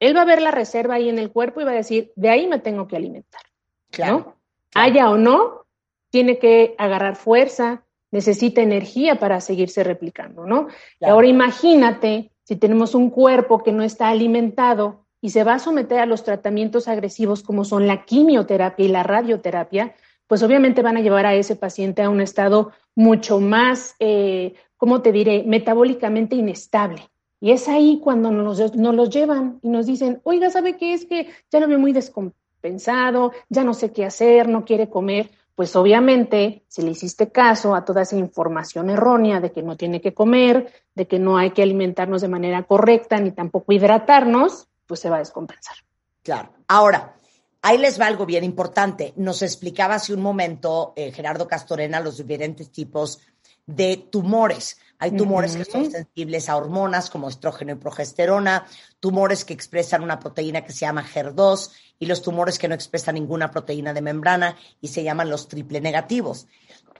Él 0.00 0.16
va 0.16 0.22
a 0.22 0.26
ver 0.26 0.42
la 0.42 0.50
reserva 0.50 0.94
ahí 0.94 1.08
en 1.08 1.18
el 1.18 1.30
cuerpo 1.30 1.60
y 1.60 1.64
va 1.64 1.72
a 1.72 1.76
decir, 1.76 2.12
de 2.16 2.28
ahí 2.28 2.46
me 2.46 2.58
tengo 2.58 2.86
que 2.86 2.96
alimentar. 2.96 3.42
Claro. 3.90 4.36
Haya 4.74 5.10
o 5.10 5.16
no, 5.16 5.64
tiene 6.10 6.38
que 6.38 6.74
agarrar 6.78 7.16
fuerza, 7.16 7.82
necesita 8.10 8.62
energía 8.62 9.18
para 9.18 9.40
seguirse 9.40 9.84
replicando, 9.84 10.46
¿no? 10.46 10.68
Ahora 11.00 11.26
imagínate 11.26 12.30
si 12.44 12.56
tenemos 12.56 12.94
un 12.94 13.10
cuerpo 13.10 13.62
que 13.62 13.72
no 13.72 13.82
está 13.82 14.08
alimentado 14.08 15.06
y 15.20 15.30
se 15.30 15.44
va 15.44 15.54
a 15.54 15.58
someter 15.58 15.98
a 15.98 16.06
los 16.06 16.22
tratamientos 16.22 16.86
agresivos 16.88 17.42
como 17.42 17.64
son 17.64 17.86
la 17.86 18.04
quimioterapia 18.04 18.86
y 18.86 18.88
la 18.88 19.02
radioterapia, 19.02 19.94
pues 20.26 20.42
obviamente 20.42 20.82
van 20.82 20.96
a 20.96 21.00
llevar 21.00 21.26
a 21.26 21.34
ese 21.34 21.56
paciente 21.56 22.02
a 22.02 22.10
un 22.10 22.20
estado 22.20 22.72
mucho 22.94 23.40
más, 23.40 23.96
eh, 23.98 24.54
¿cómo 24.76 25.02
te 25.02 25.12
diré?, 25.12 25.42
metabólicamente 25.44 26.36
inestable. 26.36 27.02
Y 27.40 27.50
es 27.50 27.68
ahí 27.68 28.00
cuando 28.02 28.30
nos, 28.30 28.74
nos 28.76 28.94
los 28.94 29.10
llevan 29.10 29.58
y 29.62 29.68
nos 29.68 29.86
dicen, 29.86 30.20
oiga, 30.24 30.50
¿sabe 30.50 30.76
qué? 30.76 30.94
Es 30.94 31.04
que 31.04 31.28
ya 31.50 31.60
lo 31.60 31.68
veo 31.68 31.78
muy 31.78 31.92
descompensado, 31.92 33.32
ya 33.48 33.62
no 33.62 33.74
sé 33.74 33.92
qué 33.92 34.04
hacer, 34.04 34.48
no 34.48 34.64
quiere 34.64 34.88
comer 34.88 35.30
pues 35.56 35.74
obviamente, 35.74 36.64
si 36.68 36.82
le 36.82 36.90
hiciste 36.90 37.32
caso 37.32 37.74
a 37.74 37.84
toda 37.84 38.02
esa 38.02 38.14
información 38.14 38.90
errónea 38.90 39.40
de 39.40 39.52
que 39.52 39.62
no 39.62 39.74
tiene 39.74 40.02
que 40.02 40.12
comer, 40.12 40.70
de 40.94 41.08
que 41.08 41.18
no 41.18 41.38
hay 41.38 41.52
que 41.52 41.62
alimentarnos 41.62 42.20
de 42.20 42.28
manera 42.28 42.62
correcta, 42.64 43.18
ni 43.18 43.30
tampoco 43.32 43.72
hidratarnos, 43.72 44.68
pues 44.86 45.00
se 45.00 45.08
va 45.08 45.16
a 45.16 45.20
descompensar. 45.20 45.76
Claro. 46.22 46.50
Ahora, 46.68 47.16
ahí 47.62 47.78
les 47.78 47.98
va 47.98 48.06
algo 48.06 48.26
bien 48.26 48.44
importante. 48.44 49.14
Nos 49.16 49.40
explicaba 49.40 49.94
hace 49.94 50.12
un 50.12 50.20
momento 50.20 50.92
eh, 50.94 51.10
Gerardo 51.10 51.48
Castorena 51.48 52.00
los 52.00 52.18
diferentes 52.18 52.70
tipos 52.70 53.20
de 53.66 53.96
tumores. 53.96 54.78
Hay 54.98 55.10
tumores 55.10 55.56
que 55.56 55.66
son 55.66 55.90
sensibles 55.90 56.48
a 56.48 56.56
hormonas 56.56 57.10
como 57.10 57.28
estrógeno 57.28 57.72
y 57.72 57.74
progesterona, 57.74 58.66
tumores 58.98 59.44
que 59.44 59.52
expresan 59.52 60.02
una 60.02 60.18
proteína 60.18 60.64
que 60.64 60.72
se 60.72 60.80
llama 60.80 61.04
HER2 61.04 61.70
y 61.98 62.06
los 62.06 62.22
tumores 62.22 62.58
que 62.58 62.68
no 62.68 62.74
expresan 62.74 63.16
ninguna 63.16 63.50
proteína 63.50 63.92
de 63.92 64.00
membrana 64.00 64.56
y 64.80 64.88
se 64.88 65.02
llaman 65.02 65.28
los 65.28 65.48
triple 65.48 65.82
negativos. 65.82 66.46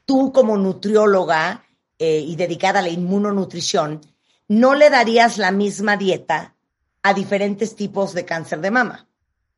Tú 0.04 0.30
como 0.30 0.58
nutrióloga 0.58 1.64
eh, 1.98 2.18
y 2.18 2.36
dedicada 2.36 2.80
a 2.80 2.82
la 2.82 2.90
inmunonutrición, 2.90 4.02
¿no 4.46 4.74
le 4.74 4.90
darías 4.90 5.38
la 5.38 5.50
misma 5.50 5.96
dieta 5.96 6.54
a 7.02 7.14
diferentes 7.14 7.76
tipos 7.76 8.12
de 8.12 8.26
cáncer 8.26 8.60
de 8.60 8.70
mama? 8.70 9.08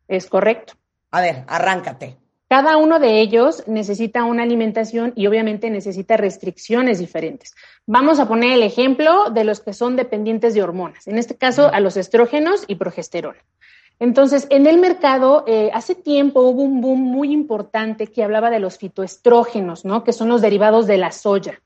Es 0.07 0.27
correcto. 0.27 0.75
A 1.11 1.21
ver, 1.21 1.45
arráncate. 1.49 2.19
Cada 2.49 2.79
uno 2.79 2.99
de 2.99 3.21
ellos 3.21 3.63
necesita 3.67 4.25
una 4.25 4.43
alimentación 4.43 5.13
y 5.15 5.27
obviamente 5.27 5.69
necesita 5.69 6.17
restricciones 6.17 6.99
diferentes. 6.99 7.55
Vamos 7.87 8.21
a 8.21 8.27
poner 8.27 8.53
el 8.53 8.63
ejemplo 8.63 9.29
de 9.29 9.45
los 9.45 9.61
que 9.61 9.75
son 9.75 9.97
dependientes 9.97 10.55
de 10.55 10.63
hormonas, 10.63 11.07
en 11.07 11.19
este 11.19 11.37
caso 11.37 11.71
a 11.73 11.81
los 11.81 11.99
estrógenos 11.99 12.65
y 12.67 12.77
progesterona. 12.77 13.39
Entonces, 14.01 14.47
en 14.49 14.67
el 14.67 14.79
mercado, 14.79 15.45
eh, 15.47 15.71
hace 15.75 15.95
tiempo 15.95 16.41
hubo 16.41 16.63
un 16.63 16.81
boom 16.81 17.01
muy 17.01 17.33
importante 17.33 18.07
que 18.07 18.23
hablaba 18.23 18.49
de 18.49 18.61
los 18.61 18.79
fitoestrógenos, 18.79 19.85
¿no? 19.85 20.05
Que 20.05 20.13
son 20.13 20.29
los 20.29 20.41
derivados 20.41 20.87
de 20.87 20.99
la 20.99 21.11
soya. 21.11 21.61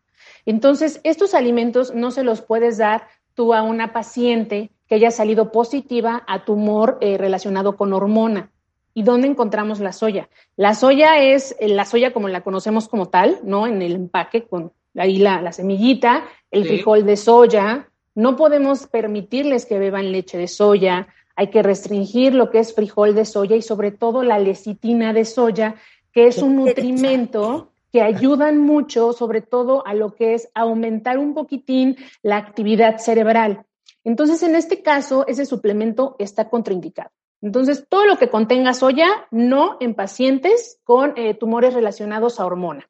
Entonces, 0.47 1.01
estos 1.05 1.35
alimentos 1.35 1.95
no 1.95 2.11
se 2.11 2.25
los 2.25 2.41
puedes 2.41 2.79
dar 2.79 3.07
tú 3.35 3.55
a 3.55 3.63
una 3.63 3.93
paciente 3.93 4.71
que 4.89 4.97
haya 4.97 5.11
salido 5.11 5.53
positiva 5.53 6.25
a 6.27 6.45
tumor 6.45 6.99
eh, 7.01 7.19
relacionado 7.19 7.77
con 7.77 7.93
hormona. 7.93 8.51
¿Y 8.95 9.03
dónde 9.03 9.29
encontramos 9.29 9.81
la 9.81 9.93
soya? 9.93 10.29
La 10.57 10.75
soya 10.75 11.19
es 11.23 11.57
eh, 11.61 11.69
la 11.69 11.85
soya 11.85 12.13
como 12.13 12.29
la 12.29 12.43
conocemos 12.43 12.89
como 12.89 13.09
tal, 13.09 13.39
¿no? 13.43 13.67
En 13.67 13.81
el 13.83 13.93
empaque, 13.93 14.45
con 14.45 14.73
ahí 14.97 15.17
la, 15.17 15.53
semillita, 15.53 16.25
el 16.51 16.67
frijol 16.67 17.07
de 17.07 17.17
soya. 17.17 17.89
No 18.15 18.37
podemos 18.37 18.87
permitirles 18.87 19.65
que 19.65 19.79
beban 19.79 20.13
leche 20.13 20.37
de 20.37 20.49
soya, 20.49 21.09
hay 21.35 21.49
que 21.49 21.63
restringir 21.63 22.35
lo 22.35 22.51
que 22.51 22.59
es 22.59 22.75
frijol 22.75 23.15
de 23.15 23.25
soya 23.25 23.57
y 23.57 23.63
sobre 23.63 23.91
todo 23.91 24.23
la 24.23 24.39
lecitina 24.39 25.13
de 25.13 25.25
soya, 25.25 25.77
que 26.13 26.27
es 26.27 26.39
un 26.39 26.57
nutrimento 26.57 27.71
que 27.91 28.03
ayudan 28.03 28.59
mucho, 28.59 29.13
sobre 29.13 29.41
todo 29.41 29.87
a 29.87 29.95
lo 29.95 30.15
que 30.15 30.35
es 30.35 30.49
aumentar 30.55 31.19
un 31.19 31.35
poquitín 31.35 31.97
la 32.23 32.37
actividad 32.37 32.99
cerebral. 32.99 33.65
Entonces, 34.05 34.43
en 34.43 34.57
este 34.57 34.83
caso, 34.83 35.27
ese 35.27 35.47
suplemento 35.47 36.17
está 36.19 36.49
contraindicado. 36.49 37.11
Entonces, 37.43 37.87
todo 37.89 38.07
lo 38.07 38.17
que 38.17 38.31
contenga 38.31 38.73
soya, 38.73 39.27
no 39.33 39.77
en 39.81 39.95
pacientes 39.95 40.81
con 40.85 41.13
eh, 41.17 41.35
tumores 41.35 41.75
relacionados 41.75 42.39
a 42.39 42.47
hormona. 42.47 42.89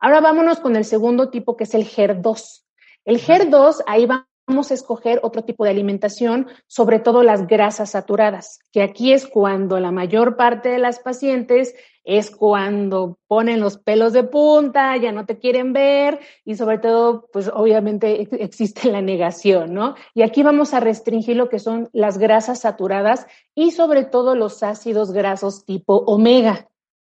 Ahora 0.00 0.20
vámonos 0.20 0.58
con 0.58 0.74
el 0.74 0.84
segundo 0.84 1.30
tipo, 1.30 1.56
que 1.56 1.64
es 1.64 1.74
el 1.74 1.86
HER2. 1.86 2.64
El 3.04 3.20
HER2, 3.20 3.84
ahí 3.86 4.06
va 4.06 4.28
vamos 4.46 4.70
a 4.70 4.74
escoger 4.74 5.20
otro 5.22 5.44
tipo 5.44 5.64
de 5.64 5.70
alimentación, 5.70 6.48
sobre 6.66 6.98
todo 6.98 7.22
las 7.22 7.46
grasas 7.46 7.90
saturadas, 7.90 8.60
que 8.72 8.82
aquí 8.82 9.12
es 9.12 9.26
cuando 9.26 9.78
la 9.80 9.92
mayor 9.92 10.36
parte 10.36 10.70
de 10.70 10.78
las 10.78 10.98
pacientes 10.98 11.74
es 12.04 12.30
cuando 12.30 13.18
ponen 13.28 13.60
los 13.60 13.78
pelos 13.78 14.12
de 14.12 14.24
punta, 14.24 14.96
ya 14.96 15.12
no 15.12 15.24
te 15.24 15.38
quieren 15.38 15.72
ver 15.72 16.18
y 16.44 16.56
sobre 16.56 16.78
todo, 16.78 17.28
pues 17.32 17.48
obviamente 17.52 18.28
existe 18.42 18.90
la 18.90 19.00
negación, 19.00 19.72
¿no? 19.72 19.94
Y 20.12 20.22
aquí 20.22 20.42
vamos 20.42 20.74
a 20.74 20.80
restringir 20.80 21.36
lo 21.36 21.48
que 21.48 21.60
son 21.60 21.88
las 21.92 22.18
grasas 22.18 22.60
saturadas 22.60 23.26
y 23.54 23.70
sobre 23.70 24.04
todo 24.04 24.34
los 24.34 24.62
ácidos 24.64 25.12
grasos 25.12 25.64
tipo 25.64 25.98
omega, 25.98 26.68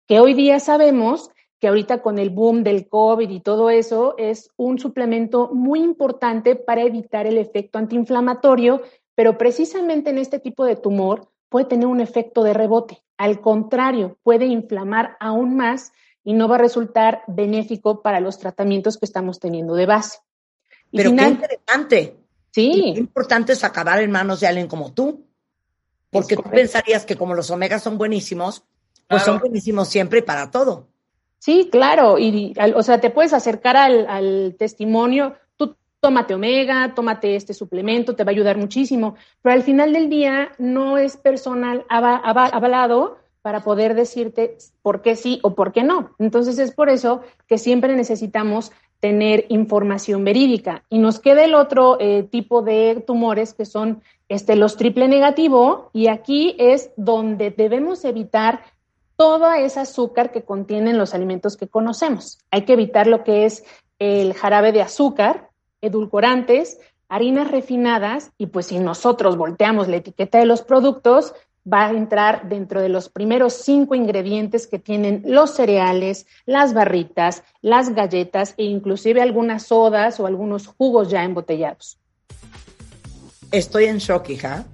que 0.06 0.20
hoy 0.20 0.34
día 0.34 0.60
sabemos 0.60 1.30
que 1.64 1.70
ahorita 1.70 2.02
con 2.02 2.20
el 2.20 2.30
boom 2.30 2.66
del 2.66 2.90
COVID 2.90 3.30
y 3.30 3.40
todo 3.40 3.70
eso 3.70 4.16
es 4.18 4.50
un 4.58 4.80
suplemento 4.80 5.50
muy 5.54 5.80
importante 5.82 6.58
para 6.58 6.82
evitar 6.82 7.26
el 7.26 7.38
efecto 7.38 7.80
antiinflamatorio, 7.80 8.82
pero 9.16 9.38
precisamente 9.38 10.10
en 10.10 10.18
este 10.18 10.40
tipo 10.40 10.66
de 10.66 10.76
tumor 10.76 11.32
puede 11.48 11.68
tener 11.68 11.88
un 11.88 12.02
efecto 12.02 12.44
de 12.44 12.54
rebote. 12.54 13.02
Al 13.16 13.40
contrario, 13.40 14.18
puede 14.24 14.46
inflamar 14.46 15.16
aún 15.22 15.56
más 15.56 15.94
y 16.26 16.34
no 16.34 16.50
va 16.50 16.56
a 16.56 16.58
resultar 16.58 17.24
benéfico 17.28 18.02
para 18.02 18.20
los 18.20 18.40
tratamientos 18.40 18.98
que 18.98 19.06
estamos 19.06 19.40
teniendo 19.40 19.76
de 19.76 19.86
base. 19.86 20.18
pero 20.92 21.16
qué 21.16 21.24
interesante. 21.24 22.18
Sí. 22.52 22.92
qué 22.94 23.00
importante 23.00 23.54
es 23.54 23.64
acabar 23.64 24.02
en 24.02 24.12
manos 24.12 24.42
de 24.42 24.48
alguien 24.48 24.68
como 24.68 24.92
tú. 24.92 25.26
Porque 26.10 26.36
tú 26.36 26.44
pensarías 26.44 27.06
que 27.06 27.16
como 27.16 27.34
los 27.36 27.50
omegas 27.52 27.82
son 27.82 27.98
buenísimos, 27.98 28.66
pues 29.08 29.24
son 29.24 29.40
buenísimos 29.40 29.88
siempre 29.88 30.20
y 30.20 30.24
para 30.24 30.52
todo. 30.52 30.90
Sí, 31.44 31.68
claro, 31.70 32.20
y, 32.20 32.54
o 32.74 32.84
sea, 32.84 33.02
te 33.02 33.10
puedes 33.10 33.34
acercar 33.34 33.76
al, 33.76 34.56
testimonio, 34.58 35.34
tú 35.58 35.76
tómate 36.00 36.36
omega, 36.36 36.94
tómate 36.96 37.36
este 37.36 37.54
suplemento, 37.54 38.16
te 38.16 38.24
va 38.24 38.30
a 38.30 38.32
ayudar 38.32 38.58
muchísimo, 38.58 39.16
pero 39.42 39.54
al 39.54 39.62
final 39.62 39.92
del 39.92 40.10
día 40.10 40.54
no 40.58 40.98
es 40.98 41.18
personal 41.18 41.86
avalado 41.90 43.18
para 43.42 43.62
poder 43.62 43.94
decirte 43.94 44.56
por 44.82 45.02
qué 45.02 45.18
sí 45.18 45.42
o 45.44 45.54
por 45.54 45.74
qué 45.74 45.84
no. 45.84 46.12
Entonces 46.18 46.58
es 46.60 46.72
por 46.72 46.88
eso 46.88 47.24
que 47.46 47.58
siempre 47.58 47.94
necesitamos 47.98 48.72
tener 49.02 49.46
información 49.50 50.24
verídica. 50.24 50.86
Y 50.88 50.98
nos 50.98 51.20
queda 51.20 51.44
el 51.44 51.56
otro 51.56 51.98
eh, 52.00 52.24
tipo 52.24 52.62
de 52.62 53.04
tumores 53.06 53.54
que 53.54 53.66
son 53.66 54.02
este, 54.30 54.56
los 54.56 54.78
triple 54.78 55.10
negativo, 55.10 55.90
y 55.92 56.08
aquí 56.08 56.56
es 56.58 56.92
donde 56.96 57.52
debemos 57.52 58.06
evitar 58.06 58.62
todo 59.16 59.52
ese 59.54 59.80
azúcar 59.80 60.32
que 60.32 60.44
contienen 60.44 60.98
los 60.98 61.14
alimentos 61.14 61.58
que 61.58 61.68
conocemos. 61.68 62.40
Hay 62.52 62.64
que 62.64 62.74
evitar 62.74 63.08
lo 63.08 63.24
que 63.24 63.46
es 63.46 63.64
el 64.00 64.34
jarabe 64.34 64.72
de 64.72 64.82
azúcar, 64.82 65.50
edulcorantes, 65.82 66.80
harinas 67.10 67.52
refinadas 67.52 68.32
y 68.38 68.48
pues 68.48 68.68
si 68.68 68.80
nosotros 68.80 69.38
volteamos 69.38 69.88
la 69.88 69.98
etiqueta 69.98 70.40
de 70.40 70.46
los 70.46 70.62
productos, 70.62 71.34
va 71.72 71.86
a 71.86 71.92
entrar 71.92 72.50
dentro 72.50 72.82
de 72.82 72.90
los 72.90 73.10
primeros 73.10 73.54
cinco 73.54 73.96
ingredientes 73.96 74.68
que 74.68 74.80
tienen 74.80 75.24
los 75.26 75.52
cereales, 75.52 76.26
las 76.46 76.74
barritas, 76.74 77.44
las 77.62 77.94
galletas 77.94 78.54
e 78.58 78.64
inclusive 78.64 79.22
algunas 79.22 79.64
sodas 79.64 80.20
o 80.20 80.26
algunos 80.26 80.68
jugos 80.68 81.10
ya 81.10 81.24
embotellados. 81.24 81.98
Estoy 83.52 83.86
en 83.86 84.00
shock, 84.00 84.30
hija. 84.30 84.66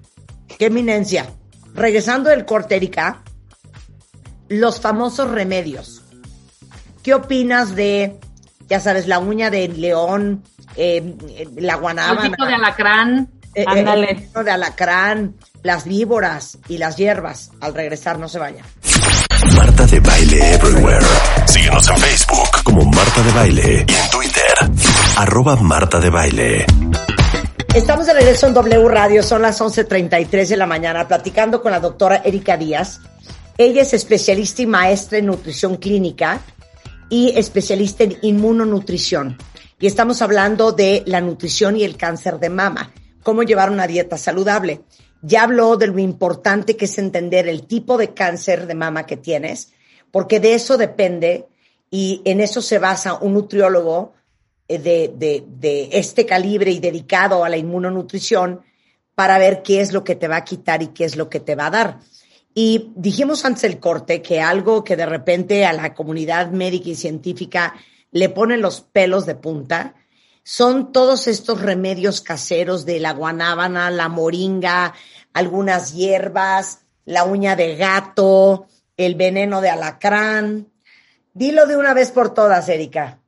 Qué 0.58 0.68
eminencia. 0.68 1.28
Regresando 1.76 2.30
del 2.30 2.46
corte, 2.46 2.76
Erika, 2.76 3.24
los 4.50 4.82
famosos 4.82 5.30
remedios. 5.30 6.02
¿Qué 7.04 7.14
opinas 7.14 7.76
de, 7.76 8.20
ya 8.68 8.80
sabes, 8.80 9.08
la 9.08 9.20
uña 9.20 9.50
de 9.50 9.68
león, 9.70 10.44
eh, 10.76 11.16
la 11.56 11.76
guanábana? 11.76 12.26
El 12.26 12.48
de 12.48 12.54
alacrán. 12.54 13.30
Eh, 13.56 13.62
eh, 13.62 13.66
ándale. 13.66 14.30
El 14.36 14.46
de 14.46 14.52
alacrán, 14.52 15.36
las 15.64 15.86
víboras 15.86 16.58
y 16.68 16.78
las 16.78 16.98
hierbas. 16.98 17.52
Al 17.62 17.74
regresar, 17.74 18.20
no 18.20 18.28
se 18.28 18.40
vayan. 18.40 18.66
Marta 19.56 19.86
de 19.86 20.00
Baile 20.02 20.54
Everywhere. 20.56 21.06
Síguenos 21.46 21.88
en 21.88 21.98
Facebook 21.98 22.64
como 22.64 22.84
Marta 22.86 23.22
de 23.24 23.32
Baile 23.32 23.86
y 23.88 23.94
en 23.94 24.10
Twitter, 24.10 24.54
arroba 25.16 25.56
Marta 25.56 26.00
de 26.00 26.10
Baile. 26.10 26.66
Estamos 27.74 28.08
de 28.08 28.14
regreso 28.14 28.48
en 28.48 28.54
W 28.54 28.90
Radio, 28.90 29.24
son 29.24 29.44
las 29.44 29.62
11.33 29.62 30.48
de 30.48 30.58
la 30.58 30.66
mañana, 30.66 31.08
platicando 31.08 31.62
con 31.62 31.72
la 31.72 31.80
doctora 31.80 32.22
Erika 32.26 32.58
Díaz 32.58 33.00
ella 33.60 33.82
es 33.82 33.94
especialista 33.94 34.62
y 34.62 34.66
maestra 34.66 35.18
en 35.18 35.26
nutrición 35.26 35.76
clínica 35.76 36.42
y 37.10 37.38
especialista 37.38 38.06
en 38.06 38.18
inmunonutrición. 38.22 39.38
Y 39.82 39.86
estamos 39.86 40.22
hablando 40.22 40.72
de 40.72 41.04
la 41.06 41.20
nutrición 41.20 41.76
y 41.76 41.84
el 41.84 41.98
cáncer 41.98 42.40
de 42.40 42.50
mama, 42.50 42.94
cómo 43.22 43.44
llevar 43.44 43.70
una 43.70 43.86
dieta 43.86 44.18
saludable. 44.18 44.84
Ya 45.22 45.44
habló 45.44 45.76
de 45.76 45.88
lo 45.88 46.00
importante 46.00 46.78
que 46.78 46.86
es 46.86 46.98
entender 47.00 47.50
el 47.50 47.68
tipo 47.68 47.98
de 47.98 48.14
cáncer 48.14 48.66
de 48.66 48.76
mama 48.76 49.06
que 49.06 49.18
tienes, 49.18 49.74
porque 50.10 50.40
de 50.40 50.54
eso 50.54 50.78
depende 50.78 51.46
y 51.92 52.22
en 52.24 52.40
eso 52.40 52.62
se 52.62 52.80
basa 52.80 53.16
un 53.16 53.34
nutriólogo 53.34 54.14
eh, 54.70 54.78
de, 54.78 55.12
de, 55.18 55.44
de 55.46 55.90
este 55.92 56.26
calibre 56.26 56.72
y 56.72 56.80
dedicado 56.80 57.44
a 57.44 57.50
la 57.50 57.58
inmunonutrición 57.58 58.62
para 59.16 59.38
ver 59.38 59.64
qué 59.64 59.82
es 59.82 59.92
lo 59.92 60.06
que 60.06 60.16
te 60.16 60.30
va 60.30 60.38
a 60.38 60.46
quitar 60.46 60.82
y 60.82 60.88
qué 60.88 61.04
es 61.04 61.18
lo 61.18 61.30
que 61.30 61.42
te 61.42 61.56
va 61.56 61.66
a 61.66 61.72
dar. 61.72 62.00
Y 62.54 62.92
dijimos 62.96 63.46
antes 63.46 63.62
del 63.62 63.80
corte 63.80 64.22
que 64.22 64.42
algo 64.42 64.84
que 64.84 64.96
de 64.96 65.06
repente 65.06 65.66
a 65.66 65.74
la 65.74 65.94
comunidad 65.94 66.52
médica 66.52 66.90
y 66.90 66.96
científica 66.96 67.76
le 68.12 68.30
pone 68.30 68.58
los 68.58 68.82
pelos 68.82 69.26
de 69.26 69.36
punta 69.36 69.96
son 70.44 70.92
todos 70.92 71.28
estos 71.28 71.62
remedios 71.62 72.22
caseros 72.22 72.86
de 72.86 73.00
la 73.00 73.14
guanábana, 73.14 73.92
la 73.92 74.10
moringa, 74.10 74.96
algunas 75.32 75.94
hierbas, 75.94 76.86
la 77.06 77.24
uña 77.24 77.56
de 77.56 77.76
gato, 77.76 78.66
el 78.98 79.14
veneno 79.14 79.62
de 79.62 79.70
alacrán. 79.70 80.68
Dilo 81.34 81.68
de 81.68 81.78
una 81.78 81.94
vez 81.94 82.12
por 82.12 82.34
todas, 82.34 82.68
Erika. 82.68 83.20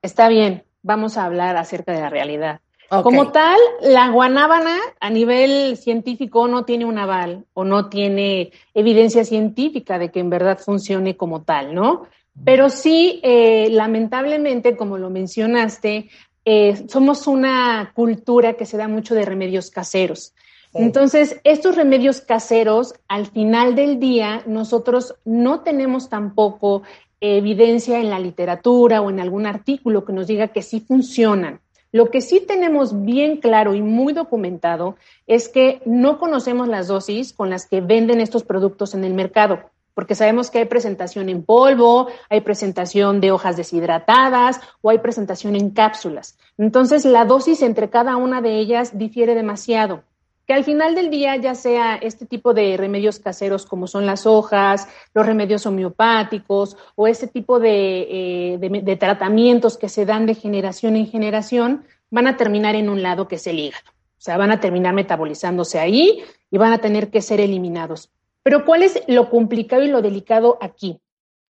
Está 0.00 0.28
bien, 0.28 0.64
vamos 0.82 1.18
a 1.18 1.24
hablar 1.24 1.56
acerca 1.56 1.92
de 1.92 2.00
la 2.00 2.08
realidad. 2.08 2.60
Como 2.88 3.32
tal, 3.32 3.58
la 3.82 4.08
guanábana 4.08 4.76
a 4.98 5.10
nivel 5.10 5.76
científico 5.76 6.48
no 6.48 6.64
tiene 6.64 6.86
un 6.86 6.96
aval 6.96 7.44
o 7.52 7.64
no 7.64 7.90
tiene 7.90 8.50
evidencia 8.72 9.24
científica 9.24 9.98
de 9.98 10.10
que 10.10 10.20
en 10.20 10.30
verdad 10.30 10.58
funcione 10.58 11.14
como 11.14 11.42
tal, 11.42 11.74
¿no? 11.74 12.06
Pero 12.44 12.70
sí, 12.70 13.20
eh, 13.22 13.68
lamentablemente, 13.70 14.76
como 14.76 14.96
lo 14.96 15.10
mencionaste, 15.10 16.08
eh, 16.44 16.84
somos 16.88 17.26
una 17.26 17.92
cultura 17.94 18.54
que 18.54 18.64
se 18.64 18.78
da 18.78 18.88
mucho 18.88 19.14
de 19.14 19.26
remedios 19.26 19.70
caseros. 19.70 20.32
Entonces, 20.72 21.40
estos 21.44 21.76
remedios 21.76 22.20
caseros, 22.20 22.94
al 23.08 23.26
final 23.26 23.74
del 23.74 23.98
día, 23.98 24.42
nosotros 24.46 25.14
no 25.24 25.60
tenemos 25.60 26.08
tampoco 26.08 26.82
evidencia 27.20 27.98
en 27.98 28.10
la 28.10 28.18
literatura 28.18 29.00
o 29.00 29.10
en 29.10 29.20
algún 29.20 29.46
artículo 29.46 30.04
que 30.04 30.12
nos 30.12 30.26
diga 30.26 30.48
que 30.48 30.62
sí 30.62 30.80
funcionan. 30.80 31.60
Lo 31.90 32.10
que 32.10 32.20
sí 32.20 32.40
tenemos 32.40 33.04
bien 33.04 33.38
claro 33.38 33.74
y 33.74 33.80
muy 33.80 34.12
documentado 34.12 34.96
es 35.26 35.48
que 35.48 35.80
no 35.86 36.18
conocemos 36.18 36.68
las 36.68 36.88
dosis 36.88 37.32
con 37.32 37.48
las 37.48 37.66
que 37.66 37.80
venden 37.80 38.20
estos 38.20 38.44
productos 38.44 38.94
en 38.94 39.04
el 39.04 39.14
mercado. 39.14 39.70
porque 39.94 40.14
sabemos 40.14 40.48
que 40.48 40.60
hay 40.60 40.66
presentación 40.66 41.28
en 41.28 41.42
polvo, 41.42 42.06
hay 42.30 42.42
presentación 42.42 43.20
de 43.20 43.32
hojas 43.32 43.56
deshidratadas 43.56 44.60
o 44.80 44.90
hay 44.90 44.98
presentación 44.98 45.56
en 45.56 45.70
cápsulas. 45.70 46.38
Entonces, 46.56 47.04
la 47.04 47.24
dosis 47.24 47.62
entre 47.62 47.90
cada 47.90 48.14
una 48.16 48.40
de 48.40 48.60
ellas 48.60 48.96
difiere 48.96 49.34
demasiado 49.34 50.04
que 50.48 50.54
al 50.54 50.64
final 50.64 50.94
del 50.94 51.10
día, 51.10 51.36
ya 51.36 51.54
sea 51.54 51.96
este 51.96 52.24
tipo 52.24 52.54
de 52.54 52.78
remedios 52.78 53.18
caseros 53.18 53.66
como 53.66 53.86
son 53.86 54.06
las 54.06 54.24
hojas, 54.24 54.88
los 55.12 55.26
remedios 55.26 55.66
homeopáticos 55.66 56.74
o 56.94 57.06
este 57.06 57.26
tipo 57.26 57.60
de, 57.60 58.54
eh, 58.54 58.96
tratamientos 58.98 59.76
que 59.76 59.90
se 59.90 60.06
dan 60.06 60.24
de 60.24 60.34
generación 60.34 60.96
en 60.96 61.06
generación, 61.06 61.84
van 62.08 62.28
a 62.28 62.38
terminar 62.38 62.76
en 62.76 62.88
un 62.88 63.02
lado 63.02 63.28
que 63.28 63.34
es 63.34 63.46
el 63.46 63.58
hígado. 63.58 63.90
O 63.90 64.20
sea, 64.20 64.38
van 64.38 64.50
a 64.50 64.58
terminar 64.58 64.94
metabolizándose 64.94 65.78
ahí 65.78 66.24
y 66.50 66.56
van 66.56 66.72
a 66.72 66.78
tener 66.78 67.10
que 67.10 67.20
ser 67.20 67.40
eliminados. 67.40 68.10
Pero 68.42 68.64
¿cuál 68.64 68.82
es 68.82 69.02
lo 69.06 69.28
complicado 69.28 69.82
y 69.82 69.88
lo 69.88 70.00
delicado 70.00 70.56
aquí? 70.62 70.98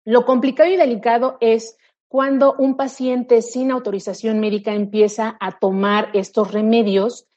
Lo 0.03 0.25
complicado 0.25 0.67
y 0.67 0.77
delicado 0.77 1.37
es 1.41 1.77
cuando 2.07 2.55
un 2.57 2.75
paciente 2.75 3.43
sin 3.43 3.69
autorización 3.69 4.39
médica 4.39 4.73
empieza 4.73 5.37
a 5.39 5.59
tomar 5.59 6.09
estos 6.13 6.51
remedios 6.51 7.27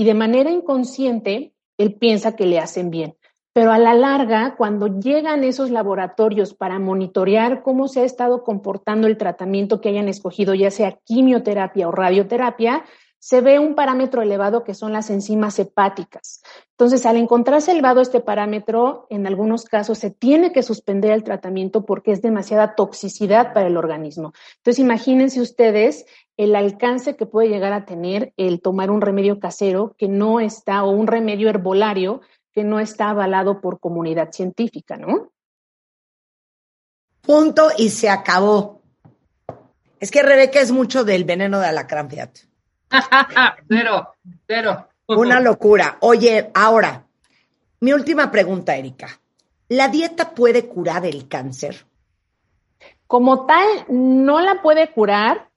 y 0.00 0.04
de 0.04 0.14
manera 0.14 0.50
inconsciente 0.50 1.52
él 1.76 1.94
piensa 1.96 2.34
que 2.34 2.46
le 2.46 2.58
hacen 2.58 2.88
bien. 2.88 3.16
Pero 3.52 3.70
a 3.70 3.76
la 3.78 3.92
larga, 3.92 4.54
cuando 4.56 4.86
llegan 4.86 5.44
esos 5.44 5.70
laboratorios 5.70 6.54
para 6.54 6.78
monitorear 6.78 7.62
cómo 7.62 7.86
se 7.86 8.00
ha 8.00 8.04
estado 8.04 8.42
comportando 8.42 9.06
el 9.06 9.18
tratamiento 9.18 9.82
que 9.82 9.90
hayan 9.90 10.08
escogido, 10.08 10.54
ya 10.54 10.70
sea 10.70 10.98
quimioterapia 11.04 11.86
o 11.86 11.92
radioterapia, 11.92 12.82
se 13.18 13.42
ve 13.42 13.58
un 13.58 13.74
parámetro 13.74 14.22
elevado 14.22 14.64
que 14.64 14.72
son 14.72 14.94
las 14.94 15.10
enzimas 15.10 15.58
hepáticas. 15.58 16.40
Entonces, 16.70 17.04
al 17.04 17.18
encontrarse 17.18 17.72
elevado 17.72 18.00
este 18.00 18.20
parámetro, 18.20 19.06
en 19.10 19.26
algunos 19.26 19.66
casos 19.66 19.98
se 19.98 20.10
tiene 20.10 20.50
que 20.52 20.62
suspender 20.62 21.10
el 21.10 21.24
tratamiento 21.24 21.84
porque 21.84 22.12
es 22.12 22.22
demasiada 22.22 22.74
toxicidad 22.74 23.52
para 23.52 23.66
el 23.66 23.76
organismo. 23.76 24.32
Entonces, 24.56 24.78
imagínense 24.78 25.42
ustedes 25.42 26.06
el 26.40 26.56
alcance 26.56 27.16
que 27.16 27.26
puede 27.26 27.50
llegar 27.50 27.74
a 27.74 27.84
tener 27.84 28.32
el 28.38 28.62
tomar 28.62 28.90
un 28.90 29.02
remedio 29.02 29.38
casero 29.38 29.94
que 29.98 30.08
no 30.08 30.40
está, 30.40 30.84
o 30.84 30.90
un 30.90 31.06
remedio 31.06 31.50
herbolario 31.50 32.22
que 32.54 32.64
no 32.64 32.80
está 32.80 33.10
avalado 33.10 33.60
por 33.60 33.78
comunidad 33.78 34.32
científica, 34.32 34.96
¿no? 34.96 35.32
Punto 37.20 37.68
y 37.76 37.90
se 37.90 38.08
acabó. 38.08 38.80
Es 39.98 40.10
que 40.10 40.22
Rebeca 40.22 40.60
es 40.60 40.72
mucho 40.72 41.04
del 41.04 41.24
veneno 41.24 41.60
de 41.60 41.66
alacrán, 41.66 42.08
fíjate. 42.08 42.40
cero, 43.68 44.14
cero. 44.46 44.88
Una 45.08 45.40
locura. 45.40 45.98
Oye, 46.00 46.50
ahora, 46.54 47.04
mi 47.80 47.92
última 47.92 48.30
pregunta, 48.30 48.74
Erika. 48.76 49.08
¿La 49.68 49.88
dieta 49.88 50.34
puede 50.34 50.66
curar 50.66 51.04
el 51.04 51.28
cáncer? 51.28 51.84
Como 53.06 53.44
tal, 53.44 53.68
no 53.90 54.40
la 54.40 54.62
puede 54.62 54.90
curar, 54.90 55.49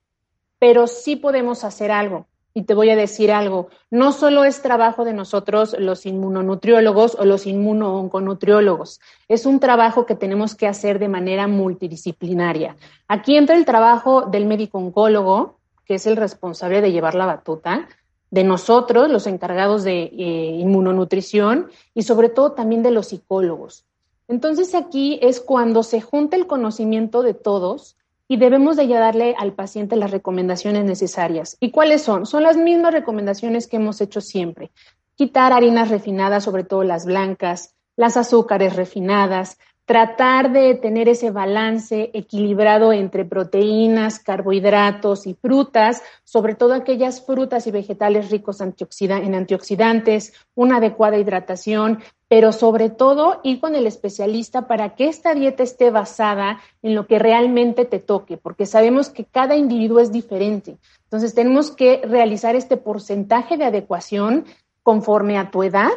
pero 0.64 0.88
sí 0.88 1.18
podemos 1.18 1.66
hacer 1.66 1.92
algo. 1.92 2.26
Y 2.54 2.64
te 2.64 2.74
voy 2.74 2.90
a 2.90 2.96
decir 2.96 3.34
algo, 3.34 3.68
no 3.92 4.14
solo 4.14 4.46
es 4.46 4.62
trabajo 4.62 5.04
de 5.04 5.12
nosotros 5.12 5.76
los 5.78 6.06
inmunonutriólogos 6.06 7.16
o 7.16 7.26
los 7.26 7.46
inmunoonconutriólogos, 7.48 9.02
es 9.28 9.46
un 9.46 9.60
trabajo 9.60 10.06
que 10.06 10.16
tenemos 10.16 10.56
que 10.56 10.68
hacer 10.68 11.00
de 11.00 11.10
manera 11.10 11.48
multidisciplinaria. 11.48 12.78
Aquí 13.10 13.36
entra 13.36 13.58
el 13.58 13.66
trabajo 13.66 14.22
del 14.22 14.46
médico 14.46 14.78
oncólogo, 14.78 15.60
que 15.84 15.96
es 15.96 16.08
el 16.08 16.16
responsable 16.16 16.80
de 16.80 16.94
llevar 16.94 17.16
la 17.16 17.26
batuta, 17.26 17.90
de 18.32 18.46
nosotros, 18.46 19.10
los 19.10 19.28
encargados 19.28 19.84
de 19.84 20.04
eh, 20.04 20.58
inmunonutrición 20.62 21.72
y 21.94 22.04
sobre 22.04 22.30
todo 22.30 22.54
también 22.54 22.84
de 22.84 22.92
los 22.92 23.08
psicólogos. 23.08 23.84
Entonces 24.30 24.76
aquí 24.76 25.20
es 25.22 25.42
cuando 25.42 25.84
se 25.84 26.00
junta 26.00 26.38
el 26.38 26.48
conocimiento 26.48 27.22
de 27.22 27.34
todos 27.34 27.98
y 28.28 28.38
debemos 28.38 28.78
de 28.78 28.88
darle 28.88 29.36
al 29.38 29.54
paciente 29.54 29.96
las 29.96 30.12
recomendaciones 30.12 30.86
necesarias. 30.86 31.58
¿Y 31.60 31.72
cuáles 31.72 32.02
son? 32.02 32.26
Son 32.26 32.44
las 32.44 32.58
mismas 32.58 32.94
recomendaciones 32.94 33.68
que 33.68 33.78
hemos 33.78 34.02
hecho 34.02 34.22
siempre. 34.22 34.72
Quitar 35.16 35.54
harinas 35.54 35.90
refinadas, 35.90 36.44
sobre 36.44 36.64
todo 36.64 36.84
las 36.84 37.06
blancas, 37.06 37.76
las 37.96 38.18
azúcares 38.18 38.76
refinadas, 38.76 39.58
tratar 39.86 40.52
de 40.54 40.76
tener 40.76 41.10
ese 41.10 41.32
balance 41.32 42.10
equilibrado 42.14 42.94
entre 42.94 43.26
proteínas, 43.26 44.20
carbohidratos 44.20 45.28
y 45.28 45.34
frutas, 45.34 46.02
sobre 46.24 46.56
todo 46.56 46.74
aquellas 46.74 47.26
frutas 47.26 47.68
y 47.68 47.72
vegetales 47.72 48.32
ricos 48.32 48.62
en 48.62 49.36
antioxidantes, 49.36 50.34
una 50.56 50.78
adecuada 50.78 51.18
hidratación, 51.18 52.00
pero 52.34 52.52
sobre 52.52 52.90
todo 52.90 53.42
ir 53.44 53.60
con 53.60 53.76
el 53.76 53.86
especialista 53.86 54.66
para 54.66 54.96
que 54.96 55.08
esta 55.08 55.36
dieta 55.36 55.62
esté 55.62 55.92
basada 55.92 56.62
en 56.82 56.96
lo 56.96 57.06
que 57.06 57.20
realmente 57.20 57.86
te 57.86 58.00
toque, 58.00 58.38
porque 58.38 58.66
sabemos 58.66 59.10
que 59.10 59.24
cada 59.24 59.56
individuo 59.56 60.00
es 60.00 60.12
diferente. 60.12 60.78
Entonces 61.04 61.36
tenemos 61.36 61.70
que 61.70 62.02
realizar 62.04 62.56
este 62.56 62.76
porcentaje 62.76 63.56
de 63.56 63.66
adecuación 63.66 64.46
conforme 64.82 65.38
a 65.38 65.52
tu 65.52 65.62
edad, 65.62 65.92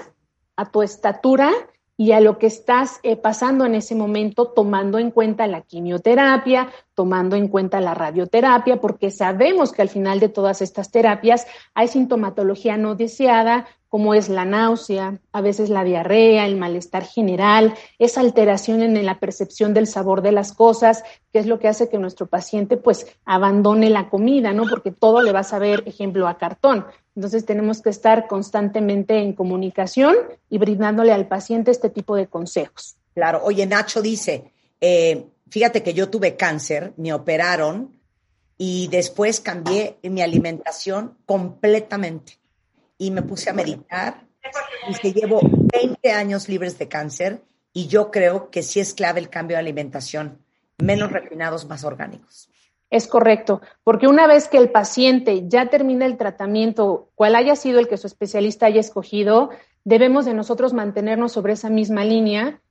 a 0.56 0.70
tu 0.70 0.82
estatura 0.82 1.50
y 1.96 2.12
a 2.12 2.20
lo 2.20 2.36
que 2.36 2.48
estás 2.48 3.00
eh, 3.02 3.16
pasando 3.16 3.64
en 3.64 3.74
ese 3.74 3.94
momento, 3.94 4.48
tomando 4.48 4.98
en 4.98 5.12
cuenta 5.12 5.46
la 5.46 5.62
quimioterapia, 5.62 6.68
tomando 6.94 7.36
en 7.36 7.48
cuenta 7.48 7.80
la 7.80 7.94
radioterapia, 7.94 8.78
porque 8.78 9.10
sabemos 9.10 9.72
que 9.72 9.80
al 9.80 9.88
final 9.88 10.20
de 10.20 10.28
todas 10.28 10.60
estas 10.60 10.90
terapias 10.90 11.46
hay 11.72 11.88
sintomatología 11.88 12.76
no 12.76 12.94
deseada, 12.94 13.66
como 13.96 14.12
es 14.12 14.28
la 14.28 14.44
náusea, 14.44 15.20
a 15.32 15.40
veces 15.40 15.70
la 15.70 15.82
diarrea, 15.82 16.44
el 16.44 16.56
malestar 16.56 17.02
general, 17.02 17.72
esa 17.98 18.20
alteración 18.20 18.82
en 18.82 19.06
la 19.06 19.20
percepción 19.20 19.72
del 19.72 19.86
sabor 19.86 20.20
de 20.20 20.32
las 20.32 20.52
cosas, 20.52 21.02
que 21.32 21.38
es 21.38 21.46
lo 21.46 21.58
que 21.58 21.68
hace 21.68 21.88
que 21.88 21.96
nuestro 21.96 22.26
paciente 22.26 22.76
pues 22.76 23.06
abandone 23.24 23.88
la 23.88 24.10
comida, 24.10 24.52
¿no? 24.52 24.64
Porque 24.68 24.90
todo 24.90 25.22
le 25.22 25.32
va 25.32 25.40
a 25.40 25.44
saber, 25.44 25.82
ejemplo, 25.86 26.28
a 26.28 26.36
cartón. 26.36 26.84
Entonces 27.14 27.46
tenemos 27.46 27.80
que 27.80 27.88
estar 27.88 28.26
constantemente 28.26 29.16
en 29.16 29.32
comunicación 29.32 30.14
y 30.50 30.58
brindándole 30.58 31.12
al 31.14 31.26
paciente 31.26 31.70
este 31.70 31.88
tipo 31.88 32.16
de 32.16 32.26
consejos. 32.26 32.96
Claro. 33.14 33.40
Oye, 33.44 33.64
Nacho 33.64 34.02
dice, 34.02 34.52
eh, 34.78 35.24
fíjate 35.48 35.82
que 35.82 35.94
yo 35.94 36.10
tuve 36.10 36.36
cáncer, 36.36 36.92
me 36.98 37.14
operaron 37.14 37.98
y 38.58 38.88
después 38.88 39.40
cambié 39.40 39.96
mi 40.02 40.20
alimentación 40.20 41.16
completamente 41.24 42.34
y 42.98 43.10
me 43.10 43.22
puse 43.22 43.50
a 43.50 43.52
meditar 43.52 44.26
y 44.88 44.94
que 44.94 45.12
llevo 45.12 45.40
20 45.42 46.12
años 46.12 46.48
libres 46.48 46.78
de 46.78 46.88
cáncer 46.88 47.42
y 47.72 47.88
yo 47.88 48.10
creo 48.10 48.50
que 48.50 48.62
sí 48.62 48.80
es 48.80 48.94
clave 48.94 49.20
el 49.20 49.28
cambio 49.28 49.56
de 49.56 49.60
alimentación, 49.60 50.38
menos 50.78 51.12
refinados, 51.12 51.66
más 51.66 51.84
orgánicos. 51.84 52.48
Es 52.88 53.08
correcto, 53.08 53.60
porque 53.82 54.06
una 54.06 54.26
vez 54.26 54.48
que 54.48 54.58
el 54.58 54.70
paciente 54.70 55.48
ya 55.48 55.68
termina 55.68 56.06
el 56.06 56.16
tratamiento, 56.16 57.10
cual 57.16 57.34
haya 57.34 57.56
sido 57.56 57.80
el 57.80 57.88
que 57.88 57.96
su 57.96 58.06
especialista 58.06 58.66
haya 58.66 58.80
escogido, 58.80 59.50
debemos 59.84 60.24
de 60.24 60.34
nosotros 60.34 60.72
mantenernos 60.72 61.32
sobre 61.32 61.54
esa 61.54 61.68
misma 61.68 62.04
línea, 62.04 62.62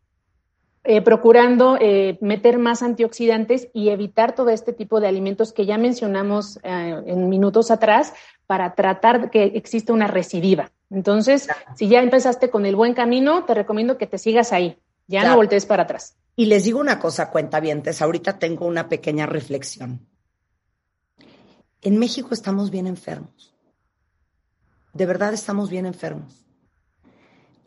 eh, 0.86 1.02
procurando 1.02 1.78
eh, 1.80 2.18
meter 2.22 2.60
más 2.60 2.84
antioxidantes 2.84 3.70
y 3.74 3.90
evitar 3.90 4.36
todo 4.36 4.50
este 4.50 4.72
tipo 4.72 5.00
de 5.00 5.08
alimentos 5.08 5.52
que 5.52 5.66
ya 5.66 5.80
mencionamos 5.80 6.60
eh, 6.64 7.02
en 7.08 7.28
minutos 7.28 7.72
atrás 7.72 8.14
para 8.46 8.76
tratar 8.76 9.22
de 9.22 9.30
que 9.32 9.44
exista 9.58 9.94
una 9.94 10.06
recidiva. 10.06 10.72
Entonces, 10.92 11.48
si 11.76 11.88
ya 11.88 12.04
empezaste 12.04 12.52
con 12.52 12.68
el 12.68 12.76
buen 12.76 12.94
camino, 12.94 13.46
te 13.46 13.56
recomiendo 13.56 13.98
que 13.98 14.06
te 14.06 14.20
sigas 14.20 14.54
ahí, 14.54 14.78
ya 15.08 15.28
no 15.28 15.36
voltees 15.36 15.66
para 15.66 15.84
atrás. 15.84 16.16
Y 16.36 16.46
les 16.46 16.66
digo 16.66 16.80
una 16.80 17.00
cosa, 17.00 17.32
cuentavientes, 17.32 18.04
ahorita 18.04 18.38
tengo 18.38 18.68
una 18.68 18.88
pequeña 18.88 19.26
reflexión. 19.26 20.06
En 21.82 21.98
México 21.98 22.30
estamos 22.32 22.70
bien 22.70 22.86
enfermos. 22.86 23.56
De 24.94 25.06
verdad 25.08 25.34
estamos 25.34 25.72
bien 25.72 25.88
enfermos. 25.88 26.45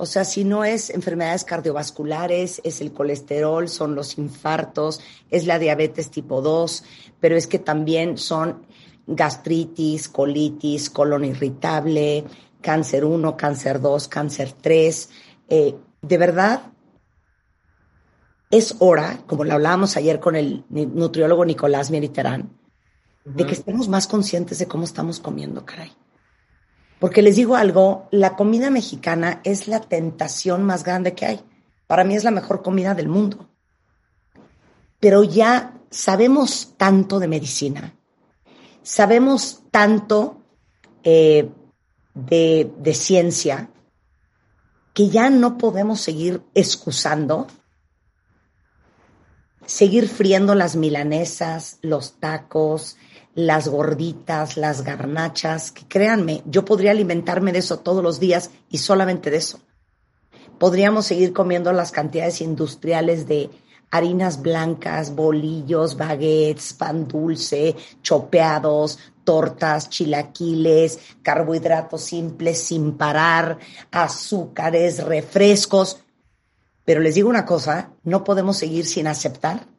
O 0.01 0.07
sea, 0.07 0.25
si 0.25 0.45
no 0.45 0.65
es 0.65 0.91
enfermedades 0.91 1.45
cardiovasculares, 1.45 2.61
es 2.63 2.81
el 2.81 2.93
colesterol, 2.93 3.69
son 3.69 3.97
los 3.97 4.17
infartos, 4.17 5.01
es 5.29 5.45
la 5.45 5.59
diabetes 5.59 6.09
tipo 6.09 6.41
2, 6.41 6.85
pero 7.19 7.37
es 7.37 7.49
que 7.49 7.59
también 7.59 8.17
son 8.17 8.65
gastritis, 9.09 10.09
colitis, 10.09 10.89
colon 10.89 11.25
irritable, 11.25 12.25
cáncer 12.61 13.05
1, 13.05 13.37
cáncer 13.37 13.81
2, 13.81 14.07
cáncer 14.07 14.53
3. 14.53 15.11
Eh, 15.49 15.75
de 16.01 16.19
verdad, 16.19 16.73
es 18.53 18.77
hora, 18.79 19.25
como 19.27 19.43
lo 19.43 19.55
hablábamos 19.55 19.97
ayer 19.97 20.21
con 20.21 20.37
el 20.37 20.65
nutriólogo 20.71 21.45
Nicolás 21.45 21.91
Meriterán, 21.91 22.57
de 23.25 23.47
que 23.47 23.55
estemos 23.55 23.89
más 23.89 24.07
conscientes 24.07 24.61
de 24.61 24.69
cómo 24.69 24.85
estamos 24.85 25.19
comiendo, 25.19 25.67
caray. 25.67 25.91
Porque 26.99 27.23
les 27.23 27.37
digo 27.37 27.57
algo, 27.57 28.09
la 28.11 28.35
comida 28.37 28.71
mexicana 28.71 29.41
es 29.45 29.69
la 29.69 29.81
tentación 29.81 30.65
más 30.65 30.85
grande 30.85 31.15
que 31.15 31.27
hay. 31.27 31.41
Para 31.87 32.05
mí 32.05 32.17
es 32.17 32.25
la 32.25 32.31
mejor 32.31 32.63
comida 32.63 32.95
del 32.95 33.09
mundo. 33.09 33.49
Pero 35.01 35.23
ya 35.23 35.81
sabemos 35.91 36.75
tanto 36.77 37.19
de 37.19 37.29
medicina, 37.29 37.95
sabemos 38.83 39.63
tanto 39.71 40.43
eh, 41.05 41.49
de, 42.15 42.73
de 42.79 42.95
ciencia, 42.95 43.71
que 44.93 45.09
ya 45.09 45.31
no 45.31 45.57
podemos 45.57 46.01
seguir 46.01 46.43
excusando 46.55 47.47
seguir 49.69 50.09
friendo 50.09 50.55
las 50.55 50.77
milanesas, 50.77 51.79
los 51.83 52.19
tacos, 52.19 52.97
las 53.35 53.69
gorditas, 53.69 54.57
las 54.57 54.83
garnachas, 54.83 55.71
que 55.71 55.87
créanme, 55.87 56.43
yo 56.47 56.65
podría 56.65 56.91
alimentarme 56.91 57.53
de 57.53 57.61
eso 57.61 57.79
todos 57.79 58.03
los 58.03 58.19
días 58.19 58.51
y 58.69 58.79
solamente 58.79 59.31
de 59.31 59.37
eso. 59.37 59.61
Podríamos 60.59 61.07
seguir 61.07 61.33
comiendo 61.33 61.73
las 61.73 61.93
cantidades 61.93 62.41
industriales 62.41 63.29
de 63.29 63.49
harinas 63.91 64.43
blancas, 64.43 65.15
bolillos, 65.15 65.97
baguettes, 65.97 66.75
pan 66.75 67.07
dulce, 67.07 67.77
chopeados, 68.03 68.99
tortas, 69.25 69.89
chilaquiles, 69.89 70.99
carbohidratos 71.23 72.03
simples 72.03 72.63
sin 72.63 72.97
parar, 72.97 73.59
azúcares, 73.91 75.05
refrescos. 75.05 76.03
Pero 76.85 77.01
les 77.01 77.15
digo 77.15 77.29
una 77.29 77.47
cosa, 77.47 77.93
no 78.03 78.25
podemos 78.25 78.57
seguir 78.57 78.85
sin 78.87 79.07
aceptar 79.07 79.78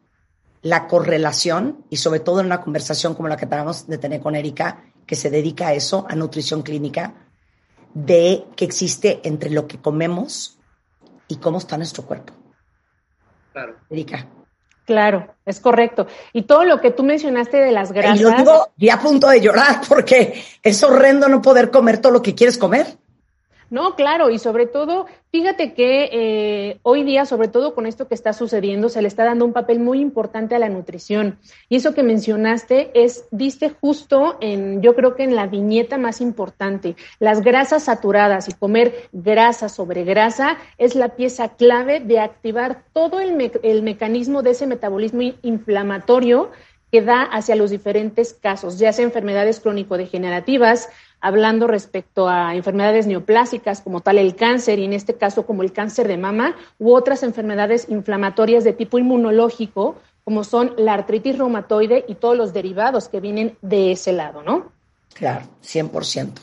la 0.61 0.87
correlación 0.87 1.85
y 1.89 1.97
sobre 1.97 2.19
todo 2.19 2.39
en 2.39 2.47
una 2.47 2.61
conversación 2.61 3.15
como 3.15 3.29
la 3.29 3.37
que 3.37 3.45
acabamos 3.45 3.87
de 3.87 3.97
tener 3.97 4.19
con 4.21 4.35
Erika, 4.35 4.83
que 5.05 5.15
se 5.15 5.29
dedica 5.29 5.69
a 5.69 5.73
eso, 5.73 6.05
a 6.09 6.15
nutrición 6.15 6.61
clínica, 6.61 7.13
de 7.93 8.45
que 8.55 8.65
existe 8.65 9.21
entre 9.23 9.49
lo 9.49 9.67
que 9.67 9.79
comemos 9.79 10.59
y 11.27 11.37
cómo 11.37 11.57
está 11.57 11.77
nuestro 11.77 12.03
cuerpo. 12.03 12.33
Claro. 13.53 13.75
Erika. 13.89 14.27
Claro, 14.85 15.35
es 15.45 15.59
correcto. 15.59 16.07
Y 16.33 16.43
todo 16.43 16.63
lo 16.63 16.81
que 16.81 16.89
tú 16.89 17.03
mencionaste 17.03 17.57
de 17.57 17.71
las 17.71 17.91
grasas. 17.91 18.19
Y 18.19 18.23
yo 18.23 18.31
digo, 18.31 18.69
ya 18.75 18.95
a 18.95 18.99
punto 18.99 19.27
de 19.27 19.39
llorar 19.39 19.81
porque 19.87 20.43
es 20.63 20.83
horrendo 20.83 21.29
no 21.29 21.41
poder 21.41 21.69
comer 21.69 21.99
todo 21.99 22.11
lo 22.11 22.21
que 22.21 22.33
quieres 22.33 22.57
comer. 22.57 22.97
No, 23.69 23.95
claro, 23.95 24.31
y 24.31 24.39
sobre 24.39 24.65
todo, 24.65 25.05
fíjate 25.31 25.73
que 25.73 26.09
eh, 26.11 26.79
hoy 26.81 27.03
día, 27.03 27.25
sobre 27.25 27.47
todo 27.47 27.75
con 27.75 27.85
esto 27.85 28.07
que 28.07 28.15
está 28.15 28.33
sucediendo, 28.33 28.89
se 28.89 29.01
le 29.01 29.07
está 29.07 29.25
dando 29.25 29.45
un 29.45 29.53
papel 29.53 29.79
muy 29.79 29.99
importante 29.99 30.55
a 30.55 30.59
la 30.59 30.69
nutrición. 30.69 31.37
Y 31.69 31.75
eso 31.75 31.93
que 31.93 32.01
mencionaste 32.01 32.89
es, 32.95 33.25
diste 33.29 33.69
justo 33.69 34.37
en, 34.41 34.81
yo 34.81 34.95
creo 34.95 35.15
que 35.15 35.23
en 35.23 35.35
la 35.35 35.45
viñeta 35.45 35.99
más 35.99 36.19
importante, 36.19 36.95
las 37.19 37.41
grasas 37.41 37.83
saturadas 37.83 38.49
y 38.49 38.53
comer 38.53 39.07
grasa 39.11 39.69
sobre 39.69 40.03
grasa 40.03 40.57
es 40.79 40.95
la 40.95 41.09
pieza 41.09 41.49
clave 41.49 41.99
de 41.99 42.19
activar 42.19 42.83
todo 42.91 43.19
el, 43.19 43.51
el 43.61 43.83
mecanismo 43.83 44.41
de 44.41 44.51
ese 44.51 44.65
metabolismo 44.65 45.21
inflamatorio 45.43 46.49
que 46.91 47.01
da 47.01 47.21
hacia 47.21 47.55
los 47.55 47.69
diferentes 47.69 48.33
casos, 48.33 48.79
ya 48.79 48.91
sea 48.93 49.05
enfermedades 49.05 49.59
crónico-degenerativas, 49.59 50.89
hablando 51.21 51.67
respecto 51.67 52.27
a 52.27 52.55
enfermedades 52.55 53.07
neoplásicas 53.07 53.81
como 53.81 54.01
tal 54.01 54.17
el 54.17 54.35
cáncer 54.35 54.79
y 54.79 54.85
en 54.85 54.93
este 54.93 55.15
caso 55.15 55.45
como 55.45 55.63
el 55.63 55.73
cáncer 55.73 56.07
de 56.07 56.17
mama 56.17 56.55
u 56.77 56.93
otras 56.93 57.23
enfermedades 57.23 57.87
inflamatorias 57.89 58.63
de 58.63 58.73
tipo 58.73 58.97
inmunológico 58.97 59.97
como 60.23 60.43
son 60.43 60.73
la 60.77 60.93
artritis 60.93 61.37
reumatoide 61.37 62.05
y 62.07 62.15
todos 62.15 62.37
los 62.37 62.53
derivados 62.53 63.09
que 63.09 63.19
vienen 63.19 63.57
de 63.61 63.91
ese 63.91 64.13
lado, 64.13 64.43
¿no? 64.43 64.71
Claro, 65.13 65.45
100%. 65.63 66.33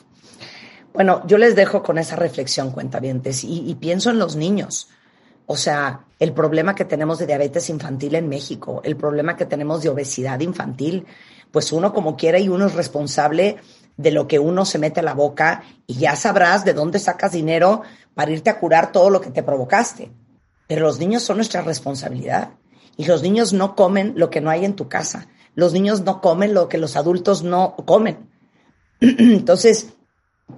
Bueno, 0.93 1.23
yo 1.27 1.39
les 1.39 1.55
dejo 1.55 1.82
con 1.82 1.98
esa 1.98 2.16
reflexión, 2.16 2.73
cuentavientes, 2.73 3.44
y, 3.44 3.70
y 3.70 3.74
pienso 3.77 4.11
en 4.11 4.19
los 4.19 4.35
niños. 4.35 4.89
O 5.47 5.57
sea, 5.57 6.01
el 6.19 6.32
problema 6.32 6.74
que 6.74 6.85
tenemos 6.85 7.19
de 7.19 7.27
diabetes 7.27 7.70
infantil 7.70 8.16
en 8.16 8.28
México, 8.28 8.81
el 8.82 8.97
problema 8.97 9.36
que 9.36 9.47
tenemos 9.47 9.82
de 9.82 9.90
obesidad 9.90 10.40
infantil, 10.40 11.07
pues 11.53 11.70
uno 11.70 11.93
como 11.94 12.16
quiera 12.16 12.39
y 12.39 12.48
uno 12.48 12.66
es 12.66 12.74
responsable 12.74 13.59
de 13.97 14.10
lo 14.10 14.28
que 14.28 14.39
uno 14.39 14.64
se 14.64 14.78
mete 14.78 15.01
a 15.01 15.02
la 15.02 15.14
boca 15.14 15.62
y 15.86 15.94
ya 15.94 16.16
sabrás 16.16 16.64
de 16.64 16.74
dónde 16.74 16.98
sacas 16.98 17.32
dinero 17.32 17.82
para 18.14 18.31
irte 18.31 18.51
a 18.51 18.59
curar 18.59 18.93
todo 18.93 19.10
lo 19.10 19.20
que 19.20 19.31
te 19.31 19.43
provocaste. 19.43 20.10
Pero 20.66 20.86
los 20.86 20.98
niños 20.98 21.23
son 21.23 21.36
nuestra 21.36 21.62
responsabilidad 21.62 22.51
y 22.97 23.05
los 23.05 23.23
niños 23.23 23.52
no 23.52 23.74
comen 23.74 24.14
lo 24.16 24.31
que 24.31 24.40
no 24.40 24.51
hay 24.51 24.64
en 24.64 24.74
tu 24.77 24.89
casa. 24.89 25.28
Los 25.55 25.73
niños 25.73 26.02
no 26.02 26.20
comen 26.20 26.55
lo 26.55 26.68
que 26.68 26.78
los 26.78 26.97
adultos 26.97 27.43
no 27.43 27.77
comen. 27.86 28.31
Entonces, 29.01 29.94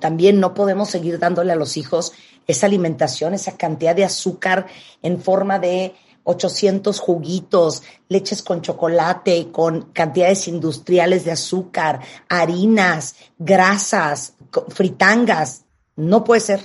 también 0.00 0.40
no 0.40 0.54
podemos 0.54 0.90
seguir 0.90 1.18
dándole 1.18 1.52
a 1.52 1.56
los 1.56 1.76
hijos 1.76 2.12
esa 2.46 2.66
alimentación, 2.66 3.34
esa 3.34 3.56
cantidad 3.56 3.94
de 3.94 4.04
azúcar 4.04 4.66
en 5.02 5.20
forma 5.20 5.58
de 5.58 5.94
800 6.28 7.00
juguitos, 7.00 7.82
leches 8.08 8.42
con 8.42 8.60
chocolate, 8.60 9.48
con 9.50 9.92
cantidades 9.92 10.46
industriales 10.46 11.24
de 11.24 11.32
azúcar, 11.32 12.00
harinas, 12.28 13.16
grasas, 13.38 14.34
fritangas. 14.68 15.64
No 15.96 16.24
puede 16.24 16.40
ser. 16.40 16.60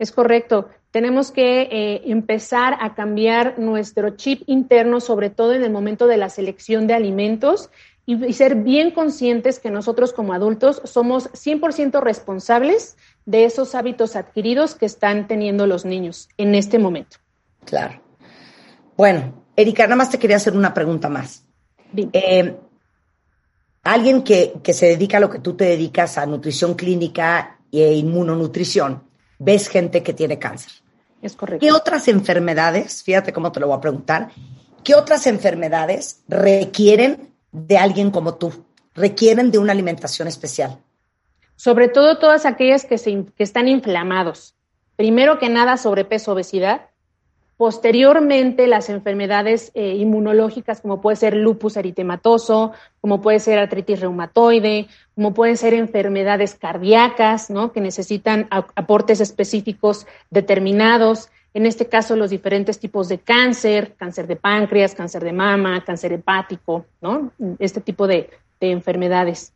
Es 0.00 0.10
correcto. 0.10 0.68
Tenemos 0.90 1.30
que 1.30 1.62
eh, 1.62 2.02
empezar 2.06 2.76
a 2.80 2.94
cambiar 2.94 3.58
nuestro 3.58 4.16
chip 4.16 4.42
interno, 4.46 5.00
sobre 5.00 5.30
todo 5.30 5.52
en 5.52 5.62
el 5.62 5.70
momento 5.70 6.08
de 6.08 6.16
la 6.16 6.28
selección 6.28 6.88
de 6.88 6.94
alimentos 6.94 7.70
y, 8.04 8.24
y 8.24 8.32
ser 8.32 8.56
bien 8.56 8.90
conscientes 8.90 9.60
que 9.60 9.70
nosotros 9.70 10.12
como 10.12 10.32
adultos 10.32 10.82
somos 10.84 11.30
100% 11.32 12.00
responsables 12.00 12.96
de 13.26 13.44
esos 13.44 13.76
hábitos 13.76 14.16
adquiridos 14.16 14.74
que 14.74 14.86
están 14.86 15.28
teniendo 15.28 15.68
los 15.68 15.84
niños 15.84 16.28
en 16.36 16.56
este 16.56 16.78
momento. 16.80 17.18
Claro. 17.64 18.05
Bueno, 18.96 19.44
Erika, 19.54 19.84
nada 19.84 19.96
más 19.96 20.10
te 20.10 20.18
quería 20.18 20.36
hacer 20.36 20.56
una 20.56 20.72
pregunta 20.72 21.08
más. 21.08 21.44
Eh, 22.12 22.56
alguien 23.82 24.22
que, 24.22 24.54
que, 24.62 24.72
se 24.72 24.86
dedica 24.86 25.18
a 25.18 25.20
lo 25.20 25.30
que 25.30 25.38
tú 25.38 25.54
te 25.54 25.64
dedicas, 25.64 26.18
a 26.18 26.26
nutrición 26.26 26.74
clínica 26.74 27.58
e 27.70 27.94
inmunonutrición, 27.94 29.04
ves 29.38 29.68
gente 29.68 30.02
que 30.02 30.12
tiene 30.12 30.38
cáncer. 30.38 30.72
Es 31.22 31.36
correcto. 31.36 31.64
¿Qué 31.64 31.72
otras 31.72 32.08
enfermedades, 32.08 33.02
fíjate 33.02 33.32
cómo 33.32 33.52
te 33.52 33.60
lo 33.60 33.68
voy 33.68 33.76
a 33.76 33.80
preguntar, 33.80 34.30
qué 34.82 34.94
otras 34.94 35.26
enfermedades 35.26 36.22
requieren 36.28 37.34
de 37.52 37.78
alguien 37.78 38.10
como 38.10 38.34
tú? 38.36 38.52
Requieren 38.94 39.50
de 39.50 39.58
una 39.58 39.72
alimentación 39.72 40.28
especial. 40.28 40.78
Sobre 41.54 41.88
todo 41.88 42.18
todas 42.18 42.46
aquellas 42.46 42.84
que, 42.84 42.98
se, 42.98 43.24
que 43.36 43.42
están 43.42 43.68
inflamados. 43.68 44.54
Primero 44.96 45.38
que 45.38 45.48
nada, 45.48 45.76
sobrepeso, 45.76 46.32
obesidad 46.32 46.88
Posteriormente, 47.56 48.66
las 48.66 48.90
enfermedades 48.90 49.70
eh, 49.74 49.94
inmunológicas, 49.94 50.82
como 50.82 51.00
puede 51.00 51.16
ser 51.16 51.34
lupus 51.34 51.78
eritematoso, 51.78 52.72
como 53.00 53.22
puede 53.22 53.40
ser 53.40 53.58
artritis 53.58 54.00
reumatoide, 54.00 54.88
como 55.14 55.32
pueden 55.32 55.56
ser 55.56 55.72
enfermedades 55.72 56.54
cardíacas, 56.54 57.48
¿no? 57.48 57.72
que 57.72 57.80
necesitan 57.80 58.46
aportes 58.50 59.20
específicos 59.20 60.06
determinados. 60.28 61.30
En 61.54 61.64
este 61.64 61.86
caso, 61.86 62.14
los 62.14 62.28
diferentes 62.28 62.78
tipos 62.78 63.08
de 63.08 63.20
cáncer, 63.20 63.94
cáncer 63.96 64.26
de 64.26 64.36
páncreas, 64.36 64.94
cáncer 64.94 65.24
de 65.24 65.32
mama, 65.32 65.82
cáncer 65.82 66.12
hepático, 66.12 66.84
¿no? 67.00 67.32
Este 67.58 67.80
tipo 67.80 68.06
de, 68.06 68.28
de 68.60 68.70
enfermedades. 68.70 69.54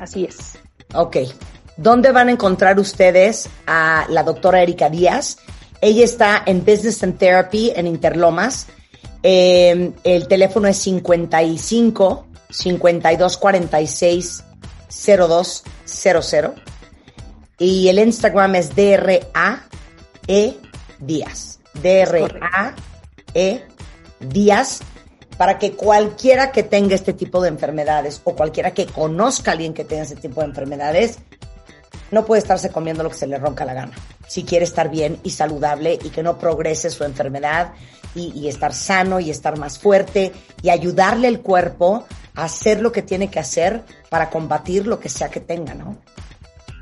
Así 0.00 0.24
es. 0.24 0.58
Ok. 0.92 1.18
¿Dónde 1.76 2.10
van 2.10 2.28
a 2.28 2.32
encontrar 2.32 2.80
ustedes 2.80 3.48
a 3.66 4.06
la 4.08 4.24
doctora 4.24 4.60
Erika 4.60 4.90
Díaz? 4.90 5.38
Ella 5.80 6.04
está 6.04 6.42
en 6.46 6.64
Business 6.64 7.02
and 7.02 7.18
Therapy 7.18 7.72
en 7.74 7.86
Interlomas. 7.86 8.66
Eh, 9.22 9.92
el 10.04 10.28
teléfono 10.28 10.68
es 10.68 10.78
55 10.78 12.26
52 12.50 13.36
46 13.36 14.44
0200 14.88 16.52
y 17.58 17.88
el 17.88 17.98
Instagram 17.98 18.56
es 18.56 18.74
DRA 18.74 19.66
E 20.26 20.56
Díaz. 20.98 21.60
DRA 21.74 22.74
E 23.34 23.62
Díaz 24.20 24.80
para 25.36 25.58
que 25.58 25.72
cualquiera 25.72 26.50
que 26.50 26.62
tenga 26.62 26.94
este 26.94 27.12
tipo 27.12 27.42
de 27.42 27.48
enfermedades 27.48 28.20
o 28.24 28.34
cualquiera 28.34 28.72
que 28.72 28.86
conozca 28.86 29.50
a 29.50 29.54
alguien 29.54 29.74
que 29.74 29.84
tenga 29.84 30.02
este 30.02 30.16
tipo 30.16 30.40
de 30.40 30.46
enfermedades 30.46 31.18
no 32.10 32.24
puede 32.24 32.40
estarse 32.40 32.70
comiendo 32.70 33.02
lo 33.02 33.10
que 33.10 33.16
se 33.16 33.26
le 33.26 33.38
ronca 33.38 33.64
la 33.64 33.74
gana. 33.74 33.92
Si 34.28 34.44
quiere 34.44 34.64
estar 34.64 34.90
bien 34.90 35.18
y 35.22 35.30
saludable 35.30 35.98
y 36.02 36.10
que 36.10 36.22
no 36.22 36.38
progrese 36.38 36.90
su 36.90 37.04
enfermedad 37.04 37.72
y, 38.14 38.48
estar 38.48 38.72
sano 38.72 39.20
y 39.20 39.30
estar 39.30 39.58
más 39.58 39.78
fuerte 39.78 40.32
y 40.62 40.70
ayudarle 40.70 41.28
al 41.28 41.40
cuerpo 41.40 42.06
a 42.34 42.44
hacer 42.44 42.80
lo 42.80 42.90
que 42.90 43.02
tiene 43.02 43.28
que 43.28 43.38
hacer 43.38 43.82
para 44.08 44.30
combatir 44.30 44.86
lo 44.86 44.98
que 44.98 45.10
sea 45.10 45.28
que 45.28 45.40
tenga, 45.40 45.74
¿no? 45.74 45.98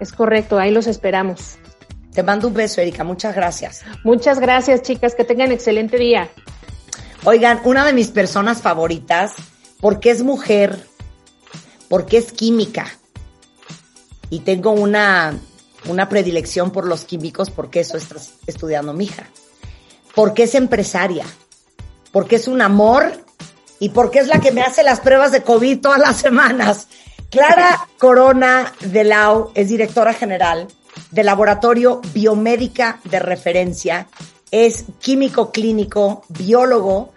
Es 0.01 0.13
correcto, 0.13 0.59
ahí 0.59 0.71
los 0.71 0.87
esperamos. 0.87 1.57
Te 2.13 2.23
mando 2.23 2.47
un 2.47 2.55
beso, 2.55 2.81
Erika. 2.81 3.03
Muchas 3.03 3.35
gracias. 3.35 3.83
Muchas 4.05 4.39
gracias, 4.39 4.83
chicas. 4.83 5.17
Que 5.17 5.25
tengan 5.25 5.51
excelente 5.51 5.99
día. 5.99 6.29
Oigan, 7.25 7.61
una 7.65 7.85
de 7.85 7.93
mis 7.93 8.09
personas 8.09 8.63
favoritas, 8.63 9.33
porque 9.81 10.11
es 10.11 10.23
mujer, 10.23 10.79
porque 11.89 12.19
es 12.19 12.31
química 12.31 12.87
y 14.35 14.41
tengo 14.41 14.73
una, 14.73 15.39
una 15.87 16.09
predilección 16.09 16.73
por 16.73 16.89
los 16.89 17.05
químicos 17.05 17.51
porque 17.51 17.79
eso 17.79 17.97
está 17.97 18.17
estudiando 18.49 18.93
mi 18.93 19.05
hija. 19.05 19.29
Porque 20.13 20.43
es 20.43 20.57
empresaria, 20.57 21.25
porque 22.11 22.35
es 22.35 22.49
un 22.49 22.61
amor 22.61 23.13
y 23.79 23.91
porque 23.91 24.19
es 24.19 24.27
la 24.27 24.41
que 24.41 24.51
me 24.51 24.63
hace 24.63 24.83
las 24.83 24.99
pruebas 24.99 25.31
de 25.31 25.45
COVID 25.45 25.81
todas 25.81 26.01
las 26.01 26.17
semanas. 26.17 26.89
Clara 27.31 27.87
Corona 27.97 28.73
de 28.81 29.05
Lau 29.05 29.53
es 29.55 29.69
directora 29.69 30.13
general 30.13 30.67
del 31.13 31.27
Laboratorio 31.27 32.01
Biomédica 32.13 32.99
de 33.05 33.21
Referencia, 33.21 34.09
es 34.51 34.85
químico 34.99 35.53
clínico, 35.53 36.25
biólogo 36.29 37.13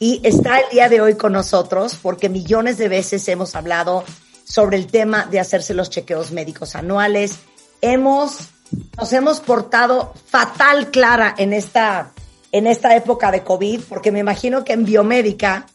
y 0.00 0.20
está 0.24 0.58
el 0.58 0.70
día 0.70 0.88
de 0.88 1.00
hoy 1.00 1.14
con 1.14 1.32
nosotros 1.32 1.96
porque 2.02 2.28
millones 2.28 2.76
de 2.76 2.88
veces 2.88 3.28
hemos 3.28 3.54
hablado 3.54 4.02
sobre 4.46 4.76
el 4.76 4.86
tema 4.86 5.26
de 5.26 5.40
hacerse 5.40 5.74
los 5.74 5.90
chequeos 5.90 6.30
médicos 6.30 6.76
anuales. 6.76 7.40
Hemos, 7.80 8.50
nos 8.96 9.12
hemos 9.12 9.40
portado 9.40 10.14
fatal, 10.26 10.90
Clara, 10.90 11.34
en 11.36 11.52
esta, 11.52 12.12
en 12.52 12.66
esta 12.66 12.94
época 12.94 13.32
de 13.32 13.42
COVID, 13.42 13.82
porque 13.88 14.12
me 14.12 14.20
imagino 14.20 14.64
que 14.64 14.72
en 14.72 14.84
biomédica 14.84 15.66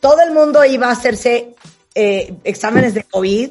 todo 0.00 0.22
el 0.22 0.32
mundo 0.32 0.64
iba 0.64 0.88
a 0.88 0.92
hacerse 0.92 1.54
eh, 1.94 2.34
exámenes 2.44 2.94
de 2.94 3.04
COVID 3.04 3.50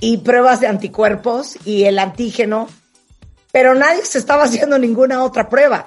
y 0.00 0.18
pruebas 0.18 0.60
de 0.60 0.66
anticuerpos 0.66 1.56
y 1.64 1.84
el 1.84 1.98
antígeno, 1.98 2.68
pero 3.50 3.74
nadie 3.74 4.04
se 4.04 4.18
estaba 4.18 4.44
haciendo 4.44 4.78
ninguna 4.78 5.24
otra 5.24 5.48
prueba. 5.48 5.86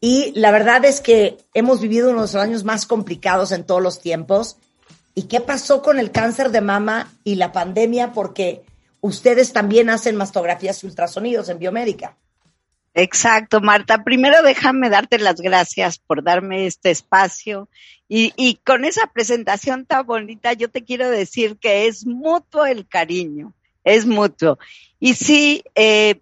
Y 0.00 0.32
la 0.34 0.50
verdad 0.50 0.84
es 0.84 1.00
que 1.00 1.38
hemos 1.54 1.80
vivido 1.80 2.10
uno 2.10 2.18
de 2.18 2.22
los 2.22 2.34
años 2.34 2.64
más 2.64 2.86
complicados 2.86 3.52
en 3.52 3.62
todos 3.62 3.80
los 3.80 4.00
tiempos. 4.00 4.56
¿Y 5.14 5.24
qué 5.24 5.40
pasó 5.40 5.82
con 5.82 5.98
el 5.98 6.10
cáncer 6.10 6.50
de 6.50 6.60
mama 6.60 7.12
y 7.24 7.34
la 7.34 7.52
pandemia? 7.52 8.12
Porque 8.12 8.62
ustedes 9.00 9.52
también 9.52 9.90
hacen 9.90 10.16
mastografías 10.16 10.82
y 10.82 10.86
ultrasonidos 10.86 11.48
en 11.48 11.58
biomédica. 11.58 12.16
Exacto, 12.94 13.60
Marta. 13.60 14.04
Primero 14.04 14.42
déjame 14.42 14.90
darte 14.90 15.18
las 15.18 15.40
gracias 15.40 15.98
por 15.98 16.22
darme 16.22 16.66
este 16.66 16.90
espacio 16.90 17.68
y, 18.14 18.60
con 18.64 18.84
esa 18.84 19.06
presentación 19.06 19.86
tan 19.86 20.04
bonita 20.04 20.52
yo 20.52 20.68
te 20.68 20.84
quiero 20.84 21.08
decir 21.08 21.56
que 21.56 21.86
es 21.86 22.04
mutuo 22.04 22.66
el 22.66 22.86
cariño, 22.86 23.54
es 23.84 24.04
mutuo. 24.04 24.58
Y 25.00 25.14
sí, 25.14 25.64
eh, 25.74 26.20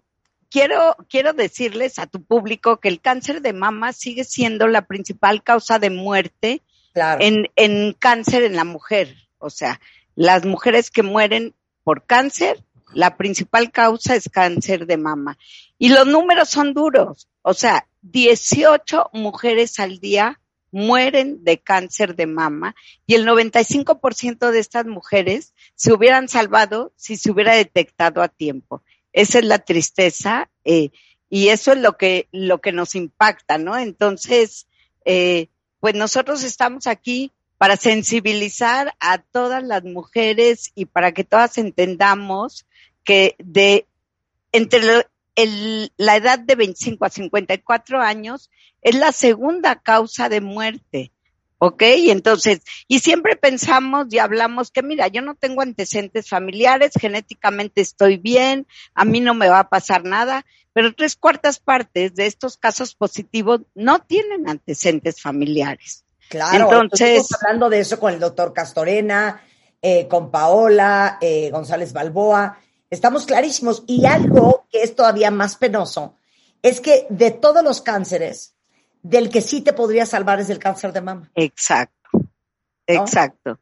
quiero, 0.49 0.95
quiero 1.09 1.33
decirles 1.33 1.99
a 1.99 2.07
tu 2.07 2.23
público 2.23 2.79
que 2.79 2.87
el 2.87 3.01
cáncer 3.01 3.41
de 3.41 3.51
mama 3.51 3.91
sigue 3.91 4.23
siendo 4.23 4.67
la 4.67 4.83
principal 4.83 5.43
causa 5.43 5.79
de 5.79 5.89
muerte 5.89 6.61
en, 6.95 7.47
en 7.55 7.93
cáncer 7.93 8.43
en 8.43 8.55
la 8.55 8.63
mujer. 8.63 9.15
O 9.37 9.49
sea, 9.49 9.79
las 10.15 10.45
mujeres 10.45 10.91
que 10.91 11.03
mueren 11.03 11.55
por 11.83 12.05
cáncer, 12.05 12.63
la 12.93 13.17
principal 13.17 13.71
causa 13.71 14.15
es 14.15 14.29
cáncer 14.29 14.85
de 14.85 14.97
mama. 14.97 15.37
Y 15.77 15.89
los 15.89 16.07
números 16.07 16.49
son 16.49 16.73
duros. 16.73 17.27
O 17.41 17.53
sea, 17.53 17.87
18 18.01 19.09
mujeres 19.13 19.79
al 19.79 19.99
día 19.99 20.39
mueren 20.71 21.43
de 21.43 21.59
cáncer 21.59 22.15
de 22.15 22.27
mama 22.27 22.75
y 23.05 23.15
el 23.15 23.27
95% 23.27 24.51
de 24.51 24.59
estas 24.59 24.85
mujeres 24.85 25.53
se 25.75 25.91
hubieran 25.91 26.29
salvado 26.29 26.93
si 26.95 27.17
se 27.17 27.31
hubiera 27.31 27.55
detectado 27.55 28.21
a 28.21 28.29
tiempo. 28.29 28.81
Esa 29.11 29.39
es 29.39 29.45
la 29.45 29.59
tristeza 29.59 30.49
eh, 30.63 30.91
y 31.29 31.49
eso 31.49 31.73
es 31.73 31.79
lo 31.79 31.97
que, 31.97 32.27
lo 32.31 32.61
que 32.61 32.71
nos 32.71 32.95
impacta, 32.95 33.57
¿no? 33.57 33.77
Entonces, 33.77 34.67
eh, 35.05 35.49
pues 35.81 35.95
nosotros 35.95 36.43
estamos 36.43 36.87
aquí 36.87 37.33
para 37.57 37.75
sensibilizar 37.75 38.95
a 38.99 39.17
todas 39.17 39.63
las 39.63 39.83
mujeres 39.83 40.71
y 40.73 40.85
para 40.85 41.11
que 41.11 41.23
todas 41.23 41.57
entendamos 41.57 42.65
que 43.03 43.35
de 43.39 43.85
entre 44.51 44.81
la 45.97 46.15
edad 46.15 46.39
de 46.39 46.55
25 46.55 47.05
a 47.05 47.09
54 47.09 48.01
años 48.01 48.49
es 48.81 48.95
la 48.95 49.11
segunda 49.11 49.75
causa 49.75 50.29
de 50.29 50.41
muerte. 50.41 51.11
¿Ok? 51.63 51.83
Y 51.97 52.09
entonces, 52.09 52.61
y 52.87 52.99
siempre 52.99 53.35
pensamos 53.35 54.07
y 54.09 54.17
hablamos 54.17 54.71
que, 54.71 54.81
mira, 54.81 55.07
yo 55.09 55.21
no 55.21 55.35
tengo 55.35 55.61
antecedentes 55.61 56.27
familiares, 56.27 56.93
genéticamente 56.99 57.81
estoy 57.81 58.17
bien, 58.17 58.65
a 58.95 59.05
mí 59.05 59.19
no 59.19 59.35
me 59.35 59.47
va 59.47 59.59
a 59.59 59.69
pasar 59.69 60.03
nada, 60.03 60.43
pero 60.73 60.93
tres 60.93 61.15
cuartas 61.15 61.59
partes 61.59 62.15
de 62.15 62.25
estos 62.25 62.57
casos 62.57 62.95
positivos 62.95 63.61
no 63.75 63.99
tienen 63.99 64.49
antecedentes 64.49 65.21
familiares. 65.21 66.05
Claro, 66.29 66.81
entonces, 66.81 67.27
hablando 67.33 67.69
de 67.69 67.81
eso 67.81 67.99
con 67.99 68.13
el 68.13 68.19
doctor 68.19 68.53
Castorena, 68.53 69.41
eh, 69.81 70.07
con 70.07 70.31
Paola, 70.31 71.17
eh, 71.19 71.49
González 71.49 71.91
Balboa, 71.91 72.57
estamos 72.89 73.25
clarísimos. 73.25 73.83
Y 73.87 74.05
algo 74.05 74.65
que 74.71 74.83
es 74.83 74.95
todavía 74.95 75.29
más 75.29 75.57
penoso 75.57 76.15
es 76.61 76.79
que 76.79 77.05
de 77.09 77.31
todos 77.31 77.63
los 77.63 77.81
cánceres, 77.81 78.55
del 79.01 79.29
que 79.29 79.41
sí 79.41 79.61
te 79.61 79.73
podría 79.73 80.05
salvar 80.05 80.39
es 80.39 80.49
el 80.49 80.59
cáncer 80.59 80.93
de 80.93 81.01
mama. 81.01 81.31
Exacto, 81.35 82.09
exacto. 82.87 83.59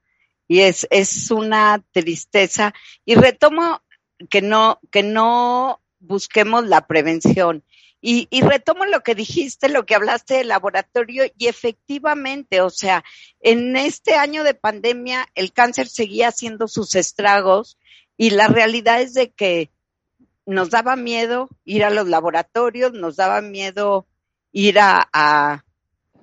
Y 0.47 0.59
es, 0.61 0.87
es 0.89 1.31
una 1.31 1.83
tristeza. 1.91 2.73
Y 3.05 3.15
retomo 3.15 3.81
que 4.29 4.41
no, 4.41 4.79
que 4.91 5.03
no 5.03 5.79
busquemos 5.99 6.65
la 6.67 6.87
prevención. 6.87 7.63
Y, 8.01 8.27
y, 8.31 8.41
retomo 8.41 8.85
lo 8.85 9.01
que 9.01 9.13
dijiste, 9.13 9.67
lo 9.67 9.85
que 9.85 9.93
hablaste 9.93 10.35
del 10.35 10.47
laboratorio, 10.47 11.25
y 11.37 11.47
efectivamente, 11.47 12.61
o 12.61 12.69
sea, 12.69 13.03
en 13.41 13.75
este 13.75 14.15
año 14.15 14.45
de 14.45 14.53
pandemia 14.53 15.27
el 15.35 15.51
cáncer 15.51 15.89
seguía 15.89 16.29
haciendo 16.29 16.69
sus 16.69 16.95
estragos 16.95 17.77
y 18.15 18.29
la 18.29 18.47
realidad 18.47 19.01
es 19.01 19.13
de 19.13 19.31
que 19.31 19.69
nos 20.45 20.69
daba 20.69 20.95
miedo 20.95 21.49
ir 21.65 21.83
a 21.83 21.89
los 21.89 22.07
laboratorios, 22.07 22.93
nos 22.93 23.17
daba 23.17 23.41
miedo 23.41 24.07
ir 24.51 24.79
a, 24.79 25.07
a, 25.13 25.63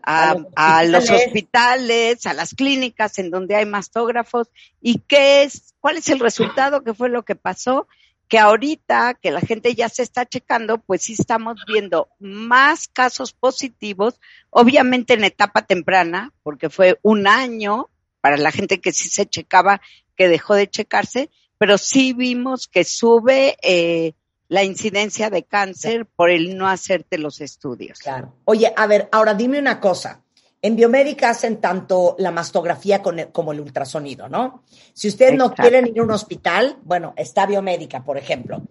a, 0.02 0.84
los, 0.84 1.10
hospitales, 1.10 2.26
a 2.26 2.34
las 2.34 2.54
clínicas 2.54 3.18
en 3.18 3.30
donde 3.30 3.56
hay 3.56 3.66
mastógrafos. 3.66 4.48
¿Y 4.80 5.00
qué 5.00 5.42
es? 5.42 5.74
¿Cuál 5.80 5.96
es 5.96 6.08
el 6.08 6.20
resultado? 6.20 6.82
¿Qué 6.82 6.94
fue 6.94 7.08
lo 7.08 7.24
que 7.24 7.36
pasó? 7.36 7.86
Que 8.28 8.38
ahorita 8.38 9.14
que 9.14 9.30
la 9.30 9.40
gente 9.40 9.74
ya 9.74 9.88
se 9.88 10.02
está 10.02 10.26
checando, 10.26 10.78
pues 10.78 11.02
sí 11.02 11.14
estamos 11.14 11.64
viendo 11.66 12.08
más 12.18 12.88
casos 12.88 13.32
positivos, 13.32 14.20
obviamente 14.50 15.14
en 15.14 15.24
etapa 15.24 15.62
temprana, 15.62 16.32
porque 16.42 16.70
fue 16.70 16.98
un 17.02 17.26
año 17.26 17.88
para 18.20 18.36
la 18.36 18.50
gente 18.50 18.80
que 18.80 18.92
sí 18.92 19.08
se 19.08 19.26
checaba, 19.26 19.80
que 20.16 20.28
dejó 20.28 20.54
de 20.54 20.68
checarse, 20.68 21.30
pero 21.58 21.78
sí 21.78 22.12
vimos 22.12 22.66
que 22.66 22.84
sube 22.84 23.56
eh, 23.62 24.14
la 24.48 24.64
incidencia 24.64 25.30
de 25.30 25.44
cáncer 25.44 26.06
por 26.06 26.30
el 26.30 26.56
no 26.56 26.68
hacerte 26.68 27.18
los 27.18 27.40
estudios. 27.40 27.98
Claro. 27.98 28.34
Oye, 28.44 28.72
a 28.76 28.86
ver, 28.86 29.08
ahora 29.12 29.34
dime 29.34 29.58
una 29.58 29.80
cosa. 29.80 30.22
En 30.62 30.76
biomédica 30.76 31.30
hacen 31.30 31.60
tanto 31.60 32.16
la 32.18 32.30
mastografía 32.30 33.02
como 33.02 33.52
el 33.52 33.60
ultrasonido, 33.60 34.28
¿no? 34.28 34.62
Si 34.92 35.08
ustedes 35.08 35.34
no 35.34 35.54
quieren 35.54 35.86
ir 35.86 36.00
a 36.00 36.02
un 36.02 36.10
hospital, 36.10 36.78
bueno, 36.82 37.14
está 37.16 37.46
biomédica, 37.46 38.02
por 38.02 38.18
ejemplo. 38.18 38.62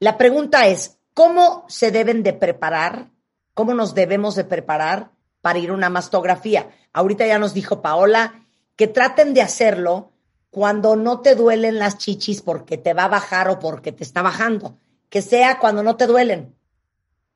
La 0.00 0.18
pregunta 0.18 0.66
es, 0.66 0.98
¿cómo 1.14 1.64
se 1.68 1.90
deben 1.90 2.22
de 2.22 2.32
preparar? 2.32 3.10
¿Cómo 3.54 3.74
nos 3.74 3.94
debemos 3.94 4.34
de 4.34 4.44
preparar 4.44 5.10
para 5.40 5.58
ir 5.58 5.70
a 5.70 5.74
una 5.74 5.90
mastografía? 5.90 6.70
Ahorita 6.92 7.26
ya 7.26 7.38
nos 7.38 7.54
dijo 7.54 7.82
Paola 7.82 8.42
que 8.74 8.88
traten 8.88 9.34
de 9.34 9.42
hacerlo 9.42 10.12
cuando 10.50 10.96
no 10.96 11.20
te 11.20 11.34
duelen 11.34 11.78
las 11.78 11.98
chichis 11.98 12.42
porque 12.42 12.78
te 12.78 12.94
va 12.94 13.04
a 13.04 13.08
bajar 13.08 13.48
o 13.48 13.58
porque 13.58 13.92
te 13.92 14.04
está 14.04 14.22
bajando 14.22 14.78
que 15.08 15.22
sea 15.22 15.58
cuando 15.58 15.82
no 15.82 15.96
te 15.96 16.06
duelen. 16.06 16.54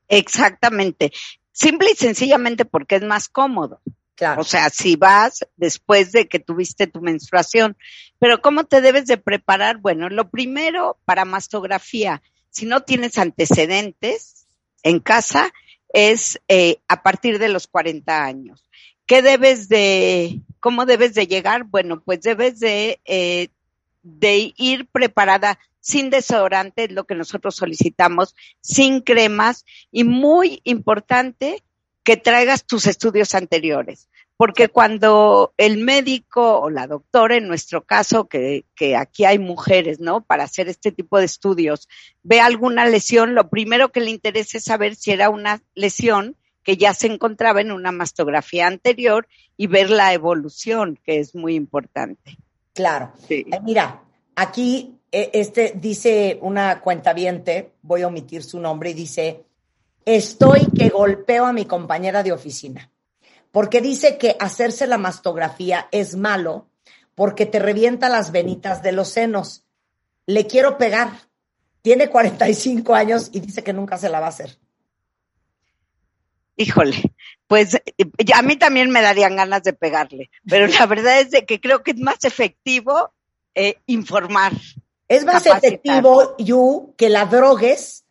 Exactamente. 0.08 1.12
Simple 1.52 1.90
y 1.92 1.96
sencillamente 1.96 2.64
porque 2.64 2.96
es 2.96 3.02
más 3.02 3.28
cómodo. 3.28 3.80
Claro. 4.14 4.42
O 4.42 4.44
sea, 4.44 4.68
si 4.68 4.96
vas 4.96 5.46
después 5.56 6.12
de 6.12 6.28
que 6.28 6.38
tuviste 6.38 6.86
tu 6.86 7.00
menstruación. 7.00 7.76
Pero 8.18 8.42
¿cómo 8.42 8.64
te 8.64 8.82
debes 8.82 9.06
de 9.06 9.16
preparar? 9.16 9.78
Bueno, 9.78 10.10
lo 10.10 10.28
primero 10.28 10.98
para 11.06 11.24
mastografía, 11.24 12.22
si 12.50 12.66
no 12.66 12.82
tienes 12.82 13.16
antecedentes 13.16 14.46
en 14.82 15.00
casa, 15.00 15.52
es 15.92 16.38
eh, 16.48 16.80
a 16.88 17.02
partir 17.02 17.38
de 17.38 17.48
los 17.48 17.66
40 17.66 18.24
años. 18.24 18.66
¿Qué 19.06 19.22
debes 19.22 19.68
de, 19.68 20.40
cómo 20.60 20.86
debes 20.86 21.14
de 21.14 21.26
llegar? 21.26 21.64
Bueno, 21.64 22.02
pues 22.02 22.20
debes 22.20 22.60
de, 22.60 23.00
eh, 23.06 23.48
de 24.02 24.52
ir 24.56 24.86
preparada 24.86 25.58
sin 25.80 26.10
desodorante, 26.10 26.84
es 26.84 26.92
lo 26.92 27.04
que 27.04 27.14
nosotros 27.14 27.56
solicitamos, 27.56 28.34
sin 28.60 29.00
cremas 29.00 29.64
y 29.90 30.04
muy 30.04 30.60
importante 30.64 31.62
que 32.02 32.16
traigas 32.16 32.64
tus 32.64 32.86
estudios 32.86 33.34
anteriores. 33.34 34.08
Porque 34.36 34.68
cuando 34.68 35.52
el 35.58 35.78
médico 35.78 36.60
o 36.60 36.70
la 36.70 36.86
doctora, 36.86 37.36
en 37.36 37.46
nuestro 37.46 37.84
caso, 37.84 38.26
que, 38.26 38.64
que 38.74 38.96
aquí 38.96 39.26
hay 39.26 39.38
mujeres, 39.38 40.00
¿no? 40.00 40.22
Para 40.22 40.44
hacer 40.44 40.68
este 40.68 40.92
tipo 40.92 41.18
de 41.18 41.26
estudios, 41.26 41.88
ve 42.22 42.40
alguna 42.40 42.86
lesión, 42.86 43.34
lo 43.34 43.50
primero 43.50 43.92
que 43.92 44.00
le 44.00 44.10
interesa 44.10 44.56
es 44.56 44.64
saber 44.64 44.96
si 44.96 45.10
era 45.10 45.28
una 45.28 45.60
lesión 45.74 46.36
que 46.62 46.78
ya 46.78 46.94
se 46.94 47.06
encontraba 47.06 47.60
en 47.60 47.70
una 47.70 47.92
mastografía 47.92 48.66
anterior 48.66 49.28
y 49.58 49.66
ver 49.66 49.90
la 49.90 50.14
evolución, 50.14 50.98
que 51.04 51.18
es 51.18 51.34
muy 51.34 51.54
importante. 51.54 52.38
Claro. 52.74 53.12
Sí. 53.26 53.44
mira, 53.62 54.02
aquí 54.36 54.98
e, 55.10 55.30
este 55.34 55.74
dice 55.76 56.38
una 56.42 56.80
cuenta 56.80 57.12
viente, 57.12 57.72
voy 57.82 58.02
a 58.02 58.08
omitir 58.08 58.42
su 58.42 58.60
nombre, 58.60 58.90
y 58.90 58.94
dice, 58.94 59.44
estoy 60.04 60.66
que 60.66 60.88
golpeo 60.88 61.46
a 61.46 61.52
mi 61.52 61.64
compañera 61.64 62.22
de 62.22 62.32
oficina, 62.32 62.90
porque 63.50 63.80
dice 63.80 64.18
que 64.18 64.36
hacerse 64.38 64.86
la 64.86 64.98
mastografía 64.98 65.88
es 65.90 66.16
malo 66.16 66.70
porque 67.20 67.44
te 67.44 67.58
revienta 67.58 68.08
las 68.08 68.32
venitas 68.32 68.82
de 68.82 68.92
los 68.92 69.08
senos. 69.08 69.66
Le 70.24 70.46
quiero 70.46 70.78
pegar. 70.78 71.10
Tiene 71.82 72.08
45 72.08 72.94
años 72.94 73.28
y 73.32 73.40
dice 73.40 73.62
que 73.62 73.74
nunca 73.74 73.98
se 73.98 74.08
la 74.08 74.20
va 74.20 74.26
a 74.26 74.30
hacer. 74.30 74.58
híjole, 76.56 76.96
pues 77.50 77.74
a 78.32 78.42
mí 78.42 78.54
también 78.54 78.90
me 78.90 79.02
darían 79.02 79.34
ganas 79.34 79.64
de 79.64 79.72
pegarle, 79.72 80.30
pero 80.48 80.68
la 80.68 80.86
verdad 80.86 81.18
es 81.18 81.32
de 81.32 81.44
que 81.44 81.60
creo 81.60 81.82
que 81.82 81.90
es 81.90 81.98
más 81.98 82.24
efectivo 82.24 83.12
eh, 83.56 83.78
informar. 83.86 84.52
Es 85.08 85.24
más 85.24 85.44
efectivo, 85.46 86.36
Yu, 86.38 86.94
que 86.96 87.08
la 87.08 87.24
drogues 87.24 88.04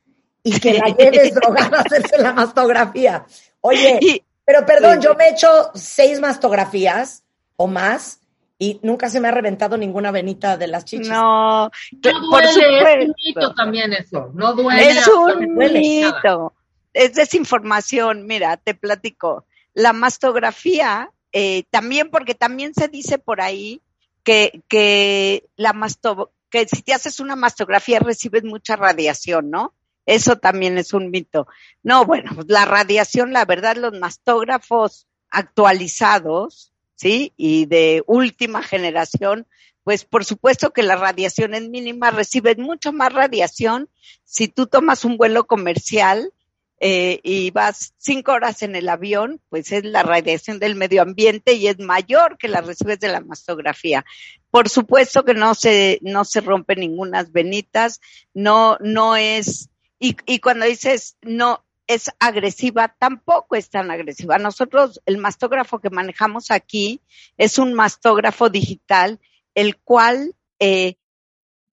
y 0.44 0.60
que 0.60 0.74
la 0.74 0.88
lleves 0.88 1.34
drogada 1.34 1.78
a 1.78 1.82
hacerse 1.84 2.18
la 2.18 2.34
mastografía. 2.34 3.26
Oye, 3.62 4.26
pero 4.44 4.66
perdón, 4.66 5.00
yo 5.00 5.16
me 5.16 5.28
he 5.28 5.32
hecho 5.32 5.72
seis 5.74 6.20
mastografías 6.20 7.24
o 7.56 7.68
más 7.68 8.20
y 8.58 8.82
nunca 8.84 9.10
se 9.10 9.22
me 9.22 9.30
ha 9.30 9.32
reventado 9.32 9.78
ninguna 9.78 10.12
venita 10.12 10.58
de 10.58 10.68
las 10.68 10.84
chichis. 10.84 11.08
No, 11.08 11.72
no 11.94 12.30
duele, 12.30 13.04
es 13.04 13.08
un 13.08 13.16
mito 13.26 13.54
también 13.56 13.94
eso, 13.94 14.32
no 14.34 14.54
duele. 14.54 14.90
Es 14.90 15.08
un 15.08 15.56
mito, 15.56 16.54
es 17.00 17.14
desinformación, 17.14 18.26
mira, 18.28 18.58
te 18.58 18.76
platico. 18.76 19.46
La 19.74 19.94
mastografía, 19.94 21.10
eh, 21.32 21.64
también 21.70 22.10
porque 22.10 22.36
también 22.36 22.74
se 22.74 22.90
dice 22.90 23.18
por 23.18 23.40
ahí 23.40 23.82
que, 24.26 24.64
que 24.68 25.48
la 25.56 25.72
masto, 25.72 26.34
que 26.50 26.68
si 26.68 26.82
te 26.82 26.94
haces 26.94 27.22
una 27.22 27.38
mastografía 27.38 28.00
recibes 28.00 28.44
mucha 28.44 28.76
radiación, 28.76 29.50
¿no? 29.50 29.74
Eso 30.06 30.40
también 30.40 30.78
es 30.78 30.94
un 30.94 31.10
mito. 31.10 31.48
No, 31.84 32.04
bueno, 32.04 32.32
pues 32.36 32.48
la 32.50 32.66
radiación, 32.66 33.32
la 33.32 33.46
verdad, 33.46 33.78
los 33.78 33.98
mastógrafos 33.98 35.08
actualizados, 35.30 36.74
¿sí? 36.96 37.32
Y 37.38 37.66
de 37.68 38.04
última 38.08 38.62
generación, 38.62 39.48
pues 39.86 40.04
por 40.04 40.26
supuesto 40.26 40.74
que 40.74 40.84
la 40.84 40.98
radiación 40.98 41.54
es 41.54 41.70
mínima, 41.70 42.12
reciben 42.12 42.62
mucho 42.62 42.92
más 42.92 43.14
radiación 43.14 43.90
si 44.26 44.50
tú 44.50 44.68
tomas 44.68 45.06
un 45.06 45.16
vuelo 45.16 45.48
comercial 45.48 46.34
eh, 46.80 47.20
y 47.24 47.52
vas 47.52 47.94
cinco 47.98 48.32
horas 48.32 48.62
en 48.62 48.76
el 48.76 48.90
avión, 48.90 49.42
pues 49.50 49.72
es 49.72 49.84
la 49.84 50.04
radiación 50.04 50.60
del 50.60 50.76
medio 50.76 51.02
ambiente 51.02 51.54
y 51.54 51.68
es 51.68 51.80
mayor 51.80 52.38
que 52.38 52.48
la 52.48 52.62
recibes 52.62 53.00
de 53.00 53.10
la 53.10 53.22
mastografía. 53.22 54.06
Por 54.52 54.70
supuesto 54.70 55.24
que 55.26 55.34
no 55.34 55.56
se, 55.56 56.00
no 56.02 56.26
se 56.26 56.42
rompe 56.42 56.76
ninguna 56.76 57.24
venitas, 57.24 58.02
no, 58.34 58.78
no 58.80 59.16
es 59.16 59.70
y, 60.00 60.16
y 60.26 60.40
cuando 60.40 60.66
dices 60.66 61.18
no 61.22 61.66
es 61.88 62.12
agresiva, 62.20 62.96
tampoco 63.00 63.56
es 63.56 63.70
tan 63.70 63.92
agresiva. 63.92 64.38
Nosotros, 64.38 65.02
el 65.06 65.18
mastógrafo 65.18 65.80
que 65.80 65.90
manejamos 65.90 66.52
aquí 66.52 67.02
es 67.38 67.58
un 67.58 67.74
mastógrafo 67.74 68.50
digital, 68.50 69.20
el 69.56 69.78
cual 69.78 70.36
eh, 70.60 70.98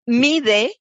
mide 0.07 0.81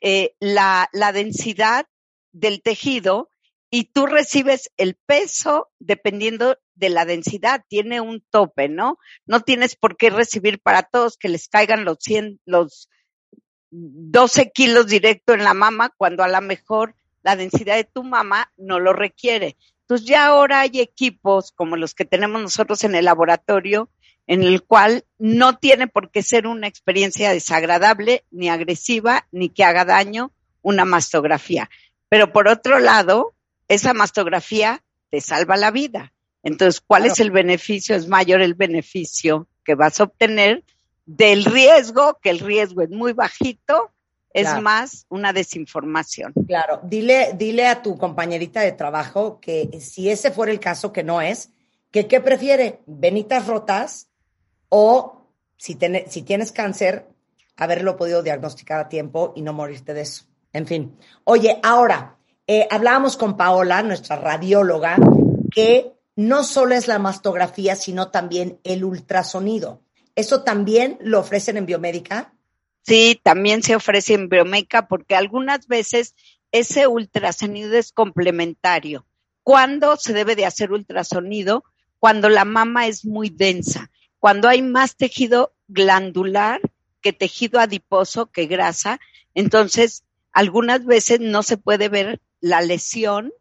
eh, 0.00 0.34
la, 0.38 0.88
la 0.92 1.12
densidad 1.12 1.86
del 2.32 2.62
tejido 2.62 3.29
y 3.70 3.84
tú 3.84 4.06
recibes 4.06 4.70
el 4.76 4.96
peso 5.06 5.70
dependiendo 5.78 6.58
de 6.74 6.90
la 6.90 7.04
densidad, 7.04 7.64
tiene 7.68 8.00
un 8.00 8.22
tope, 8.30 8.68
¿no? 8.68 8.98
No 9.26 9.40
tienes 9.40 9.76
por 9.76 9.96
qué 9.96 10.10
recibir 10.10 10.60
para 10.60 10.82
todos 10.82 11.16
que 11.16 11.28
les 11.28 11.48
caigan 11.48 11.84
los 11.84 11.98
100, 12.00 12.40
los 12.46 12.88
12 13.70 14.50
kilos 14.50 14.88
directo 14.88 15.34
en 15.34 15.44
la 15.44 15.54
mama 15.54 15.92
cuando 15.96 16.24
a 16.24 16.28
lo 16.28 16.40
mejor 16.40 16.96
la 17.22 17.36
densidad 17.36 17.76
de 17.76 17.84
tu 17.84 18.02
mama 18.02 18.52
no 18.56 18.80
lo 18.80 18.92
requiere. 18.92 19.56
Entonces 19.82 20.06
ya 20.06 20.26
ahora 20.26 20.60
hay 20.60 20.80
equipos 20.80 21.52
como 21.52 21.76
los 21.76 21.94
que 21.94 22.04
tenemos 22.04 22.42
nosotros 22.42 22.82
en 22.84 22.94
el 22.94 23.04
laboratorio 23.04 23.90
en 24.26 24.44
el 24.44 24.62
cual 24.62 25.04
no 25.18 25.58
tiene 25.58 25.88
por 25.88 26.12
qué 26.12 26.22
ser 26.22 26.46
una 26.46 26.68
experiencia 26.68 27.32
desagradable, 27.32 28.24
ni 28.30 28.48
agresiva, 28.48 29.26
ni 29.32 29.48
que 29.48 29.64
haga 29.64 29.84
daño 29.84 30.32
una 30.62 30.84
mastografía. 30.84 31.68
Pero 32.08 32.32
por 32.32 32.46
otro 32.46 32.78
lado, 32.78 33.34
esa 33.70 33.94
mastografía 33.94 34.82
te 35.10 35.20
salva 35.20 35.56
la 35.56 35.70
vida. 35.70 36.12
Entonces, 36.42 36.80
¿cuál 36.80 37.06
es 37.06 37.20
el 37.20 37.30
beneficio? 37.30 37.94
Es 37.94 38.08
mayor 38.08 38.42
el 38.42 38.54
beneficio 38.54 39.46
que 39.64 39.76
vas 39.76 40.00
a 40.00 40.04
obtener 40.04 40.64
del 41.06 41.44
riesgo, 41.44 42.18
que 42.20 42.30
el 42.30 42.40
riesgo 42.40 42.82
es 42.82 42.90
muy 42.90 43.12
bajito, 43.12 43.92
es 44.32 44.60
más 44.60 45.06
una 45.08 45.32
desinformación. 45.32 46.32
Claro, 46.48 46.80
dile, 46.82 47.30
dile 47.34 47.66
a 47.68 47.80
tu 47.80 47.96
compañerita 47.96 48.60
de 48.60 48.72
trabajo 48.72 49.40
que 49.40 49.78
si 49.80 50.10
ese 50.10 50.32
fuera 50.32 50.50
el 50.50 50.60
caso, 50.60 50.92
que 50.92 51.04
no 51.04 51.20
es, 51.20 51.50
que 51.92 52.08
qué 52.08 52.20
prefiere, 52.20 52.80
venitas 52.86 53.46
rotas 53.46 54.08
o 54.68 55.28
si, 55.56 55.78
si 56.08 56.22
tienes 56.22 56.50
cáncer, 56.50 57.06
haberlo 57.56 57.96
podido 57.96 58.22
diagnosticar 58.22 58.80
a 58.80 58.88
tiempo 58.88 59.32
y 59.36 59.42
no 59.42 59.52
morirte 59.52 59.94
de 59.94 60.02
eso. 60.02 60.24
En 60.52 60.66
fin. 60.66 60.96
Oye, 61.24 61.60
ahora, 61.62 62.19
eh, 62.52 62.66
hablábamos 62.68 63.16
con 63.16 63.36
Paola, 63.36 63.80
nuestra 63.84 64.16
radióloga, 64.16 64.96
que 65.52 65.92
no 66.16 66.42
solo 66.42 66.74
es 66.74 66.88
la 66.88 66.98
mastografía, 66.98 67.76
sino 67.76 68.10
también 68.10 68.58
el 68.64 68.82
ultrasonido. 68.82 69.84
¿Eso 70.16 70.42
también 70.42 70.98
lo 71.00 71.20
ofrecen 71.20 71.58
en 71.58 71.66
biomédica? 71.66 72.34
Sí, 72.82 73.20
también 73.22 73.62
se 73.62 73.76
ofrece 73.76 74.14
en 74.14 74.28
biomédica 74.28 74.88
porque 74.88 75.14
algunas 75.14 75.68
veces 75.68 76.16
ese 76.50 76.88
ultrasonido 76.88 77.76
es 77.76 77.92
complementario. 77.92 79.06
¿Cuándo 79.44 79.96
se 79.96 80.12
debe 80.12 80.34
de 80.34 80.46
hacer 80.46 80.72
ultrasonido? 80.72 81.62
Cuando 82.00 82.28
la 82.28 82.44
mama 82.44 82.88
es 82.88 83.04
muy 83.04 83.30
densa, 83.30 83.92
cuando 84.18 84.48
hay 84.48 84.60
más 84.60 84.96
tejido 84.96 85.54
glandular 85.68 86.60
que 87.00 87.12
tejido 87.12 87.60
adiposo, 87.60 88.26
que 88.26 88.46
grasa. 88.46 88.98
Entonces, 89.34 90.02
algunas 90.32 90.84
veces 90.84 91.20
no 91.20 91.44
se 91.44 91.56
puede 91.56 91.88
ver 91.88 92.20
la 92.40 92.60
lesión 92.60 93.32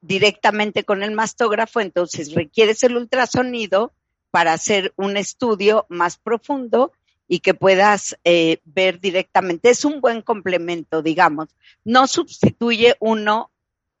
directamente 0.00 0.84
con 0.84 1.02
el 1.02 1.12
mastógrafo, 1.12 1.80
entonces 1.80 2.34
requieres 2.34 2.82
el 2.84 2.96
ultrasonido 2.96 3.92
para 4.30 4.52
hacer 4.52 4.92
un 4.96 5.16
estudio 5.16 5.86
más 5.88 6.18
profundo 6.18 6.92
y 7.28 7.40
que 7.40 7.54
puedas 7.54 8.16
eh, 8.24 8.60
ver 8.64 9.00
directamente. 9.00 9.70
Es 9.70 9.84
un 9.84 10.00
buen 10.00 10.22
complemento, 10.22 11.02
digamos. 11.02 11.48
No 11.84 12.06
sustituye 12.06 12.96
uno 13.00 13.50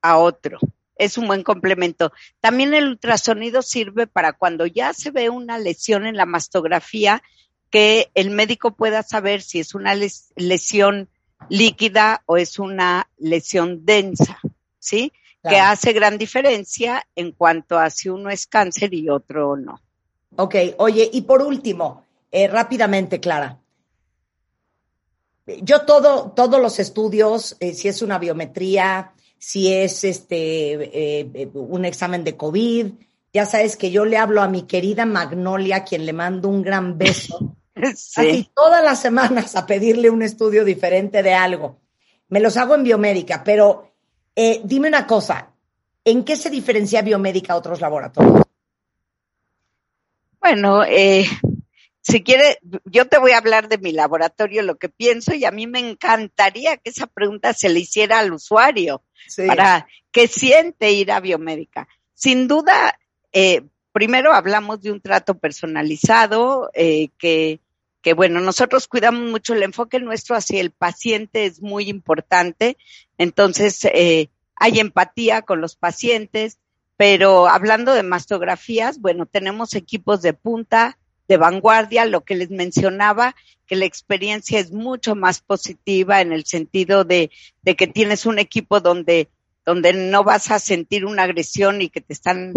a 0.00 0.18
otro. 0.18 0.58
Es 0.96 1.18
un 1.18 1.26
buen 1.26 1.42
complemento. 1.42 2.12
También 2.40 2.72
el 2.74 2.86
ultrasonido 2.86 3.62
sirve 3.62 4.06
para 4.06 4.32
cuando 4.32 4.66
ya 4.66 4.94
se 4.94 5.10
ve 5.10 5.28
una 5.28 5.58
lesión 5.58 6.06
en 6.06 6.16
la 6.16 6.26
mastografía, 6.26 7.22
que 7.70 8.10
el 8.14 8.30
médico 8.30 8.76
pueda 8.76 9.02
saber 9.02 9.42
si 9.42 9.58
es 9.58 9.74
una 9.74 9.94
lesión 10.36 11.08
líquida 11.48 12.22
o 12.26 12.36
es 12.36 12.58
una 12.58 13.08
lesión 13.18 13.84
densa, 13.84 14.38
¿sí? 14.78 15.12
Que 15.42 15.60
hace 15.60 15.92
gran 15.92 16.18
diferencia 16.18 17.06
en 17.14 17.30
cuanto 17.30 17.78
a 17.78 17.88
si 17.90 18.08
uno 18.08 18.30
es 18.30 18.48
cáncer 18.48 18.92
y 18.94 19.08
otro 19.08 19.56
no. 19.56 19.80
Ok, 20.34 20.56
oye, 20.78 21.08
y 21.12 21.22
por 21.22 21.40
último, 21.40 22.04
eh, 22.32 22.48
rápidamente, 22.48 23.20
Clara. 23.20 23.58
Yo 25.62 25.82
todo, 25.82 26.32
todos 26.32 26.60
los 26.60 26.80
estudios, 26.80 27.56
eh, 27.60 27.74
si 27.74 27.86
es 27.86 28.02
una 28.02 28.18
biometría, 28.18 29.12
si 29.38 29.72
es 29.72 30.02
este 30.02 31.20
eh, 31.20 31.50
un 31.54 31.84
examen 31.84 32.24
de 32.24 32.36
COVID, 32.36 32.92
ya 33.32 33.46
sabes 33.46 33.76
que 33.76 33.90
yo 33.90 34.04
le 34.04 34.16
hablo 34.16 34.42
a 34.42 34.48
mi 34.48 34.62
querida 34.62 35.06
Magnolia, 35.06 35.84
quien 35.84 36.04
le 36.04 36.12
mando 36.12 36.48
un 36.48 36.62
gran 36.62 36.98
beso, 36.98 37.54
así 38.16 38.50
todas 38.54 38.82
las 38.82 39.00
semanas 39.00 39.54
a 39.56 39.66
pedirle 39.66 40.10
un 40.10 40.22
estudio 40.22 40.64
diferente 40.64 41.22
de 41.22 41.34
algo. 41.34 41.80
Me 42.28 42.40
los 42.40 42.56
hago 42.56 42.74
en 42.74 42.82
biomédica, 42.82 43.44
pero 43.44 43.92
dime 44.64 44.88
una 44.88 45.06
cosa, 45.06 45.54
¿en 46.04 46.24
qué 46.24 46.36
se 46.36 46.50
diferencia 46.50 47.02
biomédica 47.02 47.52
a 47.52 47.56
otros 47.56 47.80
laboratorios? 47.80 48.42
Bueno, 50.40 50.84
eh, 50.84 51.26
si 52.00 52.22
quiere, 52.22 52.60
yo 52.84 53.08
te 53.08 53.18
voy 53.18 53.32
a 53.32 53.38
hablar 53.38 53.68
de 53.68 53.78
mi 53.78 53.90
laboratorio, 53.90 54.62
lo 54.62 54.76
que 54.78 54.88
pienso, 54.88 55.34
y 55.34 55.44
a 55.44 55.50
mí 55.50 55.66
me 55.66 55.80
encantaría 55.80 56.76
que 56.76 56.90
esa 56.90 57.08
pregunta 57.08 57.52
se 57.52 57.68
le 57.68 57.80
hiciera 57.80 58.20
al 58.20 58.32
usuario 58.32 59.02
para 59.44 59.88
que 60.12 60.28
siente 60.28 60.92
ir 60.92 61.10
a 61.10 61.18
biomédica. 61.18 61.88
Sin 62.14 62.46
duda, 62.46 62.96
eh, 63.32 63.62
primero 63.90 64.32
hablamos 64.32 64.80
de 64.82 64.92
un 64.92 65.00
trato 65.00 65.36
personalizado, 65.36 66.70
eh, 66.74 67.08
que, 67.18 67.58
que 68.06 68.14
bueno, 68.14 68.38
nosotros 68.38 68.86
cuidamos 68.86 69.28
mucho 69.28 69.52
el 69.52 69.64
enfoque 69.64 69.98
nuestro 69.98 70.36
hacia 70.36 70.60
el 70.60 70.70
paciente 70.70 71.44
es 71.44 71.60
muy 71.60 71.88
importante. 71.88 72.76
Entonces, 73.18 73.84
eh, 73.86 74.28
hay 74.54 74.78
empatía 74.78 75.42
con 75.42 75.60
los 75.60 75.74
pacientes, 75.74 76.60
pero 76.96 77.48
hablando 77.48 77.94
de 77.94 78.04
mastografías, 78.04 79.00
bueno, 79.00 79.26
tenemos 79.26 79.74
equipos 79.74 80.22
de 80.22 80.34
punta, 80.34 80.98
de 81.26 81.36
vanguardia, 81.36 82.04
lo 82.04 82.22
que 82.22 82.36
les 82.36 82.50
mencionaba, 82.50 83.34
que 83.66 83.74
la 83.74 83.86
experiencia 83.86 84.60
es 84.60 84.70
mucho 84.70 85.16
más 85.16 85.40
positiva 85.40 86.20
en 86.20 86.30
el 86.30 86.44
sentido 86.44 87.02
de, 87.02 87.32
de 87.62 87.74
que 87.74 87.88
tienes 87.88 88.24
un 88.24 88.38
equipo 88.38 88.78
donde, 88.78 89.30
donde 89.64 89.92
no 89.92 90.22
vas 90.22 90.52
a 90.52 90.60
sentir 90.60 91.06
una 91.06 91.24
agresión 91.24 91.82
y 91.82 91.88
que 91.88 92.02
te 92.02 92.12
están 92.12 92.52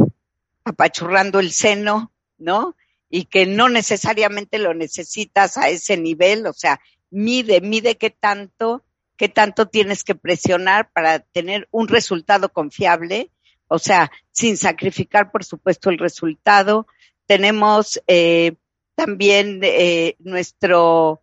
apachurrando 0.63 1.39
el 1.39 1.51
seno, 1.51 2.11
¿no? 2.37 2.75
Y 3.09 3.25
que 3.25 3.45
no 3.45 3.69
necesariamente 3.69 4.59
lo 4.59 4.73
necesitas 4.73 5.57
a 5.57 5.69
ese 5.69 5.97
nivel, 5.97 6.45
o 6.45 6.53
sea, 6.53 6.79
mide, 7.09 7.61
mide 7.61 7.97
qué 7.97 8.11
tanto, 8.11 8.83
qué 9.17 9.29
tanto 9.29 9.67
tienes 9.67 10.03
que 10.03 10.15
presionar 10.15 10.91
para 10.91 11.19
tener 11.19 11.67
un 11.71 11.87
resultado 11.87 12.53
confiable 12.53 13.31
o 13.69 13.79
sea, 13.79 14.11
sin 14.31 14.57
sacrificar, 14.57 15.31
por 15.31 15.45
supuesto, 15.45 15.89
el 15.89 15.99
resultado. 15.99 16.87
Tenemos 17.27 18.01
eh, 18.07 18.55
también 18.95 19.61
eh, 19.63 20.15
nuestro 20.19 21.21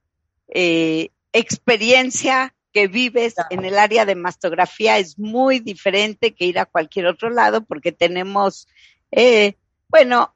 eh, 0.48 1.10
experiencia 1.32 2.54
que 2.72 2.86
vives 2.86 3.34
en 3.50 3.64
el 3.64 3.78
área 3.78 4.04
de 4.04 4.14
mastografía 4.14 4.98
es 4.98 5.18
muy 5.18 5.58
diferente 5.58 6.34
que 6.34 6.44
ir 6.44 6.58
a 6.58 6.66
cualquier 6.66 7.06
otro 7.06 7.30
lado 7.30 7.64
porque 7.64 7.90
tenemos, 7.90 8.68
eh, 9.10 9.56
bueno, 9.88 10.34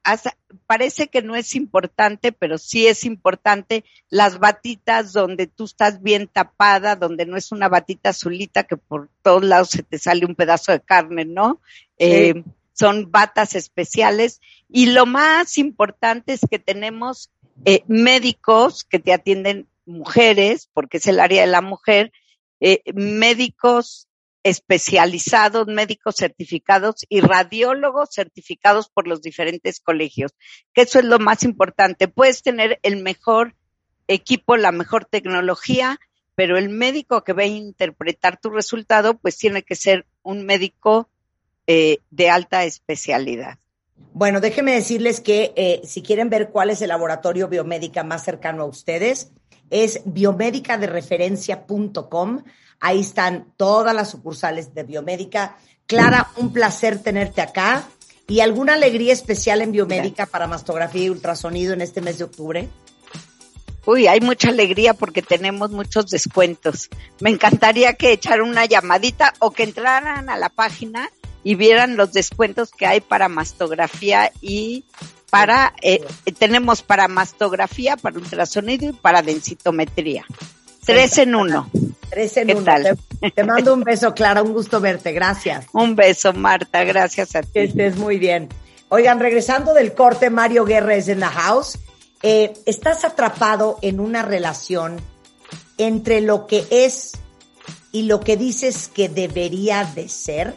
parece 0.66 1.08
que 1.08 1.22
no 1.22 1.34
es 1.34 1.54
importante, 1.54 2.32
pero 2.32 2.58
sí 2.58 2.86
es 2.86 3.04
importante 3.04 3.84
las 4.08 4.38
batitas 4.38 5.12
donde 5.12 5.46
tú 5.46 5.64
estás 5.64 6.02
bien 6.02 6.28
tapada, 6.28 6.96
donde 6.96 7.26
no 7.26 7.36
es 7.36 7.52
una 7.52 7.68
batita 7.68 8.10
azulita 8.10 8.64
que 8.64 8.76
por 8.76 9.08
todos 9.22 9.44
lados 9.44 9.70
se 9.70 9.82
te 9.82 9.98
sale 9.98 10.24
un 10.24 10.34
pedazo 10.34 10.72
de 10.72 10.80
carne, 10.80 11.24
¿no? 11.24 11.60
Eh, 11.98 12.44
son 12.72 13.10
batas 13.10 13.54
especiales 13.54 14.40
y 14.68 14.86
lo 14.86 15.04
más 15.04 15.58
importante 15.58 16.32
es 16.32 16.40
que 16.48 16.58
tenemos 16.58 17.30
eh, 17.64 17.82
médicos 17.88 18.84
que 18.84 19.00
te 19.00 19.12
atienden 19.12 19.68
mujeres, 19.84 20.70
porque 20.72 20.98
es 20.98 21.06
el 21.06 21.20
área 21.20 21.42
de 21.42 21.48
la 21.48 21.60
mujer, 21.60 22.12
eh, 22.60 22.82
médicos 22.94 24.08
especializados, 24.42 25.66
médicos 25.66 26.16
certificados 26.16 27.04
y 27.08 27.20
radiólogos 27.20 28.10
certificados 28.12 28.88
por 28.88 29.06
los 29.06 29.22
diferentes 29.22 29.80
colegios, 29.80 30.32
que 30.72 30.82
eso 30.82 30.98
es 30.98 31.04
lo 31.04 31.18
más 31.18 31.42
importante. 31.42 32.08
Puedes 32.08 32.42
tener 32.42 32.78
el 32.82 33.02
mejor 33.02 33.54
equipo, 34.08 34.56
la 34.56 34.72
mejor 34.72 35.04
tecnología, 35.04 35.98
pero 36.34 36.56
el 36.56 36.68
médico 36.68 37.22
que 37.22 37.32
va 37.32 37.42
a 37.42 37.46
interpretar 37.46 38.40
tu 38.40 38.50
resultado, 38.50 39.18
pues 39.18 39.36
tiene 39.36 39.62
que 39.62 39.76
ser 39.76 40.06
un 40.22 40.46
médico 40.46 41.08
eh, 41.66 41.98
de 42.10 42.30
alta 42.30 42.64
especialidad. 42.64 43.58
Bueno, 44.12 44.40
déjenme 44.40 44.72
decirles 44.72 45.20
que 45.20 45.52
eh, 45.54 45.82
si 45.84 46.02
quieren 46.02 46.30
ver 46.30 46.50
cuál 46.50 46.70
es 46.70 46.82
el 46.82 46.88
laboratorio 46.88 47.48
biomédica 47.48 48.02
más 48.02 48.24
cercano 48.24 48.62
a 48.62 48.66
ustedes, 48.66 49.30
es 49.70 50.00
biomédicadereferencia.com. 50.04 52.42
Ahí 52.80 53.00
están 53.00 53.52
todas 53.56 53.94
las 53.94 54.10
sucursales 54.10 54.74
de 54.74 54.82
biomédica. 54.82 55.56
Clara, 55.86 56.30
un 56.36 56.52
placer 56.52 57.02
tenerte 57.02 57.40
acá. 57.40 57.84
¿Y 58.26 58.40
alguna 58.40 58.74
alegría 58.74 59.12
especial 59.12 59.62
en 59.62 59.72
biomédica 59.72 60.26
para 60.26 60.46
mastografía 60.46 61.04
y 61.04 61.10
ultrasonido 61.10 61.72
en 61.72 61.80
este 61.80 62.00
mes 62.00 62.18
de 62.18 62.24
octubre? 62.24 62.68
Uy, 63.86 64.06
hay 64.06 64.20
mucha 64.20 64.50
alegría 64.50 64.94
porque 64.94 65.22
tenemos 65.22 65.70
muchos 65.70 66.06
descuentos. 66.06 66.88
Me 67.18 67.30
encantaría 67.30 67.94
que 67.94 68.12
echaran 68.12 68.48
una 68.48 68.66
llamadita 68.66 69.34
o 69.40 69.50
que 69.50 69.64
entraran 69.64 70.28
a 70.28 70.36
la 70.36 70.48
página 70.48 71.10
y 71.42 71.54
vieran 71.54 71.96
los 71.96 72.12
descuentos 72.12 72.70
que 72.70 72.86
hay 72.86 73.00
para 73.00 73.28
mastografía 73.28 74.32
y 74.40 74.84
para, 75.30 75.72
eh, 75.80 76.04
tenemos 76.38 76.82
para 76.82 77.08
mastografía, 77.08 77.96
para 77.96 78.18
ultrasonido 78.18 78.90
y 78.90 78.92
para 78.92 79.22
densitometría. 79.22 80.26
Tres 80.84 81.18
en 81.18 81.34
uno. 81.34 81.70
Tres 82.10 82.36
en 82.36 82.56
uno. 82.56 82.72
Te, 83.34 83.44
mando 83.44 83.74
un 83.74 83.82
beso, 83.82 84.12
Clara, 84.12 84.42
un 84.42 84.52
gusto 84.52 84.80
verte, 84.80 85.12
gracias. 85.12 85.66
Un 85.72 85.94
beso, 85.94 86.32
Marta, 86.32 86.84
gracias 86.84 87.36
a 87.36 87.42
ti. 87.42 87.50
Que 87.54 87.64
estés 87.64 87.96
muy 87.96 88.18
bien. 88.18 88.48
Oigan, 88.88 89.20
regresando 89.20 89.72
del 89.72 89.94
corte, 89.94 90.30
Mario 90.30 90.64
Guerra 90.64 90.96
es 90.96 91.06
en 91.08 91.20
la 91.20 91.28
house. 91.28 91.78
Eh, 92.22 92.52
estás 92.66 93.04
atrapado 93.04 93.78
en 93.82 94.00
una 94.00 94.22
relación 94.22 95.00
entre 95.78 96.20
lo 96.20 96.46
que 96.46 96.66
es 96.70 97.12
y 97.92 98.02
lo 98.02 98.20
que 98.20 98.36
dices 98.36 98.88
que 98.88 99.08
debería 99.08 99.84
de 99.84 100.08
ser. 100.08 100.56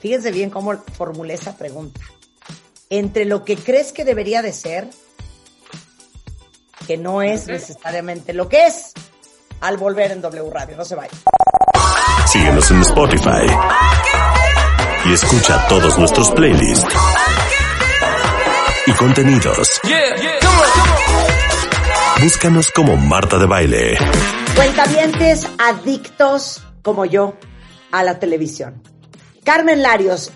Fíjense 0.00 0.30
bien 0.30 0.48
cómo 0.48 0.74
formulé 0.96 1.34
esa 1.34 1.56
pregunta 1.56 2.00
entre 2.90 3.24
lo 3.24 3.44
que 3.44 3.56
crees 3.56 3.92
que 3.92 4.04
debería 4.04 4.42
de 4.42 4.52
ser, 4.52 4.88
que 6.86 6.96
no 6.96 7.22
es 7.22 7.46
necesariamente 7.46 8.32
lo 8.32 8.48
que 8.48 8.66
es, 8.66 8.92
al 9.60 9.76
volver 9.76 10.12
en 10.12 10.20
W 10.20 10.50
Radio. 10.50 10.76
No 10.76 10.84
se 10.84 10.94
vayan. 10.94 11.16
Síguenos 12.26 12.70
en 12.70 12.82
Spotify 12.82 13.46
y 15.04 15.12
escucha 15.12 15.66
todos 15.68 15.98
nuestros 15.98 16.30
playlists 16.32 16.94
y 18.86 18.92
contenidos. 18.92 19.80
Búscanos 22.20 22.70
como 22.70 22.96
Marta 22.96 23.38
de 23.38 23.46
Baile. 23.46 23.98
Cuentavientes 24.54 25.46
adictos 25.58 26.62
como 26.82 27.04
yo 27.04 27.34
a 27.92 28.02
la 28.02 28.18
televisión. 28.18 28.82
Carmen 29.44 29.82
Larios 29.82 30.32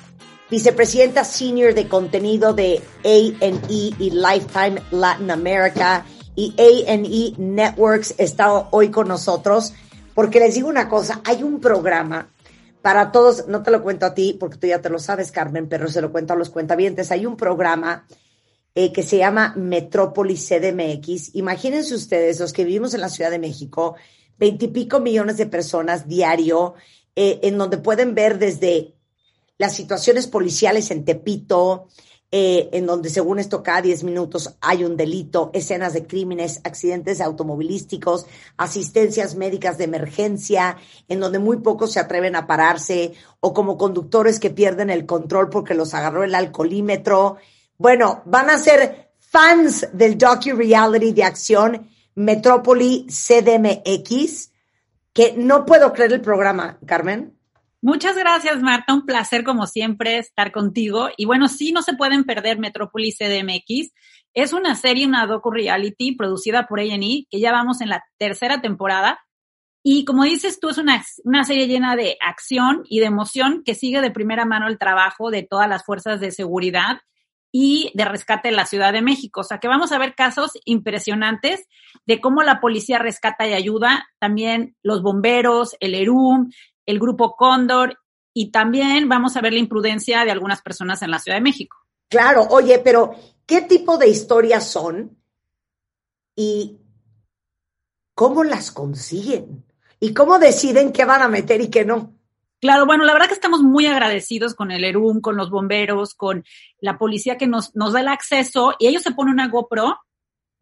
vicepresidenta 0.50 1.24
senior 1.24 1.74
de 1.74 1.88
contenido 1.88 2.52
de 2.52 2.82
A&E 3.04 3.94
y 3.98 4.10
Lifetime 4.10 4.82
Latin 4.90 5.30
America 5.30 6.04
y 6.34 6.54
A&E 6.58 7.34
Networks 7.38 8.14
está 8.18 8.68
hoy 8.70 8.90
con 8.90 9.08
nosotros 9.08 9.72
porque 10.14 10.40
les 10.40 10.54
digo 10.54 10.68
una 10.68 10.88
cosa, 10.88 11.20
hay 11.24 11.42
un 11.42 11.60
programa 11.60 12.28
para 12.82 13.12
todos, 13.12 13.46
no 13.46 13.62
te 13.62 13.70
lo 13.70 13.82
cuento 13.82 14.06
a 14.06 14.14
ti 14.14 14.36
porque 14.38 14.56
tú 14.56 14.66
ya 14.66 14.80
te 14.80 14.90
lo 14.90 14.98
sabes, 14.98 15.30
Carmen, 15.32 15.68
pero 15.68 15.88
se 15.88 16.00
lo 16.00 16.10
cuento 16.10 16.32
a 16.32 16.36
los 16.36 16.50
cuentavientes. 16.50 17.10
Hay 17.10 17.26
un 17.26 17.36
programa 17.36 18.06
eh, 18.74 18.92
que 18.92 19.02
se 19.02 19.18
llama 19.18 19.54
Metrópolis 19.56 20.48
CDMX. 20.48 21.34
Imagínense 21.34 21.94
ustedes, 21.94 22.40
los 22.40 22.52
que 22.52 22.64
vivimos 22.64 22.94
en 22.94 23.02
la 23.02 23.08
Ciudad 23.08 23.30
de 23.30 23.38
México, 23.38 23.96
veintipico 24.38 25.00
millones 25.00 25.36
de 25.36 25.46
personas 25.46 26.08
diario, 26.08 26.74
eh, 27.14 27.40
en 27.42 27.58
donde 27.58 27.78
pueden 27.78 28.14
ver 28.14 28.38
desde 28.38 28.94
las 29.60 29.74
situaciones 29.74 30.26
policiales 30.26 30.90
en 30.90 31.04
Tepito, 31.04 31.88
eh, 32.30 32.70
en 32.72 32.86
donde 32.86 33.10
según 33.10 33.38
esto 33.38 33.62
cada 33.62 33.82
10 33.82 34.04
minutos 34.04 34.56
hay 34.62 34.84
un 34.84 34.96
delito, 34.96 35.50
escenas 35.52 35.92
de 35.92 36.06
crímenes, 36.06 36.62
accidentes 36.64 37.20
automovilísticos, 37.20 38.24
asistencias 38.56 39.34
médicas 39.34 39.76
de 39.76 39.84
emergencia, 39.84 40.78
en 41.08 41.20
donde 41.20 41.40
muy 41.40 41.58
pocos 41.58 41.92
se 41.92 42.00
atreven 42.00 42.36
a 42.36 42.46
pararse, 42.46 43.12
o 43.40 43.52
como 43.52 43.76
conductores 43.76 44.40
que 44.40 44.48
pierden 44.48 44.88
el 44.88 45.04
control 45.04 45.50
porque 45.50 45.74
los 45.74 45.92
agarró 45.92 46.24
el 46.24 46.34
alcoholímetro. 46.34 47.36
Bueno, 47.76 48.22
van 48.24 48.48
a 48.48 48.56
ser 48.56 49.10
fans 49.18 49.88
del 49.92 50.16
docu-reality 50.16 51.12
de 51.12 51.24
acción 51.24 51.90
Metrópoli 52.14 53.08
CDMX, 53.10 54.52
que 55.12 55.34
no 55.36 55.66
puedo 55.66 55.92
creer 55.92 56.14
el 56.14 56.22
programa, 56.22 56.78
Carmen. 56.86 57.38
Muchas 57.82 58.16
gracias, 58.16 58.62
Marta. 58.62 58.92
Un 58.92 59.06
placer, 59.06 59.42
como 59.42 59.66
siempre, 59.66 60.18
estar 60.18 60.52
contigo. 60.52 61.08
Y 61.16 61.24
bueno, 61.24 61.48
sí, 61.48 61.72
no 61.72 61.80
se 61.80 61.94
pueden 61.94 62.24
perder 62.24 62.58
Metrópolis 62.58 63.16
CDMX. 63.16 63.92
Es 64.34 64.52
una 64.52 64.74
serie, 64.74 65.06
una 65.06 65.26
docu-reality 65.26 66.14
producida 66.14 66.66
por 66.66 66.80
A&E, 66.80 67.26
que 67.30 67.40
ya 67.40 67.52
vamos 67.52 67.80
en 67.80 67.88
la 67.88 68.04
tercera 68.18 68.60
temporada. 68.60 69.18
Y 69.82 70.04
como 70.04 70.24
dices 70.24 70.60
tú, 70.60 70.68
es 70.68 70.76
una, 70.76 71.02
una 71.24 71.44
serie 71.44 71.68
llena 71.68 71.96
de 71.96 72.18
acción 72.20 72.82
y 72.84 73.00
de 73.00 73.06
emoción 73.06 73.62
que 73.64 73.74
sigue 73.74 74.02
de 74.02 74.10
primera 74.10 74.44
mano 74.44 74.68
el 74.68 74.78
trabajo 74.78 75.30
de 75.30 75.42
todas 75.42 75.68
las 75.68 75.84
fuerzas 75.84 76.20
de 76.20 76.32
seguridad 76.32 76.98
y 77.52 77.90
de 77.94 78.04
rescate 78.04 78.48
de 78.48 78.56
la 78.56 78.66
Ciudad 78.66 78.92
de 78.92 79.02
México. 79.02 79.40
O 79.40 79.44
sea 79.44 79.58
que 79.58 79.68
vamos 79.68 79.90
a 79.92 79.98
ver 79.98 80.14
casos 80.14 80.52
impresionantes 80.64 81.66
de 82.06 82.20
cómo 82.20 82.42
la 82.42 82.60
policía 82.60 82.98
rescata 82.98 83.46
y 83.48 83.52
ayuda, 83.52 84.06
también 84.18 84.76
los 84.82 85.02
bomberos, 85.02 85.76
el 85.80 85.94
ERUM, 85.94 86.50
el 86.90 86.98
grupo 86.98 87.36
Cóndor 87.36 87.98
y 88.34 88.50
también 88.50 89.08
vamos 89.08 89.36
a 89.36 89.40
ver 89.40 89.52
la 89.52 89.58
imprudencia 89.58 90.24
de 90.24 90.30
algunas 90.30 90.62
personas 90.62 91.02
en 91.02 91.10
la 91.10 91.18
Ciudad 91.18 91.36
de 91.36 91.42
México. 91.42 91.76
Claro, 92.08 92.46
oye, 92.50 92.78
pero 92.78 93.12
¿qué 93.46 93.62
tipo 93.62 93.96
de 93.98 94.08
historias 94.08 94.68
son 94.68 95.16
y 96.36 96.78
cómo 98.14 98.44
las 98.44 98.70
consiguen? 98.70 99.64
¿Y 100.00 100.14
cómo 100.14 100.38
deciden 100.38 100.92
qué 100.92 101.04
van 101.04 101.22
a 101.22 101.28
meter 101.28 101.60
y 101.60 101.68
qué 101.68 101.84
no? 101.84 102.14
Claro, 102.60 102.84
bueno, 102.84 103.04
la 103.04 103.12
verdad 103.12 103.28
que 103.28 103.34
estamos 103.34 103.62
muy 103.62 103.86
agradecidos 103.86 104.54
con 104.54 104.70
el 104.70 104.84
ERUM, 104.84 105.20
con 105.20 105.36
los 105.36 105.50
bomberos, 105.50 106.14
con 106.14 106.44
la 106.80 106.98
policía 106.98 107.38
que 107.38 107.46
nos, 107.46 107.74
nos 107.74 107.94
da 107.94 108.00
el 108.00 108.08
acceso 108.08 108.74
y 108.78 108.86
ellos 108.86 109.02
se 109.02 109.12
ponen 109.12 109.34
una 109.34 109.48
GoPro 109.48 109.98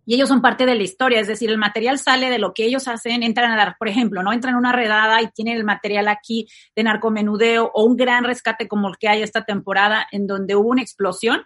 y 0.09 0.15
ellos 0.15 0.31
son 0.31 0.41
parte 0.41 0.65
de 0.65 0.75
la 0.75 0.83
historia, 0.83 1.21
es 1.21 1.27
decir, 1.27 1.51
el 1.51 1.59
material 1.59 1.99
sale 1.99 2.31
de 2.31 2.39
lo 2.39 2.55
que 2.55 2.65
ellos 2.65 2.89
hacen, 2.89 3.23
entran 3.23 3.53
a 3.53 3.57
dar, 3.59 3.77
por 3.79 3.89
ejemplo, 3.89 4.23
no 4.23 4.33
entran 4.33 4.55
a 4.55 4.59
una 4.59 4.73
redada 4.73 5.21
y 5.21 5.27
tienen 5.27 5.59
el 5.59 5.65
material 5.65 6.09
aquí 6.09 6.49
de 6.75 6.83
narcomenudeo 6.83 7.71
o 7.75 7.85
un 7.85 7.95
gran 7.95 8.25
rescate 8.25 8.67
como 8.69 8.89
el 8.89 8.97
que 8.97 9.11
hay 9.11 9.21
esta 9.21 9.45
temporada 9.45 10.09
en 10.11 10.27
donde 10.27 10.57
hubo 10.57 10.71
una 10.71 10.81
explosión 10.81 11.43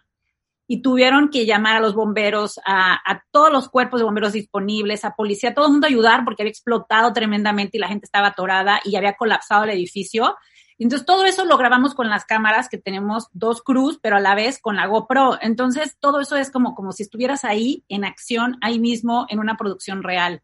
y 0.68 0.80
tuvieron 0.80 1.28
que 1.28 1.44
llamar 1.44 1.78
a 1.78 1.80
los 1.80 1.96
bomberos, 1.96 2.60
a, 2.64 3.00
a, 3.04 3.24
todos 3.32 3.50
los 3.50 3.68
cuerpos 3.68 3.98
de 3.98 4.04
bomberos 4.04 4.32
disponibles, 4.32 5.04
a 5.04 5.16
policía, 5.16 5.50
a 5.50 5.54
todo 5.54 5.66
el 5.66 5.72
mundo 5.72 5.88
ayudar 5.88 6.24
porque 6.24 6.44
había 6.44 6.52
explotado 6.52 7.12
tremendamente 7.12 7.78
y 7.78 7.80
la 7.80 7.88
gente 7.88 8.04
estaba 8.04 8.28
atorada 8.28 8.80
y 8.84 8.94
había 8.94 9.14
colapsado 9.14 9.64
el 9.64 9.70
edificio. 9.70 10.36
Entonces, 10.82 11.06
todo 11.06 11.24
eso 11.24 11.44
lo 11.44 11.56
grabamos 11.56 11.94
con 11.94 12.08
las 12.08 12.24
cámaras 12.24 12.68
que 12.68 12.78
tenemos 12.78 13.28
dos 13.32 13.62
cruz, 13.62 14.00
pero 14.02 14.16
a 14.16 14.20
la 14.20 14.34
vez 14.34 14.58
con 14.58 14.76
la 14.76 14.86
GoPro. 14.86 15.38
Entonces, 15.40 15.96
todo 16.00 16.20
eso 16.20 16.36
es 16.36 16.50
como, 16.50 16.74
como 16.74 16.92
si 16.92 17.04
estuvieras 17.04 17.44
ahí 17.44 17.84
en 17.88 18.04
acción, 18.04 18.58
ahí 18.60 18.78
mismo, 18.78 19.26
en 19.28 19.38
una 19.38 19.56
producción 19.56 20.02
real. 20.02 20.42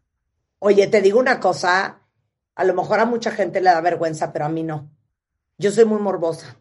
Oye, 0.59 0.87
te 0.87 1.01
digo 1.01 1.19
una 1.19 1.39
cosa, 1.39 1.99
a 2.55 2.63
lo 2.63 2.73
mejor 2.73 2.99
a 2.99 3.05
mucha 3.05 3.31
gente 3.31 3.59
le 3.59 3.69
da 3.69 3.81
vergüenza, 3.81 4.31
pero 4.31 4.45
a 4.45 4.49
mí 4.49 4.63
no. 4.63 4.89
Yo 5.57 5.71
soy 5.71 5.85
muy 5.85 5.99
morbosa. 5.99 6.55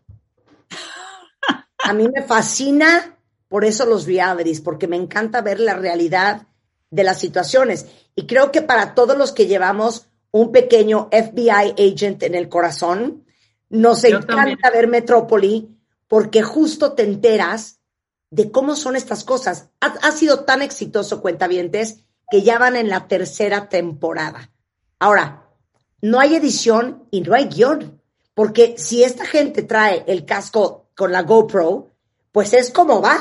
A 1.84 1.92
mí 1.92 2.08
me 2.12 2.22
fascina 2.22 3.16
por 3.48 3.64
eso 3.64 3.86
los 3.86 4.06
realities, 4.06 4.60
porque 4.60 4.88
me 4.88 4.96
encanta 4.96 5.40
ver 5.40 5.60
la 5.60 5.74
realidad 5.74 6.48
de 6.90 7.04
las 7.04 7.18
situaciones. 7.20 7.86
Y 8.16 8.26
creo 8.26 8.50
que 8.50 8.60
para 8.60 8.94
todos 8.94 9.16
los 9.16 9.32
que 9.32 9.46
llevamos 9.46 10.08
un 10.32 10.52
pequeño 10.52 11.08
FBI 11.12 11.74
agent 11.78 12.24
en 12.24 12.34
el 12.34 12.48
corazón, 12.48 13.24
nos 13.70 14.04
encanta 14.04 14.70
ver 14.70 14.88
Metrópoli 14.88 15.76
porque 16.06 16.42
justo 16.42 16.92
te 16.92 17.02
enteras 17.02 17.80
de 18.30 18.50
cómo 18.50 18.76
son 18.76 18.96
estas 18.96 19.24
cosas. 19.24 19.68
Ha, 19.80 20.12
sido 20.12 20.44
tan 20.44 20.62
exitoso, 20.62 21.22
cuentavientes, 21.22 22.04
que 22.30 22.42
ya 22.42 22.58
van 22.58 22.76
en 22.76 22.88
la 22.88 23.08
tercera 23.08 23.68
temporada. 23.68 24.50
Ahora, 24.98 25.48
no 26.00 26.20
hay 26.20 26.34
edición 26.36 27.06
y 27.10 27.22
no 27.22 27.34
hay 27.34 27.46
guion, 27.46 28.02
porque 28.34 28.74
si 28.78 29.02
esta 29.02 29.24
gente 29.24 29.62
trae 29.62 30.04
el 30.06 30.24
casco 30.24 30.88
con 30.94 31.12
la 31.12 31.22
GoPro, 31.22 31.90
pues 32.32 32.52
es 32.52 32.70
como 32.70 33.00
va. 33.00 33.18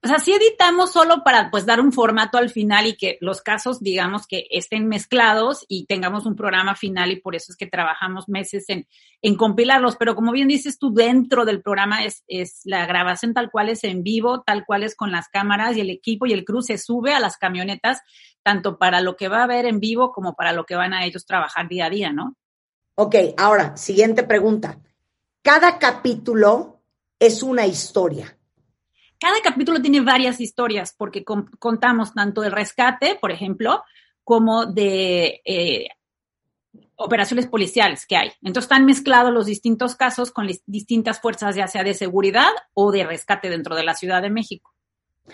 O 0.00 0.06
sea, 0.06 0.20
sí 0.20 0.32
editamos 0.32 0.92
solo 0.92 1.24
para 1.24 1.50
pues 1.50 1.66
dar 1.66 1.80
un 1.80 1.92
formato 1.92 2.38
al 2.38 2.50
final 2.50 2.86
y 2.86 2.96
que 2.96 3.18
los 3.20 3.42
casos, 3.42 3.80
digamos, 3.80 4.28
que 4.28 4.46
estén 4.50 4.86
mezclados 4.86 5.64
y 5.66 5.86
tengamos 5.86 6.24
un 6.24 6.36
programa 6.36 6.76
final 6.76 7.10
y 7.10 7.20
por 7.20 7.34
eso 7.34 7.50
es 7.50 7.56
que 7.56 7.66
trabajamos 7.66 8.28
meses 8.28 8.66
en, 8.68 8.86
en 9.22 9.34
compilarlos. 9.34 9.96
Pero 9.96 10.14
como 10.14 10.30
bien 10.30 10.46
dices 10.46 10.78
tú, 10.78 10.94
dentro 10.94 11.44
del 11.44 11.62
programa 11.62 12.04
es, 12.04 12.22
es 12.28 12.60
la 12.64 12.86
grabación 12.86 13.34
tal 13.34 13.50
cual 13.50 13.70
es 13.70 13.82
en 13.82 14.04
vivo, 14.04 14.42
tal 14.42 14.64
cual 14.64 14.84
es 14.84 14.94
con 14.94 15.10
las 15.10 15.28
cámaras 15.28 15.76
y 15.76 15.80
el 15.80 15.90
equipo 15.90 16.26
y 16.26 16.32
el 16.32 16.44
crew 16.44 16.62
se 16.62 16.78
sube 16.78 17.12
a 17.12 17.20
las 17.20 17.36
camionetas, 17.36 18.00
tanto 18.44 18.78
para 18.78 19.00
lo 19.00 19.16
que 19.16 19.26
va 19.26 19.42
a 19.42 19.48
ver 19.48 19.66
en 19.66 19.80
vivo 19.80 20.12
como 20.12 20.34
para 20.34 20.52
lo 20.52 20.64
que 20.64 20.76
van 20.76 20.94
a 20.94 21.04
ellos 21.06 21.26
trabajar 21.26 21.68
día 21.68 21.86
a 21.86 21.90
día, 21.90 22.12
¿no? 22.12 22.36
Ok, 22.94 23.16
ahora, 23.36 23.76
siguiente 23.76 24.22
pregunta. 24.22 24.78
Cada 25.42 25.76
capítulo 25.80 26.82
es 27.18 27.42
una 27.42 27.66
historia 27.66 28.37
cada 29.18 29.40
capítulo 29.42 29.80
tiene 29.80 30.00
varias 30.00 30.40
historias 30.40 30.94
porque 30.96 31.24
contamos 31.24 32.14
tanto 32.14 32.40
del 32.40 32.52
rescate, 32.52 33.18
por 33.20 33.30
ejemplo, 33.30 33.82
como 34.24 34.66
de 34.66 35.40
eh, 35.44 35.88
operaciones 36.96 37.46
policiales 37.46 38.06
que 38.06 38.16
hay. 38.16 38.32
Entonces 38.42 38.64
están 38.64 38.84
mezclados 38.84 39.32
los 39.32 39.46
distintos 39.46 39.96
casos 39.96 40.30
con 40.30 40.48
distintas 40.66 41.20
fuerzas, 41.20 41.56
ya 41.56 41.66
sea 41.66 41.84
de 41.84 41.94
seguridad 41.94 42.50
o 42.74 42.92
de 42.92 43.04
rescate 43.04 43.48
dentro 43.48 43.74
de 43.74 43.84
la 43.84 43.94
Ciudad 43.94 44.20
de 44.20 44.30
México. 44.30 44.74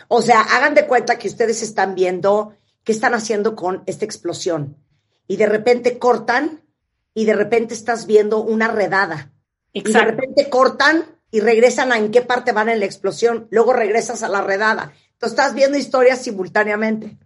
O 0.08 0.22
sea, 0.22 0.40
hagan 0.40 0.74
de 0.74 0.86
cuenta 0.86 1.18
que 1.18 1.28
ustedes 1.28 1.62
están 1.62 1.94
viendo 1.94 2.56
qué 2.84 2.92
están 2.92 3.14
haciendo 3.14 3.56
con 3.56 3.82
esta 3.86 4.04
explosión 4.04 4.76
y 5.26 5.36
de 5.36 5.46
repente 5.46 5.98
cortan 5.98 6.62
y 7.14 7.24
de 7.24 7.34
repente 7.34 7.74
estás 7.74 8.06
viendo 8.06 8.42
una 8.42 8.68
redada. 8.68 9.32
Exacto. 9.72 9.90
Y 9.90 9.92
de 9.92 10.10
repente 10.10 10.50
cortan 10.50 11.13
y 11.34 11.40
regresan 11.40 11.90
a 11.90 11.98
en 11.98 12.12
qué 12.12 12.22
parte 12.22 12.52
van 12.52 12.68
en 12.68 12.78
la 12.78 12.86
explosión, 12.86 13.48
luego 13.50 13.72
regresas 13.72 14.22
a 14.22 14.28
la 14.28 14.40
redada. 14.40 14.92
Entonces 15.14 15.36
estás 15.36 15.52
viendo 15.52 15.76
historias 15.76 16.22
simultáneamente. 16.22 17.18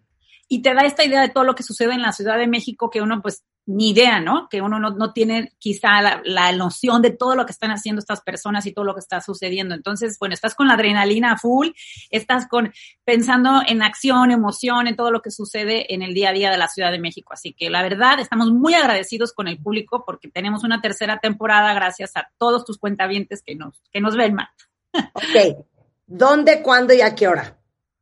Y 0.48 0.62
te 0.62 0.74
da 0.74 0.80
esta 0.82 1.04
idea 1.04 1.20
de 1.20 1.28
todo 1.28 1.44
lo 1.44 1.54
que 1.54 1.62
sucede 1.62 1.92
en 1.92 2.02
la 2.02 2.12
Ciudad 2.12 2.38
de 2.38 2.46
México 2.46 2.90
que 2.90 3.02
uno 3.02 3.20
pues 3.22 3.44
ni 3.68 3.90
idea, 3.90 4.18
¿no? 4.18 4.48
Que 4.48 4.62
uno 4.62 4.80
no, 4.80 5.12
tiene 5.12 5.52
quizá 5.58 6.00
la, 6.24 6.52
noción 6.52 7.02
de 7.02 7.10
todo 7.10 7.34
lo 7.34 7.44
que 7.44 7.52
están 7.52 7.70
haciendo 7.70 8.00
estas 8.00 8.22
personas 8.22 8.64
y 8.64 8.72
todo 8.72 8.86
lo 8.86 8.94
que 8.94 9.00
está 9.00 9.20
sucediendo. 9.20 9.74
Entonces, 9.74 10.16
bueno, 10.18 10.32
estás 10.32 10.54
con 10.54 10.68
la 10.68 10.74
adrenalina 10.74 11.36
full, 11.36 11.68
estás 12.08 12.48
con 12.48 12.72
pensando 13.04 13.60
en 13.66 13.82
acción, 13.82 14.30
emoción, 14.30 14.86
en 14.86 14.96
todo 14.96 15.10
lo 15.10 15.20
que 15.20 15.30
sucede 15.30 15.92
en 15.92 16.00
el 16.00 16.14
día 16.14 16.30
a 16.30 16.32
día 16.32 16.50
de 16.50 16.56
la 16.56 16.68
Ciudad 16.68 16.90
de 16.90 16.98
México. 16.98 17.34
Así 17.34 17.52
que 17.52 17.68
la 17.68 17.82
verdad, 17.82 18.18
estamos 18.20 18.50
muy 18.50 18.72
agradecidos 18.72 19.34
con 19.34 19.48
el 19.48 19.58
público 19.58 20.02
porque 20.06 20.28
tenemos 20.28 20.64
una 20.64 20.80
tercera 20.80 21.18
temporada 21.18 21.74
gracias 21.74 22.16
a 22.16 22.26
todos 22.38 22.64
tus 22.64 22.78
cuentavientes 22.78 23.42
que 23.42 23.54
nos, 23.54 23.82
que 23.92 24.00
nos 24.00 24.16
ven, 24.16 24.34
Marta. 24.34 24.64
Ok. 25.12 25.66
¿Dónde, 26.06 26.62
cuándo 26.62 26.94
y 26.94 27.02
a 27.02 27.14
qué 27.14 27.28
hora? 27.28 27.57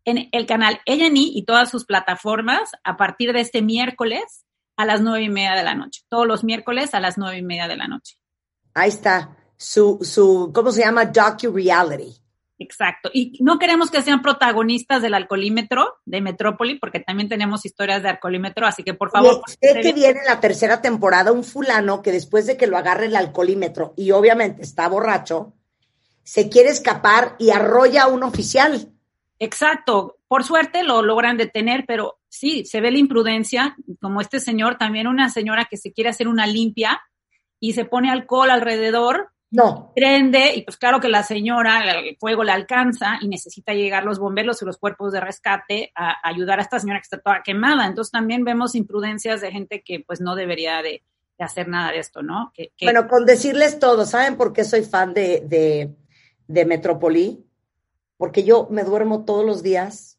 En 0.07 0.29
el 0.33 0.47
canal 0.47 0.81
Ellani 0.87 1.33
y 1.35 1.45
todas 1.45 1.69
sus 1.69 1.85
plataformas 1.85 2.71
a 2.85 2.97
partir 2.97 3.33
de 3.33 3.41
este 3.41 3.61
miércoles 3.61 4.47
a 4.77 4.87
las 4.87 5.01
nueve 5.03 5.25
y 5.25 5.29
media 5.29 5.55
de 5.55 5.65
la 5.65 5.75
noche, 5.75 6.03
todos 6.09 6.27
los 6.27 6.45
miércoles 6.45 6.95
a 6.95 7.01
las 7.01 7.19
nueve 7.19 7.39
y 7.39 7.43
media 7.43 7.67
de 7.67 7.77
la 7.77 7.89
noche. 7.89 8.17
Ahí 8.73 8.89
está, 8.89 9.37
su, 9.57 9.99
su 10.03 10.53
¿cómo 10.55 10.71
se 10.71 10.83
llama? 10.83 11.05
Docu-reality. 11.05 12.23
Exacto. 12.59 13.11
Y 13.13 13.37
no 13.43 13.59
queremos 13.59 13.91
que 13.91 14.03
sean 14.03 14.23
protagonistas 14.23 15.03
del 15.03 15.15
alcoholímetro 15.15 15.97
de 16.07 16.21
Metrópoli, 16.21 16.79
porque 16.79 17.01
también 17.01 17.29
tenemos 17.29 17.67
historias 17.67 18.03
de 18.03 18.09
alcoholímetro, 18.11 18.67
así 18.67 18.83
que 18.83 18.95
por 18.95 19.11
favor. 19.11 19.43
sé 19.47 19.81
que 19.81 19.93
viene 19.93 20.21
la 20.27 20.41
tercera 20.41 20.81
temporada 20.81 21.33
un 21.33 21.45
fulano 21.45 22.01
que 22.01 22.13
después 22.13 22.47
de 22.47 22.57
que 22.57 22.67
lo 22.67 22.79
agarre 22.79 23.07
el 23.07 23.17
alcoholímetro 23.17 23.93
y 23.97 24.13
obviamente 24.13 24.63
está 24.63 24.89
borracho, 24.89 25.53
se 26.23 26.49
quiere 26.49 26.71
escapar 26.71 27.37
y 27.39 27.51
arrolla 27.51 28.05
a 28.05 28.09
un 28.09 28.23
oficial. 28.23 28.93
Exacto. 29.39 30.19
Por 30.29 30.45
suerte 30.45 30.83
lo 30.83 31.03
logran 31.03 31.37
detener, 31.37 31.85
pero 31.87 32.19
sí, 32.29 32.65
se 32.65 32.81
ve 32.81 32.91
la 32.91 32.99
imprudencia, 32.99 33.77
como 34.01 34.21
este 34.21 34.41
señor, 34.41 34.79
también 34.79 35.07
una 35.07 35.29
señora 35.31 35.67
que 35.71 35.77
se 35.77 35.93
quiere 35.93 36.11
hacer 36.11 36.29
una 36.29 36.47
limpia 36.47 37.01
y 37.61 37.73
se 37.73 37.85
pone 37.85 38.11
alcohol 38.11 38.51
alrededor. 38.51 39.31
No. 39.51 39.93
Prende, 39.95 40.55
y 40.57 40.63
pues 40.63 40.77
claro 40.77 41.01
que 41.01 41.09
la 41.09 41.23
señora, 41.23 41.99
el 41.99 42.17
fuego 42.19 42.43
la 42.43 42.55
alcanza 42.55 43.19
y 43.21 43.29
necesita 43.29 43.73
llegar 43.75 44.05
los 44.05 44.19
bomberos 44.19 44.61
y 44.61 44.65
los 44.65 44.77
cuerpos 44.77 45.13
de 45.13 45.21
rescate 45.21 45.93
a, 45.95 46.17
ayudar 46.29 46.59
a 46.59 46.63
esta 46.63 46.81
señora 46.81 46.99
que 46.99 47.05
está 47.05 47.21
toda 47.21 47.43
quemada. 47.45 47.87
Entonces 47.87 48.11
también 48.11 48.45
vemos 48.45 48.75
imprudencias 48.75 49.41
de 49.41 49.53
gente 49.53 49.83
que 49.85 50.01
pues 50.01 50.21
no 50.21 50.35
debería 50.35 50.83
de, 50.83 51.03
hacer 51.39 51.69
nada 51.69 51.93
de 51.93 51.99
esto, 51.99 52.23
¿no? 52.23 52.53
Bueno, 52.81 53.07
con 53.07 53.27
decirles 53.27 53.79
todo, 53.79 54.07
¿saben 54.07 54.37
por 54.37 54.53
qué 54.53 54.65
soy 54.65 54.83
fan 54.83 55.13
de, 55.15 55.43
de, 55.47 55.95
de 56.49 56.65
Metrópoli? 56.65 57.46
Porque 58.17 58.45
yo 58.45 58.69
me 58.71 58.85
duermo 58.85 59.25
todos 59.25 59.45
los 59.45 59.63
días 59.63 60.19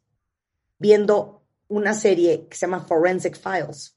viendo 0.80 1.41
una 1.68 1.94
serie 1.94 2.48
que 2.48 2.56
se 2.56 2.65
llama 2.65 2.86
Forensic 2.86 3.38
Files, 3.38 3.95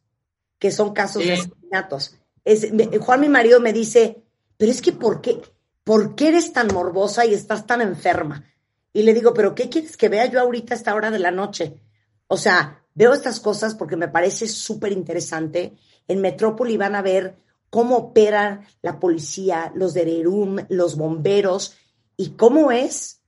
que 0.58 0.70
son 0.70 0.92
casos 0.92 1.24
de 1.24 1.34
asesinatos. 1.34 2.16
Es, 2.44 2.68
Juan, 3.00 3.20
mi 3.20 3.28
marido, 3.28 3.60
me 3.60 3.72
dice, 3.72 4.22
pero 4.56 4.72
es 4.72 4.80
que 4.82 4.92
¿por 4.92 5.20
qué? 5.20 5.40
¿Por 5.84 6.14
qué 6.14 6.28
eres 6.28 6.52
tan 6.52 6.68
morbosa 6.68 7.24
y 7.26 7.34
estás 7.34 7.66
tan 7.66 7.80
enferma? 7.80 8.44
Y 8.92 9.02
le 9.02 9.14
digo, 9.14 9.32
pero 9.34 9.54
¿qué 9.54 9.68
quieres 9.68 9.96
que 9.96 10.08
vea 10.08 10.26
yo 10.26 10.40
ahorita 10.40 10.74
a 10.74 10.76
esta 10.76 10.94
hora 10.94 11.10
de 11.10 11.18
la 11.18 11.30
noche? 11.30 11.80
O 12.26 12.36
sea, 12.36 12.84
veo 12.94 13.12
estas 13.12 13.40
cosas 13.40 13.74
porque 13.74 13.96
me 13.96 14.08
parece 14.08 14.46
súper 14.48 14.92
interesante. 14.92 15.74
En 16.08 16.20
Metrópoli 16.20 16.76
van 16.76 16.94
a 16.94 17.02
ver 17.02 17.36
cómo 17.70 17.96
opera 17.96 18.66
la 18.82 18.98
policía, 18.98 19.72
los 19.74 19.94
de 19.94 20.04
Rerum, 20.04 20.58
los 20.68 20.96
bomberos 20.96 21.76
y 22.16 22.30
cómo 22.30 22.72
es 22.72 23.19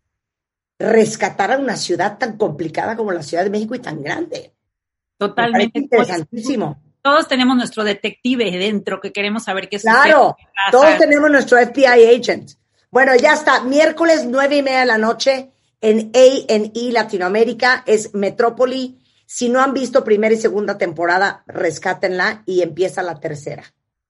rescatar 0.83 1.53
a 1.53 1.59
una 1.59 1.77
ciudad 1.77 2.19
tan 2.19 2.37
complicada 2.37 2.97
como 2.97 3.13
la 3.13 3.23
Ciudad 3.23 3.45
de 3.45 3.51
México 3.51 3.75
y 3.75 3.79
tan 3.79 4.03
grande. 4.03 4.53
Totalmente. 5.17 5.79
Interesantísimo. 5.79 6.83
Todos 7.01 7.29
tenemos 7.29 7.57
nuestro 7.57 7.85
detective 7.85 8.51
dentro 8.51 9.01
que 9.01 9.13
queremos 9.13 9.45
saber 9.45 9.69
qué 9.69 9.79
sucede. 9.79 9.95
Claro, 10.05 10.37
todos 10.71 10.99
tenemos 10.99 11.31
nuestro 11.31 11.59
FBI 11.59 12.17
agent. 12.21 12.53
Bueno, 12.91 13.15
ya 13.17 13.35
está. 13.35 13.63
Miércoles 13.63 14.27
nueve 14.29 14.57
y 14.57 14.63
media 14.63 14.81
de 14.81 14.87
la 14.87 14.99
noche 14.99 15.53
en 15.81 16.11
A&E 16.15 16.93
Latinoamérica 16.93 17.83
es 17.87 18.15
Metrópoli. 18.15 18.99
Si 19.27 19.49
no 19.49 19.61
han 19.61 19.73
visto 19.73 20.05
primera 20.05 20.35
y 20.35 20.37
segunda 20.37 20.79
temporada, 20.79 21.43
rescátenla 21.47 22.43
y 22.47 22.63
empieza 22.63 23.03
la 23.03 23.19
tercera. 23.19 23.65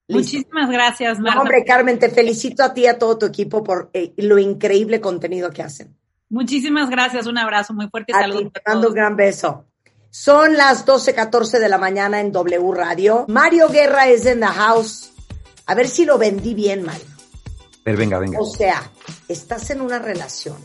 Muchísimas 0.09 0.69
gracias, 0.69 1.19
Marta. 1.21 1.41
hombre, 1.41 1.65
Carmen, 1.65 1.99
te 1.99 2.11
felicito 2.11 2.63
a 2.63 2.75
ti 2.75 2.83
y 2.83 2.87
a 2.87 2.99
todo 2.99 3.19
tu 3.19 3.27
equipo 3.27 3.63
por 3.63 3.91
eh, 3.95 4.13
lo 4.17 4.39
increíble 4.39 5.01
contenido 5.01 5.51
que 5.51 5.63
hacen. 5.63 5.97
Muchísimas 6.33 6.89
gracias, 6.89 7.27
un 7.27 7.37
abrazo 7.37 7.75
muy 7.75 7.91
fuerte 7.91 8.11
y 8.13 8.15
saludos. 8.15 8.55
Te 8.55 8.63
mando 8.67 8.89
un 8.89 8.95
gran 8.95 9.17
beso. 9.17 9.67
Son 10.09 10.57
las 10.57 10.87
12:14 10.87 11.59
de 11.59 11.69
la 11.69 11.77
mañana 11.77 12.21
en 12.21 12.33
W 12.33 12.73
Radio. 12.73 13.27
Mario 13.29 13.69
Guerra 13.69 14.09
es 14.09 14.25
en 14.25 14.41
the 14.41 14.47
house. 14.47 15.13
A 15.67 15.75
ver 15.75 15.87
si 15.87 16.07
lo 16.07 16.17
vendí 16.17 16.55
bien, 16.55 16.85
Mario. 16.85 17.05
Pero 17.85 17.99
venga, 17.99 18.19
venga. 18.19 18.41
O 18.41 18.47
sea, 18.47 18.83
estás 19.29 19.69
en 19.69 19.83
una 19.83 19.99
relación 19.99 20.57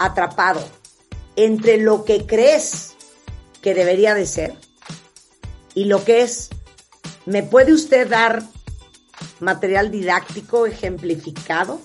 atrapado 0.00 0.68
entre 1.36 1.78
lo 1.78 2.04
que 2.04 2.26
crees 2.26 2.96
que 3.62 3.74
debería 3.74 4.14
de 4.14 4.26
ser 4.26 4.54
y 5.74 5.84
lo 5.84 6.04
que 6.04 6.22
es. 6.22 6.50
¿Me 7.26 7.44
puede 7.44 7.72
usted 7.72 8.10
dar 8.10 8.42
material 9.38 9.92
didáctico 9.92 10.66
ejemplificado? 10.66 11.80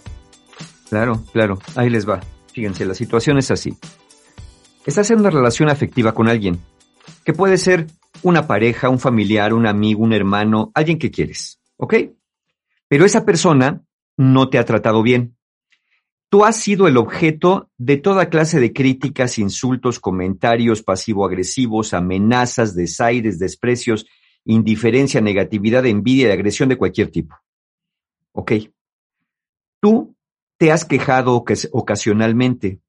Claro, 0.90 1.24
claro, 1.34 1.60
ahí 1.76 1.92
les 1.92 2.10
va. 2.10 2.20
Fíjense, 2.54 2.86
la 2.86 2.94
situación 2.94 3.38
es 3.40 3.50
así. 3.52 3.76
Estás 4.86 5.10
en 5.12 5.20
una 5.20 5.32
relación 5.32 5.70
afectiva 5.70 6.14
con 6.14 6.28
alguien, 6.28 6.60
que 7.26 7.34
puede 7.34 7.58
ser 7.58 7.88
una 8.22 8.48
pareja, 8.48 8.90
un 8.90 9.00
familiar, 9.00 9.54
un 9.54 9.66
amigo, 9.66 10.04
un 10.04 10.14
hermano, 10.14 10.72
alguien 10.76 11.00
que 11.00 11.10
quieres, 11.10 11.60
¿ok? 11.78 11.96
Pero 12.88 13.06
esa 13.06 13.26
persona 13.26 13.82
no 14.18 14.50
te 14.50 14.60
ha 14.60 14.66
tratado 14.66 15.02
bien. 15.02 15.36
Tú 16.30 16.46
has 16.46 16.58
sido 16.58 16.88
el 16.88 16.98
objeto 16.98 17.70
de 17.78 17.98
toda 17.98 18.30
clase 18.30 18.60
de 18.60 18.74
críticas, 18.74 19.40
insultos, 19.40 20.00
comentarios 20.00 20.84
pasivo-agresivos, 20.84 21.94
amenazas, 21.94 22.76
desaires, 22.76 23.40
desprecios, 23.40 24.06
indiferencia, 24.46 25.22
negatividad, 25.22 25.86
envidia 25.86 26.28
y 26.28 26.32
agresión 26.32 26.70
de 26.70 26.78
cualquier 26.78 27.10
tipo. 27.10 27.36
¿Ok? 28.32 28.54
Tú 29.80 30.13
te 30.64 30.72
has 30.72 30.86
quejado 30.86 31.36
ocas- 31.36 31.68
ocasionalmente, 31.74 32.80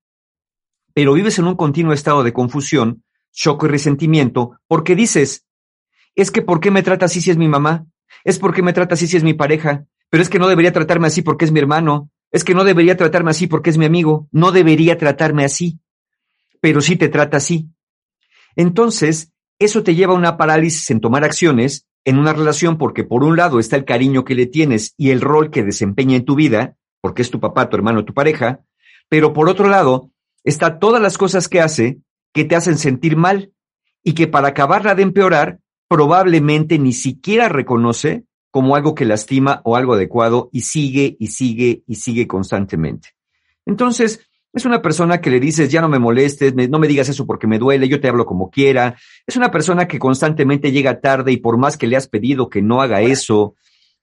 pero 0.92 1.14
vives 1.14 1.40
en 1.40 1.46
un 1.48 1.56
continuo 1.56 1.92
estado 1.92 2.22
de 2.22 2.32
confusión, 2.32 3.02
shock 3.32 3.64
y 3.64 3.66
resentimiento 3.66 4.60
porque 4.68 4.94
dices, 4.94 5.44
es 6.14 6.30
que 6.30 6.40
¿por 6.40 6.60
qué 6.60 6.70
me 6.70 6.84
trata 6.84 7.06
así 7.06 7.20
si 7.20 7.32
es 7.32 7.36
mi 7.36 7.48
mamá? 7.48 7.84
Es 8.22 8.38
porque 8.38 8.62
me 8.62 8.72
trata 8.72 8.94
así 8.94 9.08
si 9.08 9.16
es 9.16 9.24
mi 9.24 9.34
pareja, 9.34 9.86
pero 10.08 10.22
es 10.22 10.28
que 10.28 10.38
no 10.38 10.46
debería 10.46 10.72
tratarme 10.72 11.08
así 11.08 11.22
porque 11.22 11.46
es 11.46 11.50
mi 11.50 11.58
hermano, 11.58 12.12
es 12.30 12.44
que 12.44 12.54
no 12.54 12.62
debería 12.62 12.96
tratarme 12.96 13.32
así 13.32 13.48
porque 13.48 13.70
es 13.70 13.76
mi 13.76 13.86
amigo, 13.86 14.28
no 14.30 14.52
debería 14.52 14.96
tratarme 14.96 15.44
así, 15.44 15.80
pero 16.60 16.80
sí 16.80 16.94
te 16.94 17.08
trata 17.08 17.38
así. 17.38 17.70
Entonces, 18.54 19.32
eso 19.58 19.82
te 19.82 19.96
lleva 19.96 20.12
a 20.12 20.16
una 20.16 20.36
parálisis 20.36 20.88
en 20.92 21.00
tomar 21.00 21.24
acciones 21.24 21.88
en 22.04 22.18
una 22.20 22.34
relación 22.34 22.78
porque 22.78 23.02
por 23.02 23.24
un 23.24 23.36
lado 23.36 23.58
está 23.58 23.74
el 23.74 23.84
cariño 23.84 24.24
que 24.24 24.36
le 24.36 24.46
tienes 24.46 24.94
y 24.96 25.10
el 25.10 25.20
rol 25.20 25.50
que 25.50 25.64
desempeña 25.64 26.14
en 26.14 26.24
tu 26.24 26.36
vida, 26.36 26.76
porque 27.04 27.20
es 27.20 27.30
tu 27.30 27.38
papá, 27.38 27.68
tu 27.68 27.76
hermano, 27.76 28.02
tu 28.06 28.14
pareja, 28.14 28.60
pero 29.10 29.34
por 29.34 29.50
otro 29.50 29.68
lado 29.68 30.10
está 30.42 30.78
todas 30.78 31.02
las 31.02 31.18
cosas 31.18 31.48
que 31.50 31.60
hace 31.60 31.98
que 32.32 32.44
te 32.46 32.56
hacen 32.56 32.78
sentir 32.78 33.14
mal 33.14 33.52
y 34.02 34.14
que 34.14 34.26
para 34.26 34.48
acabarla 34.48 34.94
de 34.94 35.02
empeorar 35.02 35.58
probablemente 35.86 36.78
ni 36.78 36.94
siquiera 36.94 37.50
reconoce 37.50 38.24
como 38.50 38.74
algo 38.74 38.94
que 38.94 39.04
lastima 39.04 39.60
o 39.64 39.76
algo 39.76 39.92
adecuado 39.92 40.48
y 40.50 40.62
sigue 40.62 41.14
y 41.20 41.26
sigue 41.26 41.82
y 41.86 41.96
sigue 41.96 42.26
constantemente. 42.26 43.10
Entonces, 43.66 44.26
es 44.54 44.64
una 44.64 44.80
persona 44.80 45.20
que 45.20 45.28
le 45.28 45.40
dices, 45.40 45.68
ya 45.70 45.82
no 45.82 45.90
me 45.90 45.98
molestes, 45.98 46.54
me- 46.54 46.68
no 46.68 46.78
me 46.78 46.88
digas 46.88 47.10
eso 47.10 47.26
porque 47.26 47.46
me 47.46 47.58
duele, 47.58 47.86
yo 47.86 48.00
te 48.00 48.08
hablo 48.08 48.24
como 48.24 48.48
quiera. 48.48 48.96
Es 49.26 49.36
una 49.36 49.50
persona 49.50 49.86
que 49.86 49.98
constantemente 49.98 50.72
llega 50.72 51.00
tarde 51.02 51.32
y 51.32 51.36
por 51.36 51.58
más 51.58 51.76
que 51.76 51.86
le 51.86 51.96
has 51.96 52.08
pedido 52.08 52.48
que 52.48 52.62
no 52.62 52.80
haga 52.80 53.02
eso, 53.02 53.56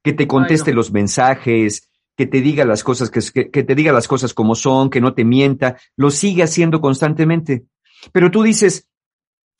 que 0.03 0.13
te 0.13 0.27
conteste 0.27 0.69
Ay, 0.69 0.75
no. 0.75 0.77
los 0.81 0.91
mensajes, 0.91 1.87
que 2.17 2.25
te 2.27 2.41
diga 2.41 2.65
las 2.65 2.83
cosas, 2.83 3.09
que, 3.09 3.49
que- 3.51 3.63
te 3.63 3.75
diga 3.75 3.91
las 3.91 4.07
cosas 4.07 4.33
como 4.33 4.55
son, 4.55 4.89
que 4.89 5.01
no 5.01 5.13
te 5.13 5.23
mienta, 5.25 5.77
lo 5.95 6.11
sigue 6.11 6.43
haciendo 6.43 6.81
constantemente. 6.81 7.65
Pero 8.11 8.29
tú 8.31 8.43
dices, 8.43 8.87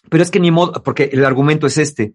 pero 0.09 0.23
es 0.23 0.31
que 0.31 0.39
ni 0.39 0.51
modo, 0.51 0.83
porque 0.83 1.09
el 1.13 1.23
argumento 1.25 1.67
es 1.67 1.77
este, 1.77 2.13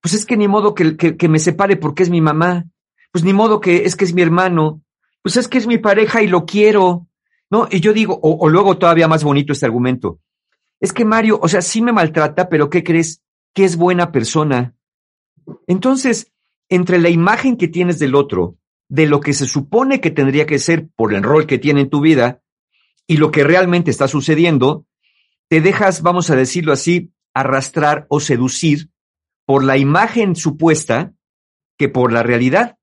pues 0.00 0.14
es 0.14 0.26
que 0.26 0.36
ni 0.36 0.48
modo 0.48 0.74
que, 0.74 0.96
que, 0.96 1.16
que 1.16 1.28
me 1.28 1.38
separe 1.38 1.76
porque 1.76 2.02
es 2.02 2.10
mi 2.10 2.20
mamá, 2.20 2.64
pues 3.12 3.24
ni 3.24 3.32
modo 3.32 3.60
que 3.60 3.84
es 3.84 3.96
que 3.96 4.04
es 4.04 4.12
mi 4.14 4.22
hermano, 4.22 4.82
pues 5.22 5.36
es 5.36 5.48
que 5.48 5.58
es 5.58 5.66
mi 5.66 5.78
pareja 5.78 6.22
y 6.22 6.26
lo 6.28 6.44
quiero, 6.46 7.06
¿no? 7.50 7.68
Y 7.70 7.80
yo 7.80 7.92
digo, 7.92 8.18
o, 8.22 8.36
o 8.44 8.48
luego 8.48 8.76
todavía 8.78 9.08
más 9.08 9.24
bonito 9.24 9.52
este 9.52 9.66
argumento, 9.66 10.18
es 10.80 10.92
que 10.92 11.04
Mario, 11.04 11.38
o 11.42 11.48
sea, 11.48 11.62
sí 11.62 11.80
me 11.80 11.92
maltrata, 11.92 12.48
pero 12.48 12.68
¿qué 12.68 12.82
crees? 12.84 13.22
Que 13.54 13.64
es 13.64 13.76
buena 13.76 14.12
persona. 14.12 14.74
Entonces, 15.66 16.32
entre 16.68 16.98
la 16.98 17.08
imagen 17.08 17.56
que 17.56 17.68
tienes 17.68 17.98
del 17.98 18.14
otro, 18.14 18.56
de 18.88 19.06
lo 19.06 19.20
que 19.20 19.32
se 19.32 19.46
supone 19.46 20.00
que 20.00 20.10
tendría 20.10 20.46
que 20.46 20.58
ser 20.58 20.88
por 20.94 21.12
el 21.14 21.22
rol 21.22 21.46
que 21.46 21.58
tiene 21.58 21.82
en 21.82 21.90
tu 21.90 22.00
vida 22.00 22.42
y 23.06 23.16
lo 23.16 23.30
que 23.30 23.44
realmente 23.44 23.90
está 23.90 24.08
sucediendo, 24.08 24.86
te 25.48 25.60
dejas, 25.60 26.02
vamos 26.02 26.30
a 26.30 26.36
decirlo 26.36 26.72
así, 26.72 27.12
arrastrar 27.34 28.06
o 28.08 28.20
seducir 28.20 28.90
por 29.44 29.62
la 29.62 29.76
imagen 29.76 30.34
supuesta 30.34 31.14
que 31.78 31.88
por 31.88 32.12
la 32.12 32.22
realidad. 32.22 32.78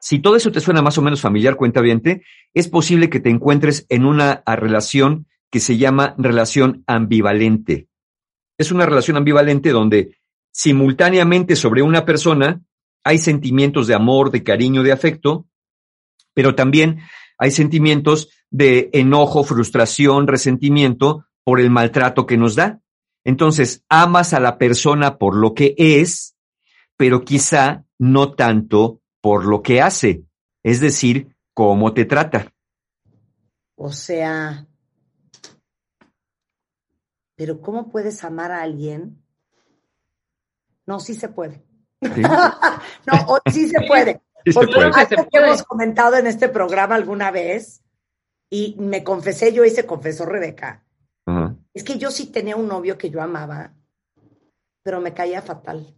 Si 0.00 0.18
todo 0.18 0.36
eso 0.36 0.50
te 0.50 0.60
suena 0.60 0.82
más 0.82 0.96
o 0.98 1.02
menos 1.02 1.20
familiar, 1.20 1.56
cuenta 1.56 1.82
es 2.54 2.68
posible 2.68 3.10
que 3.10 3.20
te 3.20 3.28
encuentres 3.28 3.86
en 3.88 4.06
una 4.06 4.42
relación 4.46 5.26
que 5.50 5.60
se 5.60 5.76
llama 5.76 6.14
relación 6.16 6.84
ambivalente. 6.86 7.88
Es 8.56 8.72
una 8.72 8.86
relación 8.86 9.16
ambivalente 9.16 9.70
donde 9.70 10.18
simultáneamente 10.52 11.54
sobre 11.54 11.82
una 11.82 12.04
persona 12.04 12.62
hay 13.04 13.18
sentimientos 13.18 13.86
de 13.86 13.94
amor, 13.94 14.30
de 14.30 14.42
cariño, 14.42 14.82
de 14.82 14.92
afecto, 14.92 15.46
pero 16.34 16.54
también 16.54 17.00
hay 17.38 17.50
sentimientos 17.50 18.28
de 18.50 18.90
enojo, 18.92 19.44
frustración, 19.44 20.26
resentimiento 20.26 21.26
por 21.44 21.60
el 21.60 21.70
maltrato 21.70 22.26
que 22.26 22.36
nos 22.36 22.56
da. 22.56 22.80
Entonces, 23.24 23.84
amas 23.88 24.32
a 24.32 24.40
la 24.40 24.58
persona 24.58 25.18
por 25.18 25.36
lo 25.36 25.54
que 25.54 25.74
es, 25.76 26.36
pero 26.96 27.24
quizá 27.24 27.84
no 27.98 28.32
tanto 28.32 29.00
por 29.20 29.46
lo 29.46 29.62
que 29.62 29.80
hace, 29.80 30.24
es 30.62 30.80
decir, 30.80 31.34
cómo 31.54 31.92
te 31.92 32.04
trata. 32.04 32.52
O 33.76 33.92
sea, 33.92 34.66
pero 37.36 37.60
¿cómo 37.60 37.90
puedes 37.90 38.22
amar 38.24 38.52
a 38.52 38.62
alguien? 38.62 39.22
No, 40.86 41.00
sí 41.00 41.14
se 41.14 41.28
puede. 41.28 41.64
¿Sí? 42.00 42.22
no, 43.06 43.14
o- 43.28 43.40
sí 43.50 43.68
se 43.68 43.80
puede. 43.86 44.20
Sí 44.44 44.52
se 44.52 44.58
Porque 44.60 44.74
puede. 44.74 44.92
Se 44.92 44.98
algo 45.14 45.24
que 45.24 45.30
puede. 45.30 45.46
hemos 45.48 45.62
comentado 45.64 46.16
en 46.16 46.26
este 46.26 46.48
programa 46.48 46.94
alguna 46.94 47.30
vez, 47.30 47.82
y 48.50 48.74
me 48.78 49.04
confesé 49.04 49.52
yo 49.52 49.64
y 49.64 49.70
se 49.70 49.86
confesó 49.86 50.26
Rebeca, 50.26 50.84
es 51.72 51.84
que 51.84 51.98
yo 51.98 52.10
sí 52.10 52.26
tenía 52.32 52.56
un 52.56 52.66
novio 52.66 52.98
que 52.98 53.10
yo 53.10 53.22
amaba, 53.22 53.72
pero 54.82 55.00
me 55.00 55.14
caía 55.14 55.40
fatal. 55.42 55.94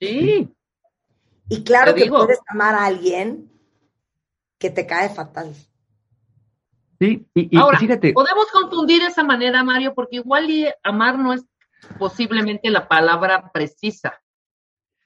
Sí, 0.00 0.48
Y 1.48 1.62
claro 1.62 1.92
Te 1.94 1.98
que 1.98 2.04
digo. 2.04 2.18
puedes 2.24 2.40
amar 2.48 2.74
a 2.74 2.86
alguien 2.86 3.50
que 4.58 4.70
te 4.70 4.86
cae 4.86 5.08
fatal. 5.10 5.54
Sí, 6.98 7.26
y, 7.34 7.56
y 7.56 7.60
Ahora, 7.60 7.78
fíjate, 7.78 8.12
podemos 8.12 8.46
confundir 8.50 9.02
esa 9.02 9.22
manera, 9.22 9.62
Mario, 9.62 9.94
porque 9.94 10.16
igual 10.16 10.50
y 10.50 10.66
amar 10.82 11.18
no 11.18 11.32
es 11.32 11.44
posiblemente 11.98 12.68
la 12.70 12.88
palabra 12.88 13.50
precisa. 13.52 14.20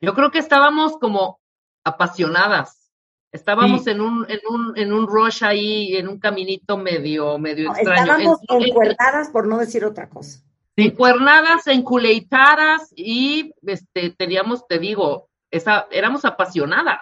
Yo 0.04 0.14
creo 0.14 0.30
que 0.30 0.38
estábamos 0.38 0.96
como 0.98 1.40
apasionadas. 1.84 2.90
Estábamos 3.32 3.84
Sí. 3.84 3.90
en 3.90 4.00
un, 4.00 4.26
en 4.28 4.40
un, 4.48 4.78
en 4.78 4.92
un 4.92 5.06
rush 5.08 5.42
ahí, 5.44 5.96
en 5.96 6.08
un 6.08 6.18
caminito 6.20 6.76
medio, 6.78 7.36
medio 7.38 7.70
No, 7.70 7.74
extraño. 7.74 8.00
estábamos 8.02 8.38
En- 8.48 8.62
en- 8.62 8.68
encuerdadas 8.68 9.28
por 9.30 9.46
no 9.48 9.58
decir 9.58 9.84
otra 9.84 10.08
cosa. 10.08 10.40
encuernadas, 10.76 11.66
enculeitadas 11.68 12.92
y 12.96 13.52
este, 13.64 14.10
teníamos, 14.10 14.66
te 14.66 14.78
digo, 14.80 15.28
esa, 15.50 15.86
éramos 15.90 16.24
apasionadas. 16.24 16.98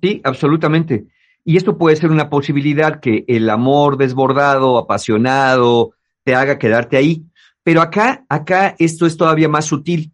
sí, 0.00 0.20
absolutamente. 0.24 1.06
Y 1.44 1.56
esto 1.56 1.76
puede 1.76 1.96
ser 1.96 2.10
una 2.10 2.30
posibilidad 2.30 3.00
que 3.00 3.24
el 3.28 3.50
amor 3.50 3.96
desbordado, 3.96 4.78
apasionado, 4.78 5.92
te 6.24 6.34
haga 6.34 6.58
quedarte 6.58 6.96
ahí. 6.96 7.24
Pero 7.64 7.80
acá, 7.82 8.24
acá 8.28 8.74
esto 8.78 9.06
es 9.06 9.16
todavía 9.16 9.48
más 9.48 9.66
sutil. 9.66 10.12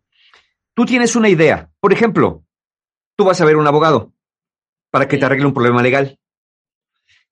Tú 0.79 0.87
tienes 0.87 1.17
una 1.17 1.29
idea. 1.29 1.69
Por 1.81 1.93
ejemplo, 1.93 2.45
tú 3.17 3.25
vas 3.25 3.41
a 3.41 3.45
ver 3.45 3.57
un 3.57 3.67
abogado 3.67 4.13
para 4.93 5.09
que 5.09 5.19
te 5.19 5.25
arregle 5.25 5.47
un 5.47 5.53
problema 5.53 5.83
legal. 5.83 6.21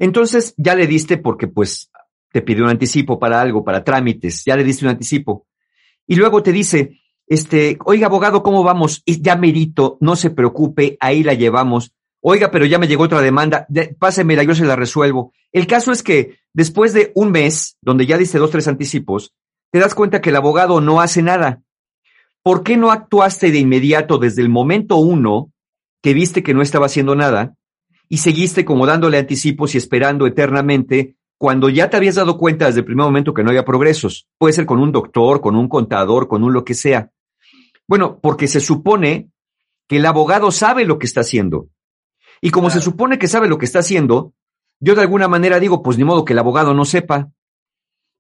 Entonces 0.00 0.52
ya 0.56 0.74
le 0.74 0.88
diste 0.88 1.16
porque 1.16 1.46
pues 1.46 1.88
te 2.32 2.42
pidió 2.42 2.64
un 2.64 2.70
anticipo 2.70 3.20
para 3.20 3.40
algo, 3.40 3.62
para 3.62 3.84
trámites, 3.84 4.42
ya 4.44 4.56
le 4.56 4.64
diste 4.64 4.84
un 4.84 4.90
anticipo. 4.90 5.46
Y 6.08 6.16
luego 6.16 6.42
te 6.42 6.50
dice, 6.50 6.98
este, 7.28 7.78
oiga 7.84 8.08
abogado, 8.08 8.42
¿cómo 8.42 8.64
vamos? 8.64 9.02
Y 9.04 9.22
ya 9.22 9.36
merito, 9.36 9.96
no 10.00 10.16
se 10.16 10.30
preocupe, 10.30 10.96
ahí 10.98 11.22
la 11.22 11.34
llevamos. 11.34 11.92
Oiga, 12.20 12.50
pero 12.50 12.64
ya 12.66 12.80
me 12.80 12.88
llegó 12.88 13.04
otra 13.04 13.20
demanda, 13.20 13.64
de- 13.68 13.94
pásemela, 13.96 14.42
yo 14.42 14.56
se 14.56 14.64
la 14.64 14.74
resuelvo. 14.74 15.32
El 15.52 15.68
caso 15.68 15.92
es 15.92 16.02
que 16.02 16.40
después 16.52 16.92
de 16.92 17.12
un 17.14 17.30
mes, 17.30 17.78
donde 17.80 18.06
ya 18.06 18.18
diste 18.18 18.38
dos, 18.38 18.50
tres 18.50 18.66
anticipos, 18.66 19.36
te 19.70 19.78
das 19.78 19.94
cuenta 19.94 20.20
que 20.20 20.30
el 20.30 20.36
abogado 20.36 20.80
no 20.80 21.00
hace 21.00 21.22
nada. 21.22 21.62
¿Por 22.46 22.62
qué 22.62 22.76
no 22.76 22.92
actuaste 22.92 23.50
de 23.50 23.58
inmediato 23.58 24.18
desde 24.18 24.40
el 24.40 24.48
momento 24.48 24.98
uno 24.98 25.50
que 26.00 26.14
viste 26.14 26.44
que 26.44 26.54
no 26.54 26.62
estaba 26.62 26.86
haciendo 26.86 27.16
nada 27.16 27.56
y 28.08 28.18
seguiste 28.18 28.64
como 28.64 28.86
dándole 28.86 29.18
anticipos 29.18 29.74
y 29.74 29.78
esperando 29.78 30.28
eternamente 30.28 31.16
cuando 31.38 31.68
ya 31.68 31.90
te 31.90 31.96
habías 31.96 32.14
dado 32.14 32.38
cuenta 32.38 32.66
desde 32.66 32.78
el 32.78 32.84
primer 32.84 33.04
momento 33.04 33.34
que 33.34 33.42
no 33.42 33.50
había 33.50 33.64
progresos? 33.64 34.28
Puede 34.38 34.52
ser 34.52 34.64
con 34.64 34.78
un 34.78 34.92
doctor, 34.92 35.40
con 35.40 35.56
un 35.56 35.68
contador, 35.68 36.28
con 36.28 36.44
un 36.44 36.52
lo 36.52 36.64
que 36.64 36.74
sea. 36.74 37.10
Bueno, 37.88 38.20
porque 38.20 38.46
se 38.46 38.60
supone 38.60 39.28
que 39.88 39.96
el 39.96 40.06
abogado 40.06 40.52
sabe 40.52 40.84
lo 40.84 41.00
que 41.00 41.06
está 41.06 41.22
haciendo. 41.22 41.66
Y 42.40 42.50
como 42.50 42.70
se 42.70 42.80
supone 42.80 43.18
que 43.18 43.26
sabe 43.26 43.48
lo 43.48 43.58
que 43.58 43.64
está 43.64 43.80
haciendo, 43.80 44.34
yo 44.78 44.94
de 44.94 45.00
alguna 45.00 45.26
manera 45.26 45.58
digo, 45.58 45.82
pues 45.82 45.98
ni 45.98 46.04
modo 46.04 46.24
que 46.24 46.32
el 46.34 46.38
abogado 46.38 46.74
no 46.74 46.84
sepa. 46.84 47.28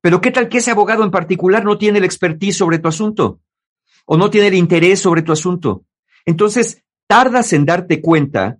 Pero 0.00 0.20
¿qué 0.20 0.32
tal 0.32 0.48
que 0.48 0.58
ese 0.58 0.72
abogado 0.72 1.04
en 1.04 1.12
particular 1.12 1.64
no 1.64 1.78
tiene 1.78 2.00
el 2.00 2.04
expertise 2.04 2.56
sobre 2.56 2.80
tu 2.80 2.88
asunto? 2.88 3.38
O 4.06 4.16
no 4.16 4.30
tiene 4.30 4.48
el 4.48 4.54
interés 4.54 5.00
sobre 5.00 5.22
tu 5.22 5.32
asunto. 5.32 5.84
Entonces, 6.24 6.82
tardas 7.08 7.52
en 7.52 7.66
darte 7.66 8.00
cuenta 8.00 8.58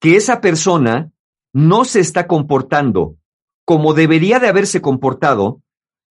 que 0.00 0.16
esa 0.16 0.40
persona 0.40 1.10
no 1.52 1.84
se 1.84 2.00
está 2.00 2.26
comportando 2.26 3.16
como 3.64 3.94
debería 3.94 4.40
de 4.40 4.48
haberse 4.48 4.80
comportado, 4.80 5.62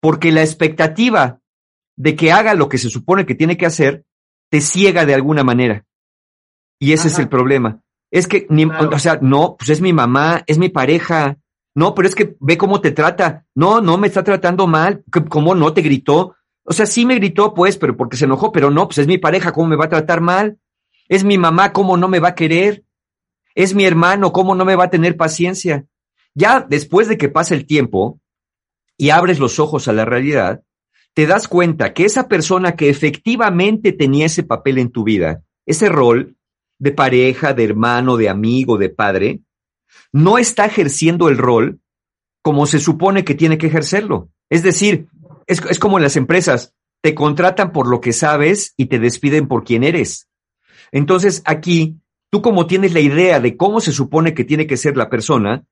porque 0.00 0.30
la 0.30 0.42
expectativa 0.42 1.40
de 1.96 2.14
que 2.14 2.30
haga 2.30 2.54
lo 2.54 2.68
que 2.68 2.76
se 2.78 2.90
supone 2.90 3.24
que 3.24 3.34
tiene 3.34 3.56
que 3.56 3.64
hacer 3.66 4.04
te 4.50 4.60
ciega 4.60 5.06
de 5.06 5.14
alguna 5.14 5.42
manera. 5.42 5.84
Y 6.78 6.92
ese 6.92 7.08
es 7.08 7.18
el 7.18 7.28
problema. 7.28 7.80
Es 8.10 8.28
que, 8.28 8.46
ni, 8.50 8.66
Claro. 8.66 8.90
o 8.94 8.98
sea, 8.98 9.18
no, 9.22 9.56
pues 9.58 9.70
es 9.70 9.80
mi 9.80 9.92
mamá, 9.94 10.42
es 10.46 10.58
mi 10.58 10.68
pareja. 10.68 11.38
No, 11.74 11.94
pero 11.94 12.06
es 12.08 12.14
que 12.14 12.36
ve 12.40 12.58
cómo 12.58 12.80
te 12.82 12.90
trata. 12.92 13.46
No, 13.54 13.80
no 13.80 13.96
me 13.96 14.06
está 14.08 14.22
tratando 14.22 14.66
mal. 14.66 15.02
¿Qué- 15.10 15.24
¿Cómo 15.24 15.54
no 15.54 15.72
te 15.72 15.80
gritó? 15.82 16.36
O 16.66 16.72
sea, 16.72 16.84
sí 16.84 17.06
me 17.06 17.14
gritó, 17.14 17.54
pues, 17.54 17.78
pero 17.78 17.96
porque 17.96 18.16
se 18.16 18.24
enojó, 18.24 18.50
pero 18.50 18.70
no, 18.70 18.88
pues 18.88 18.98
es 18.98 19.06
mi 19.06 19.18
pareja, 19.18 19.52
¿cómo 19.52 19.68
me 19.68 19.76
va 19.76 19.86
a 19.86 19.90
tratar 19.90 20.20
mal? 20.20 20.58
Es 21.08 21.22
mi 21.22 21.38
mamá, 21.38 21.72
¿cómo 21.72 21.96
no 21.96 22.08
me 22.08 22.18
va 22.18 22.28
a 22.28 22.34
querer? 22.34 22.84
Es 23.54 23.74
mi 23.74 23.84
hermano, 23.84 24.32
¿cómo 24.32 24.54
no 24.54 24.64
me 24.64 24.74
va 24.74 24.84
a 24.84 24.90
tener 24.90 25.16
paciencia? 25.16 25.86
Ya 26.34 26.60
después 26.60 27.08
de 27.08 27.16
que 27.16 27.28
pasa 27.28 27.54
el 27.54 27.66
tiempo 27.66 28.20
y 28.98 29.10
abres 29.10 29.38
los 29.38 29.60
ojos 29.60 29.86
a 29.86 29.92
la 29.92 30.04
realidad, 30.04 30.62
te 31.14 31.26
das 31.26 31.48
cuenta 31.48 31.94
que 31.94 32.04
esa 32.04 32.28
persona 32.28 32.76
que 32.76 32.90
efectivamente 32.90 33.92
tenía 33.92 34.26
ese 34.26 34.42
papel 34.42 34.78
en 34.78 34.90
tu 34.90 35.04
vida, 35.04 35.42
ese 35.64 35.88
rol 35.88 36.36
de 36.78 36.92
pareja, 36.92 37.54
de 37.54 37.64
hermano, 37.64 38.16
de 38.16 38.28
amigo, 38.28 38.76
de 38.76 38.90
padre, 38.90 39.40
no 40.12 40.36
está 40.36 40.66
ejerciendo 40.66 41.28
el 41.28 41.38
rol 41.38 41.80
como 42.42 42.66
se 42.66 42.80
supone 42.80 43.24
que 43.24 43.34
tiene 43.34 43.56
que 43.56 43.68
ejercerlo. 43.68 44.30
Es 44.50 44.62
decir, 44.62 45.08
es, 45.46 45.78
como 45.78 45.98
en 45.98 46.04
las 46.04 46.16
empresas, 46.16 46.74
te 47.02 47.14
contratan 47.14 47.72
por 47.72 47.88
lo 47.88 48.00
que 48.00 48.12
sabes 48.12 48.74
y 48.76 48.86
te 48.86 48.98
despiden 48.98 49.48
por 49.48 49.64
quien 49.64 49.84
eres. 49.84 50.28
Entonces 50.92 51.42
aquí, 51.44 52.00
tú 52.30 52.42
como 52.42 52.66
tienes 52.66 52.92
la 52.92 53.00
idea 53.00 53.40
de 53.40 53.56
cómo 53.56 53.80
se 53.80 53.92
supone 53.92 54.34
que 54.34 54.44
tiene 54.44 54.66
que 54.66 54.76
ser 54.76 54.96
la 54.96 55.08
persona, 55.10 55.64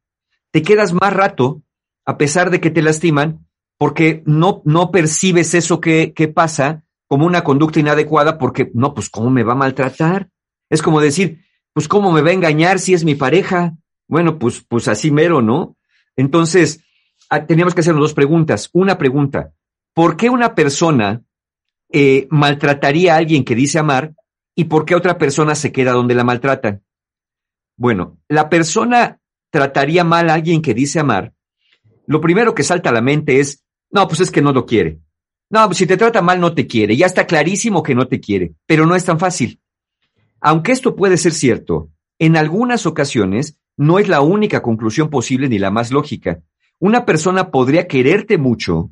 te 0.51 0.63
quedas 0.63 0.93
más 0.93 1.13
rato, 1.13 1.63
a 2.07 2.17
pesar 2.17 2.51
de 2.51 2.61
que 2.61 2.71
te 2.71 2.83
lastiman, 2.83 3.47
porque 3.79 4.23
no, 4.27 4.63
no 4.65 4.91
percibes 4.91 5.55
eso 5.55 5.81
que, 5.81 6.13
que 6.15 6.29
pasa 6.29 6.85
como 7.09 7.27
una 7.27 7.45
conducta 7.45 7.81
inadecuada, 7.81 8.39
porque 8.39 8.71
no, 8.75 8.95
pues 8.95 9.11
cómo 9.11 9.31
me 9.31 9.43
va 9.43 9.53
a 9.53 9.57
maltratar. 9.57 10.31
Es 10.71 10.83
como 10.83 11.01
decir, 11.01 11.45
pues 11.73 11.89
cómo 11.89 12.13
me 12.13 12.23
va 12.23 12.31
a 12.31 12.35
engañar 12.35 12.79
si 12.79 12.95
es 12.95 13.05
mi 13.05 13.15
pareja. 13.15 13.75
Bueno, 14.07 14.39
pues, 14.39 14.65
pues 14.67 14.89
así 14.89 15.11
mero, 15.11 15.43
¿no? 15.43 15.77
Entonces, 16.17 16.81
ah, 17.31 17.47
teníamos 17.47 17.75
que 17.75 17.81
hacernos 17.81 18.03
dos 18.03 18.15
preguntas. 18.15 18.71
Una 18.73 18.97
pregunta, 18.97 19.53
¿por 19.95 20.17
qué 20.17 20.29
una 20.29 20.55
persona 20.55 21.23
eh, 21.91 22.27
maltrataría 22.31 23.15
a 23.15 23.19
alguien 23.19 23.45
que 23.45 23.55
dice 23.55 23.79
amar 23.79 24.15
y 24.55 24.65
por 24.65 24.85
qué 24.85 24.95
otra 24.95 25.17
persona 25.17 25.55
se 25.55 25.73
queda 25.73 25.93
donde 25.93 26.15
la 26.15 26.25
maltratan? 26.25 26.83
Bueno, 27.77 28.19
la 28.29 28.49
persona 28.51 29.21
trataría 29.51 30.05
mal 30.05 30.29
a 30.29 30.35
alguien 30.35 30.61
que 30.61 30.75
dice 30.75 31.01
amar. 31.01 31.33
Lo 32.07 32.21
primero 32.21 32.55
que 32.55 32.63
salta 32.63 32.91
a 32.91 32.93
la 32.93 33.01
mente 33.01 33.41
es, 33.41 33.65
no, 33.91 34.07
pues 34.09 34.21
es 34.21 34.31
que 34.31 34.43
no 34.43 34.53
lo 34.53 34.67
quiere. 34.67 34.99
No, 35.51 35.67
pues 35.67 35.79
si 35.79 35.87
te 35.87 35.97
trata 35.97 36.21
mal 36.23 36.41
no 36.41 36.55
te 36.55 36.67
quiere. 36.67 36.97
Ya 36.97 37.07
está 37.07 37.27
clarísimo 37.27 37.83
que 37.83 37.95
no 37.95 38.09
te 38.09 38.21
quiere, 38.21 38.55
pero 38.67 38.87
no 38.87 38.97
es 38.97 39.05
tan 39.05 39.19
fácil. 39.19 39.61
Aunque 40.41 40.73
esto 40.73 40.97
puede 40.97 41.17
ser 41.17 41.33
cierto, 41.33 41.91
en 42.19 42.37
algunas 42.37 42.87
ocasiones 42.87 43.59
no 43.77 43.99
es 43.99 44.09
la 44.09 44.21
única 44.21 44.63
conclusión 44.63 45.11
posible 45.11 45.49
ni 45.49 45.59
la 45.59 45.71
más 45.71 45.91
lógica. 45.91 46.43
Una 46.79 47.05
persona 47.07 47.51
podría 47.51 47.87
quererte 47.87 48.37
mucho 48.39 48.91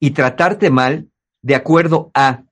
y 0.00 0.10
tratarte 0.10 0.70
mal 0.70 1.08
de 1.42 1.54
acuerdo 1.54 2.10
a 2.14 2.44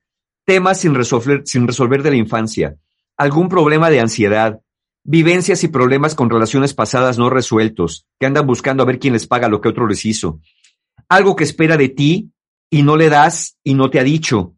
temas 0.45 0.79
sin 0.79 0.95
resolver, 0.95 1.43
sin 1.45 1.67
resolver 1.67 2.03
de 2.03 2.11
la 2.11 2.15
infancia, 2.15 2.77
algún 3.17 3.49
problema 3.49 3.89
de 3.89 3.99
ansiedad, 3.99 4.61
vivencias 5.03 5.63
y 5.63 5.67
problemas 5.67 6.15
con 6.15 6.29
relaciones 6.29 6.73
pasadas 6.73 7.17
no 7.17 7.29
resueltos, 7.29 8.05
que 8.19 8.25
andan 8.25 8.47
buscando 8.47 8.83
a 8.83 8.85
ver 8.85 8.99
quién 8.99 9.13
les 9.13 9.27
paga 9.27 9.49
lo 9.49 9.61
que 9.61 9.69
otro 9.69 9.87
les 9.87 10.05
hizo, 10.05 10.39
algo 11.09 11.35
que 11.35 11.43
espera 11.43 11.77
de 11.77 11.89
ti 11.89 12.31
y 12.69 12.83
no 12.83 12.97
le 12.97 13.09
das 13.09 13.57
y 13.63 13.73
no 13.73 13.89
te 13.89 13.99
ha 13.99 14.03
dicho. 14.03 14.55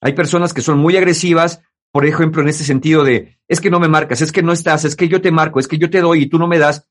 Hay 0.00 0.12
personas 0.12 0.54
que 0.54 0.62
son 0.62 0.78
muy 0.78 0.96
agresivas, 0.96 1.62
por 1.90 2.06
ejemplo, 2.06 2.42
en 2.42 2.48
este 2.48 2.64
sentido 2.64 3.02
de, 3.04 3.38
es 3.48 3.60
que 3.60 3.70
no 3.70 3.80
me 3.80 3.88
marcas, 3.88 4.20
es 4.20 4.32
que 4.32 4.42
no 4.42 4.52
estás, 4.52 4.84
es 4.84 4.94
que 4.94 5.08
yo 5.08 5.20
te 5.20 5.30
marco, 5.30 5.58
es 5.58 5.66
que 5.66 5.78
yo 5.78 5.90
te 5.90 6.00
doy 6.00 6.22
y 6.22 6.26
tú 6.26 6.38
no 6.38 6.46
me 6.46 6.58
das, 6.58 6.86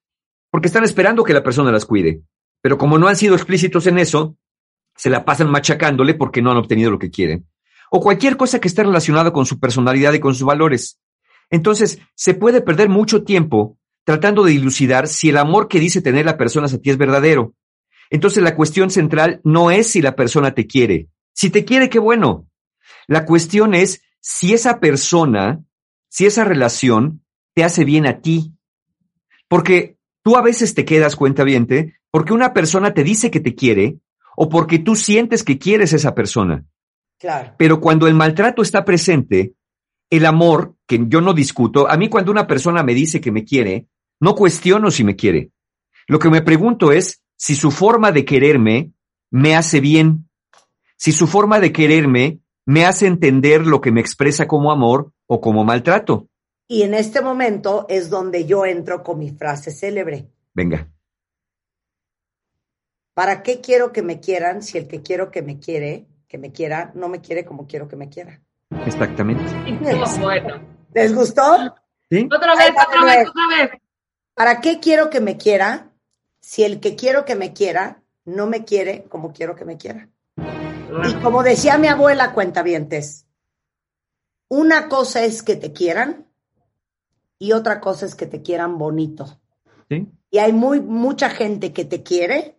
porque 0.50 0.68
están 0.68 0.84
esperando 0.84 1.24
que 1.24 1.34
la 1.34 1.44
persona 1.44 1.72
las 1.72 1.86
cuide. 1.86 2.22
Pero 2.62 2.78
como 2.78 2.98
no 2.98 3.08
han 3.08 3.16
sido 3.16 3.36
explícitos 3.36 3.86
en 3.88 4.00
eso, 4.00 4.38
se 4.98 5.10
la 5.10 5.24
pasan 5.24 5.50
machacándole 5.50 6.16
porque 6.16 6.42
no 6.42 6.52
han 6.52 6.58
obtenido 6.58 6.92
lo 6.92 7.00
que 7.00 7.12
quieren. 7.12 7.48
O 7.90 8.02
cualquier 8.02 8.36
cosa 8.36 8.60
que 8.60 8.68
esté 8.68 8.84
relacionada 8.84 9.32
con 9.32 9.46
su 9.46 9.60
personalidad 9.60 10.12
y 10.14 10.20
con 10.20 10.36
sus 10.36 10.46
valores. 10.46 11.00
Entonces, 11.50 12.00
se 12.16 12.34
puede 12.34 12.62
perder 12.62 12.90
mucho 12.90 13.24
tiempo 13.24 13.78
tratando 14.04 14.44
de 14.44 14.52
dilucidar 14.52 15.08
si 15.08 15.30
el 15.30 15.38
amor 15.38 15.68
que 15.68 15.80
dice 15.80 16.02
tener 16.02 16.26
la 16.26 16.38
persona 16.38 16.66
hacia 16.66 16.82
ti 16.82 16.90
es 16.90 16.98
verdadero. 16.98 17.54
Entonces, 18.10 18.44
la 18.44 18.56
cuestión 18.56 18.90
central 18.90 19.40
no 19.44 19.72
es 19.72 19.88
si 19.88 20.02
la 20.02 20.16
persona 20.16 20.54
te 20.54 20.68
quiere. 20.68 21.08
Si 21.34 21.50
te 21.50 21.64
quiere, 21.64 21.90
qué 21.90 22.00
bueno. 22.00 22.48
La 23.08 23.26
cuestión 23.26 23.74
es 23.74 24.02
si 24.20 24.54
esa 24.54 24.80
persona, 24.80 25.64
si 26.10 26.26
esa 26.26 26.44
relación 26.44 27.24
te 27.54 27.64
hace 27.64 27.86
bien 27.86 28.06
a 28.06 28.20
ti. 28.20 28.54
Porque 29.48 29.98
tú 30.24 30.36
a 30.36 30.42
veces 30.42 30.74
te 30.74 30.84
quedas 30.84 31.16
cuenta 31.16 31.46
porque 32.12 32.34
una 32.34 32.54
persona 32.54 32.94
te 32.94 33.04
dice 33.04 33.32
que 33.32 33.40
te 33.40 33.56
quiere 33.56 34.00
o 34.40 34.50
porque 34.50 34.78
tú 34.78 34.96
sientes 34.96 35.44
que 35.44 35.58
quieres 35.58 35.94
a 35.94 35.96
esa 35.96 36.14
persona. 36.14 36.64
Claro. 37.18 37.56
Pero 37.58 37.82
cuando 37.82 38.08
el 38.08 38.14
maltrato 38.14 38.62
está 38.62 38.86
presente, 38.86 39.56
el 40.12 40.28
amor, 40.28 40.76
que 40.86 41.04
yo 41.08 41.22
no 41.22 41.34
discuto, 41.34 41.90
a 41.90 41.98
mí 41.98 42.08
cuando 42.08 42.32
una 42.32 42.46
persona 42.46 42.84
me 42.84 42.94
dice 42.94 43.20
que 43.20 43.32
me 43.32 43.44
quiere, 43.44 43.88
no 44.20 44.36
cuestiono 44.36 44.92
si 44.92 45.04
me 45.04 45.16
quiere. 45.16 45.50
Lo 46.06 46.20
que 46.20 46.30
me 46.30 46.44
pregunto 46.44 46.92
es 46.92 47.24
si 47.36 47.56
su 47.56 47.72
forma 47.72 48.12
de 48.12 48.26
quererme 48.26 48.92
me 49.32 49.56
hace 49.56 49.80
bien, 49.80 50.30
si 50.98 51.12
su 51.12 51.26
forma 51.26 51.60
de 51.60 51.72
quererme 51.72 52.40
me 52.64 52.86
hace 52.86 53.08
entender 53.08 53.66
lo 53.66 53.82
que 53.82 53.92
me 53.92 54.02
expresa 54.02 54.48
como 54.48 54.72
amor 54.72 55.14
o 55.26 55.42
como 55.42 55.64
maltrato. 55.64 56.30
Y 56.68 56.84
en 56.84 56.94
este 56.94 57.22
momento 57.22 57.88
es 57.90 58.12
donde 58.12 58.46
yo 58.46 58.68
entro 58.68 59.04
con 59.04 59.18
mi 59.18 59.32
frase 59.32 59.72
célebre. 59.72 60.30
Venga. 60.54 60.88
¿Para 63.18 63.42
qué 63.42 63.62
quiero 63.62 63.92
que 63.94 64.04
me 64.04 64.20
quieran 64.20 64.62
si 64.62 64.78
el 64.78 64.88
que 64.88 65.02
quiero 65.02 65.32
que 65.32 65.42
me 65.42 65.58
quiere, 65.58 66.06
que 66.28 66.38
me 66.38 66.52
quiera, 66.52 66.92
no 66.94 67.10
me 67.10 67.20
quiere 67.20 67.46
como 67.46 67.66
quiero 67.66 67.88
que 67.88 67.96
me 67.96 68.10
quiera? 68.10 68.42
Exactamente. 68.86 69.44
bueno. 70.22 70.62
¿Les 70.94 71.16
gustó? 71.16 71.58
¿Sí? 72.12 72.30
Otra 72.32 72.56
vez, 72.56 72.70
otra 72.70 73.06
vez, 73.06 73.28
otra 73.28 73.48
vez. 73.48 73.82
¿Para 74.36 74.62
qué 74.62 74.80
quiero 74.80 75.10
que 75.10 75.20
me 75.20 75.36
quiera 75.36 75.90
si 76.42 76.64
el 76.64 76.80
que 76.80 76.96
quiero 76.96 77.26
que 77.26 77.34
me 77.34 77.54
quiera 77.54 78.04
no 78.24 78.46
me 78.46 78.66
quiere 78.66 79.06
como 79.06 79.34
quiero 79.34 79.56
que 79.56 79.66
me 79.66 79.78
quiera? 79.78 80.10
Y 80.38 81.16
como 81.16 81.42
decía 81.42 81.80
mi 81.80 81.88
abuela, 81.88 82.34
cuentavientes, 82.34 83.26
una 84.48 84.90
cosa 84.90 85.24
es 85.24 85.42
que 85.42 85.56
te 85.56 85.74
quieran 85.74 86.28
y 87.40 87.54
otra 87.54 87.82
cosa 87.82 88.06
es 88.06 88.14
que 88.14 88.28
te 88.28 88.44
quieran 88.44 88.78
bonito. 88.78 89.40
¿Sí? 89.90 90.08
Y 90.30 90.38
hay 90.38 90.54
muy 90.54 90.82
mucha 90.82 91.32
gente 91.32 91.74
que 91.74 91.84
te 91.84 92.04
quiere 92.04 92.57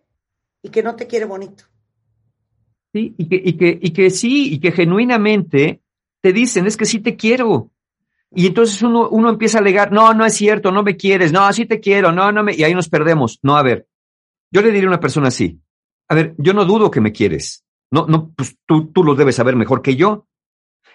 y 0.61 0.69
que 0.69 0.83
no 0.83 0.95
te 0.95 1.07
quiere 1.07 1.25
bonito. 1.25 1.65
Sí, 2.93 3.15
y 3.17 3.29
que, 3.29 3.41
y 3.43 3.53
que, 3.53 3.79
y 3.81 3.91
que 3.91 4.09
sí, 4.09 4.53
y 4.53 4.59
que 4.59 4.71
genuinamente 4.71 5.81
te 6.21 6.33
dicen, 6.33 6.65
es 6.65 6.75
que 6.75 6.85
sí 6.85 6.99
te 6.99 7.15
quiero. 7.15 7.71
Y 8.31 8.47
entonces 8.47 8.81
uno, 8.81 9.09
uno 9.09 9.29
empieza 9.29 9.57
a 9.57 9.61
alegar, 9.61 9.91
no, 9.91 10.13
no 10.13 10.25
es 10.25 10.33
cierto, 10.33 10.71
no 10.71 10.83
me 10.83 10.97
quieres, 10.97 11.31
no, 11.31 11.51
sí 11.53 11.65
te 11.65 11.79
quiero, 11.79 12.11
no, 12.11 12.31
no 12.31 12.43
me, 12.43 12.55
y 12.55 12.63
ahí 12.63 12.73
nos 12.73 12.89
perdemos. 12.89 13.39
No, 13.41 13.57
a 13.57 13.63
ver, 13.63 13.87
yo 14.51 14.61
le 14.61 14.71
diría 14.71 14.87
a 14.87 14.91
una 14.91 14.99
persona 14.99 15.27
así, 15.29 15.59
a 16.07 16.15
ver, 16.15 16.35
yo 16.37 16.53
no 16.53 16.65
dudo 16.65 16.91
que 16.91 17.01
me 17.01 17.11
quieres. 17.11 17.63
No, 17.91 18.05
no, 18.07 18.31
pues 18.35 18.57
tú, 18.67 18.91
tú 18.91 19.03
lo 19.03 19.15
debes 19.15 19.35
saber 19.35 19.55
mejor 19.55 19.81
que 19.81 19.95
yo. 19.95 20.27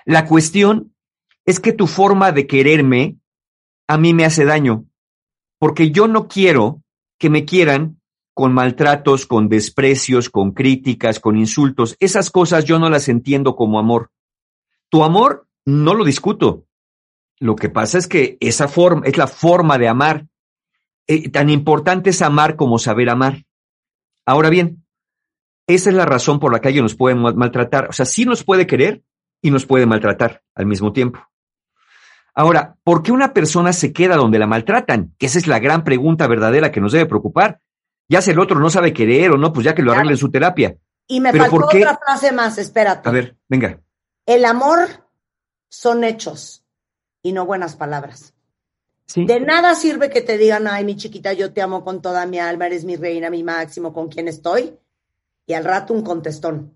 La 0.05 0.27
cuestión 0.27 0.95
es 1.45 1.61
que 1.61 1.73
tu 1.73 1.87
forma 1.87 2.33
de 2.33 2.47
quererme 2.47 3.17
a 3.89 3.99
mí 3.99 4.15
me 4.15 4.25
hace 4.25 4.45
daño, 4.45 4.87
porque 5.59 5.91
yo 5.91 6.09
no 6.09 6.29
quiero 6.29 6.83
que 7.19 7.31
me 7.31 7.45
quieran 7.45 8.01
con 8.35 8.53
maltratos, 8.53 9.27
con 9.27 9.49
desprecios, 9.49 10.29
con 10.29 10.53
críticas, 10.53 11.21
con 11.21 11.37
insultos. 11.37 11.97
Esas 12.01 12.31
cosas 12.31 12.65
yo 12.65 12.79
no 12.79 12.91
las 12.91 13.09
entiendo 13.09 13.55
como 13.55 13.79
amor. 13.79 14.11
Tu 14.91 15.05
amor 15.05 15.47
no 15.65 15.95
lo 15.95 16.05
discuto. 16.05 16.67
Lo 17.39 17.57
que 17.57 17.69
pasa 17.69 17.97
es 17.99 18.07
que 18.09 18.37
esa 18.41 18.69
forma 18.69 19.07
es 19.07 19.17
la 19.17 19.29
forma 19.29 19.79
de 19.79 19.89
amar. 19.89 20.27
Eh, 21.07 21.29
tan 21.31 21.49
importante 21.49 22.11
es 22.11 22.23
amar 22.23 22.57
como 22.57 22.79
saber 22.79 23.09
amar. 23.09 23.45
Ahora 24.27 24.51
bien, 24.51 24.85
esa 25.67 25.91
es 25.91 25.97
la 25.97 26.07
razón 26.07 26.41
por 26.41 26.53
la 26.53 26.61
que 26.61 26.69
alguien 26.69 26.85
nos 26.85 26.95
puede 26.97 27.15
mal- 27.15 27.37
maltratar. 27.37 27.89
O 27.89 27.93
sea, 27.93 28.07
sí 28.07 28.25
nos 28.25 28.43
puede 28.45 28.67
querer 28.67 29.03
y 29.43 29.51
nos 29.51 29.65
puede 29.67 29.87
maltratar 29.87 30.43
al 30.55 30.67
mismo 30.67 30.93
tiempo. 30.93 31.21
Ahora, 32.35 32.77
¿por 32.83 33.03
qué 33.03 33.13
una 33.13 33.33
persona 33.33 33.73
se 33.73 33.93
queda 33.93 34.17
donde 34.17 34.39
la 34.41 34.47
maltratan? 34.47 35.15
Que 35.19 35.27
esa 35.27 35.39
es 35.39 35.47
la 35.47 35.61
gran 35.61 35.85
pregunta 35.85 36.27
verdadera 36.27 36.73
que 36.73 36.81
nos 36.81 36.93
debe 36.93 37.07
preocupar. 37.07 37.61
Ya 38.09 38.21
si 38.23 38.31
el 38.33 38.39
otro 38.39 38.61
no 38.61 38.69
sabe 38.71 38.93
querer 38.93 39.31
o 39.33 39.37
no, 39.39 39.53
pues 39.53 39.65
ya 39.65 39.75
que 39.75 39.83
lo 39.83 39.93
arregle 39.93 40.13
en 40.13 40.19
su 40.19 40.31
terapia. 40.31 40.77
Y 41.07 41.21
me 41.21 41.33
Pero 41.33 41.45
faltó 41.45 41.57
¿por 41.61 41.69
qué? 41.71 41.79
otra 41.79 41.99
frase 42.05 42.33
más, 42.33 42.59
espérate. 42.59 43.09
A 43.09 43.13
ver, 43.13 43.37
venga. 43.49 43.81
El 44.27 44.45
amor 44.45 44.89
son 45.69 46.05
hechos 46.05 46.65
y 47.23 47.33
no 47.33 47.47
buenas 47.47 47.77
palabras. 47.77 48.35
Sí. 49.07 49.27
De 49.27 49.39
nada 49.41 49.75
sirve 49.75 50.09
que 50.11 50.23
te 50.23 50.39
digan, 50.39 50.67
ay, 50.67 50.85
mi 50.85 50.97
chiquita, 50.97 51.33
yo 51.35 51.53
te 51.53 51.61
amo 51.63 51.85
con 51.85 52.01
toda 52.01 52.25
mi 52.27 52.39
alma, 52.39 52.67
eres 52.67 52.85
mi 52.85 52.97
reina, 52.97 53.29
mi 53.31 53.43
máximo, 53.43 53.93
con 53.93 54.09
quien 54.09 54.29
estoy. 54.29 54.79
Y 55.47 55.53
al 55.53 55.65
rato 55.65 55.93
un 55.93 56.03
contestón. 56.03 56.73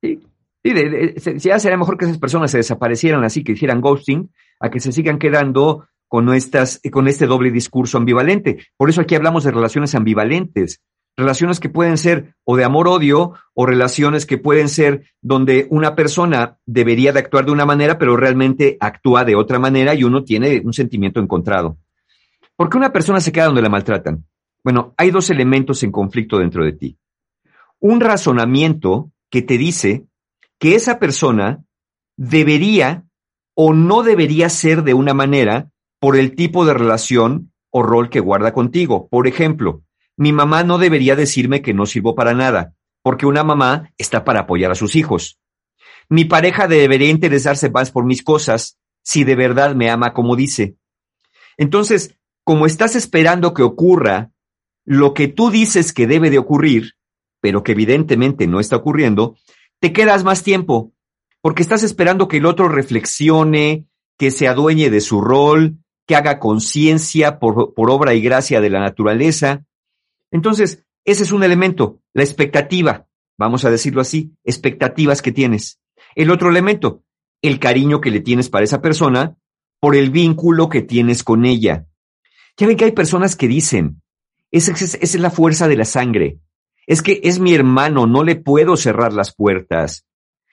Sí, 0.00 0.20
sí 0.62 0.72
de- 0.72 0.88
de- 0.88 1.20
se- 1.20 1.38
ya 1.38 1.58
sería 1.58 1.76
mejor 1.76 1.98
que 1.98 2.04
esas 2.04 2.18
personas 2.18 2.50
se 2.52 2.58
desaparecieran 2.58 3.24
así, 3.24 3.42
que 3.42 3.52
hicieran 3.52 3.80
ghosting, 3.80 4.32
a 4.60 4.70
que 4.70 4.78
se 4.78 4.92
sigan 4.92 5.18
quedando 5.18 5.88
con, 6.16 6.32
estas, 6.32 6.80
con 6.90 7.08
este 7.08 7.26
doble 7.26 7.50
discurso 7.50 7.98
ambivalente. 7.98 8.68
Por 8.78 8.88
eso 8.88 9.02
aquí 9.02 9.14
hablamos 9.14 9.44
de 9.44 9.50
relaciones 9.50 9.94
ambivalentes, 9.94 10.80
relaciones 11.14 11.60
que 11.60 11.68
pueden 11.68 11.98
ser 11.98 12.34
o 12.42 12.56
de 12.56 12.64
amor-odio 12.64 13.34
o 13.52 13.66
relaciones 13.66 14.24
que 14.24 14.38
pueden 14.38 14.70
ser 14.70 15.10
donde 15.20 15.66
una 15.68 15.94
persona 15.94 16.56
debería 16.64 17.12
de 17.12 17.18
actuar 17.18 17.44
de 17.44 17.52
una 17.52 17.66
manera, 17.66 17.98
pero 17.98 18.16
realmente 18.16 18.78
actúa 18.80 19.26
de 19.26 19.36
otra 19.36 19.58
manera 19.58 19.94
y 19.94 20.04
uno 20.04 20.24
tiene 20.24 20.62
un 20.64 20.72
sentimiento 20.72 21.20
encontrado. 21.20 21.76
¿Por 22.56 22.70
qué 22.70 22.78
una 22.78 22.94
persona 22.94 23.20
se 23.20 23.30
queda 23.30 23.44
donde 23.44 23.60
la 23.60 23.68
maltratan? 23.68 24.24
Bueno, 24.64 24.94
hay 24.96 25.10
dos 25.10 25.28
elementos 25.28 25.82
en 25.82 25.92
conflicto 25.92 26.38
dentro 26.38 26.64
de 26.64 26.72
ti. 26.72 26.96
Un 27.78 28.00
razonamiento 28.00 29.12
que 29.28 29.42
te 29.42 29.58
dice 29.58 30.06
que 30.58 30.76
esa 30.76 30.98
persona 30.98 31.62
debería 32.16 33.04
o 33.52 33.74
no 33.74 34.02
debería 34.02 34.48
ser 34.48 34.82
de 34.82 34.94
una 34.94 35.12
manera 35.12 35.70
por 36.00 36.16
el 36.16 36.34
tipo 36.34 36.64
de 36.64 36.74
relación 36.74 37.52
o 37.70 37.82
rol 37.82 38.10
que 38.10 38.20
guarda 38.20 38.52
contigo. 38.52 39.08
Por 39.08 39.26
ejemplo, 39.26 39.82
mi 40.16 40.32
mamá 40.32 40.64
no 40.64 40.78
debería 40.78 41.16
decirme 41.16 41.62
que 41.62 41.74
no 41.74 41.86
sirvo 41.86 42.14
para 42.14 42.34
nada, 42.34 42.74
porque 43.02 43.26
una 43.26 43.44
mamá 43.44 43.92
está 43.98 44.24
para 44.24 44.40
apoyar 44.40 44.70
a 44.70 44.76
sus 44.76 44.96
hijos. 44.96 45.38
Mi 46.08 46.24
pareja 46.24 46.68
debería 46.68 47.10
interesarse 47.10 47.70
más 47.70 47.90
por 47.90 48.04
mis 48.04 48.22
cosas 48.22 48.78
si 49.02 49.24
de 49.24 49.36
verdad 49.36 49.74
me 49.74 49.90
ama 49.90 50.12
como 50.12 50.36
dice. 50.36 50.76
Entonces, 51.56 52.16
como 52.44 52.66
estás 52.66 52.96
esperando 52.96 53.54
que 53.54 53.62
ocurra 53.62 54.30
lo 54.84 55.14
que 55.14 55.28
tú 55.28 55.50
dices 55.50 55.92
que 55.92 56.06
debe 56.06 56.30
de 56.30 56.38
ocurrir, 56.38 56.94
pero 57.40 57.62
que 57.62 57.72
evidentemente 57.72 58.46
no 58.46 58.60
está 58.60 58.76
ocurriendo, 58.76 59.36
te 59.80 59.92
quedas 59.92 60.24
más 60.24 60.42
tiempo, 60.42 60.92
porque 61.42 61.62
estás 61.62 61.82
esperando 61.82 62.28
que 62.28 62.38
el 62.38 62.46
otro 62.46 62.68
reflexione, 62.68 63.86
que 64.18 64.30
se 64.30 64.48
adueñe 64.48 64.90
de 64.90 65.00
su 65.00 65.20
rol, 65.20 65.78
que 66.06 66.14
haga 66.14 66.38
conciencia 66.38 67.38
por, 67.38 67.74
por, 67.74 67.90
obra 67.90 68.14
y 68.14 68.20
gracia 68.20 68.60
de 68.60 68.70
la 68.70 68.80
naturaleza. 68.80 69.64
Entonces, 70.30 70.84
ese 71.04 71.24
es 71.24 71.32
un 71.32 71.42
elemento, 71.42 72.00
la 72.14 72.22
expectativa, 72.22 73.06
vamos 73.36 73.64
a 73.64 73.70
decirlo 73.70 74.00
así, 74.00 74.32
expectativas 74.44 75.20
que 75.20 75.32
tienes. 75.32 75.80
El 76.14 76.30
otro 76.30 76.48
elemento, 76.48 77.02
el 77.42 77.58
cariño 77.58 78.00
que 78.00 78.10
le 78.10 78.20
tienes 78.20 78.48
para 78.48 78.64
esa 78.64 78.80
persona 78.80 79.36
por 79.80 79.96
el 79.96 80.10
vínculo 80.10 80.68
que 80.68 80.82
tienes 80.82 81.22
con 81.22 81.44
ella. 81.44 81.86
Ya 82.56 82.66
ven 82.66 82.76
que 82.76 82.86
hay 82.86 82.92
personas 82.92 83.36
que 83.36 83.48
dicen, 83.48 84.02
esa 84.50 84.72
es, 84.72 84.94
es 84.94 85.14
la 85.20 85.30
fuerza 85.30 85.68
de 85.68 85.76
la 85.76 85.84
sangre. 85.84 86.38
Es 86.86 87.02
que 87.02 87.20
es 87.24 87.40
mi 87.40 87.52
hermano, 87.52 88.06
no 88.06 88.22
le 88.22 88.36
puedo 88.36 88.76
cerrar 88.76 89.12
las 89.12 89.34
puertas. 89.34 90.06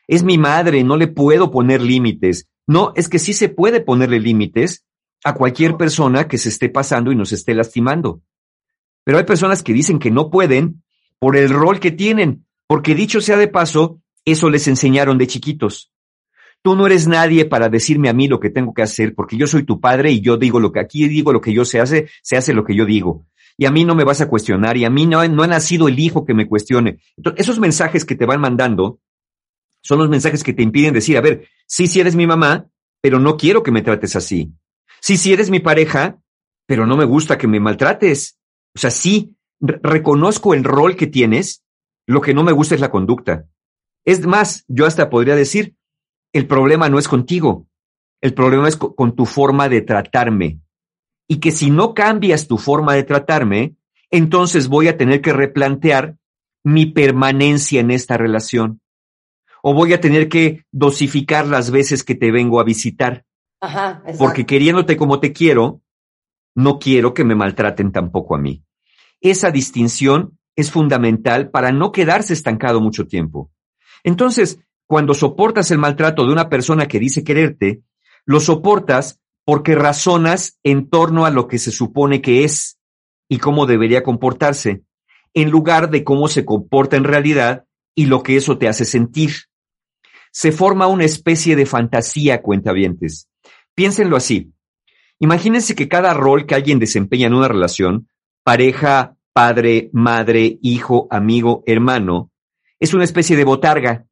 Es 0.07 0.23
mi 0.23 0.37
madre, 0.37 0.83
no 0.83 0.97
le 0.97 1.07
puedo 1.07 1.51
poner 1.51 1.81
límites. 1.81 2.49
No, 2.67 2.91
es 2.95 3.07
que 3.07 3.19
sí 3.19 3.33
se 3.33 3.49
puede 3.49 3.81
ponerle 3.81 4.19
límites 4.19 4.83
a 5.23 5.33
cualquier 5.33 5.77
persona 5.77 6.27
que 6.27 6.37
se 6.37 6.49
esté 6.49 6.69
pasando 6.69 7.11
y 7.11 7.15
nos 7.15 7.31
esté 7.31 7.53
lastimando. 7.53 8.21
Pero 9.03 9.17
hay 9.17 9.23
personas 9.23 9.63
que 9.63 9.73
dicen 9.73 9.99
que 9.99 10.11
no 10.11 10.29
pueden 10.29 10.83
por 11.19 11.37
el 11.37 11.49
rol 11.49 11.79
que 11.79 11.91
tienen, 11.91 12.45
porque 12.67 12.95
dicho 12.95 13.21
sea 13.21 13.37
de 13.37 13.47
paso, 13.47 14.01
eso 14.25 14.49
les 14.49 14.67
enseñaron 14.67 15.17
de 15.17 15.27
chiquitos. 15.27 15.91
Tú 16.61 16.75
no 16.75 16.85
eres 16.85 17.07
nadie 17.07 17.45
para 17.45 17.67
decirme 17.67 18.09
a 18.09 18.13
mí 18.13 18.27
lo 18.27 18.39
que 18.39 18.49
tengo 18.49 18.73
que 18.73 18.81
hacer, 18.81 19.13
porque 19.15 19.35
yo 19.35 19.47
soy 19.47 19.63
tu 19.63 19.81
padre 19.81 20.11
y 20.11 20.21
yo 20.21 20.37
digo 20.37 20.59
lo 20.59 20.71
que 20.71 20.79
aquí 20.79 21.07
digo, 21.07 21.33
lo 21.33 21.41
que 21.41 21.53
yo 21.53 21.65
se 21.65 21.81
hace, 21.81 22.09
se 22.21 22.37
hace 22.37 22.53
lo 22.53 22.63
que 22.63 22.75
yo 22.75 22.85
digo. 22.85 23.25
Y 23.57 23.65
a 23.65 23.71
mí 23.71 23.83
no 23.83 23.95
me 23.95 24.05
vas 24.05 24.21
a 24.21 24.29
cuestionar 24.29 24.77
y 24.77 24.85
a 24.85 24.89
mí 24.89 25.05
no, 25.05 25.27
no 25.27 25.43
ha 25.43 25.47
nacido 25.47 25.87
el 25.87 25.99
hijo 25.99 26.25
que 26.25 26.33
me 26.33 26.47
cuestione. 26.47 26.99
Entonces, 27.17 27.41
esos 27.41 27.59
mensajes 27.59 28.05
que 28.05 28.15
te 28.15 28.25
van 28.25 28.39
mandando 28.39 28.99
son 29.81 29.99
los 29.99 30.09
mensajes 30.09 30.43
que 30.43 30.53
te 30.53 30.63
impiden 30.63 30.93
decir, 30.93 31.17
a 31.17 31.21
ver, 31.21 31.47
sí, 31.67 31.87
sí 31.87 31.99
eres 31.99 32.15
mi 32.15 32.25
mamá, 32.25 32.67
pero 33.01 33.19
no 33.19 33.35
quiero 33.35 33.61
que 33.61 33.71
me 33.71 33.81
trates 33.81 34.15
así. 34.15 34.53
Sí, 35.03 35.17
sí 35.17 35.33
eres 35.33 35.49
mi 35.49 35.59
pareja, 35.59 36.21
pero 36.65 36.87
no 36.87 36.95
me 36.95 37.03
gusta 37.03 37.37
que 37.37 37.45
me 37.45 37.59
maltrates. 37.59 38.39
O 38.73 38.79
sea, 38.79 38.89
sí, 38.89 39.35
reconozco 39.59 40.53
el 40.53 40.63
rol 40.63 40.95
que 40.95 41.07
tienes, 41.07 41.61
lo 42.07 42.21
que 42.21 42.33
no 42.33 42.41
me 42.41 42.53
gusta 42.53 42.75
es 42.75 42.79
la 42.79 42.89
conducta. 42.89 43.45
Es 44.05 44.25
más, 44.25 44.63
yo 44.69 44.85
hasta 44.85 45.09
podría 45.09 45.35
decir, 45.35 45.75
el 46.31 46.47
problema 46.47 46.87
no 46.87 46.99
es 46.99 47.09
contigo, 47.09 47.67
el 48.21 48.33
problema 48.33 48.69
es 48.69 48.77
con 48.77 49.13
tu 49.13 49.25
forma 49.25 49.67
de 49.67 49.81
tratarme. 49.81 50.61
Y 51.27 51.41
que 51.41 51.51
si 51.51 51.69
no 51.69 51.93
cambias 51.93 52.47
tu 52.47 52.57
forma 52.57 52.93
de 52.93 53.03
tratarme, 53.03 53.75
entonces 54.09 54.69
voy 54.69 54.87
a 54.87 54.95
tener 54.95 55.19
que 55.19 55.33
replantear 55.33 56.15
mi 56.63 56.85
permanencia 56.85 57.81
en 57.81 57.91
esta 57.91 58.15
relación. 58.15 58.79
O 59.63 59.73
voy 59.73 59.91
a 59.91 59.99
tener 59.99 60.29
que 60.29 60.63
dosificar 60.71 61.45
las 61.45 61.71
veces 61.71 62.05
que 62.05 62.15
te 62.15 62.31
vengo 62.31 62.61
a 62.61 62.63
visitar. 62.63 63.25
Ajá, 63.63 64.03
porque 64.17 64.45
queriéndote 64.45 64.97
como 64.97 65.21
te 65.21 65.31
quiero, 65.31 65.81
no 66.53 66.79
quiero 66.79 67.13
que 67.13 67.23
me 67.23 67.33
maltraten 67.33 67.93
tampoco 67.93 68.35
a 68.35 68.37
mí. 68.37 68.65
Esa 69.21 69.51
distinción 69.51 70.37
es 70.57 70.69
fundamental 70.69 71.49
para 71.49 71.71
no 71.71 71.93
quedarse 71.93 72.33
estancado 72.33 72.81
mucho 72.81 73.07
tiempo. 73.07 73.51
Entonces, 74.03 74.59
cuando 74.85 75.13
soportas 75.13 75.71
el 75.71 75.77
maltrato 75.77 76.25
de 76.25 76.33
una 76.33 76.49
persona 76.49 76.89
que 76.89 76.99
dice 76.99 77.23
quererte, 77.23 77.83
lo 78.25 78.41
soportas 78.41 79.21
porque 79.45 79.75
razonas 79.75 80.59
en 80.63 80.89
torno 80.89 81.25
a 81.25 81.31
lo 81.31 81.47
que 81.47 81.57
se 81.57 81.71
supone 81.71 82.21
que 82.21 82.43
es 82.43 82.77
y 83.29 83.37
cómo 83.37 83.65
debería 83.65 84.03
comportarse, 84.03 84.83
en 85.33 85.49
lugar 85.51 85.89
de 85.89 86.03
cómo 86.03 86.27
se 86.27 86.43
comporta 86.43 86.97
en 86.97 87.05
realidad 87.05 87.63
y 87.95 88.07
lo 88.07 88.23
que 88.23 88.35
eso 88.35 88.57
te 88.57 88.67
hace 88.67 88.83
sentir. 88.83 89.31
Se 90.33 90.51
forma 90.51 90.87
una 90.87 91.05
especie 91.05 91.55
de 91.55 91.65
fantasía, 91.65 92.41
cuentavientes. 92.41 93.29
Piénsenlo 93.75 94.15
así. 94.15 94.53
Imagínense 95.19 95.75
que 95.75 95.87
cada 95.87 96.13
rol 96.13 96.45
que 96.45 96.55
alguien 96.55 96.79
desempeña 96.79 97.27
en 97.27 97.33
una 97.33 97.47
relación, 97.47 98.09
pareja, 98.43 99.15
padre, 99.31 99.89
madre, 99.93 100.59
hijo, 100.61 101.07
amigo, 101.09 101.63
hermano, 101.65 102.31
es 102.79 102.93
una 102.93 103.03
especie 103.03 103.37
de 103.37 103.45
botarga 103.45 104.05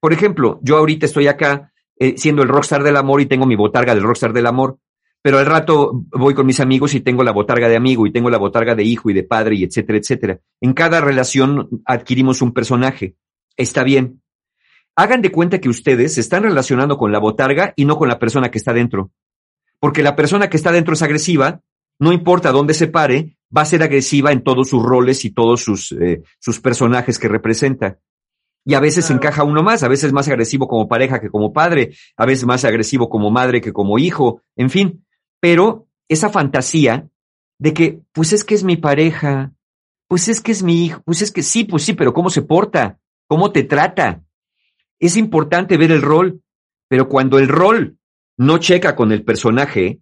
por 0.00 0.12
ejemplo, 0.12 0.60
yo 0.62 0.76
ahorita 0.76 1.06
estoy 1.06 1.26
acá 1.26 1.72
eh, 1.96 2.14
siendo 2.16 2.42
el 2.42 2.48
rockstar 2.48 2.82
del 2.82 2.96
amor 2.96 3.20
y 3.20 3.26
tengo 3.26 3.46
mi 3.46 3.56
botarga 3.56 3.94
del 3.94 4.04
rockstar 4.04 4.32
del 4.32 4.46
amor, 4.46 4.78
pero 5.20 5.38
al 5.38 5.46
rato 5.46 6.04
voy 6.12 6.34
con 6.34 6.46
mis 6.46 6.60
amigos 6.60 6.94
y 6.94 7.00
tengo 7.00 7.24
la 7.24 7.32
botarga 7.32 7.68
de 7.68 7.76
amigo 7.76 8.06
y 8.06 8.12
tengo 8.12 8.30
la 8.30 8.38
botarga 8.38 8.74
de 8.76 8.84
hijo 8.84 9.10
y 9.10 9.14
de 9.14 9.24
padre 9.24 9.56
y 9.56 9.64
etcétera, 9.64 9.98
etcétera. 9.98 10.40
En 10.60 10.72
cada 10.72 11.00
relación 11.00 11.82
adquirimos 11.84 12.40
un 12.40 12.52
personaje. 12.52 13.16
Está 13.56 13.82
bien. 13.82 14.22
Hagan 14.98 15.22
de 15.22 15.30
cuenta 15.30 15.60
que 15.60 15.68
ustedes 15.68 16.14
se 16.14 16.20
están 16.20 16.42
relacionando 16.42 16.96
con 16.96 17.12
la 17.12 17.20
botarga 17.20 17.72
y 17.76 17.84
no 17.84 17.96
con 17.96 18.08
la 18.08 18.18
persona 18.18 18.50
que 18.50 18.58
está 18.58 18.72
dentro. 18.72 19.12
Porque 19.78 20.02
la 20.02 20.16
persona 20.16 20.50
que 20.50 20.56
está 20.56 20.72
dentro 20.72 20.94
es 20.94 21.02
agresiva, 21.02 21.60
no 22.00 22.12
importa 22.12 22.50
dónde 22.50 22.74
se 22.74 22.88
pare, 22.88 23.38
va 23.56 23.62
a 23.62 23.64
ser 23.64 23.84
agresiva 23.84 24.32
en 24.32 24.42
todos 24.42 24.70
sus 24.70 24.82
roles 24.82 25.24
y 25.24 25.30
todos 25.30 25.62
sus, 25.62 25.92
eh, 25.92 26.22
sus 26.40 26.58
personajes 26.58 27.20
que 27.20 27.28
representa. 27.28 28.00
Y 28.64 28.74
a 28.74 28.80
veces 28.80 29.08
encaja 29.10 29.44
uno 29.44 29.62
más, 29.62 29.84
a 29.84 29.88
veces 29.88 30.12
más 30.12 30.26
agresivo 30.26 30.66
como 30.66 30.88
pareja 30.88 31.20
que 31.20 31.30
como 31.30 31.52
padre, 31.52 31.94
a 32.16 32.26
veces 32.26 32.44
más 32.44 32.64
agresivo 32.64 33.08
como 33.08 33.30
madre 33.30 33.60
que 33.60 33.72
como 33.72 34.00
hijo, 34.00 34.42
en 34.56 34.68
fin. 34.68 35.06
Pero 35.38 35.86
esa 36.08 36.28
fantasía 36.28 37.08
de 37.60 37.72
que, 37.72 38.00
pues 38.10 38.32
es 38.32 38.42
que 38.42 38.56
es 38.56 38.64
mi 38.64 38.76
pareja, 38.76 39.52
pues 40.08 40.26
es 40.26 40.40
que 40.40 40.50
es 40.50 40.64
mi 40.64 40.86
hijo, 40.86 41.02
pues 41.04 41.22
es 41.22 41.30
que 41.30 41.44
sí, 41.44 41.62
pues 41.62 41.84
sí, 41.84 41.92
pero 41.92 42.12
¿cómo 42.12 42.30
se 42.30 42.42
porta? 42.42 42.98
¿Cómo 43.28 43.52
te 43.52 43.62
trata? 43.62 44.24
Es 45.00 45.16
importante 45.16 45.76
ver 45.76 45.92
el 45.92 46.02
rol, 46.02 46.42
pero 46.88 47.08
cuando 47.08 47.38
el 47.38 47.48
rol 47.48 47.98
no 48.36 48.58
checa 48.58 48.96
con 48.96 49.12
el 49.12 49.24
personaje, 49.24 50.00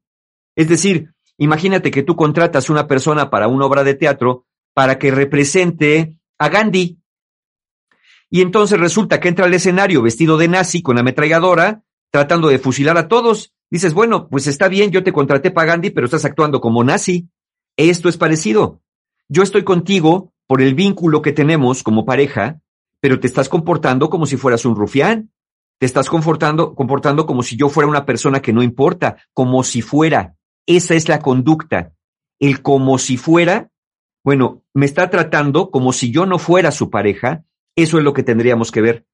es 0.54 0.68
decir, 0.68 1.12
imagínate 1.38 1.90
que 1.90 2.02
tú 2.02 2.16
contratas 2.16 2.70
una 2.70 2.86
persona 2.86 3.30
para 3.30 3.48
una 3.48 3.66
obra 3.66 3.84
de 3.84 3.94
teatro 3.94 4.46
para 4.74 4.98
que 4.98 5.10
represente 5.10 6.18
a 6.38 6.48
Gandhi, 6.48 6.98
y 8.30 8.40
entonces 8.42 8.78
resulta 8.78 9.20
que 9.20 9.28
entra 9.28 9.46
al 9.46 9.54
escenario 9.54 10.02
vestido 10.02 10.36
de 10.36 10.48
nazi 10.48 10.82
con 10.82 10.98
ametralladora, 10.98 11.84
tratando 12.10 12.48
de 12.48 12.58
fusilar 12.58 12.98
a 12.98 13.08
todos. 13.08 13.52
Dices, 13.70 13.94
bueno, 13.94 14.28
pues 14.28 14.46
está 14.46 14.68
bien, 14.68 14.90
yo 14.90 15.02
te 15.04 15.12
contraté 15.12 15.50
para 15.50 15.68
Gandhi, 15.68 15.90
pero 15.90 16.06
estás 16.06 16.24
actuando 16.24 16.60
como 16.60 16.84
nazi. 16.84 17.28
Esto 17.76 18.08
es 18.08 18.16
parecido. 18.16 18.80
Yo 19.28 19.42
estoy 19.42 19.64
contigo 19.64 20.32
por 20.46 20.60
el 20.60 20.74
vínculo 20.74 21.22
que 21.22 21.32
tenemos 21.32 21.82
como 21.82 22.04
pareja, 22.04 22.60
pero 23.06 23.20
te 23.20 23.28
estás 23.28 23.48
comportando 23.48 24.10
como 24.10 24.26
si 24.26 24.36
fueras 24.36 24.64
un 24.64 24.74
rufián. 24.74 25.30
Te 25.78 25.86
estás 25.86 26.08
comportando, 26.08 26.74
comportando 26.74 27.24
como 27.24 27.44
si 27.44 27.56
yo 27.56 27.68
fuera 27.68 27.88
una 27.88 28.04
persona 28.04 28.42
que 28.42 28.52
no 28.52 28.64
importa, 28.64 29.18
como 29.32 29.62
si 29.62 29.80
fuera. 29.80 30.34
Esa 30.66 30.96
es 30.96 31.08
la 31.08 31.20
conducta. 31.20 31.92
El 32.40 32.62
como 32.62 32.98
si 32.98 33.16
fuera, 33.16 33.70
bueno, 34.24 34.64
me 34.74 34.86
está 34.86 35.08
tratando 35.08 35.70
como 35.70 35.92
si 35.92 36.10
yo 36.10 36.26
no 36.26 36.40
fuera 36.40 36.72
su 36.72 36.90
pareja 36.90 37.44
eso 37.76 37.98
es 37.98 38.02
lo 38.02 38.12
que 38.12 38.24
tendríamos 38.24 38.72
que 38.72 38.80
ver. 38.80 39.06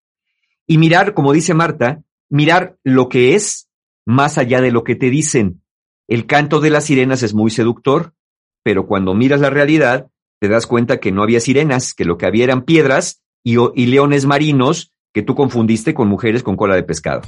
Y 0.66 0.78
mirar, 0.78 1.12
como 1.12 1.34
dice 1.34 1.52
Marta, 1.52 2.02
mirar 2.30 2.78
lo 2.84 3.10
que 3.10 3.34
es 3.34 3.68
más 4.06 4.38
allá 4.38 4.62
de 4.62 4.72
lo 4.72 4.84
que 4.84 4.94
te 4.94 5.10
dicen. 5.10 5.60
El 6.08 6.24
canto 6.24 6.60
de 6.60 6.70
las 6.70 6.84
sirenas 6.84 7.22
es 7.22 7.34
muy 7.34 7.50
seductor, 7.50 8.14
pero 8.62 8.86
cuando 8.86 9.12
miras 9.12 9.42
la 9.42 9.50
realidad, 9.50 10.08
te 10.40 10.48
das 10.48 10.66
cuenta 10.66 10.98
que 10.98 11.12
no 11.12 11.22
había 11.22 11.40
sirenas, 11.40 11.92
que 11.92 12.06
lo 12.06 12.16
que 12.16 12.24
había 12.24 12.44
eran 12.44 12.62
piedras 12.62 13.21
y, 13.42 13.56
y 13.58 13.86
leones 13.86 14.24
marinos 14.26 14.92
que 15.12 15.22
tú 15.22 15.34
confundiste 15.34 15.94
con 15.94 16.08
mujeres 16.08 16.42
con 16.42 16.56
cola 16.56 16.74
de 16.74 16.82
pescado. 16.82 17.22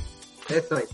Eso 0.48 0.78
es. 0.78 0.88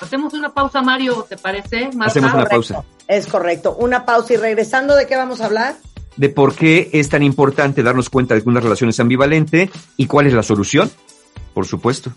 Hacemos 0.00 0.32
una 0.32 0.54
pausa, 0.54 0.80
Mario, 0.80 1.26
¿te 1.28 1.36
parece? 1.36 1.90
Marta? 1.94 2.06
Hacemos 2.06 2.32
una 2.32 2.46
pausa. 2.46 2.84
Es 3.06 3.26
correcto. 3.26 3.76
Una 3.78 4.06
pausa 4.06 4.32
y 4.34 4.36
regresando, 4.36 4.96
¿de 4.96 5.06
qué 5.06 5.16
vamos 5.16 5.40
a 5.40 5.46
hablar? 5.46 5.76
de 6.16 6.28
por 6.28 6.54
qué 6.54 6.90
es 6.92 7.08
tan 7.08 7.22
importante 7.22 7.82
darnos 7.82 8.10
cuenta 8.10 8.34
de 8.34 8.42
que 8.42 8.48
una 8.48 8.60
relación 8.60 8.90
es 8.90 9.00
ambivalente 9.00 9.70
y 9.96 10.06
cuál 10.06 10.26
es 10.26 10.34
la 10.34 10.42
solución, 10.42 10.90
por 11.54 11.66
supuesto. 11.66 12.12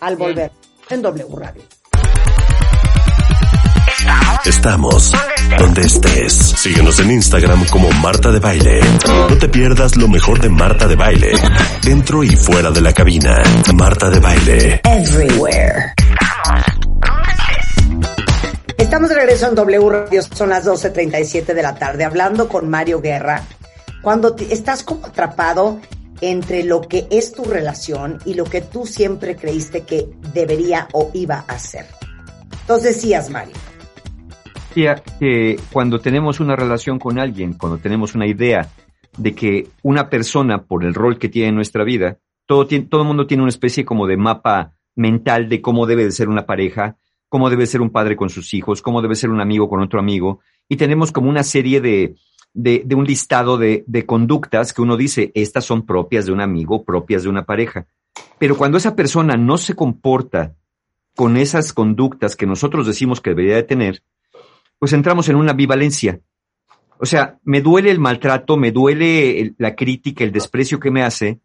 Al 0.00 0.16
volver 0.16 0.50
en 0.88 1.02
W 1.02 1.26
Radio. 1.36 1.62
Estamos 4.44 5.12
donde 5.58 5.82
estés. 5.82 6.32
Síguenos 6.32 6.98
en 7.00 7.10
Instagram 7.12 7.64
como 7.66 7.90
Marta 7.92 8.30
de 8.30 8.38
Baile. 8.40 8.80
No 9.28 9.36
te 9.38 9.48
pierdas 9.48 9.96
lo 9.96 10.08
mejor 10.08 10.40
de 10.40 10.48
Marta 10.48 10.86
de 10.86 10.96
Baile, 10.96 11.32
dentro 11.82 12.22
y 12.22 12.28
fuera 12.36 12.70
de 12.70 12.80
la 12.80 12.92
cabina. 12.92 13.42
Marta 13.74 14.10
de 14.10 14.20
Baile. 14.20 14.80
Everywhere. 14.84 15.94
Estamos 18.76 19.08
de 19.08 19.14
regreso 19.14 19.48
en 19.48 19.54
W 19.54 19.88
Radio, 19.90 20.22
son 20.22 20.50
las 20.50 20.64
12.37 20.66 21.46
de 21.54 21.62
la 21.62 21.74
tarde, 21.74 22.04
hablando 22.04 22.48
con 22.48 22.68
Mario 22.68 23.00
Guerra. 23.00 23.42
Cuando 24.02 24.34
te- 24.34 24.52
estás 24.52 24.82
como 24.82 25.06
atrapado 25.06 25.80
entre 26.20 26.64
lo 26.64 26.82
que 26.82 27.06
es 27.10 27.32
tu 27.32 27.44
relación 27.44 28.18
y 28.24 28.34
lo 28.34 28.44
que 28.44 28.60
tú 28.60 28.86
siempre 28.86 29.36
creíste 29.36 29.82
que 29.82 30.06
debería 30.32 30.88
o 30.92 31.10
iba 31.14 31.44
a 31.48 31.58
ser. 31.58 31.86
Entonces 32.60 32.96
decías, 32.96 33.30
Mario. 33.30 33.54
Que 34.74 35.56
cuando 35.72 36.00
tenemos 36.00 36.40
una 36.40 36.56
relación 36.56 36.98
con 36.98 37.18
alguien, 37.18 37.54
cuando 37.54 37.78
tenemos 37.78 38.14
una 38.14 38.26
idea 38.26 38.68
de 39.16 39.34
que 39.34 39.68
una 39.82 40.10
persona, 40.10 40.64
por 40.64 40.84
el 40.84 40.94
rol 40.94 41.18
que 41.18 41.28
tiene 41.28 41.50
en 41.50 41.54
nuestra 41.54 41.84
vida, 41.84 42.18
todo, 42.46 42.66
todo 42.66 43.02
el 43.02 43.06
mundo 43.06 43.26
tiene 43.26 43.42
una 43.42 43.50
especie 43.50 43.84
como 43.84 44.06
de 44.06 44.16
mapa 44.16 44.72
mental 44.96 45.48
de 45.48 45.60
cómo 45.60 45.86
debe 45.86 46.04
de 46.04 46.12
ser 46.12 46.28
una 46.28 46.46
pareja, 46.46 46.96
cómo 47.28 47.50
debe 47.50 47.66
ser 47.66 47.80
un 47.80 47.90
padre 47.90 48.16
con 48.16 48.30
sus 48.30 48.52
hijos, 48.54 48.82
cómo 48.82 49.00
debe 49.00 49.14
ser 49.14 49.30
un 49.30 49.40
amigo 49.40 49.68
con 49.68 49.80
otro 49.80 50.00
amigo, 50.00 50.40
y 50.68 50.76
tenemos 50.76 51.12
como 51.12 51.28
una 51.28 51.42
serie 51.42 51.80
de, 51.80 52.16
de, 52.52 52.82
de 52.84 52.94
un 52.94 53.04
listado 53.04 53.56
de, 53.56 53.84
de 53.86 54.06
conductas 54.06 54.72
que 54.72 54.82
uno 54.82 54.96
dice, 54.96 55.30
estas 55.34 55.64
son 55.64 55.86
propias 55.86 56.26
de 56.26 56.32
un 56.32 56.40
amigo, 56.40 56.84
propias 56.84 57.22
de 57.22 57.28
una 57.28 57.44
pareja. 57.44 57.86
Pero 58.38 58.56
cuando 58.56 58.78
esa 58.78 58.94
persona 58.94 59.36
no 59.36 59.56
se 59.56 59.74
comporta 59.74 60.54
con 61.16 61.36
esas 61.36 61.72
conductas 61.72 62.36
que 62.36 62.46
nosotros 62.46 62.86
decimos 62.86 63.20
que 63.20 63.30
debería 63.30 63.56
de 63.56 63.62
tener, 63.62 64.02
pues 64.84 64.92
entramos 64.92 65.30
en 65.30 65.36
una 65.36 65.52
ambivalencia. 65.52 66.20
O 66.98 67.06
sea, 67.06 67.38
me 67.42 67.62
duele 67.62 67.90
el 67.90 67.98
maltrato, 67.98 68.58
me 68.58 68.70
duele 68.70 69.40
el- 69.40 69.54
la 69.56 69.74
crítica, 69.74 70.24
el 70.24 70.30
desprecio 70.30 70.78
que 70.78 70.90
me 70.90 71.02
hace, 71.02 71.40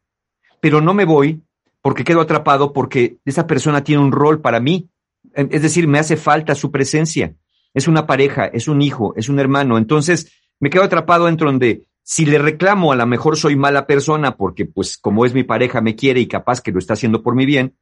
pero 0.60 0.82
no 0.82 0.94
me 0.94 1.06
voy 1.06 1.42
porque 1.82 2.04
quedo 2.04 2.20
atrapado 2.20 2.74
porque 2.74 3.20
esa 3.24 3.48
persona 3.48 3.82
tiene 3.82 4.04
un 4.04 4.12
rol 4.12 4.42
para 4.42 4.60
mí. 4.60 4.90
Es 5.34 5.62
decir, 5.62 5.88
me 5.88 6.00
hace 6.00 6.18
falta 6.18 6.54
su 6.54 6.70
presencia. 6.70 7.34
Es 7.74 7.88
una 7.88 8.06
pareja, 8.06 8.48
es 8.48 8.68
un 8.68 8.82
hijo, 8.82 9.14
es 9.16 9.30
un 9.30 9.40
hermano. 9.40 9.78
Entonces, 9.78 10.34
me 10.60 10.70
quedo 10.70 10.84
atrapado 10.84 11.30
en 11.30 11.38
donde 11.38 11.86
si 12.04 12.26
le 12.26 12.40
reclamo, 12.40 12.92
a 12.92 12.98
lo 12.98 13.08
mejor 13.08 13.38
soy 13.38 13.56
mala 13.56 13.88
persona 13.88 14.36
porque, 14.36 14.66
pues, 14.66 14.98
como 14.98 15.26
es 15.26 15.34
mi 15.34 15.46
pareja, 15.46 15.80
me 15.80 15.96
quiere 15.96 16.20
y 16.20 16.28
capaz 16.28 16.60
que 16.60 16.74
lo 16.74 16.80
está 16.80 16.96
haciendo 16.96 17.24
por 17.24 17.36
mi 17.36 17.46
bien. 17.46 17.78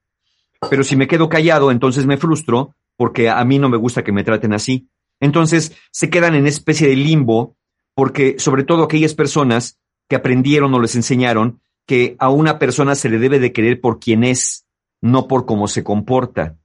Pero 0.69 0.83
si 0.83 0.95
me 0.95 1.07
quedo 1.07 1.29
callado, 1.29 1.71
entonces 1.71 2.05
me 2.05 2.17
frustro 2.17 2.75
porque 2.95 3.27
a 3.31 3.43
mí 3.43 3.57
no 3.57 3.69
me 3.69 3.77
gusta 3.77 4.03
que 4.03 4.11
me 4.11 4.23
traten 4.23 4.53
así. 4.53 4.87
Entonces 5.19 5.75
se 5.91 6.09
quedan 6.09 6.35
en 6.35 6.47
especie 6.47 6.87
de 6.87 6.95
limbo 6.95 7.55
porque 7.95 8.35
sobre 8.37 8.63
todo 8.63 8.83
aquellas 8.83 9.15
personas 9.15 9.79
que 10.07 10.15
aprendieron 10.15 10.73
o 10.73 10.79
les 10.79 10.95
enseñaron 10.95 11.61
que 11.85 12.15
a 12.19 12.29
una 12.29 12.59
persona 12.59 12.95
se 12.95 13.09
le 13.09 13.17
debe 13.17 13.39
de 13.39 13.53
querer 13.53 13.81
por 13.81 13.99
quien 13.99 14.23
es, 14.23 14.65
no 15.01 15.27
por 15.27 15.45
cómo 15.45 15.67
se 15.67 15.83
comporta. 15.83 16.57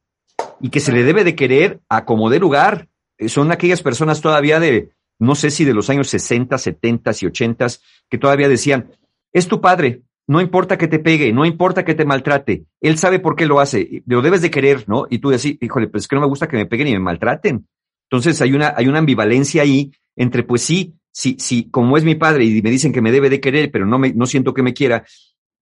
Y 0.60 0.70
que 0.70 0.80
se 0.80 0.92
le 0.92 1.04
debe 1.04 1.24
de 1.24 1.34
querer 1.34 1.80
a 1.88 2.04
como 2.04 2.28
dé 2.28 2.38
lugar. 2.38 2.88
Eh, 3.18 3.28
Son 3.28 3.50
aquellas 3.52 3.82
personas 3.82 4.20
todavía 4.20 4.60
de, 4.60 4.90
no 5.18 5.34
sé 5.34 5.50
si 5.50 5.64
de 5.64 5.74
los 5.74 5.88
años 5.90 6.08
60, 6.08 6.58
70 6.58 7.12
y 7.20 7.26
80 7.26 7.66
que 8.10 8.18
todavía 8.18 8.48
decían, 8.48 8.90
es 9.32 9.48
tu 9.48 9.60
padre, 9.60 10.02
no 10.26 10.40
importa 10.40 10.76
que 10.76 10.88
te 10.88 10.98
pegue, 10.98 11.32
no 11.32 11.44
importa 11.44 11.84
que 11.84 11.94
te 11.94 12.04
maltrate, 12.04 12.66
él 12.80 12.98
sabe 12.98 13.18
por 13.18 13.36
qué 13.36 13.46
lo 13.46 13.60
hace, 13.60 14.02
lo 14.06 14.22
debes 14.22 14.42
de 14.42 14.50
querer, 14.50 14.88
¿no? 14.88 15.06
Y 15.08 15.18
tú 15.18 15.30
decís, 15.30 15.56
híjole, 15.60 15.88
pues 15.88 16.04
es 16.04 16.08
que 16.08 16.16
no 16.16 16.22
me 16.22 16.28
gusta 16.28 16.48
que 16.48 16.56
me 16.56 16.66
peguen 16.66 16.88
y 16.88 16.92
me 16.92 17.00
maltraten. 17.00 17.66
Entonces 18.12 18.42
hay 18.42 18.52
una, 18.52 18.74
hay 18.76 18.88
una 18.88 18.98
ambivalencia 18.98 19.62
ahí 19.62 19.90
entre, 20.16 20.42
pues 20.42 20.60
sí, 20.60 20.92
sí, 21.10 21.36
sí, 21.38 21.70
como 21.70 21.96
es 21.96 22.04
mi 22.04 22.14
padre 22.14 22.44
y 22.44 22.60
me 22.60 22.70
dicen 22.70 22.92
que 22.92 23.00
me 23.00 23.10
debe 23.10 23.30
de 23.30 23.40
querer, 23.40 23.70
pero 23.70 23.86
no 23.86 23.98
me, 23.98 24.12
no 24.12 24.26
siento 24.26 24.52
que 24.52 24.62
me 24.62 24.74
quiera, 24.74 25.06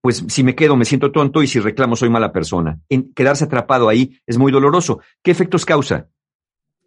pues 0.01 0.25
si 0.27 0.43
me 0.43 0.57
quedo 0.57 0.75
me 0.75 0.85
siento 0.85 1.13
tonto 1.13 1.45
y 1.45 1.47
si 1.47 1.61
reclamo 1.61 1.95
soy 1.95 2.11
mala 2.11 2.33
persona. 2.33 2.81
En 2.89 3.15
quedarse 3.15 3.45
atrapado 3.45 3.89
ahí 3.89 4.19
es 4.27 4.37
muy 4.37 4.51
doloroso. 4.51 4.99
¿Qué 5.23 5.31
efectos 5.31 5.65
causa? 5.65 6.09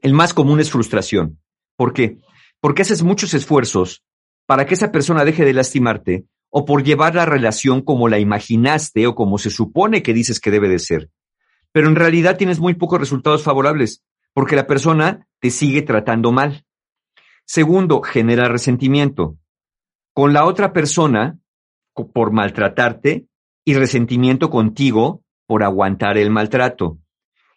El 0.01 0.11
más 0.11 0.33
común 0.33 0.59
es 0.59 0.69
frustración. 0.69 1.39
¿Por 1.77 1.93
qué? 1.93 2.17
Porque 2.59 2.81
haces 2.81 3.01
muchos 3.01 3.33
esfuerzos 3.33 4.03
para 4.45 4.65
que 4.65 4.73
esa 4.73 4.91
persona 4.91 5.23
deje 5.23 5.45
de 5.45 5.53
lastimarte 5.53 6.25
o 6.49 6.65
por 6.65 6.83
llevar 6.83 7.15
la 7.15 7.25
relación 7.25 7.83
como 7.83 8.09
la 8.09 8.19
imaginaste 8.19 9.07
o 9.07 9.15
como 9.15 9.37
se 9.37 9.49
supone 9.49 10.03
que 10.03 10.13
dices 10.13 10.41
que 10.41 10.51
debe 10.51 10.67
de 10.67 10.79
ser. 10.79 11.09
Pero 11.71 11.87
en 11.87 11.95
realidad 11.95 12.35
tienes 12.35 12.59
muy 12.59 12.73
pocos 12.73 12.99
resultados 12.99 13.43
favorables 13.43 14.03
porque 14.33 14.55
la 14.55 14.67
persona 14.67 15.27
te 15.39 15.49
sigue 15.49 15.81
tratando 15.81 16.31
mal. 16.31 16.65
Segundo, 17.45 18.01
genera 18.01 18.47
resentimiento. 18.47 19.37
Con 20.13 20.33
la 20.33 20.45
otra 20.45 20.73
persona 20.73 21.39
por 21.93 22.31
maltratarte 22.31 23.27
y 23.65 23.73
resentimiento 23.75 24.49
contigo 24.49 25.23
por 25.45 25.63
aguantar 25.63 26.17
el 26.17 26.31
maltrato. 26.31 26.97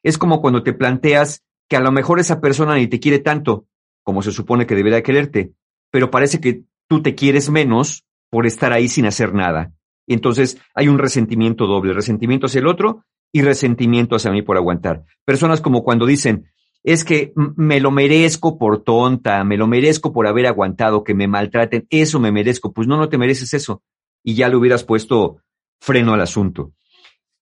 Es 0.02 0.18
como 0.18 0.40
cuando 0.40 0.62
te 0.62 0.72
planteas 0.72 1.42
que 1.68 1.76
a 1.76 1.80
lo 1.80 1.90
mejor 1.90 2.20
esa 2.20 2.40
persona 2.40 2.76
ni 2.76 2.86
te 2.86 3.00
quiere 3.00 3.18
tanto 3.18 3.66
como 4.02 4.22
se 4.22 4.30
supone 4.30 4.66
que 4.66 4.76
debería 4.76 5.02
quererte, 5.02 5.52
pero 5.90 6.10
parece 6.10 6.40
que 6.40 6.62
tú 6.88 7.02
te 7.02 7.14
quieres 7.14 7.50
menos 7.50 8.04
por 8.30 8.46
estar 8.46 8.72
ahí 8.72 8.88
sin 8.88 9.06
hacer 9.06 9.34
nada. 9.34 9.72
Y 10.06 10.14
entonces 10.14 10.58
hay 10.74 10.86
un 10.86 10.98
resentimiento 10.98 11.66
doble, 11.66 11.92
resentimiento 11.92 12.46
hacia 12.46 12.60
el 12.60 12.68
otro 12.68 13.04
y 13.32 13.42
resentimiento 13.42 14.14
hacia 14.14 14.30
mí 14.30 14.42
por 14.42 14.56
aguantar. 14.56 15.04
Personas 15.24 15.60
como 15.60 15.82
cuando 15.82 16.06
dicen, 16.06 16.52
es 16.86 17.04
que 17.04 17.32
me 17.34 17.80
lo 17.80 17.90
merezco 17.90 18.58
por 18.58 18.84
tonta, 18.84 19.42
me 19.42 19.56
lo 19.56 19.66
merezco 19.66 20.12
por 20.12 20.28
haber 20.28 20.46
aguantado 20.46 21.02
que 21.02 21.14
me 21.14 21.26
maltraten, 21.26 21.84
eso 21.90 22.20
me 22.20 22.30
merezco. 22.30 22.72
Pues 22.72 22.86
no, 22.86 22.96
no 22.96 23.08
te 23.08 23.18
mereces 23.18 23.52
eso. 23.54 23.82
Y 24.22 24.36
ya 24.36 24.48
le 24.48 24.54
hubieras 24.54 24.84
puesto 24.84 25.42
freno 25.80 26.14
al 26.14 26.20
asunto. 26.20 26.74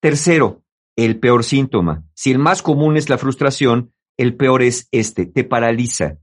Tercero, 0.00 0.64
el 0.96 1.20
peor 1.20 1.44
síntoma. 1.44 2.04
Si 2.14 2.30
el 2.30 2.38
más 2.38 2.62
común 2.62 2.96
es 2.96 3.10
la 3.10 3.18
frustración, 3.18 3.92
el 4.16 4.34
peor 4.34 4.62
es 4.62 4.88
este, 4.92 5.26
te 5.26 5.44
paraliza. 5.44 6.16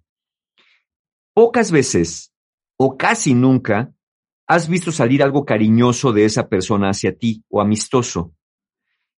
Pocas 1.35 1.71
veces 1.71 2.33
o 2.75 2.97
casi 2.97 3.35
nunca 3.35 3.93
has 4.47 4.67
visto 4.67 4.91
salir 4.91 5.21
algo 5.21 5.45
cariñoso 5.45 6.11
de 6.11 6.25
esa 6.25 6.49
persona 6.49 6.89
hacia 6.89 7.15
ti 7.15 7.43
o 7.49 7.61
amistoso. 7.61 8.33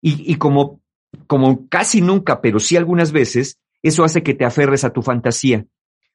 Y, 0.02 0.30
y 0.30 0.36
como, 0.36 0.82
como 1.26 1.70
casi 1.70 2.02
nunca, 2.02 2.42
pero 2.42 2.60
sí 2.60 2.76
algunas 2.76 3.14
veces, 3.14 3.62
eso 3.84 4.04
hace 4.04 4.24
que 4.24 4.34
te 4.34 4.46
aferres 4.46 4.84
a 4.84 4.92
tu 4.92 5.02
fantasía. 5.02 5.66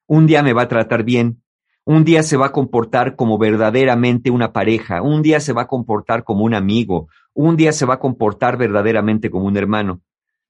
Un 0.06 0.26
día 0.26 0.42
me 0.42 0.54
va 0.54 0.62
a 0.62 0.68
tratar 0.68 1.04
bien, 1.04 1.42
un 1.84 2.04
día 2.04 2.22
se 2.22 2.36
va 2.36 2.46
a 2.46 2.52
comportar 2.52 3.16
como 3.16 3.38
verdaderamente 3.38 4.30
una 4.30 4.52
pareja, 4.52 5.00
un 5.00 5.22
día 5.22 5.40
se 5.40 5.54
va 5.54 5.62
a 5.62 5.66
comportar 5.66 6.22
como 6.22 6.44
un 6.44 6.52
amigo, 6.52 7.08
un 7.32 7.56
día 7.56 7.72
se 7.72 7.86
va 7.86 7.94
a 7.94 7.98
comportar 7.98 8.58
verdaderamente 8.58 9.30
como 9.30 9.46
un 9.46 9.56
hermano. 9.56 10.02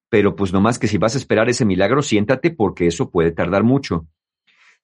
Pero 0.09 0.35
pues 0.35 0.53
nomás 0.53 0.81
que 0.81 0.89
si 0.89 0.99
vas 0.99 1.15
a 1.15 1.19
esperar 1.19 1.49
ese 1.49 1.65
milagro, 1.65 2.03
siéntate 2.03 2.51
porque 2.51 2.89
eso 2.89 3.11
puede 3.11 3.31
tardar 3.31 3.62
mucho. 3.62 4.09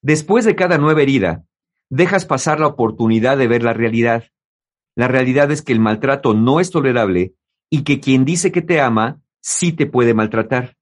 Después 0.01 0.45
de 0.45 0.55
cada 0.55 0.77
nueva 0.77 1.01
herida, 1.01 1.43
dejas 1.89 2.25
pasar 2.25 2.59
la 2.59 2.67
oportunidad 2.67 3.37
de 3.37 3.47
ver 3.47 3.63
la 3.63 3.73
realidad. 3.73 4.25
La 4.95 5.09
realidad 5.09 5.51
es 5.51 5.61
que 5.61 5.73
el 5.73 5.81
maltrato 5.81 6.33
no 6.33 6.59
es 6.59 6.71
tolerable 6.71 7.33
y 7.69 7.83
que 7.83 7.99
quien 7.99 8.23
dice 8.23 8.53
que 8.53 8.61
te 8.61 8.79
ama 8.79 9.19
sí 9.41 9.73
te 9.73 9.87
puede 9.87 10.13
maltratar. 10.13 10.74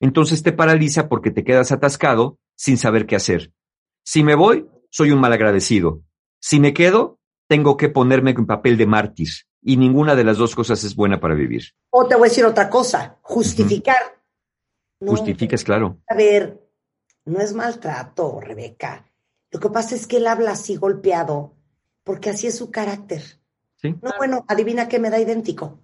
Entonces 0.00 0.42
te 0.42 0.52
paraliza 0.52 1.08
porque 1.08 1.30
te 1.30 1.44
quedas 1.44 1.72
atascado 1.72 2.38
sin 2.56 2.78
saber 2.78 3.06
qué 3.06 3.16
hacer. 3.16 3.52
Si 4.02 4.24
me 4.24 4.34
voy, 4.34 4.66
soy 4.90 5.12
un 5.12 5.20
malagradecido. 5.20 6.02
Si 6.40 6.58
me 6.58 6.72
quedo, 6.72 7.18
tengo 7.46 7.76
que 7.76 7.90
ponerme 7.90 8.30
en 8.30 8.46
papel 8.46 8.76
de 8.76 8.86
mártir. 8.86 9.28
Y 9.62 9.76
ninguna 9.76 10.16
de 10.16 10.24
las 10.24 10.38
dos 10.38 10.54
cosas 10.54 10.82
es 10.84 10.96
buena 10.96 11.20
para 11.20 11.34
vivir. 11.34 11.64
O 11.90 12.06
te 12.08 12.16
voy 12.16 12.26
a 12.26 12.30
decir 12.30 12.46
otra 12.46 12.70
cosa, 12.70 13.18
justificar. 13.20 14.22
No, 15.00 15.12
Justificas, 15.12 15.64
claro. 15.64 15.98
A 16.08 16.14
ver, 16.14 16.60
no 17.26 17.40
es 17.40 17.52
maltrato, 17.52 18.40
Rebeca. 18.40 19.06
Lo 19.50 19.60
que 19.60 19.68
pasa 19.68 19.94
es 19.94 20.06
que 20.06 20.16
él 20.16 20.26
habla 20.26 20.52
así 20.52 20.76
golpeado, 20.76 21.54
porque 22.04 22.30
así 22.30 22.46
es 22.46 22.56
su 22.56 22.70
carácter. 22.70 23.22
Sí. 23.76 23.94
No, 24.00 24.12
bueno, 24.16 24.44
adivina 24.48 24.88
qué 24.88 24.98
me 24.98 25.10
da 25.10 25.18
idéntico. 25.18 25.80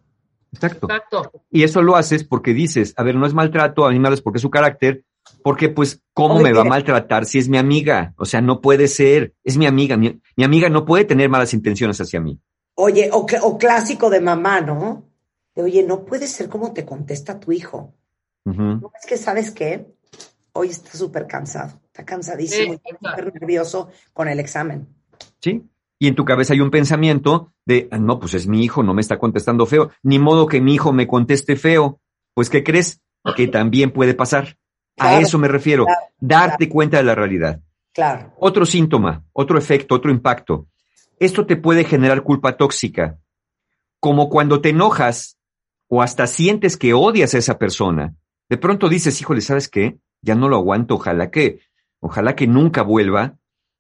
Exacto. 0.57 0.87
Exacto. 0.91 1.33
Y 1.51 1.63
eso 1.63 1.83
lo 1.83 1.97
haces 1.97 2.25
porque 2.25 2.53
dices, 2.55 2.95
a 2.97 3.03
ver, 3.03 3.15
no 3.15 3.27
es 3.27 3.35
maltrato, 3.35 3.87
a 3.87 3.91
mí 3.91 3.99
me 3.99 4.09
hablas 4.09 4.23
porque 4.23 4.39
es 4.39 4.43
su 4.43 4.51
carácter, 4.51 5.05
porque 5.43 5.69
pues, 5.69 6.03
¿cómo 6.13 6.35
Oye, 6.37 6.45
me 6.45 6.53
va 6.53 6.63
a 6.63 6.65
maltratar 6.65 7.25
si 7.27 7.39
es 7.39 7.49
mi 7.49 7.59
amiga? 7.59 8.15
O 8.17 8.25
sea, 8.25 8.41
no 8.41 8.61
puede 8.61 8.89
ser, 8.89 9.35
es 9.45 9.57
mi 9.57 9.67
amiga, 9.67 9.97
mi, 9.97 10.21
mi 10.37 10.45
amiga 10.45 10.69
no 10.69 10.85
puede 10.85 11.05
tener 11.05 11.29
malas 11.29 11.55
intenciones 11.55 12.01
hacia 12.01 12.21
mí. 12.21 12.41
Oye, 12.75 13.09
o, 13.13 13.27
cl- 13.27 13.41
o 13.43 13.57
clásico 13.57 14.11
de 14.11 14.21
mamá, 14.21 14.61
¿no? 14.61 15.09
De, 15.55 15.63
oye, 15.63 15.83
no 15.83 16.05
puede 16.05 16.27
ser 16.27 16.49
como 16.49 16.73
te 16.73 16.85
contesta 16.85 17.41
tu 17.41 17.53
hijo. 17.53 17.95
No, 18.45 18.93
es 19.01 19.07
que, 19.07 19.17
¿sabes 19.17 19.51
qué? 19.51 19.87
Hoy 20.53 20.69
está 20.69 20.93
súper 20.97 21.27
cansado, 21.27 21.81
está 21.87 22.05
cansadísimo, 22.05 22.75
Sí, 22.75 22.81
y 22.85 22.91
está 22.95 23.11
súper 23.11 23.33
nervioso 23.35 23.89
con 24.13 24.29
el 24.29 24.39
examen. 24.41 24.87
¿Sí? 25.41 25.63
Y 25.99 26.09
en 26.09 26.15
tu 26.15 26.25
cabeza 26.25 26.53
hay 26.53 26.61
un 26.61 26.71
pensamiento 26.71 27.53
de, 27.65 27.89
"Ah, 27.91 27.99
no, 27.99 28.19
pues 28.19 28.35
es 28.35 28.47
mi 28.47 28.63
hijo, 28.63 28.83
no 28.83 28.93
me 28.95 29.01
está 29.01 29.19
contestando 29.19 29.65
feo, 29.67 29.91
ni 30.03 30.19
modo 30.19 30.47
que 30.47 30.61
mi 30.61 30.75
hijo 30.75 30.93
me 30.93 31.07
conteste 31.07 31.57
feo. 31.57 32.01
Pues, 32.35 32.51
¿qué 32.51 32.63
crees? 32.63 33.01
Que 33.35 33.49
también 33.49 33.91
puede 33.93 34.15
pasar. 34.15 34.57
a 34.99 35.21
eso 35.21 35.39
me 35.39 35.49
refiero, 35.49 35.85
claro, 35.85 36.01
darte 36.19 36.69
cuenta 36.71 36.97
de 36.97 37.03
la 37.03 37.15
realidad. 37.15 37.61
Claro. 37.93 38.33
Otro 38.39 38.65
síntoma, 38.65 39.25
otro 39.33 39.59
efecto, 39.59 39.95
otro 39.95 40.11
impacto. 40.11 40.69
Esto 41.19 41.45
te 41.45 41.57
puede 41.57 41.85
generar 41.85 42.23
culpa 42.23 42.57
tóxica, 42.57 43.19
como 44.01 44.29
cuando 44.31 44.61
te 44.63 44.71
enojas 44.71 45.39
o 45.89 46.03
hasta 46.03 46.27
sientes 46.27 46.77
que 46.79 46.95
odias 46.95 47.35
a 47.35 47.39
esa 47.39 47.59
persona. 47.59 48.15
De 48.49 48.57
pronto 48.57 48.89
dices, 48.89 49.21
híjole, 49.21 49.41
¿sabes 49.43 49.69
qué? 49.69 49.99
Ya 50.23 50.35
no 50.35 50.49
lo 50.49 50.57
aguanto, 50.57 50.95
ojalá 50.95 51.31
que, 51.31 51.61
ojalá 52.01 52.35
que 52.35 52.47
nunca 52.47 52.81
vuelva, 52.83 53.37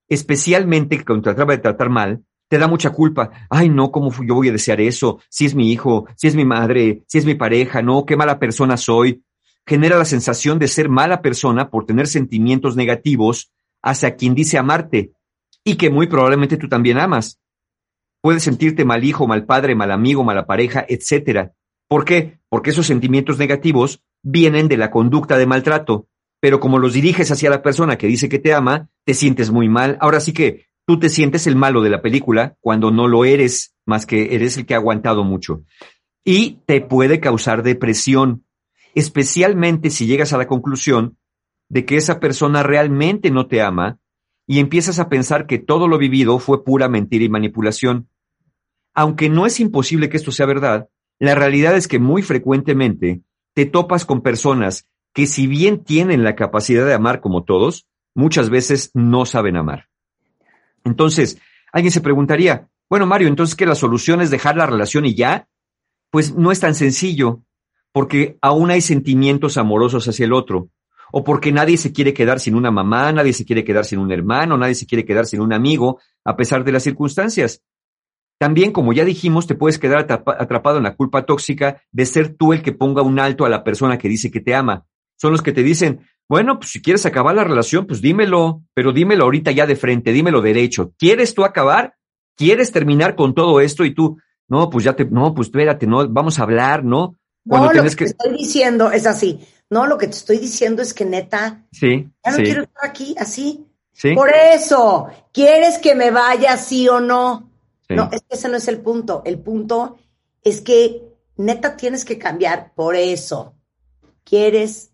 especialmente 0.08 1.04
cuando 1.04 1.30
te 1.30 1.34
trata 1.34 1.52
de 1.52 1.58
tratar 1.58 1.90
mal, 1.90 2.24
te 2.48 2.58
da 2.58 2.68
mucha 2.68 2.90
culpa. 2.90 3.30
Ay, 3.50 3.68
no, 3.68 3.90
¿cómo 3.90 4.12
yo 4.24 4.34
voy 4.34 4.48
a 4.48 4.52
desear 4.52 4.80
eso? 4.80 5.20
Si 5.28 5.46
es 5.46 5.54
mi 5.54 5.72
hijo, 5.72 6.06
si 6.16 6.28
es 6.28 6.34
mi 6.34 6.44
madre, 6.44 7.02
si 7.06 7.18
es 7.18 7.24
mi 7.24 7.34
pareja, 7.34 7.82
no, 7.82 8.04
qué 8.06 8.16
mala 8.16 8.38
persona 8.38 8.76
soy. 8.76 9.24
Genera 9.66 9.98
la 9.98 10.04
sensación 10.04 10.58
de 10.58 10.68
ser 10.68 10.88
mala 10.88 11.22
persona 11.22 11.70
por 11.70 11.86
tener 11.86 12.06
sentimientos 12.06 12.76
negativos 12.76 13.52
hacia 13.82 14.14
quien 14.14 14.34
dice 14.34 14.58
amarte 14.58 15.12
y 15.64 15.76
que 15.76 15.90
muy 15.90 16.06
probablemente 16.06 16.56
tú 16.56 16.68
también 16.68 16.98
amas. 16.98 17.40
Puedes 18.20 18.44
sentirte 18.44 18.84
mal 18.84 19.04
hijo, 19.04 19.26
mal 19.26 19.44
padre, 19.44 19.74
mal 19.74 19.90
amigo, 19.90 20.22
mala 20.22 20.46
pareja, 20.46 20.86
etcétera. 20.88 21.52
¿Por 21.88 22.04
qué? 22.04 22.38
Porque 22.48 22.70
esos 22.70 22.86
sentimientos 22.86 23.38
negativos 23.38 24.02
vienen 24.22 24.68
de 24.68 24.76
la 24.76 24.90
conducta 24.90 25.36
de 25.36 25.46
maltrato, 25.46 26.08
pero 26.40 26.60
como 26.60 26.78
los 26.78 26.92
diriges 26.92 27.30
hacia 27.30 27.50
la 27.50 27.62
persona 27.62 27.96
que 27.96 28.06
dice 28.06 28.28
que 28.28 28.38
te 28.38 28.54
ama, 28.54 28.88
te 29.04 29.14
sientes 29.14 29.50
muy 29.50 29.68
mal. 29.68 29.96
Ahora 30.00 30.20
sí 30.20 30.32
que 30.32 30.66
tú 30.86 30.98
te 30.98 31.08
sientes 31.08 31.46
el 31.46 31.56
malo 31.56 31.82
de 31.82 31.90
la 31.90 32.02
película 32.02 32.56
cuando 32.60 32.90
no 32.90 33.08
lo 33.08 33.24
eres, 33.24 33.74
más 33.84 34.06
que 34.06 34.34
eres 34.34 34.56
el 34.56 34.66
que 34.66 34.74
ha 34.74 34.78
aguantado 34.78 35.24
mucho. 35.24 35.62
Y 36.24 36.60
te 36.66 36.80
puede 36.80 37.20
causar 37.20 37.62
depresión, 37.62 38.44
especialmente 38.94 39.90
si 39.90 40.06
llegas 40.06 40.32
a 40.32 40.38
la 40.38 40.46
conclusión 40.46 41.16
de 41.68 41.84
que 41.84 41.96
esa 41.96 42.20
persona 42.20 42.62
realmente 42.62 43.30
no 43.30 43.46
te 43.46 43.62
ama 43.62 43.98
y 44.46 44.60
empiezas 44.60 44.98
a 44.98 45.08
pensar 45.08 45.46
que 45.46 45.58
todo 45.58 45.88
lo 45.88 45.98
vivido 45.98 46.38
fue 46.38 46.64
pura 46.64 46.88
mentira 46.88 47.24
y 47.24 47.28
manipulación. 47.28 48.08
Aunque 48.94 49.28
no 49.28 49.46
es 49.46 49.60
imposible 49.60 50.08
que 50.08 50.16
esto 50.16 50.30
sea 50.30 50.46
verdad, 50.46 50.88
la 51.18 51.34
realidad 51.34 51.76
es 51.76 51.88
que 51.88 51.98
muy 51.98 52.22
frecuentemente 52.22 53.22
te 53.54 53.66
topas 53.66 54.04
con 54.04 54.22
personas 54.22 54.88
que 55.16 55.26
si 55.26 55.46
bien 55.46 55.82
tienen 55.82 56.24
la 56.24 56.36
capacidad 56.36 56.84
de 56.84 56.92
amar 56.92 57.22
como 57.22 57.42
todos, 57.42 57.86
muchas 58.14 58.50
veces 58.50 58.90
no 58.92 59.24
saben 59.24 59.56
amar. 59.56 59.88
Entonces, 60.84 61.40
alguien 61.72 61.90
se 61.90 62.02
preguntaría, 62.02 62.68
bueno, 62.90 63.06
Mario, 63.06 63.28
entonces 63.28 63.56
que 63.56 63.64
la 63.64 63.74
solución 63.74 64.20
es 64.20 64.30
dejar 64.30 64.58
la 64.58 64.66
relación 64.66 65.06
y 65.06 65.14
ya? 65.14 65.48
Pues 66.10 66.34
no 66.34 66.52
es 66.52 66.60
tan 66.60 66.74
sencillo, 66.74 67.40
porque 67.92 68.36
aún 68.42 68.70
hay 68.70 68.82
sentimientos 68.82 69.56
amorosos 69.56 70.06
hacia 70.06 70.26
el 70.26 70.34
otro, 70.34 70.68
o 71.10 71.24
porque 71.24 71.50
nadie 71.50 71.78
se 71.78 71.92
quiere 71.92 72.12
quedar 72.12 72.38
sin 72.38 72.54
una 72.54 72.70
mamá, 72.70 73.10
nadie 73.10 73.32
se 73.32 73.46
quiere 73.46 73.64
quedar 73.64 73.86
sin 73.86 74.00
un 74.00 74.12
hermano, 74.12 74.58
nadie 74.58 74.74
se 74.74 74.84
quiere 74.84 75.06
quedar 75.06 75.24
sin 75.24 75.40
un 75.40 75.54
amigo, 75.54 75.98
a 76.26 76.36
pesar 76.36 76.62
de 76.62 76.72
las 76.72 76.82
circunstancias. 76.82 77.62
También, 78.38 78.70
como 78.70 78.92
ya 78.92 79.06
dijimos, 79.06 79.46
te 79.46 79.54
puedes 79.54 79.78
quedar 79.78 80.06
atrapa- 80.06 80.36
atrapado 80.38 80.76
en 80.76 80.84
la 80.84 80.94
culpa 80.94 81.24
tóxica 81.24 81.80
de 81.90 82.04
ser 82.04 82.36
tú 82.36 82.52
el 82.52 82.60
que 82.60 82.72
ponga 82.72 83.00
un 83.00 83.18
alto 83.18 83.46
a 83.46 83.48
la 83.48 83.64
persona 83.64 83.96
que 83.96 84.10
dice 84.10 84.30
que 84.30 84.40
te 84.40 84.54
ama. 84.54 84.84
Son 85.16 85.32
los 85.32 85.42
que 85.42 85.52
te 85.52 85.62
dicen, 85.62 86.00
bueno, 86.28 86.58
pues 86.58 86.70
si 86.70 86.82
quieres 86.82 87.06
acabar 87.06 87.34
la 87.34 87.44
relación, 87.44 87.86
pues 87.86 88.00
dímelo, 88.00 88.62
pero 88.74 88.92
dímelo 88.92 89.24
ahorita 89.24 89.52
ya 89.52 89.66
de 89.66 89.76
frente, 89.76 90.12
dímelo 90.12 90.42
derecho. 90.42 90.92
¿Quieres 90.98 91.34
tú 91.34 91.44
acabar? 91.44 91.94
¿Quieres 92.36 92.72
terminar 92.72 93.14
con 93.14 93.34
todo 93.34 93.60
esto? 93.60 93.84
Y 93.84 93.94
tú, 93.94 94.18
no, 94.48 94.68
pues 94.68 94.84
ya 94.84 94.94
te, 94.94 95.04
no, 95.04 95.34
pues 95.34 95.48
espérate, 95.48 95.86
no, 95.86 96.06
vamos 96.08 96.38
a 96.38 96.42
hablar, 96.42 96.84
¿no? 96.84 97.14
Cuando 97.46 97.68
no, 97.68 97.74
lo 97.74 97.82
que, 97.84 97.90
que, 97.90 97.96
te 97.96 98.10
estoy 98.10 98.36
diciendo 98.36 98.90
es 98.90 99.06
así. 99.06 99.40
No, 99.70 99.86
lo 99.86 99.98
que 99.98 100.06
te 100.06 100.16
estoy 100.16 100.38
diciendo 100.38 100.82
es 100.82 100.92
que 100.92 101.04
neta, 101.04 101.64
sí, 101.72 102.08
ya 102.24 102.30
no 102.30 102.36
sí, 102.36 102.42
quiero 102.42 102.62
estar 102.62 102.84
aquí 102.84 103.14
así. 103.18 103.66
sí, 103.92 104.14
Por 104.14 104.30
eso, 104.30 105.08
¿quieres 105.32 105.78
que 105.78 105.94
me 105.94 106.10
vaya 106.10 106.56
sí 106.56 106.88
o 106.88 107.00
no? 107.00 107.50
sí. 107.88 107.94
No, 107.94 108.08
es 108.12 108.22
que 108.22 108.36
ese 108.36 108.48
no 108.48 108.56
es 108.56 108.66
el 108.66 108.80
punto. 108.80 109.22
El 109.24 109.38
punto 109.38 109.96
es 110.42 110.60
que 110.60 111.02
neta 111.36 111.76
tienes 111.76 112.04
que 112.04 112.18
cambiar. 112.18 112.72
Por 112.74 112.96
eso, 112.96 113.54
¿quieres 114.24 114.92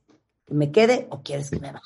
me 0.53 0.71
quede 0.71 1.07
o 1.11 1.23
quieres 1.23 1.51
que 1.51 1.59
me 1.61 1.73
vaya? 1.73 1.83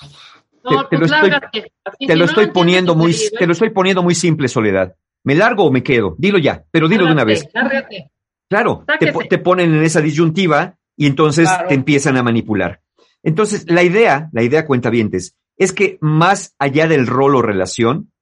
No, 0.64 0.86
te 0.88 0.96
lo 0.98 1.06
pues 1.06 1.12
estoy- 1.12 1.30
te 1.52 1.70
si 1.98 2.06
lo 2.08 2.16
no 2.16 2.24
estoy 2.24 2.46
poniendo 2.50 2.94
muy, 2.96 3.14
te 3.38 3.46
lo 3.46 3.52
estoy 3.52 3.70
poniendo 3.70 4.02
muy 4.02 4.14
simple, 4.14 4.48
Soledad. 4.48 4.94
¿Me 5.24 5.34
largo 5.34 5.64
o 5.64 5.70
me 5.72 5.82
quedo? 5.82 6.14
Dilo 6.18 6.38
ya, 6.38 6.64
pero 6.70 6.88
dilo 6.88 7.06
de 7.06 7.12
una 7.12 7.24
vez. 7.24 7.48
lárgate. 7.54 8.10
Claro, 8.48 8.84
te, 8.98 9.12
te 9.28 9.38
ponen 9.38 9.74
en 9.74 9.82
esa 9.82 10.00
disyuntiva 10.00 10.76
y 10.96 11.06
entonces 11.06 11.48
Claro. 11.48 11.68
te 11.68 11.74
empiezan 11.74 12.16
a 12.16 12.22
manipular. 12.22 12.80
Entonces, 13.22 13.68
la 13.68 13.82
idea, 13.82 14.28
la 14.32 14.42
idea 14.44 14.66
cuentavientes, 14.66 15.36
es 15.56 15.72
que 15.72 15.98
más 16.00 16.54
allá 16.58 16.86
del 16.86 17.06
rol 17.08 17.34
o 17.34 17.42
relación, 17.42 18.12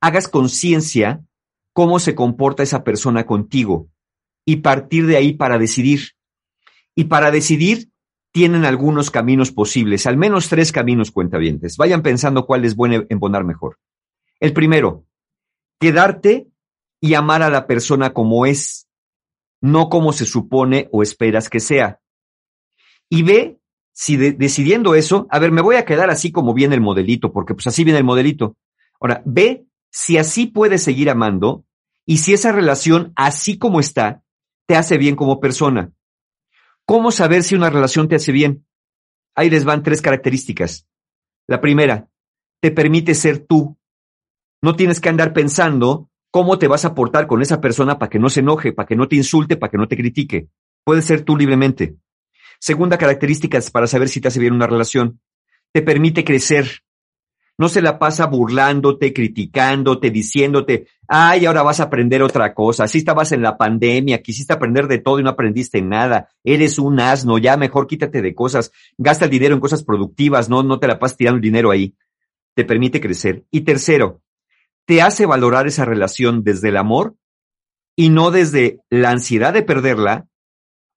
hagas 0.00 0.26
conciencia 0.28 1.22
cómo 1.72 1.98
se 2.00 2.14
comporta 2.16 2.62
esa 2.64 2.82
persona 2.82 3.26
contigo 3.26 3.88
y 4.44 4.56
partir 4.56 5.06
de 5.06 5.16
ahí 5.16 5.34
para 5.34 5.58
decidir. 5.58 6.00
Y 6.96 7.04
para 7.04 7.30
decidir 7.30 7.90
tienen 8.32 8.64
algunos 8.64 9.10
caminos 9.10 9.50
posibles, 9.50 10.06
al 10.06 10.16
menos 10.16 10.48
tres 10.48 10.72
caminos 10.72 11.10
cuentavientes. 11.10 11.76
Vayan 11.76 12.02
pensando 12.02 12.46
cuál 12.46 12.64
es 12.64 12.76
bueno 12.76 13.04
embonar 13.08 13.44
mejor. 13.44 13.78
El 14.38 14.52
primero, 14.52 15.04
quedarte 15.80 16.48
y 17.00 17.14
amar 17.14 17.42
a 17.42 17.50
la 17.50 17.66
persona 17.66 18.12
como 18.12 18.46
es, 18.46 18.88
no 19.60 19.88
como 19.88 20.12
se 20.12 20.26
supone 20.26 20.88
o 20.92 21.02
esperas 21.02 21.48
que 21.48 21.60
sea. 21.60 22.00
Y 23.08 23.22
ve 23.22 23.58
si 23.92 24.16
de- 24.16 24.32
decidiendo 24.32 24.94
eso, 24.94 25.26
a 25.30 25.38
ver, 25.38 25.50
me 25.50 25.62
voy 25.62 25.76
a 25.76 25.84
quedar 25.84 26.10
así 26.10 26.30
como 26.30 26.54
viene 26.54 26.74
el 26.74 26.80
modelito, 26.80 27.32
porque 27.32 27.54
pues 27.54 27.66
así 27.66 27.84
viene 27.84 27.98
el 27.98 28.04
modelito. 28.04 28.56
Ahora, 29.00 29.22
ve 29.24 29.66
si 29.90 30.18
así 30.18 30.46
puedes 30.46 30.82
seguir 30.82 31.10
amando 31.10 31.64
y 32.06 32.18
si 32.18 32.32
esa 32.32 32.52
relación, 32.52 33.12
así 33.16 33.58
como 33.58 33.80
está, 33.80 34.22
te 34.66 34.76
hace 34.76 34.98
bien 34.98 35.16
como 35.16 35.40
persona. 35.40 35.92
¿Cómo 36.90 37.12
saber 37.12 37.44
si 37.44 37.54
una 37.54 37.70
relación 37.70 38.08
te 38.08 38.16
hace 38.16 38.32
bien? 38.32 38.66
Ahí 39.36 39.48
les 39.48 39.62
van 39.62 39.84
tres 39.84 40.02
características. 40.02 40.88
La 41.46 41.60
primera, 41.60 42.08
te 42.60 42.72
permite 42.72 43.14
ser 43.14 43.46
tú. 43.46 43.78
No 44.60 44.74
tienes 44.74 45.00
que 45.00 45.08
andar 45.08 45.32
pensando 45.32 46.10
cómo 46.32 46.58
te 46.58 46.66
vas 46.66 46.84
a 46.84 46.92
portar 46.92 47.28
con 47.28 47.42
esa 47.42 47.60
persona 47.60 47.96
para 48.00 48.10
que 48.10 48.18
no 48.18 48.28
se 48.28 48.40
enoje, 48.40 48.72
para 48.72 48.88
que 48.88 48.96
no 48.96 49.06
te 49.06 49.14
insulte, 49.14 49.56
para 49.56 49.70
que 49.70 49.76
no 49.76 49.86
te 49.86 49.96
critique. 49.96 50.48
Puedes 50.82 51.04
ser 51.04 51.22
tú 51.22 51.36
libremente. 51.36 51.94
Segunda 52.58 52.98
característica 52.98 53.60
para 53.72 53.86
saber 53.86 54.08
si 54.08 54.20
te 54.20 54.26
hace 54.26 54.40
bien 54.40 54.54
una 54.54 54.66
relación. 54.66 55.20
Te 55.72 55.82
permite 55.82 56.24
crecer. 56.24 56.82
No 57.60 57.68
se 57.68 57.82
la 57.82 57.98
pasa 57.98 58.24
burlándote, 58.24 59.12
criticándote, 59.12 60.10
diciéndote, 60.10 60.86
ay, 61.06 61.44
ahora 61.44 61.62
vas 61.62 61.78
a 61.80 61.82
aprender 61.82 62.22
otra 62.22 62.54
cosa. 62.54 62.84
Así 62.84 62.96
estabas 62.96 63.32
en 63.32 63.42
la 63.42 63.58
pandemia, 63.58 64.22
quisiste 64.22 64.54
aprender 64.54 64.88
de 64.88 64.96
todo 64.96 65.20
y 65.20 65.22
no 65.22 65.28
aprendiste 65.28 65.82
nada. 65.82 66.30
Eres 66.42 66.78
un 66.78 67.00
asno, 67.00 67.36
ya 67.36 67.58
mejor 67.58 67.86
quítate 67.86 68.22
de 68.22 68.34
cosas. 68.34 68.72
Gasta 68.96 69.26
el 69.26 69.30
dinero 69.30 69.52
en 69.52 69.60
cosas 69.60 69.84
productivas, 69.84 70.48
no, 70.48 70.62
no 70.62 70.80
te 70.80 70.86
la 70.86 70.98
pasas 70.98 71.18
tirando 71.18 71.36
el 71.36 71.42
dinero 71.42 71.70
ahí. 71.70 71.94
Te 72.54 72.64
permite 72.64 72.98
crecer. 72.98 73.44
Y 73.50 73.60
tercero, 73.60 74.22
te 74.86 75.02
hace 75.02 75.26
valorar 75.26 75.66
esa 75.66 75.84
relación 75.84 76.42
desde 76.42 76.70
el 76.70 76.78
amor 76.78 77.14
y 77.94 78.08
no 78.08 78.30
desde 78.30 78.80
la 78.88 79.10
ansiedad 79.10 79.52
de 79.52 79.60
perderla 79.60 80.26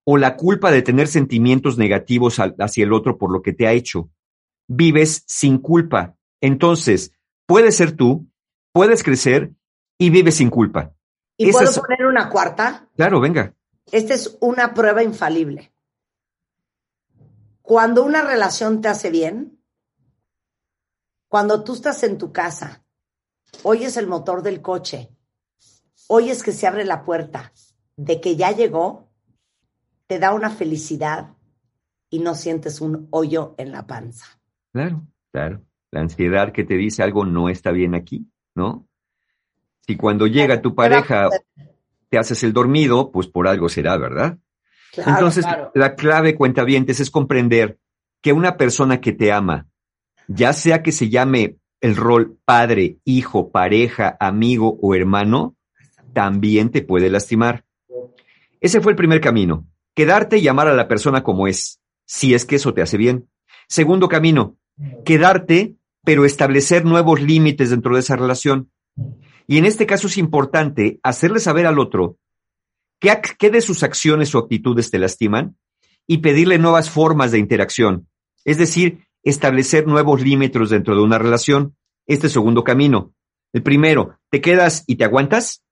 o 0.06 0.16
la 0.16 0.34
culpa 0.36 0.70
de 0.70 0.80
tener 0.80 1.08
sentimientos 1.08 1.76
negativos 1.76 2.38
hacia 2.38 2.84
el 2.84 2.94
otro 2.94 3.18
por 3.18 3.30
lo 3.30 3.42
que 3.42 3.52
te 3.52 3.66
ha 3.66 3.72
hecho. 3.72 4.08
Vives 4.66 5.24
sin 5.26 5.58
culpa. 5.58 6.16
Entonces, 6.44 7.10
puedes 7.46 7.74
ser 7.74 7.96
tú, 7.96 8.26
puedes 8.70 9.02
crecer 9.02 9.54
y 9.96 10.10
vives 10.10 10.34
sin 10.34 10.50
culpa. 10.50 10.92
¿Y 11.38 11.50
puedo 11.50 11.72
poner 11.72 12.04
una 12.04 12.28
cuarta? 12.28 12.86
Claro, 12.96 13.18
venga. 13.18 13.54
Esta 13.90 14.12
es 14.12 14.36
una 14.42 14.74
prueba 14.74 15.02
infalible. 15.02 15.72
Cuando 17.62 18.04
una 18.04 18.20
relación 18.20 18.82
te 18.82 18.88
hace 18.88 19.08
bien, 19.08 19.58
cuando 21.28 21.64
tú 21.64 21.72
estás 21.72 22.02
en 22.02 22.18
tu 22.18 22.30
casa, 22.30 22.84
oyes 23.62 23.96
el 23.96 24.06
motor 24.06 24.42
del 24.42 24.60
coche, 24.60 25.16
oyes 26.08 26.42
que 26.42 26.52
se 26.52 26.66
abre 26.66 26.84
la 26.84 27.04
puerta, 27.04 27.54
de 27.96 28.20
que 28.20 28.36
ya 28.36 28.50
llegó, 28.50 29.08
te 30.06 30.18
da 30.18 30.34
una 30.34 30.50
felicidad 30.50 31.38
y 32.10 32.18
no 32.18 32.34
sientes 32.34 32.82
un 32.82 33.08
hoyo 33.12 33.54
en 33.56 33.72
la 33.72 33.86
panza. 33.86 34.26
Claro, 34.74 35.06
claro. 35.32 35.64
La 35.94 36.00
ansiedad 36.00 36.50
que 36.50 36.64
te 36.64 36.74
dice 36.74 37.04
algo 37.04 37.24
no 37.24 37.48
está 37.48 37.70
bien 37.70 37.94
aquí, 37.94 38.26
¿no? 38.56 38.84
Si 39.86 39.94
cuando 39.96 40.26
llega 40.26 40.60
tu 40.60 40.74
pareja 40.74 41.28
te 42.08 42.18
haces 42.18 42.42
el 42.42 42.52
dormido, 42.52 43.12
pues 43.12 43.28
por 43.28 43.46
algo 43.46 43.68
será, 43.68 43.96
¿verdad? 43.96 44.36
Claro, 44.92 45.10
Entonces, 45.12 45.46
claro. 45.46 45.70
la 45.72 45.94
clave, 45.94 46.34
cuentavientes, 46.34 46.98
es 46.98 47.12
comprender 47.12 47.78
que 48.20 48.32
una 48.32 48.56
persona 48.56 49.00
que 49.00 49.12
te 49.12 49.30
ama, 49.30 49.68
ya 50.26 50.52
sea 50.52 50.82
que 50.82 50.90
se 50.90 51.10
llame 51.10 51.58
el 51.80 51.94
rol 51.94 52.38
padre, 52.44 52.98
hijo, 53.04 53.52
pareja, 53.52 54.16
amigo 54.18 54.76
o 54.82 54.96
hermano, 54.96 55.54
también 56.12 56.70
te 56.70 56.82
puede 56.82 57.08
lastimar. 57.08 57.64
Ese 58.60 58.80
fue 58.80 58.90
el 58.90 58.96
primer 58.96 59.20
camino, 59.20 59.68
quedarte 59.94 60.38
y 60.38 60.48
amar 60.48 60.66
a 60.66 60.74
la 60.74 60.88
persona 60.88 61.22
como 61.22 61.46
es, 61.46 61.78
si 62.04 62.34
es 62.34 62.44
que 62.44 62.56
eso 62.56 62.74
te 62.74 62.82
hace 62.82 62.96
bien. 62.96 63.28
Segundo 63.68 64.08
camino, 64.08 64.56
quedarte, 65.04 65.76
pero 66.04 66.24
establecer 66.24 66.84
nuevos 66.84 67.20
límites 67.20 67.70
dentro 67.70 67.94
de 67.94 68.00
esa 68.00 68.16
relación. 68.16 68.70
Y 69.46 69.58
en 69.58 69.64
este 69.64 69.86
caso 69.86 70.06
es 70.06 70.18
importante 70.18 71.00
hacerle 71.02 71.40
saber 71.40 71.66
al 71.66 71.78
otro 71.78 72.18
qué, 73.00 73.20
qué 73.38 73.50
de 73.50 73.60
sus 73.60 73.82
acciones 73.82 74.34
o 74.34 74.38
actitudes 74.38 74.90
te 74.90 74.98
lastiman 74.98 75.56
y 76.06 76.18
pedirle 76.18 76.58
nuevas 76.58 76.90
formas 76.90 77.32
de 77.32 77.38
interacción. 77.38 78.08
Es 78.44 78.58
decir, 78.58 79.06
establecer 79.22 79.86
nuevos 79.86 80.22
límites 80.22 80.70
dentro 80.70 80.94
de 80.94 81.02
una 81.02 81.18
relación. 81.18 81.76
Este 82.06 82.28
segundo 82.28 82.64
camino. 82.64 83.14
El 83.52 83.62
primero, 83.62 84.18
¿te 84.30 84.40
quedas 84.40 84.84
y 84.86 84.96
te 84.96 85.04
aguantas? 85.04 85.64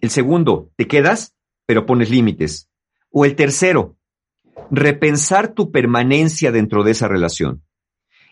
El 0.00 0.10
segundo, 0.10 0.70
¿te 0.76 0.86
quedas 0.86 1.34
pero 1.66 1.86
pones 1.86 2.10
límites? 2.10 2.68
O 3.10 3.24
el 3.24 3.36
tercero, 3.36 3.96
repensar 4.70 5.54
tu 5.54 5.70
permanencia 5.70 6.52
dentro 6.52 6.84
de 6.84 6.90
esa 6.92 7.08
relación. 7.08 7.62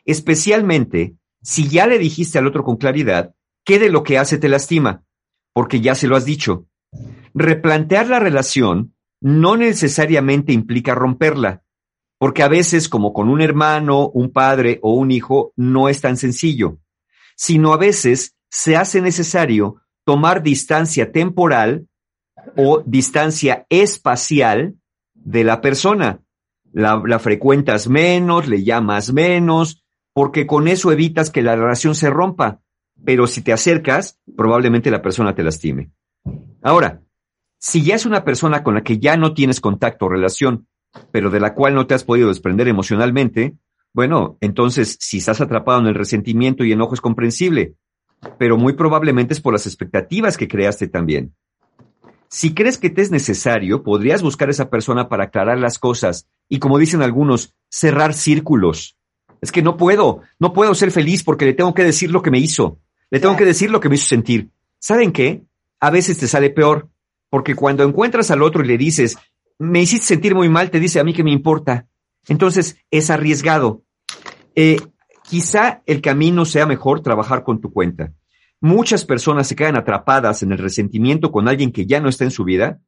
Especialmente 0.05 1.17
si 1.43 1.69
ya 1.69 1.87
le 1.87 1.99
dijiste 1.99 2.39
al 2.39 2.47
otro 2.47 2.65
con 2.65 2.77
claridad 2.77 3.35
qué 3.65 3.79
de 3.79 3.91
lo 3.91 4.03
que 4.03 4.19
hace 4.19 4.39
te 4.39 4.49
lastima, 4.49 5.05
porque 5.53 5.81
ya 5.81 5.95
se 5.95 6.07
lo 6.07 6.17
has 6.17 6.25
dicho. 6.25 6.67
Replantear 7.35 8.09
la 8.09 8.19
relación 8.19 8.95
no 9.21 9.57
necesariamente 9.57 10.53
implica 10.53 10.95
romperla, 10.95 11.63
porque 12.19 12.43
a 12.43 12.49
veces, 12.49 12.89
como 12.89 13.13
con 13.13 13.29
un 13.29 13.41
hermano, 13.41 14.09
un 14.09 14.33
padre 14.33 14.79
o 14.83 14.95
un 14.95 15.11
hijo, 15.11 15.53
no 15.57 15.89
es 15.89 16.01
tan 16.01 16.17
sencillo, 16.17 16.79
sino 17.37 17.73
a 17.73 17.77
veces 17.77 18.37
se 18.51 18.77
hace 18.77 19.01
necesario 19.01 19.83
tomar 20.05 20.43
distancia 20.43 21.13
temporal 21.13 21.89
o 22.57 22.83
distancia 22.85 23.67
espacial 23.71 24.77
de 25.15 25.45
la 25.45 25.61
persona. 25.61 26.21
La, 26.73 27.03
la, 27.05 27.19
frecuentas 27.19 27.89
menos, 27.89 28.49
le 28.49 28.65
llamas 28.65 29.13
menos, 29.13 29.85
porque 30.13 30.47
con 30.47 30.69
eso 30.69 30.93
evitas 30.93 31.31
que 31.31 31.43
la 31.43 31.57
relación 31.57 31.95
se 31.95 32.11
rompa. 32.11 32.61
Pero 33.05 33.27
si 33.27 33.43
te 33.43 33.53
acercas, 33.53 34.21
probablemente 34.37 34.91
la 34.91 35.03
persona 35.03 35.35
te 35.35 35.43
lastime. 35.43 35.91
Ahora, 36.63 37.03
si 37.59 37.83
ya 37.83 37.95
es 37.95 38.07
una 38.07 38.25
persona 38.25 38.63
con 38.63 38.75
la 38.75 38.83
que 38.83 38.99
ya 38.99 39.17
no 39.17 39.35
tienes 39.35 39.61
contacto 39.61 40.07
o 40.07 40.09
relación, 40.09 40.67
pero 41.11 41.31
de 41.31 41.41
la 41.41 41.55
cual 41.55 41.75
no 41.75 41.87
te 41.87 41.95
has 41.95 42.05
podido 42.05 42.29
desprender 42.29 42.69
emocionalmente, 42.69 43.57
bueno, 43.95 44.39
entonces 44.41 44.97
si 45.01 45.19
estás 45.19 45.41
atrapado 45.41 45.81
en 45.81 45.87
el 45.87 45.95
resentimiento 45.95 46.65
y 46.65 46.73
enojo 46.73 46.95
es 46.95 47.01
comprensible, 47.01 47.75
pero 48.39 48.57
muy 48.57 48.75
probablemente 48.75 49.35
es 49.35 49.41
por 49.41 49.53
las 49.53 49.67
expectativas 49.67 50.37
que 50.37 50.49
creaste 50.49 50.89
también. 50.89 51.35
Si 52.29 52.55
crees 52.55 52.79
que 52.79 52.89
te 52.89 53.03
es 53.03 53.11
necesario, 53.11 53.83
podrías 53.83 54.23
buscar 54.23 54.49
a 54.49 54.53
esa 54.53 54.71
persona 54.71 55.09
para 55.09 55.25
aclarar 55.25 55.59
las 55.59 55.79
cosas 55.79 56.29
y, 56.49 56.61
como 56.61 56.79
dicen 56.79 57.03
algunos, 57.03 57.55
cerrar 57.69 58.15
círculos. 58.15 58.97
Es 59.43 59.53
que 59.53 59.61
no 59.61 59.77
puedo, 59.77 60.23
no 60.39 60.55
puedo 60.55 60.75
ser 60.75 60.91
feliz 60.91 61.23
porque 61.23 61.45
le 61.45 61.53
tengo 61.53 61.75
que 61.75 61.85
decir 61.85 62.11
lo 62.11 62.23
que 62.23 62.31
me 62.31 62.39
hizo, 62.39 62.79
le 63.11 63.21
tengo 63.21 63.37
que 63.37 63.45
decir 63.45 63.71
lo 63.71 63.81
que 63.81 63.91
me 63.91 63.97
hizo 63.97 64.07
sentir. 64.07 64.49
¿Saben 64.79 65.13
qué? 65.13 65.43
A 65.81 65.91
veces 65.91 66.17
te 66.19 66.29
sale 66.29 66.49
peor, 66.49 66.89
porque 67.29 67.55
cuando 67.55 67.83
encuentras 67.83 68.31
al 68.31 68.43
otro 68.43 68.65
y 68.65 68.69
le 68.69 68.79
dices, 68.79 69.19
me 69.59 69.83
hiciste 69.83 70.07
sentir 70.07 70.35
muy 70.35 70.49
mal, 70.49 70.71
te 70.71 70.81
dice 70.81 71.01
a 71.01 71.05
mí 71.05 71.13
que 71.13 71.25
me 71.25 71.33
importa. 71.33 71.87
Entonces 72.29 72.77
es 72.91 73.11
arriesgado. 73.11 73.83
Eh, 74.55 74.81
quizá 75.29 75.83
el 75.87 76.01
camino 76.01 76.45
sea 76.45 76.67
mejor 76.67 77.01
trabajar 77.01 77.43
con 77.43 77.61
tu 77.61 77.73
cuenta. 77.73 78.13
Muchas 78.61 79.05
personas 79.05 79.49
se 79.49 79.57
quedan 79.57 79.77
atrapadas 79.77 80.43
en 80.45 80.53
el 80.53 80.59
resentimiento 80.59 81.33
con 81.33 81.49
alguien 81.49 81.73
que 81.73 81.85
ya 81.85 82.01
no 82.01 82.09
está 82.09 82.25
en 82.25 82.31
su 82.31 82.45
vida 82.45 82.81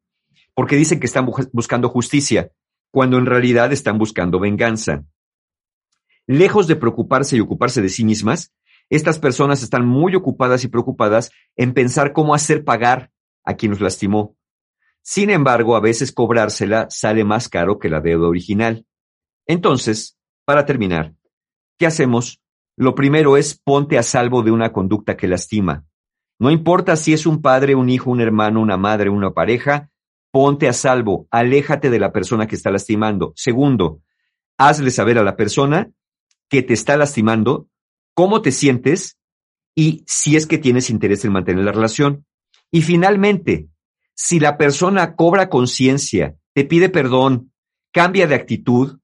porque 0.55 0.77
dicen 0.77 1.01
que 1.01 1.07
están 1.07 1.29
buscando 1.53 1.89
justicia, 1.89 2.53
cuando 2.91 3.19
en 3.19 3.27
realidad 3.27 3.73
están 3.73 3.99
buscando 3.99 4.39
venganza. 4.39 5.05
Lejos 6.27 6.67
de 6.67 6.77
preocuparse 6.77 7.37
y 7.37 7.41
ocuparse 7.41 7.83
de 7.83 7.89
sí 7.89 8.05
mismas, 8.05 8.53
estas 8.91 9.19
personas 9.19 9.63
están 9.63 9.87
muy 9.87 10.15
ocupadas 10.15 10.65
y 10.65 10.69
preocupadas 10.69 11.31
en 11.57 11.75
pensar 11.75 12.13
cómo 12.13 12.35
hacer 12.35 12.65
pagar 12.65 13.11
a 13.45 13.55
quien 13.55 13.71
los 13.71 13.81
lastimó. 13.81 14.37
Sin 15.03 15.31
embargo, 15.31 15.77
a 15.77 15.81
veces 15.81 16.13
cobrársela 16.13 16.89
sale 16.91 17.25
más 17.25 17.49
caro 17.49 17.79
que 17.79 17.91
la 17.91 18.01
deuda 18.01 18.29
original. 18.29 18.87
Entonces, 19.47 20.19
para 20.47 20.65
terminar, 20.65 21.15
¿qué 21.79 21.87
hacemos? 21.87 22.41
Lo 22.77 22.95
primero 22.95 23.37
es 23.37 23.59
ponte 23.59 23.99
a 23.99 24.03
salvo 24.03 24.43
de 24.43 24.51
una 24.51 24.73
conducta 24.73 25.17
que 25.17 25.29
lastima. 25.29 25.85
No 26.39 26.51
importa 26.51 26.97
si 26.97 27.13
es 27.13 27.27
un 27.27 27.43
padre, 27.43 27.75
un 27.75 27.89
hijo, 27.91 28.11
un 28.11 28.21
hermano, 28.21 28.61
una 28.61 28.77
madre, 28.77 29.11
una 29.11 29.33
pareja, 29.33 29.91
ponte 30.33 30.69
a 30.69 30.73
salvo, 30.73 31.29
aléjate 31.31 31.91
de 31.91 31.99
la 31.99 32.11
persona 32.11 32.47
que 32.47 32.57
está 32.57 32.71
lastimando. 32.71 33.33
Segundo, 33.37 34.01
hazle 34.59 34.91
saber 34.91 35.19
a 35.19 35.23
la 35.23 35.37
persona 35.37 35.91
que 36.49 36.63
te 36.63 36.75
está 36.75 36.97
lastimando 36.97 37.69
cómo 38.15 38.43
te 38.43 38.53
sientes 38.53 39.19
y 39.75 40.05
si 40.07 40.37
es 40.37 40.47
que 40.47 40.59
tienes 40.59 40.91
interés 40.91 41.25
en 41.25 41.33
mantener 41.33 41.65
la 41.65 41.73
relación. 41.73 42.27
Y 42.71 42.83
finalmente, 42.83 43.69
si 44.15 44.39
la 44.39 44.57
persona 44.57 45.17
cobra 45.17 45.49
conciencia, 45.49 46.37
te 46.55 46.65
pide 46.65 46.89
perdón, 46.89 47.53
cambia 47.93 48.27
de 48.27 48.35
actitud, 48.37 48.99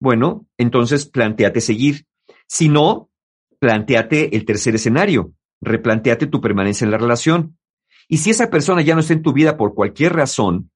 bueno, 0.00 0.46
entonces 0.56 1.06
planteate 1.06 1.60
seguir. 1.60 2.06
Si 2.46 2.68
no, 2.68 3.10
planteate 3.58 4.36
el 4.36 4.44
tercer 4.44 4.74
escenario, 4.74 5.32
replanteate 5.60 6.26
tu 6.26 6.40
permanencia 6.40 6.84
en 6.84 6.90
la 6.90 6.98
relación. 6.98 7.58
Y 8.08 8.18
si 8.18 8.30
esa 8.30 8.50
persona 8.50 8.82
ya 8.82 8.94
no 8.94 9.00
está 9.00 9.14
en 9.14 9.22
tu 9.22 9.32
vida 9.32 9.56
por 9.56 9.74
cualquier 9.74 10.14
razón, 10.14 10.70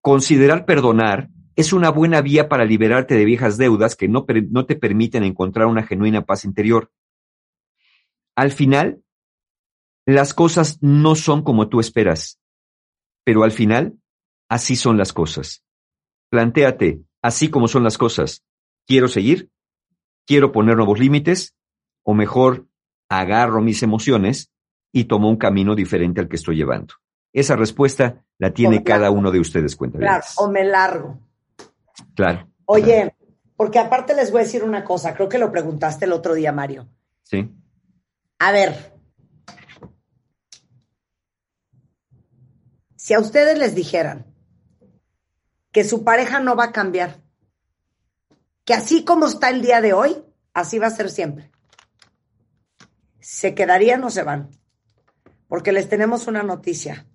considerar 0.00 0.64
perdonar 0.64 1.28
es 1.58 1.72
una 1.72 1.90
buena 1.90 2.20
vía 2.22 2.48
para 2.48 2.64
liberarte 2.64 3.16
de 3.16 3.24
viejas 3.24 3.58
deudas 3.58 3.96
que 3.96 4.06
no, 4.06 4.24
no 4.50 4.64
te 4.64 4.76
permiten 4.76 5.24
encontrar 5.24 5.66
una 5.66 5.82
genuina 5.82 6.24
paz 6.24 6.44
interior. 6.44 6.92
Al 8.36 8.52
final, 8.52 9.02
las 10.06 10.34
cosas 10.34 10.78
no 10.80 11.16
son 11.16 11.42
como 11.42 11.68
tú 11.68 11.80
esperas, 11.80 12.40
pero 13.24 13.42
al 13.42 13.50
final, 13.50 13.98
así 14.48 14.76
son 14.76 14.96
las 14.96 15.12
cosas. 15.12 15.64
Plantéate, 16.30 17.02
así 17.22 17.50
como 17.50 17.66
son 17.66 17.82
las 17.82 17.98
cosas, 17.98 18.44
¿quiero 18.86 19.08
seguir? 19.08 19.50
¿Quiero 20.26 20.52
poner 20.52 20.76
nuevos 20.76 21.00
límites? 21.00 21.56
o 22.04 22.14
mejor 22.14 22.66
agarro 23.10 23.60
mis 23.60 23.82
emociones 23.82 24.50
y 24.92 25.04
tomo 25.04 25.28
un 25.28 25.36
camino 25.36 25.74
diferente 25.74 26.22
al 26.22 26.28
que 26.28 26.36
estoy 26.36 26.56
llevando? 26.56 26.94
Esa 27.34 27.54
respuesta 27.54 28.24
la 28.38 28.54
tiene 28.54 28.82
cada 28.82 29.10
uno 29.10 29.30
de 29.30 29.40
ustedes, 29.40 29.76
cuenta. 29.76 29.98
Claro, 29.98 30.24
o 30.36 30.48
me 30.48 30.64
largo. 30.64 31.20
Claro. 32.14 32.48
Oye, 32.66 33.14
porque 33.56 33.78
aparte 33.78 34.14
les 34.14 34.30
voy 34.30 34.42
a 34.42 34.44
decir 34.44 34.62
una 34.62 34.84
cosa, 34.84 35.14
creo 35.14 35.28
que 35.28 35.38
lo 35.38 35.50
preguntaste 35.50 36.04
el 36.04 36.12
otro 36.12 36.34
día, 36.34 36.52
Mario. 36.52 36.88
Sí. 37.22 37.50
A 38.38 38.52
ver, 38.52 38.94
si 42.96 43.14
a 43.14 43.20
ustedes 43.20 43.58
les 43.58 43.74
dijeran 43.74 44.26
que 45.72 45.82
su 45.84 46.04
pareja 46.04 46.40
no 46.40 46.56
va 46.56 46.64
a 46.64 46.72
cambiar, 46.72 47.22
que 48.64 48.74
así 48.74 49.04
como 49.04 49.26
está 49.26 49.50
el 49.50 49.62
día 49.62 49.80
de 49.80 49.92
hoy, 49.92 50.22
así 50.52 50.78
va 50.78 50.88
a 50.88 50.90
ser 50.90 51.10
siempre. 51.10 51.50
¿Se 53.18 53.54
quedarían 53.54 54.04
o 54.04 54.10
se 54.10 54.22
van? 54.22 54.50
Porque 55.48 55.72
les 55.72 55.88
tenemos 55.88 56.26
una 56.26 56.42
noticia. 56.42 57.06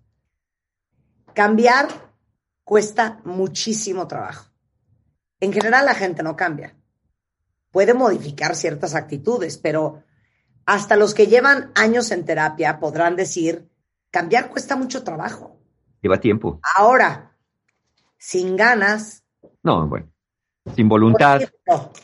Cambiar 1.34 1.88
cuesta 2.64 3.22
muchísimo 3.23 4.07
trabajo. 4.07 4.52
En 5.44 5.52
general 5.52 5.86
la 5.86 5.94
gente 5.94 6.24
no 6.24 6.38
cambia. 6.38 6.74
Puede 7.70 7.94
modificar 7.94 8.56
ciertas 8.56 8.95
actitudes, 8.95 9.57
pero 9.57 10.02
hasta 10.65 10.95
los 10.95 11.14
que 11.14 11.28
llevan 11.28 11.70
años 11.76 12.11
en 12.11 12.24
terapia 12.24 12.80
podrán 12.80 13.18
decir, 13.18 13.68
cambiar 14.10 14.49
cuesta 14.49 14.78
mucho 14.78 15.03
trabajo. 15.03 15.60
Lleva 16.02 16.22
tiempo. 16.22 16.61
Ahora, 16.78 17.36
sin 18.18 18.56
ganas. 18.56 19.26
No, 19.64 19.86
bueno. 19.86 20.07
Sin 20.78 20.88
voluntad. 20.88 21.41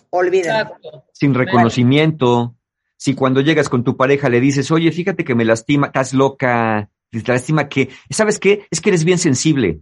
Olvídenlo. 0.09 0.75
Sin 1.13 1.33
reconocimiento 1.33 2.57
si 2.97 3.15
cuando 3.15 3.39
llegas 3.39 3.69
con 3.69 3.85
tu 3.85 3.95
pareja 3.95 4.27
le 4.27 4.41
dices, 4.41 4.69
oye, 4.69 4.91
fíjate 4.91 5.23
que 5.23 5.33
me 5.33 5.45
lastima, 5.45 5.87
estás 5.87 6.13
loca, 6.13 6.89
te 7.09 7.23
lastima 7.25 7.69
que, 7.69 7.87
¿sabes 8.09 8.37
qué? 8.37 8.67
Es 8.69 8.81
que 8.81 8.89
eres 8.89 9.05
bien 9.05 9.17
sensible. 9.17 9.79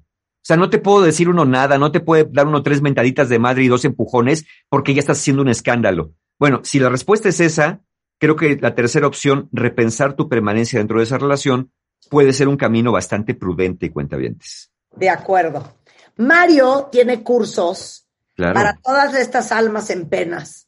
O 0.47 0.53
sea, 0.53 0.55
no 0.55 0.69
te 0.69 0.77
puedo 0.77 1.01
decir 1.01 1.27
uno 1.27 1.43
nada, 1.43 1.77
no 1.77 1.91
te 1.91 1.99
puede 1.99 2.23
dar 2.31 2.47
uno 2.47 2.63
tres 2.63 2.81
mentaditas 2.81 3.27
de 3.27 3.37
madre 3.37 3.65
y 3.65 3.67
dos 3.67 3.83
empujones 3.83 4.45
porque 4.69 4.93
ya 4.93 5.01
estás 5.01 5.19
haciendo 5.19 5.41
un 5.41 5.49
escándalo. 5.49 6.13
Bueno, 6.39 6.61
si 6.63 6.79
la 6.79 6.87
respuesta 6.87 7.27
es 7.27 7.41
esa, 7.41 7.81
creo 8.17 8.37
que 8.37 8.55
la 8.55 8.73
tercera 8.73 9.07
opción, 9.07 9.49
repensar 9.51 10.13
tu 10.13 10.29
permanencia 10.29 10.79
dentro 10.79 10.99
de 10.99 11.03
esa 11.03 11.17
relación, 11.17 11.73
puede 12.09 12.31
ser 12.31 12.47
un 12.47 12.55
camino 12.55 12.93
bastante 12.93 13.33
prudente, 13.33 13.91
cuentavientes. 13.91 14.71
De 14.95 15.09
acuerdo. 15.09 15.79
Mario 16.15 16.87
tiene 16.93 17.23
cursos 17.23 18.07
para 18.37 18.77
todas 18.81 19.15
estas 19.15 19.51
almas 19.51 19.89
en 19.89 20.07
penas 20.07 20.66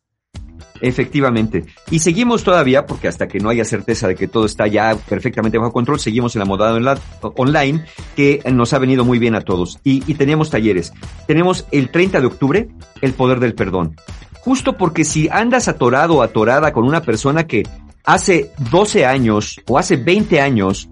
Efectivamente. 0.82 1.66
Y 1.92 2.00
seguimos 2.00 2.44
todavía, 2.44 2.86
porque 2.86 3.08
hasta 3.08 3.28
que 3.28 3.40
no 3.40 3.50
haya 3.50 3.66
certeza 3.66 4.08
de 4.08 4.16
que 4.16 4.28
todo 4.28 4.46
está 4.46 4.68
ya 4.68 4.96
perfectamente 5.08 5.58
bajo 5.58 5.74
control, 5.74 6.00
seguimos 6.00 6.36
en 6.36 6.40
la 6.40 6.46
modalidad 6.46 7.00
online 7.22 7.86
que 8.16 8.42
nos 8.52 8.74
ha 8.74 8.80
venido 8.80 9.06
muy 9.06 9.20
bien 9.20 9.36
a 9.36 9.42
todos. 9.42 9.80
Y, 9.84 10.04
y 10.10 10.16
tenemos 10.16 10.50
talleres. 10.50 10.94
Tenemos 11.28 11.66
el 11.72 11.92
30 11.92 12.22
de 12.22 12.28
octubre, 12.28 12.70
el 13.02 13.14
poder 13.14 13.40
del 13.40 13.56
perdón. 13.56 13.96
Justo 14.42 14.78
porque 14.78 15.04
si 15.04 15.28
andas 15.30 15.68
atorado 15.68 16.16
o 16.16 16.22
atorada 16.22 16.72
con 16.72 16.86
una 16.86 17.02
persona 17.02 17.46
que 17.46 17.64
hace 18.06 18.52
12 18.72 19.06
años 19.06 19.62
o 19.68 19.78
hace 19.78 19.98
20 19.98 20.42
años 20.42 20.90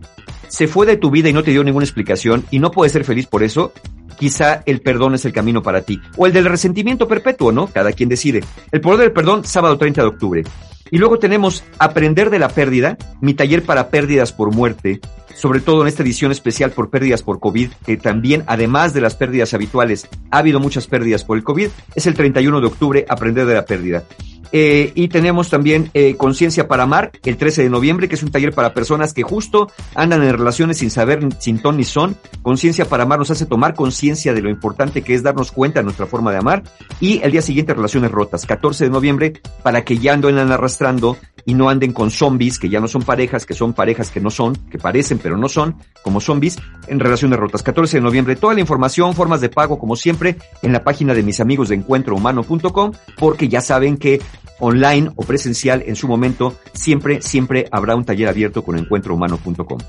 se 0.48 0.68
fue 0.68 0.86
de 0.86 0.98
tu 0.98 1.12
vida 1.12 1.30
y 1.30 1.34
no 1.34 1.44
te 1.44 1.52
dio 1.52 1.64
ninguna 1.64 1.86
explicación 1.86 2.46
y 2.52 2.60
no 2.60 2.72
puedes 2.72 2.94
ser 2.94 3.04
feliz 3.04 3.26
por 3.28 3.44
eso, 3.44 3.74
quizá 4.18 4.64
el 4.66 4.82
perdón 4.82 5.16
es 5.16 5.26
el 5.26 5.34
camino 5.34 5.62
para 5.64 5.82
ti. 5.82 6.02
O 6.18 6.26
el 6.26 6.34
del 6.34 6.46
resentimiento 6.46 7.08
perpetuo, 7.08 7.52
¿no? 7.52 7.68
Cada 7.68 7.92
quien 7.94 8.10
decide. 8.10 8.44
El 8.72 8.82
poder 8.82 9.00
del 9.00 9.12
perdón, 9.12 9.46
sábado 9.46 9.78
30 9.78 10.02
de 10.02 10.08
octubre. 10.08 10.44
Y 10.90 10.98
luego 10.98 11.20
tenemos 11.20 11.64
Aprender 11.80 12.30
de 12.30 12.40
la 12.40 12.50
pérdida, 12.50 12.98
mi 13.22 13.34
taller 13.34 13.64
para 13.64 13.90
pérdidas 13.90 14.32
por 14.32 14.54
muerte, 14.54 15.00
sobre 15.38 15.62
todo 15.62 15.82
en 15.82 15.88
esta 15.88 16.04
edición 16.04 16.32
especial 16.32 16.72
por 16.72 16.90
pérdidas 16.90 17.22
por 17.22 17.40
COVID, 17.40 17.70
que 17.86 17.98
también, 17.98 18.44
además 18.48 18.94
de 18.94 19.02
las 19.02 19.16
pérdidas 19.16 19.54
habituales, 19.54 20.08
ha 20.32 20.40
habido 20.40 20.60
muchas 20.60 20.88
pérdidas 20.88 21.24
por 21.24 21.38
el 21.38 21.44
COVID, 21.44 21.70
es 21.96 22.08
el 22.08 22.16
31 22.16 22.60
de 22.60 22.68
octubre, 22.68 23.06
Aprender 23.08 23.46
de 23.46 23.54
la 23.54 23.66
pérdida. 23.66 24.04
Eh, 24.52 24.92
y 24.96 25.08
tenemos 25.10 25.50
también 25.50 25.90
eh, 25.94 26.16
Conciencia 26.16 26.68
para 26.68 26.84
Amar, 26.84 27.12
el 27.26 27.38
13 27.38 27.64
de 27.64 27.70
noviembre, 27.70 28.08
que 28.08 28.16
es 28.16 28.24
un 28.24 28.32
taller 28.32 28.54
para 28.54 28.74
personas 28.74 29.14
que 29.14 29.24
justo 29.24 29.70
andan 29.96 30.24
en 30.24 30.38
relaciones 30.38 30.78
sin 30.78 30.90
saber 30.90 31.20
sin 31.40 31.60
ton 31.60 31.78
ni 31.78 31.84
son. 31.84 32.16
Conciencia 32.42 32.86
para 32.86 33.04
Amar 33.04 33.20
nos 33.20 33.32
hace 33.32 33.46
tomar 33.46 33.76
conciencia 33.76 34.34
de 34.34 34.42
lo 34.42 34.50
importante 34.50 35.02
que 35.02 35.14
es 35.14 35.24
darnos 35.24 35.52
cuenta 35.52 35.80
de 35.80 35.86
nuestra 35.86 36.06
forma 36.06 36.32
de 36.32 36.38
amar. 36.38 36.64
Y 37.00 37.22
el 37.24 37.32
día 37.32 37.42
siguiente, 37.42 37.74
Relaciones 37.74 38.12
Rotas, 38.12 38.46
14 38.46 38.86
de 38.86 38.90
noviembre, 38.90 39.34
para 39.64 39.84
que 39.84 39.98
ya 39.98 40.14
anden 40.14 40.38
arrastrando 40.38 41.18
y 41.46 41.54
no 41.54 41.70
anden 41.70 41.94
con 41.94 42.12
zombies, 42.12 42.60
que 42.60 42.70
ya 42.70 42.80
no 42.80 42.88
son 42.88 43.04
parejas, 43.04 43.46
que 43.46 43.54
son 43.54 43.74
parejas 43.74 44.10
que 44.10 44.20
no 44.20 44.30
son, 44.30 44.56
que 44.70 44.78
parecen 44.78 45.18
pero 45.28 45.36
no 45.36 45.50
son, 45.50 45.76
como 46.04 46.22
zombies, 46.22 46.58
en 46.88 47.02
Relaciones 47.02 47.38
Rotas. 47.38 47.62
14 47.62 47.98
de 47.98 48.02
noviembre, 48.02 48.38
toda 48.38 48.54
la 48.54 48.62
información, 48.62 49.14
formas 49.14 49.42
de 49.42 49.50
pago, 49.50 49.78
como 49.78 49.98
siempre, 49.98 50.38
en 50.62 50.72
la 50.72 50.86
página 50.86 51.14
de 51.14 51.22
mis 51.22 51.42
amigos 51.42 51.68
de 51.68 51.76
encuentrohumano.com, 51.76 52.94
porque 53.18 53.50
ya 53.50 53.60
saben 53.60 53.98
que 53.98 54.22
online 54.62 55.12
o 55.18 55.24
presencial 55.24 55.84
en 55.86 55.98
su 55.98 56.08
momento, 56.08 56.56
siempre, 56.72 57.22
siempre 57.22 57.68
habrá 57.74 57.98
un 57.98 58.06
taller 58.06 58.30
abierto 58.30 58.64
con 58.64 58.78
encuentrohumano.com. 58.78 59.80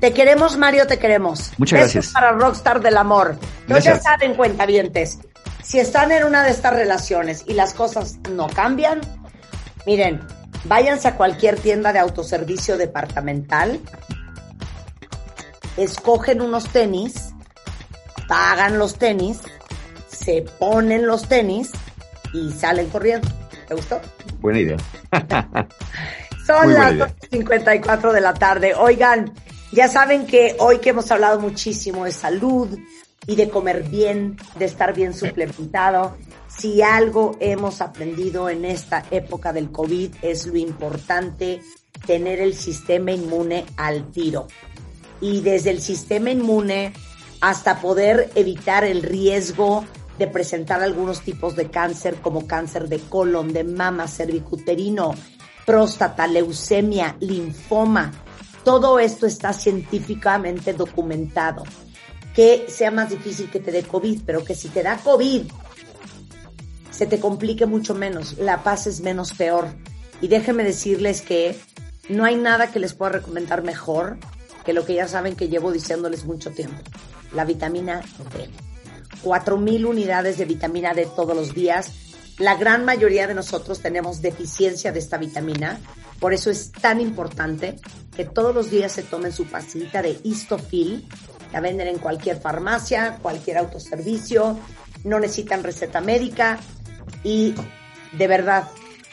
Te 0.00 0.14
queremos, 0.14 0.56
Mario, 0.56 0.86
te 0.86 0.98
queremos. 0.98 1.52
Muchas 1.58 1.80
gracias. 1.80 2.08
para 2.08 2.32
Rockstar 2.32 2.80
del 2.80 2.96
Amor. 2.96 3.36
No 3.68 3.78
ya 3.80 4.00
saben, 4.00 4.32
cuentavientes, 4.32 5.18
si 5.62 5.78
están 5.78 6.10
en 6.10 6.24
una 6.24 6.42
de 6.42 6.52
estas 6.52 6.72
relaciones 6.72 7.44
y 7.46 7.52
las 7.52 7.74
cosas 7.74 8.16
no 8.30 8.46
cambian, 8.46 9.02
miren, 9.84 10.22
váyanse 10.64 11.08
a 11.08 11.16
cualquier 11.16 11.60
tienda 11.60 11.92
de 11.92 11.98
autoservicio 11.98 12.78
departamental, 12.78 13.78
escogen 15.76 16.40
unos 16.40 16.68
tenis, 16.68 17.32
pagan 18.28 18.78
los 18.78 18.96
tenis, 18.96 19.40
se 20.08 20.42
ponen 20.58 21.06
los 21.06 21.28
tenis 21.28 21.70
y 22.32 22.52
salen 22.52 22.88
corriendo. 22.88 23.28
¿Te 23.68 23.74
gustó? 23.74 24.00
Buena 24.40 24.60
idea. 24.60 24.76
Son 26.46 26.74
las 26.74 26.94
2.54 26.94 28.12
de 28.12 28.20
la 28.20 28.34
tarde. 28.34 28.74
Oigan, 28.74 29.32
ya 29.70 29.88
saben 29.88 30.26
que 30.26 30.56
hoy 30.58 30.78
que 30.78 30.90
hemos 30.90 31.10
hablado 31.10 31.38
muchísimo 31.38 32.04
de 32.04 32.12
salud 32.12 32.78
y 33.26 33.36
de 33.36 33.48
comer 33.48 33.84
bien, 33.84 34.36
de 34.56 34.64
estar 34.64 34.92
bien 34.94 35.14
suplementado, 35.14 36.16
si 36.48 36.82
algo 36.82 37.36
hemos 37.40 37.80
aprendido 37.80 38.50
en 38.50 38.64
esta 38.64 39.04
época 39.10 39.52
del 39.52 39.70
COVID 39.70 40.16
es 40.22 40.46
lo 40.46 40.56
importante 40.56 41.60
tener 42.06 42.40
el 42.40 42.54
sistema 42.54 43.12
inmune 43.12 43.64
al 43.76 44.10
tiro. 44.10 44.48
Y 45.22 45.40
desde 45.40 45.70
el 45.70 45.80
sistema 45.80 46.30
inmune 46.30 46.92
hasta 47.40 47.80
poder 47.80 48.30
evitar 48.34 48.84
el 48.84 49.02
riesgo 49.02 49.86
de 50.18 50.26
presentar 50.26 50.82
algunos 50.82 51.22
tipos 51.22 51.56
de 51.56 51.70
cáncer 51.70 52.16
como 52.16 52.46
cáncer 52.46 52.88
de 52.88 52.98
colon, 52.98 53.52
de 53.52 53.64
mama, 53.64 54.06
cervicuterino, 54.06 55.14
próstata, 55.64 56.26
leucemia, 56.26 57.16
linfoma. 57.20 58.12
Todo 58.64 58.98
esto 58.98 59.26
está 59.26 59.52
científicamente 59.52 60.72
documentado. 60.74 61.64
Que 62.34 62.66
sea 62.68 62.90
más 62.90 63.10
difícil 63.10 63.50
que 63.50 63.60
te 63.60 63.72
dé 63.72 63.82
COVID, 63.82 64.22
pero 64.24 64.44
que 64.44 64.54
si 64.54 64.68
te 64.68 64.82
da 64.82 64.98
COVID, 64.98 65.42
se 66.90 67.06
te 67.06 67.18
complique 67.18 67.66
mucho 67.66 67.94
menos, 67.94 68.38
la 68.38 68.62
paz 68.62 68.86
es 68.86 69.00
menos 69.00 69.32
peor. 69.32 69.66
Y 70.20 70.28
déjenme 70.28 70.62
decirles 70.62 71.22
que 71.22 71.58
no 72.08 72.24
hay 72.24 72.36
nada 72.36 72.70
que 72.70 72.78
les 72.78 72.94
pueda 72.94 73.12
recomendar 73.12 73.62
mejor 73.62 74.18
que 74.64 74.72
lo 74.72 74.84
que 74.84 74.94
ya 74.94 75.08
saben 75.08 75.36
que 75.36 75.48
llevo 75.48 75.72
diciéndoles 75.72 76.24
mucho 76.24 76.50
tiempo, 76.50 76.80
la 77.32 77.44
vitamina 77.44 78.00
D. 78.34 78.48
4.000 79.22 79.86
unidades 79.86 80.38
de 80.38 80.44
vitamina 80.44 80.94
D 80.94 81.06
todos 81.14 81.36
los 81.36 81.54
días. 81.54 81.92
La 82.38 82.56
gran 82.56 82.84
mayoría 82.84 83.26
de 83.26 83.34
nosotros 83.34 83.80
tenemos 83.80 84.20
deficiencia 84.20 84.90
de 84.90 84.98
esta 84.98 85.18
vitamina, 85.18 85.78
por 86.18 86.32
eso 86.32 86.50
es 86.50 86.72
tan 86.72 87.00
importante 87.00 87.76
que 88.16 88.24
todos 88.24 88.54
los 88.54 88.70
días 88.70 88.92
se 88.92 89.02
tomen 89.02 89.32
su 89.32 89.46
pastillita 89.46 90.02
de 90.02 90.18
Histofil. 90.22 91.08
La 91.52 91.60
venden 91.60 91.88
en 91.88 91.98
cualquier 91.98 92.40
farmacia, 92.40 93.18
cualquier 93.20 93.58
autoservicio, 93.58 94.58
no 95.04 95.20
necesitan 95.20 95.62
receta 95.62 96.00
médica 96.00 96.58
y 97.22 97.54
de 98.12 98.26
verdad, 98.26 98.68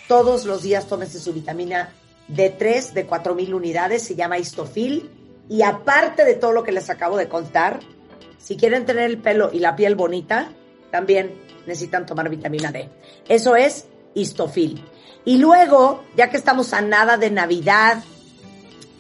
todos 0.08 0.46
los 0.46 0.64
días 0.64 0.88
tómense 0.88 1.20
su 1.20 1.34
vitamina 1.34 1.94
D3 2.28 2.92
de 2.94 3.08
4.000 3.08 3.54
unidades, 3.54 4.04
se 4.04 4.16
llama 4.16 4.38
Histofil. 4.38 5.10
Y 5.50 5.64
aparte 5.64 6.24
de 6.24 6.36
todo 6.36 6.52
lo 6.54 6.64
que 6.64 6.72
les 6.72 6.90
acabo 6.90 7.18
de 7.18 7.28
contar, 7.28 7.80
si 8.38 8.56
quieren 8.56 8.86
tener 8.86 9.06
el 9.06 9.18
pelo 9.18 9.50
y 9.52 9.60
la 9.60 9.76
piel 9.76 9.96
bonita, 9.96 10.50
también 10.92 11.34
necesitan 11.66 12.06
tomar 12.06 12.30
vitamina 12.30 12.72
D. 12.72 12.90
Eso 13.28 13.56
es 13.56 13.88
histofil. 14.14 14.86
Y 15.26 15.38
luego, 15.38 16.04
ya 16.16 16.30
que 16.30 16.38
estamos 16.38 16.74
a 16.74 16.82
nada 16.82 17.18
de 17.18 17.32
Navidad 17.32 18.04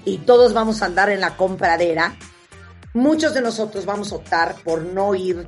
y 0.05 0.17
todos 0.19 0.53
vamos 0.53 0.81
a 0.81 0.87
andar 0.87 1.09
en 1.09 1.21
la 1.21 1.37
compradera, 1.37 2.15
muchos 2.93 3.33
de 3.33 3.41
nosotros 3.41 3.85
vamos 3.85 4.11
a 4.11 4.15
optar 4.15 4.55
por 4.63 4.81
no 4.81 5.15
ir 5.15 5.47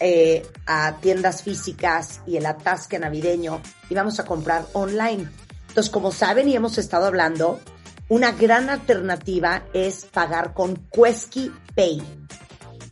eh, 0.00 0.46
a 0.66 0.96
tiendas 1.00 1.42
físicas 1.42 2.22
y 2.26 2.36
el 2.36 2.46
atasque 2.46 2.98
navideño 2.98 3.60
y 3.88 3.94
vamos 3.94 4.18
a 4.18 4.24
comprar 4.24 4.66
online. 4.72 5.28
Entonces, 5.68 5.90
como 5.90 6.10
saben 6.10 6.48
y 6.48 6.56
hemos 6.56 6.78
estado 6.78 7.06
hablando, 7.06 7.60
una 8.10 8.32
gran 8.32 8.68
alternativa 8.68 9.62
es 9.72 10.04
pagar 10.04 10.52
con 10.52 10.76
Quesky 10.92 11.50
Pay. 11.74 12.02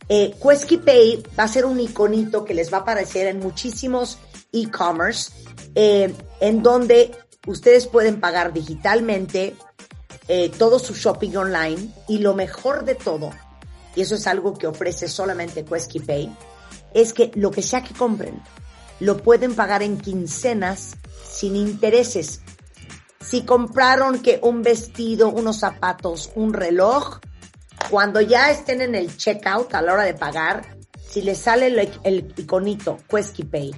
Eh, 0.07 0.35
Pay 0.83 1.23
va 1.37 1.43
a 1.43 1.47
ser 1.47 1.65
un 1.65 1.79
iconito 1.79 2.43
que 2.43 2.53
les 2.53 2.73
va 2.73 2.77
a 2.77 2.81
aparecer 2.81 3.27
en 3.27 3.39
muchísimos 3.39 4.17
e-commerce, 4.51 5.31
eh, 5.75 6.13
en 6.39 6.63
donde 6.63 7.11
ustedes 7.45 7.85
pueden 7.85 8.19
pagar 8.21 8.53
digitalmente 8.53 9.55
eh, 10.29 10.49
todo 10.57 10.79
su 10.79 10.95
shopping 10.95 11.35
online 11.35 11.93
y 12.07 12.19
lo 12.19 12.33
mejor 12.33 12.85
de 12.85 12.95
todo, 12.95 13.31
y 13.95 14.01
eso 14.01 14.15
es 14.15 14.25
algo 14.25 14.53
que 14.53 14.67
ofrece 14.67 15.09
solamente 15.09 15.65
Quesky 15.65 15.99
Pay, 15.99 16.35
es 16.93 17.13
que 17.13 17.31
lo 17.35 17.51
que 17.51 17.61
sea 17.61 17.83
que 17.83 17.93
compren, 17.93 18.41
lo 19.01 19.17
pueden 19.17 19.53
pagar 19.53 19.83
en 19.83 19.97
quincenas 19.97 20.95
sin 21.29 21.55
intereses. 21.55 22.41
Si 23.21 23.43
compraron 23.43 24.21
que 24.21 24.39
un 24.41 24.61
vestido, 24.61 25.29
unos 25.29 25.59
zapatos, 25.59 26.31
un 26.35 26.53
reloj, 26.53 27.19
cuando 27.89 28.21
ya 28.21 28.51
estén 28.51 28.81
en 28.81 28.95
el 28.95 29.15
checkout 29.15 29.73
a 29.73 29.81
la 29.81 29.93
hora 29.93 30.03
de 30.03 30.13
pagar, 30.13 30.77
si 31.07 31.21
les 31.21 31.39
sale 31.39 31.67
el, 32.03 32.33
iconito 32.37 32.97
Quesky 33.09 33.43
Pay, 33.43 33.75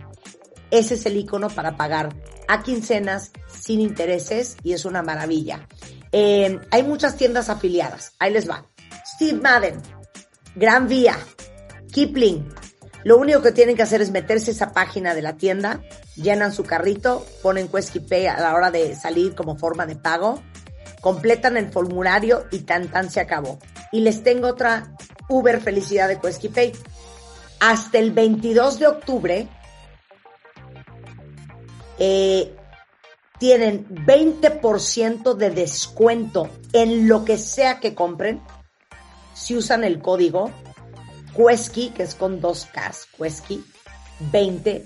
ese 0.70 0.96
es 0.96 1.06
el 1.06 1.18
icono 1.18 1.50
para 1.50 1.76
pagar 1.76 2.16
a 2.48 2.62
quincenas 2.62 3.32
sin 3.48 3.82
intereses 3.82 4.58
y 4.64 4.74
es 4.74 4.86
una 4.86 5.02
maravilla. 5.02 5.68
Eh, 6.12 6.60
hay 6.72 6.84
muchas 6.84 7.16
tiendas 7.16 7.50
afiliadas. 7.50 8.14
Ahí 8.20 8.34
les 8.34 8.50
va. 8.50 8.66
Steve 9.06 9.40
Madden, 9.40 9.82
Gran 10.56 10.88
Vía, 10.88 11.18
Kipling. 11.92 12.48
Lo 13.04 13.18
único 13.18 13.42
que 13.42 13.52
tienen 13.52 13.76
que 13.76 13.84
hacer 13.84 14.02
es 14.02 14.12
meterse 14.12 14.52
esa 14.52 14.74
página 14.74 15.14
de 15.16 15.22
la 15.22 15.38
tienda, 15.38 15.82
llenan 16.16 16.54
su 16.54 16.64
carrito, 16.64 17.26
ponen 17.42 17.68
Quesky 17.68 18.00
Pay 18.00 18.28
a 18.28 18.40
la 18.40 18.54
hora 18.54 18.72
de 18.72 18.96
salir 18.96 19.36
como 19.36 19.58
forma 19.58 19.86
de 19.86 19.96
pago 19.96 20.42
completan 21.02 21.58
el 21.58 21.70
formulario 21.72 22.46
y 22.52 22.60
tan 22.60 22.88
tan 22.88 23.10
se 23.10 23.20
acabó. 23.20 23.60
Y 23.92 24.02
les 24.02 24.24
tengo 24.24 24.48
otra 24.48 24.96
Uber 25.28 25.60
felicidad 25.60 26.08
de 26.08 26.20
Quesky 26.20 26.50
Pay. 26.50 26.72
Hasta 27.60 27.98
el 27.98 28.12
22 28.12 28.80
de 28.80 28.88
octubre 28.88 29.48
eh, 32.00 32.56
tienen 33.40 33.88
20% 33.90 35.36
de 35.36 35.50
descuento 35.50 36.50
en 36.74 37.08
lo 37.08 37.26
que 37.26 37.38
sea 37.38 37.80
que 37.80 37.94
compren 37.94 38.42
si 39.34 39.56
usan 39.56 39.84
el 39.84 40.00
código 40.00 40.52
Quesky, 41.36 41.90
que 41.90 42.04
es 42.04 42.16
con 42.16 42.42
dos 42.42 42.68
Ks, 42.68 43.08
Quesky 43.18 43.64
2020 44.32 44.84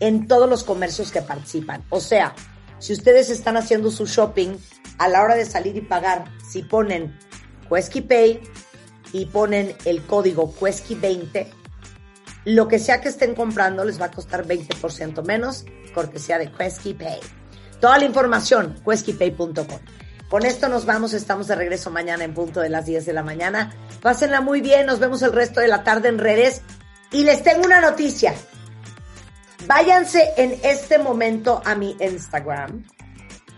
en 0.00 0.28
todos 0.28 0.48
los 0.48 0.64
comercios 0.64 1.12
que 1.12 1.22
participan. 1.22 1.84
O 1.90 2.00
sea, 2.00 2.34
si 2.78 2.92
ustedes 2.92 3.30
están 3.30 3.56
haciendo 3.56 3.90
su 3.90 4.06
shopping 4.06 4.56
a 4.98 5.08
la 5.08 5.22
hora 5.22 5.34
de 5.34 5.44
salir 5.44 5.76
y 5.76 5.80
pagar, 5.80 6.24
si 6.48 6.62
ponen 6.62 7.18
Quesky 7.68 8.02
Pay 8.02 8.40
y 9.12 9.26
ponen 9.26 9.74
el 9.84 10.02
código 10.04 10.54
Quesky20, 10.54 11.48
lo 12.44 12.68
que 12.68 12.78
sea 12.78 13.00
que 13.00 13.08
estén 13.08 13.34
comprando 13.34 13.84
les 13.84 14.00
va 14.00 14.06
a 14.06 14.10
costar 14.10 14.46
20% 14.46 15.24
menos, 15.24 15.64
cortesía 15.94 16.38
de 16.38 16.50
Quesky 16.50 16.94
Pay. 16.94 17.20
Toda 17.80 17.98
la 17.98 18.04
información, 18.04 18.74
queskypay.com. 18.84 19.78
Con 20.28 20.44
esto 20.44 20.68
nos 20.68 20.84
vamos, 20.84 21.14
estamos 21.14 21.46
de 21.46 21.54
regreso 21.54 21.90
mañana 21.90 22.22
en 22.22 22.34
punto 22.34 22.60
de 22.60 22.68
las 22.68 22.84
10 22.84 23.06
de 23.06 23.14
la 23.14 23.22
mañana. 23.22 23.72
Pásenla 24.02 24.42
muy 24.42 24.60
bien, 24.60 24.84
nos 24.84 24.98
vemos 24.98 25.22
el 25.22 25.32
resto 25.32 25.60
de 25.60 25.68
la 25.68 25.84
tarde 25.84 26.10
en 26.10 26.18
redes. 26.18 26.60
Y 27.10 27.24
les 27.24 27.42
tengo 27.42 27.64
una 27.64 27.80
noticia. 27.80 28.34
Váyanse 29.66 30.34
en 30.36 30.60
este 30.62 30.98
momento 30.98 31.62
a 31.64 31.74
mi 31.74 31.96
Instagram, 31.98 32.84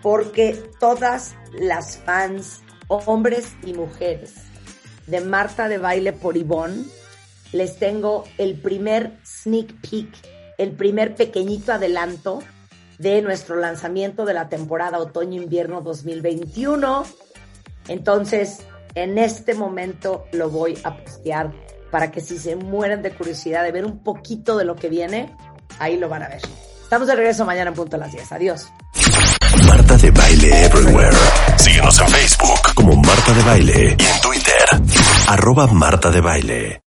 porque 0.01 0.63
todas 0.79 1.35
las 1.53 1.99
fans, 1.99 2.61
hombres 2.87 3.49
y 3.65 3.75
mujeres, 3.75 4.35
de 5.09 5.21
Marta 5.21 5.69
de 5.69 5.79
Baile 5.79 6.13
por 6.13 6.37
Ivonne, 6.37 6.85
les 7.51 7.81
tengo 7.81 8.25
el 8.39 8.61
primer 8.61 9.19
sneak 9.27 9.75
peek, 9.81 10.09
el 10.57 10.71
primer 10.71 11.17
pequeñito 11.17 11.73
adelanto 11.73 12.45
de 13.01 13.23
nuestro 13.23 13.57
lanzamiento 13.57 14.27
de 14.27 14.35
la 14.35 14.51
temporada 14.51 14.99
otoño-invierno 14.99 15.81
2021. 15.81 17.05
Entonces, 17.89 18.59
en 18.95 19.17
este 19.17 19.55
momento 19.55 20.27
lo 20.33 20.51
voy 20.51 20.79
a 20.85 20.97
postear 20.99 21.51
para 21.91 22.11
que 22.11 22.21
si 22.21 22.39
se 22.39 22.57
mueren 22.57 23.01
de 23.03 23.11
curiosidad 23.13 23.65
de 23.65 23.73
ver 23.73 23.87
un 23.87 24.05
poquito 24.05 24.57
de 24.59 24.65
lo 24.65 24.77
que 24.77 24.91
viene, 24.91 25.35
ahí 25.79 25.97
lo 25.97 26.11
van 26.11 26.25
a 26.25 26.29
ver. 26.29 26.43
Estamos 26.83 27.09
de 27.09 27.17
regreso 27.17 27.47
mañana 27.47 27.71
en 27.71 27.77
punto 27.77 27.97
a 27.97 28.01
las 28.01 28.13
10. 28.13 28.33
Adiós. 28.33 28.69
Marta 29.67 29.97
de 29.97 30.11
Baile 30.11 30.65
Everywhere. 30.67 31.17
Síguenos 31.57 31.99
en 32.01 32.09
Facebook 32.09 32.75
como 32.75 32.97
Marta 32.97 33.33
de 33.33 33.43
Baile 33.43 33.97
y 33.99 34.05
en 34.05 34.21
Twitter, 34.21 34.65
arroba 35.27 35.67
Marta 35.69 36.11
de 36.11 36.21
Baile. 36.21 36.83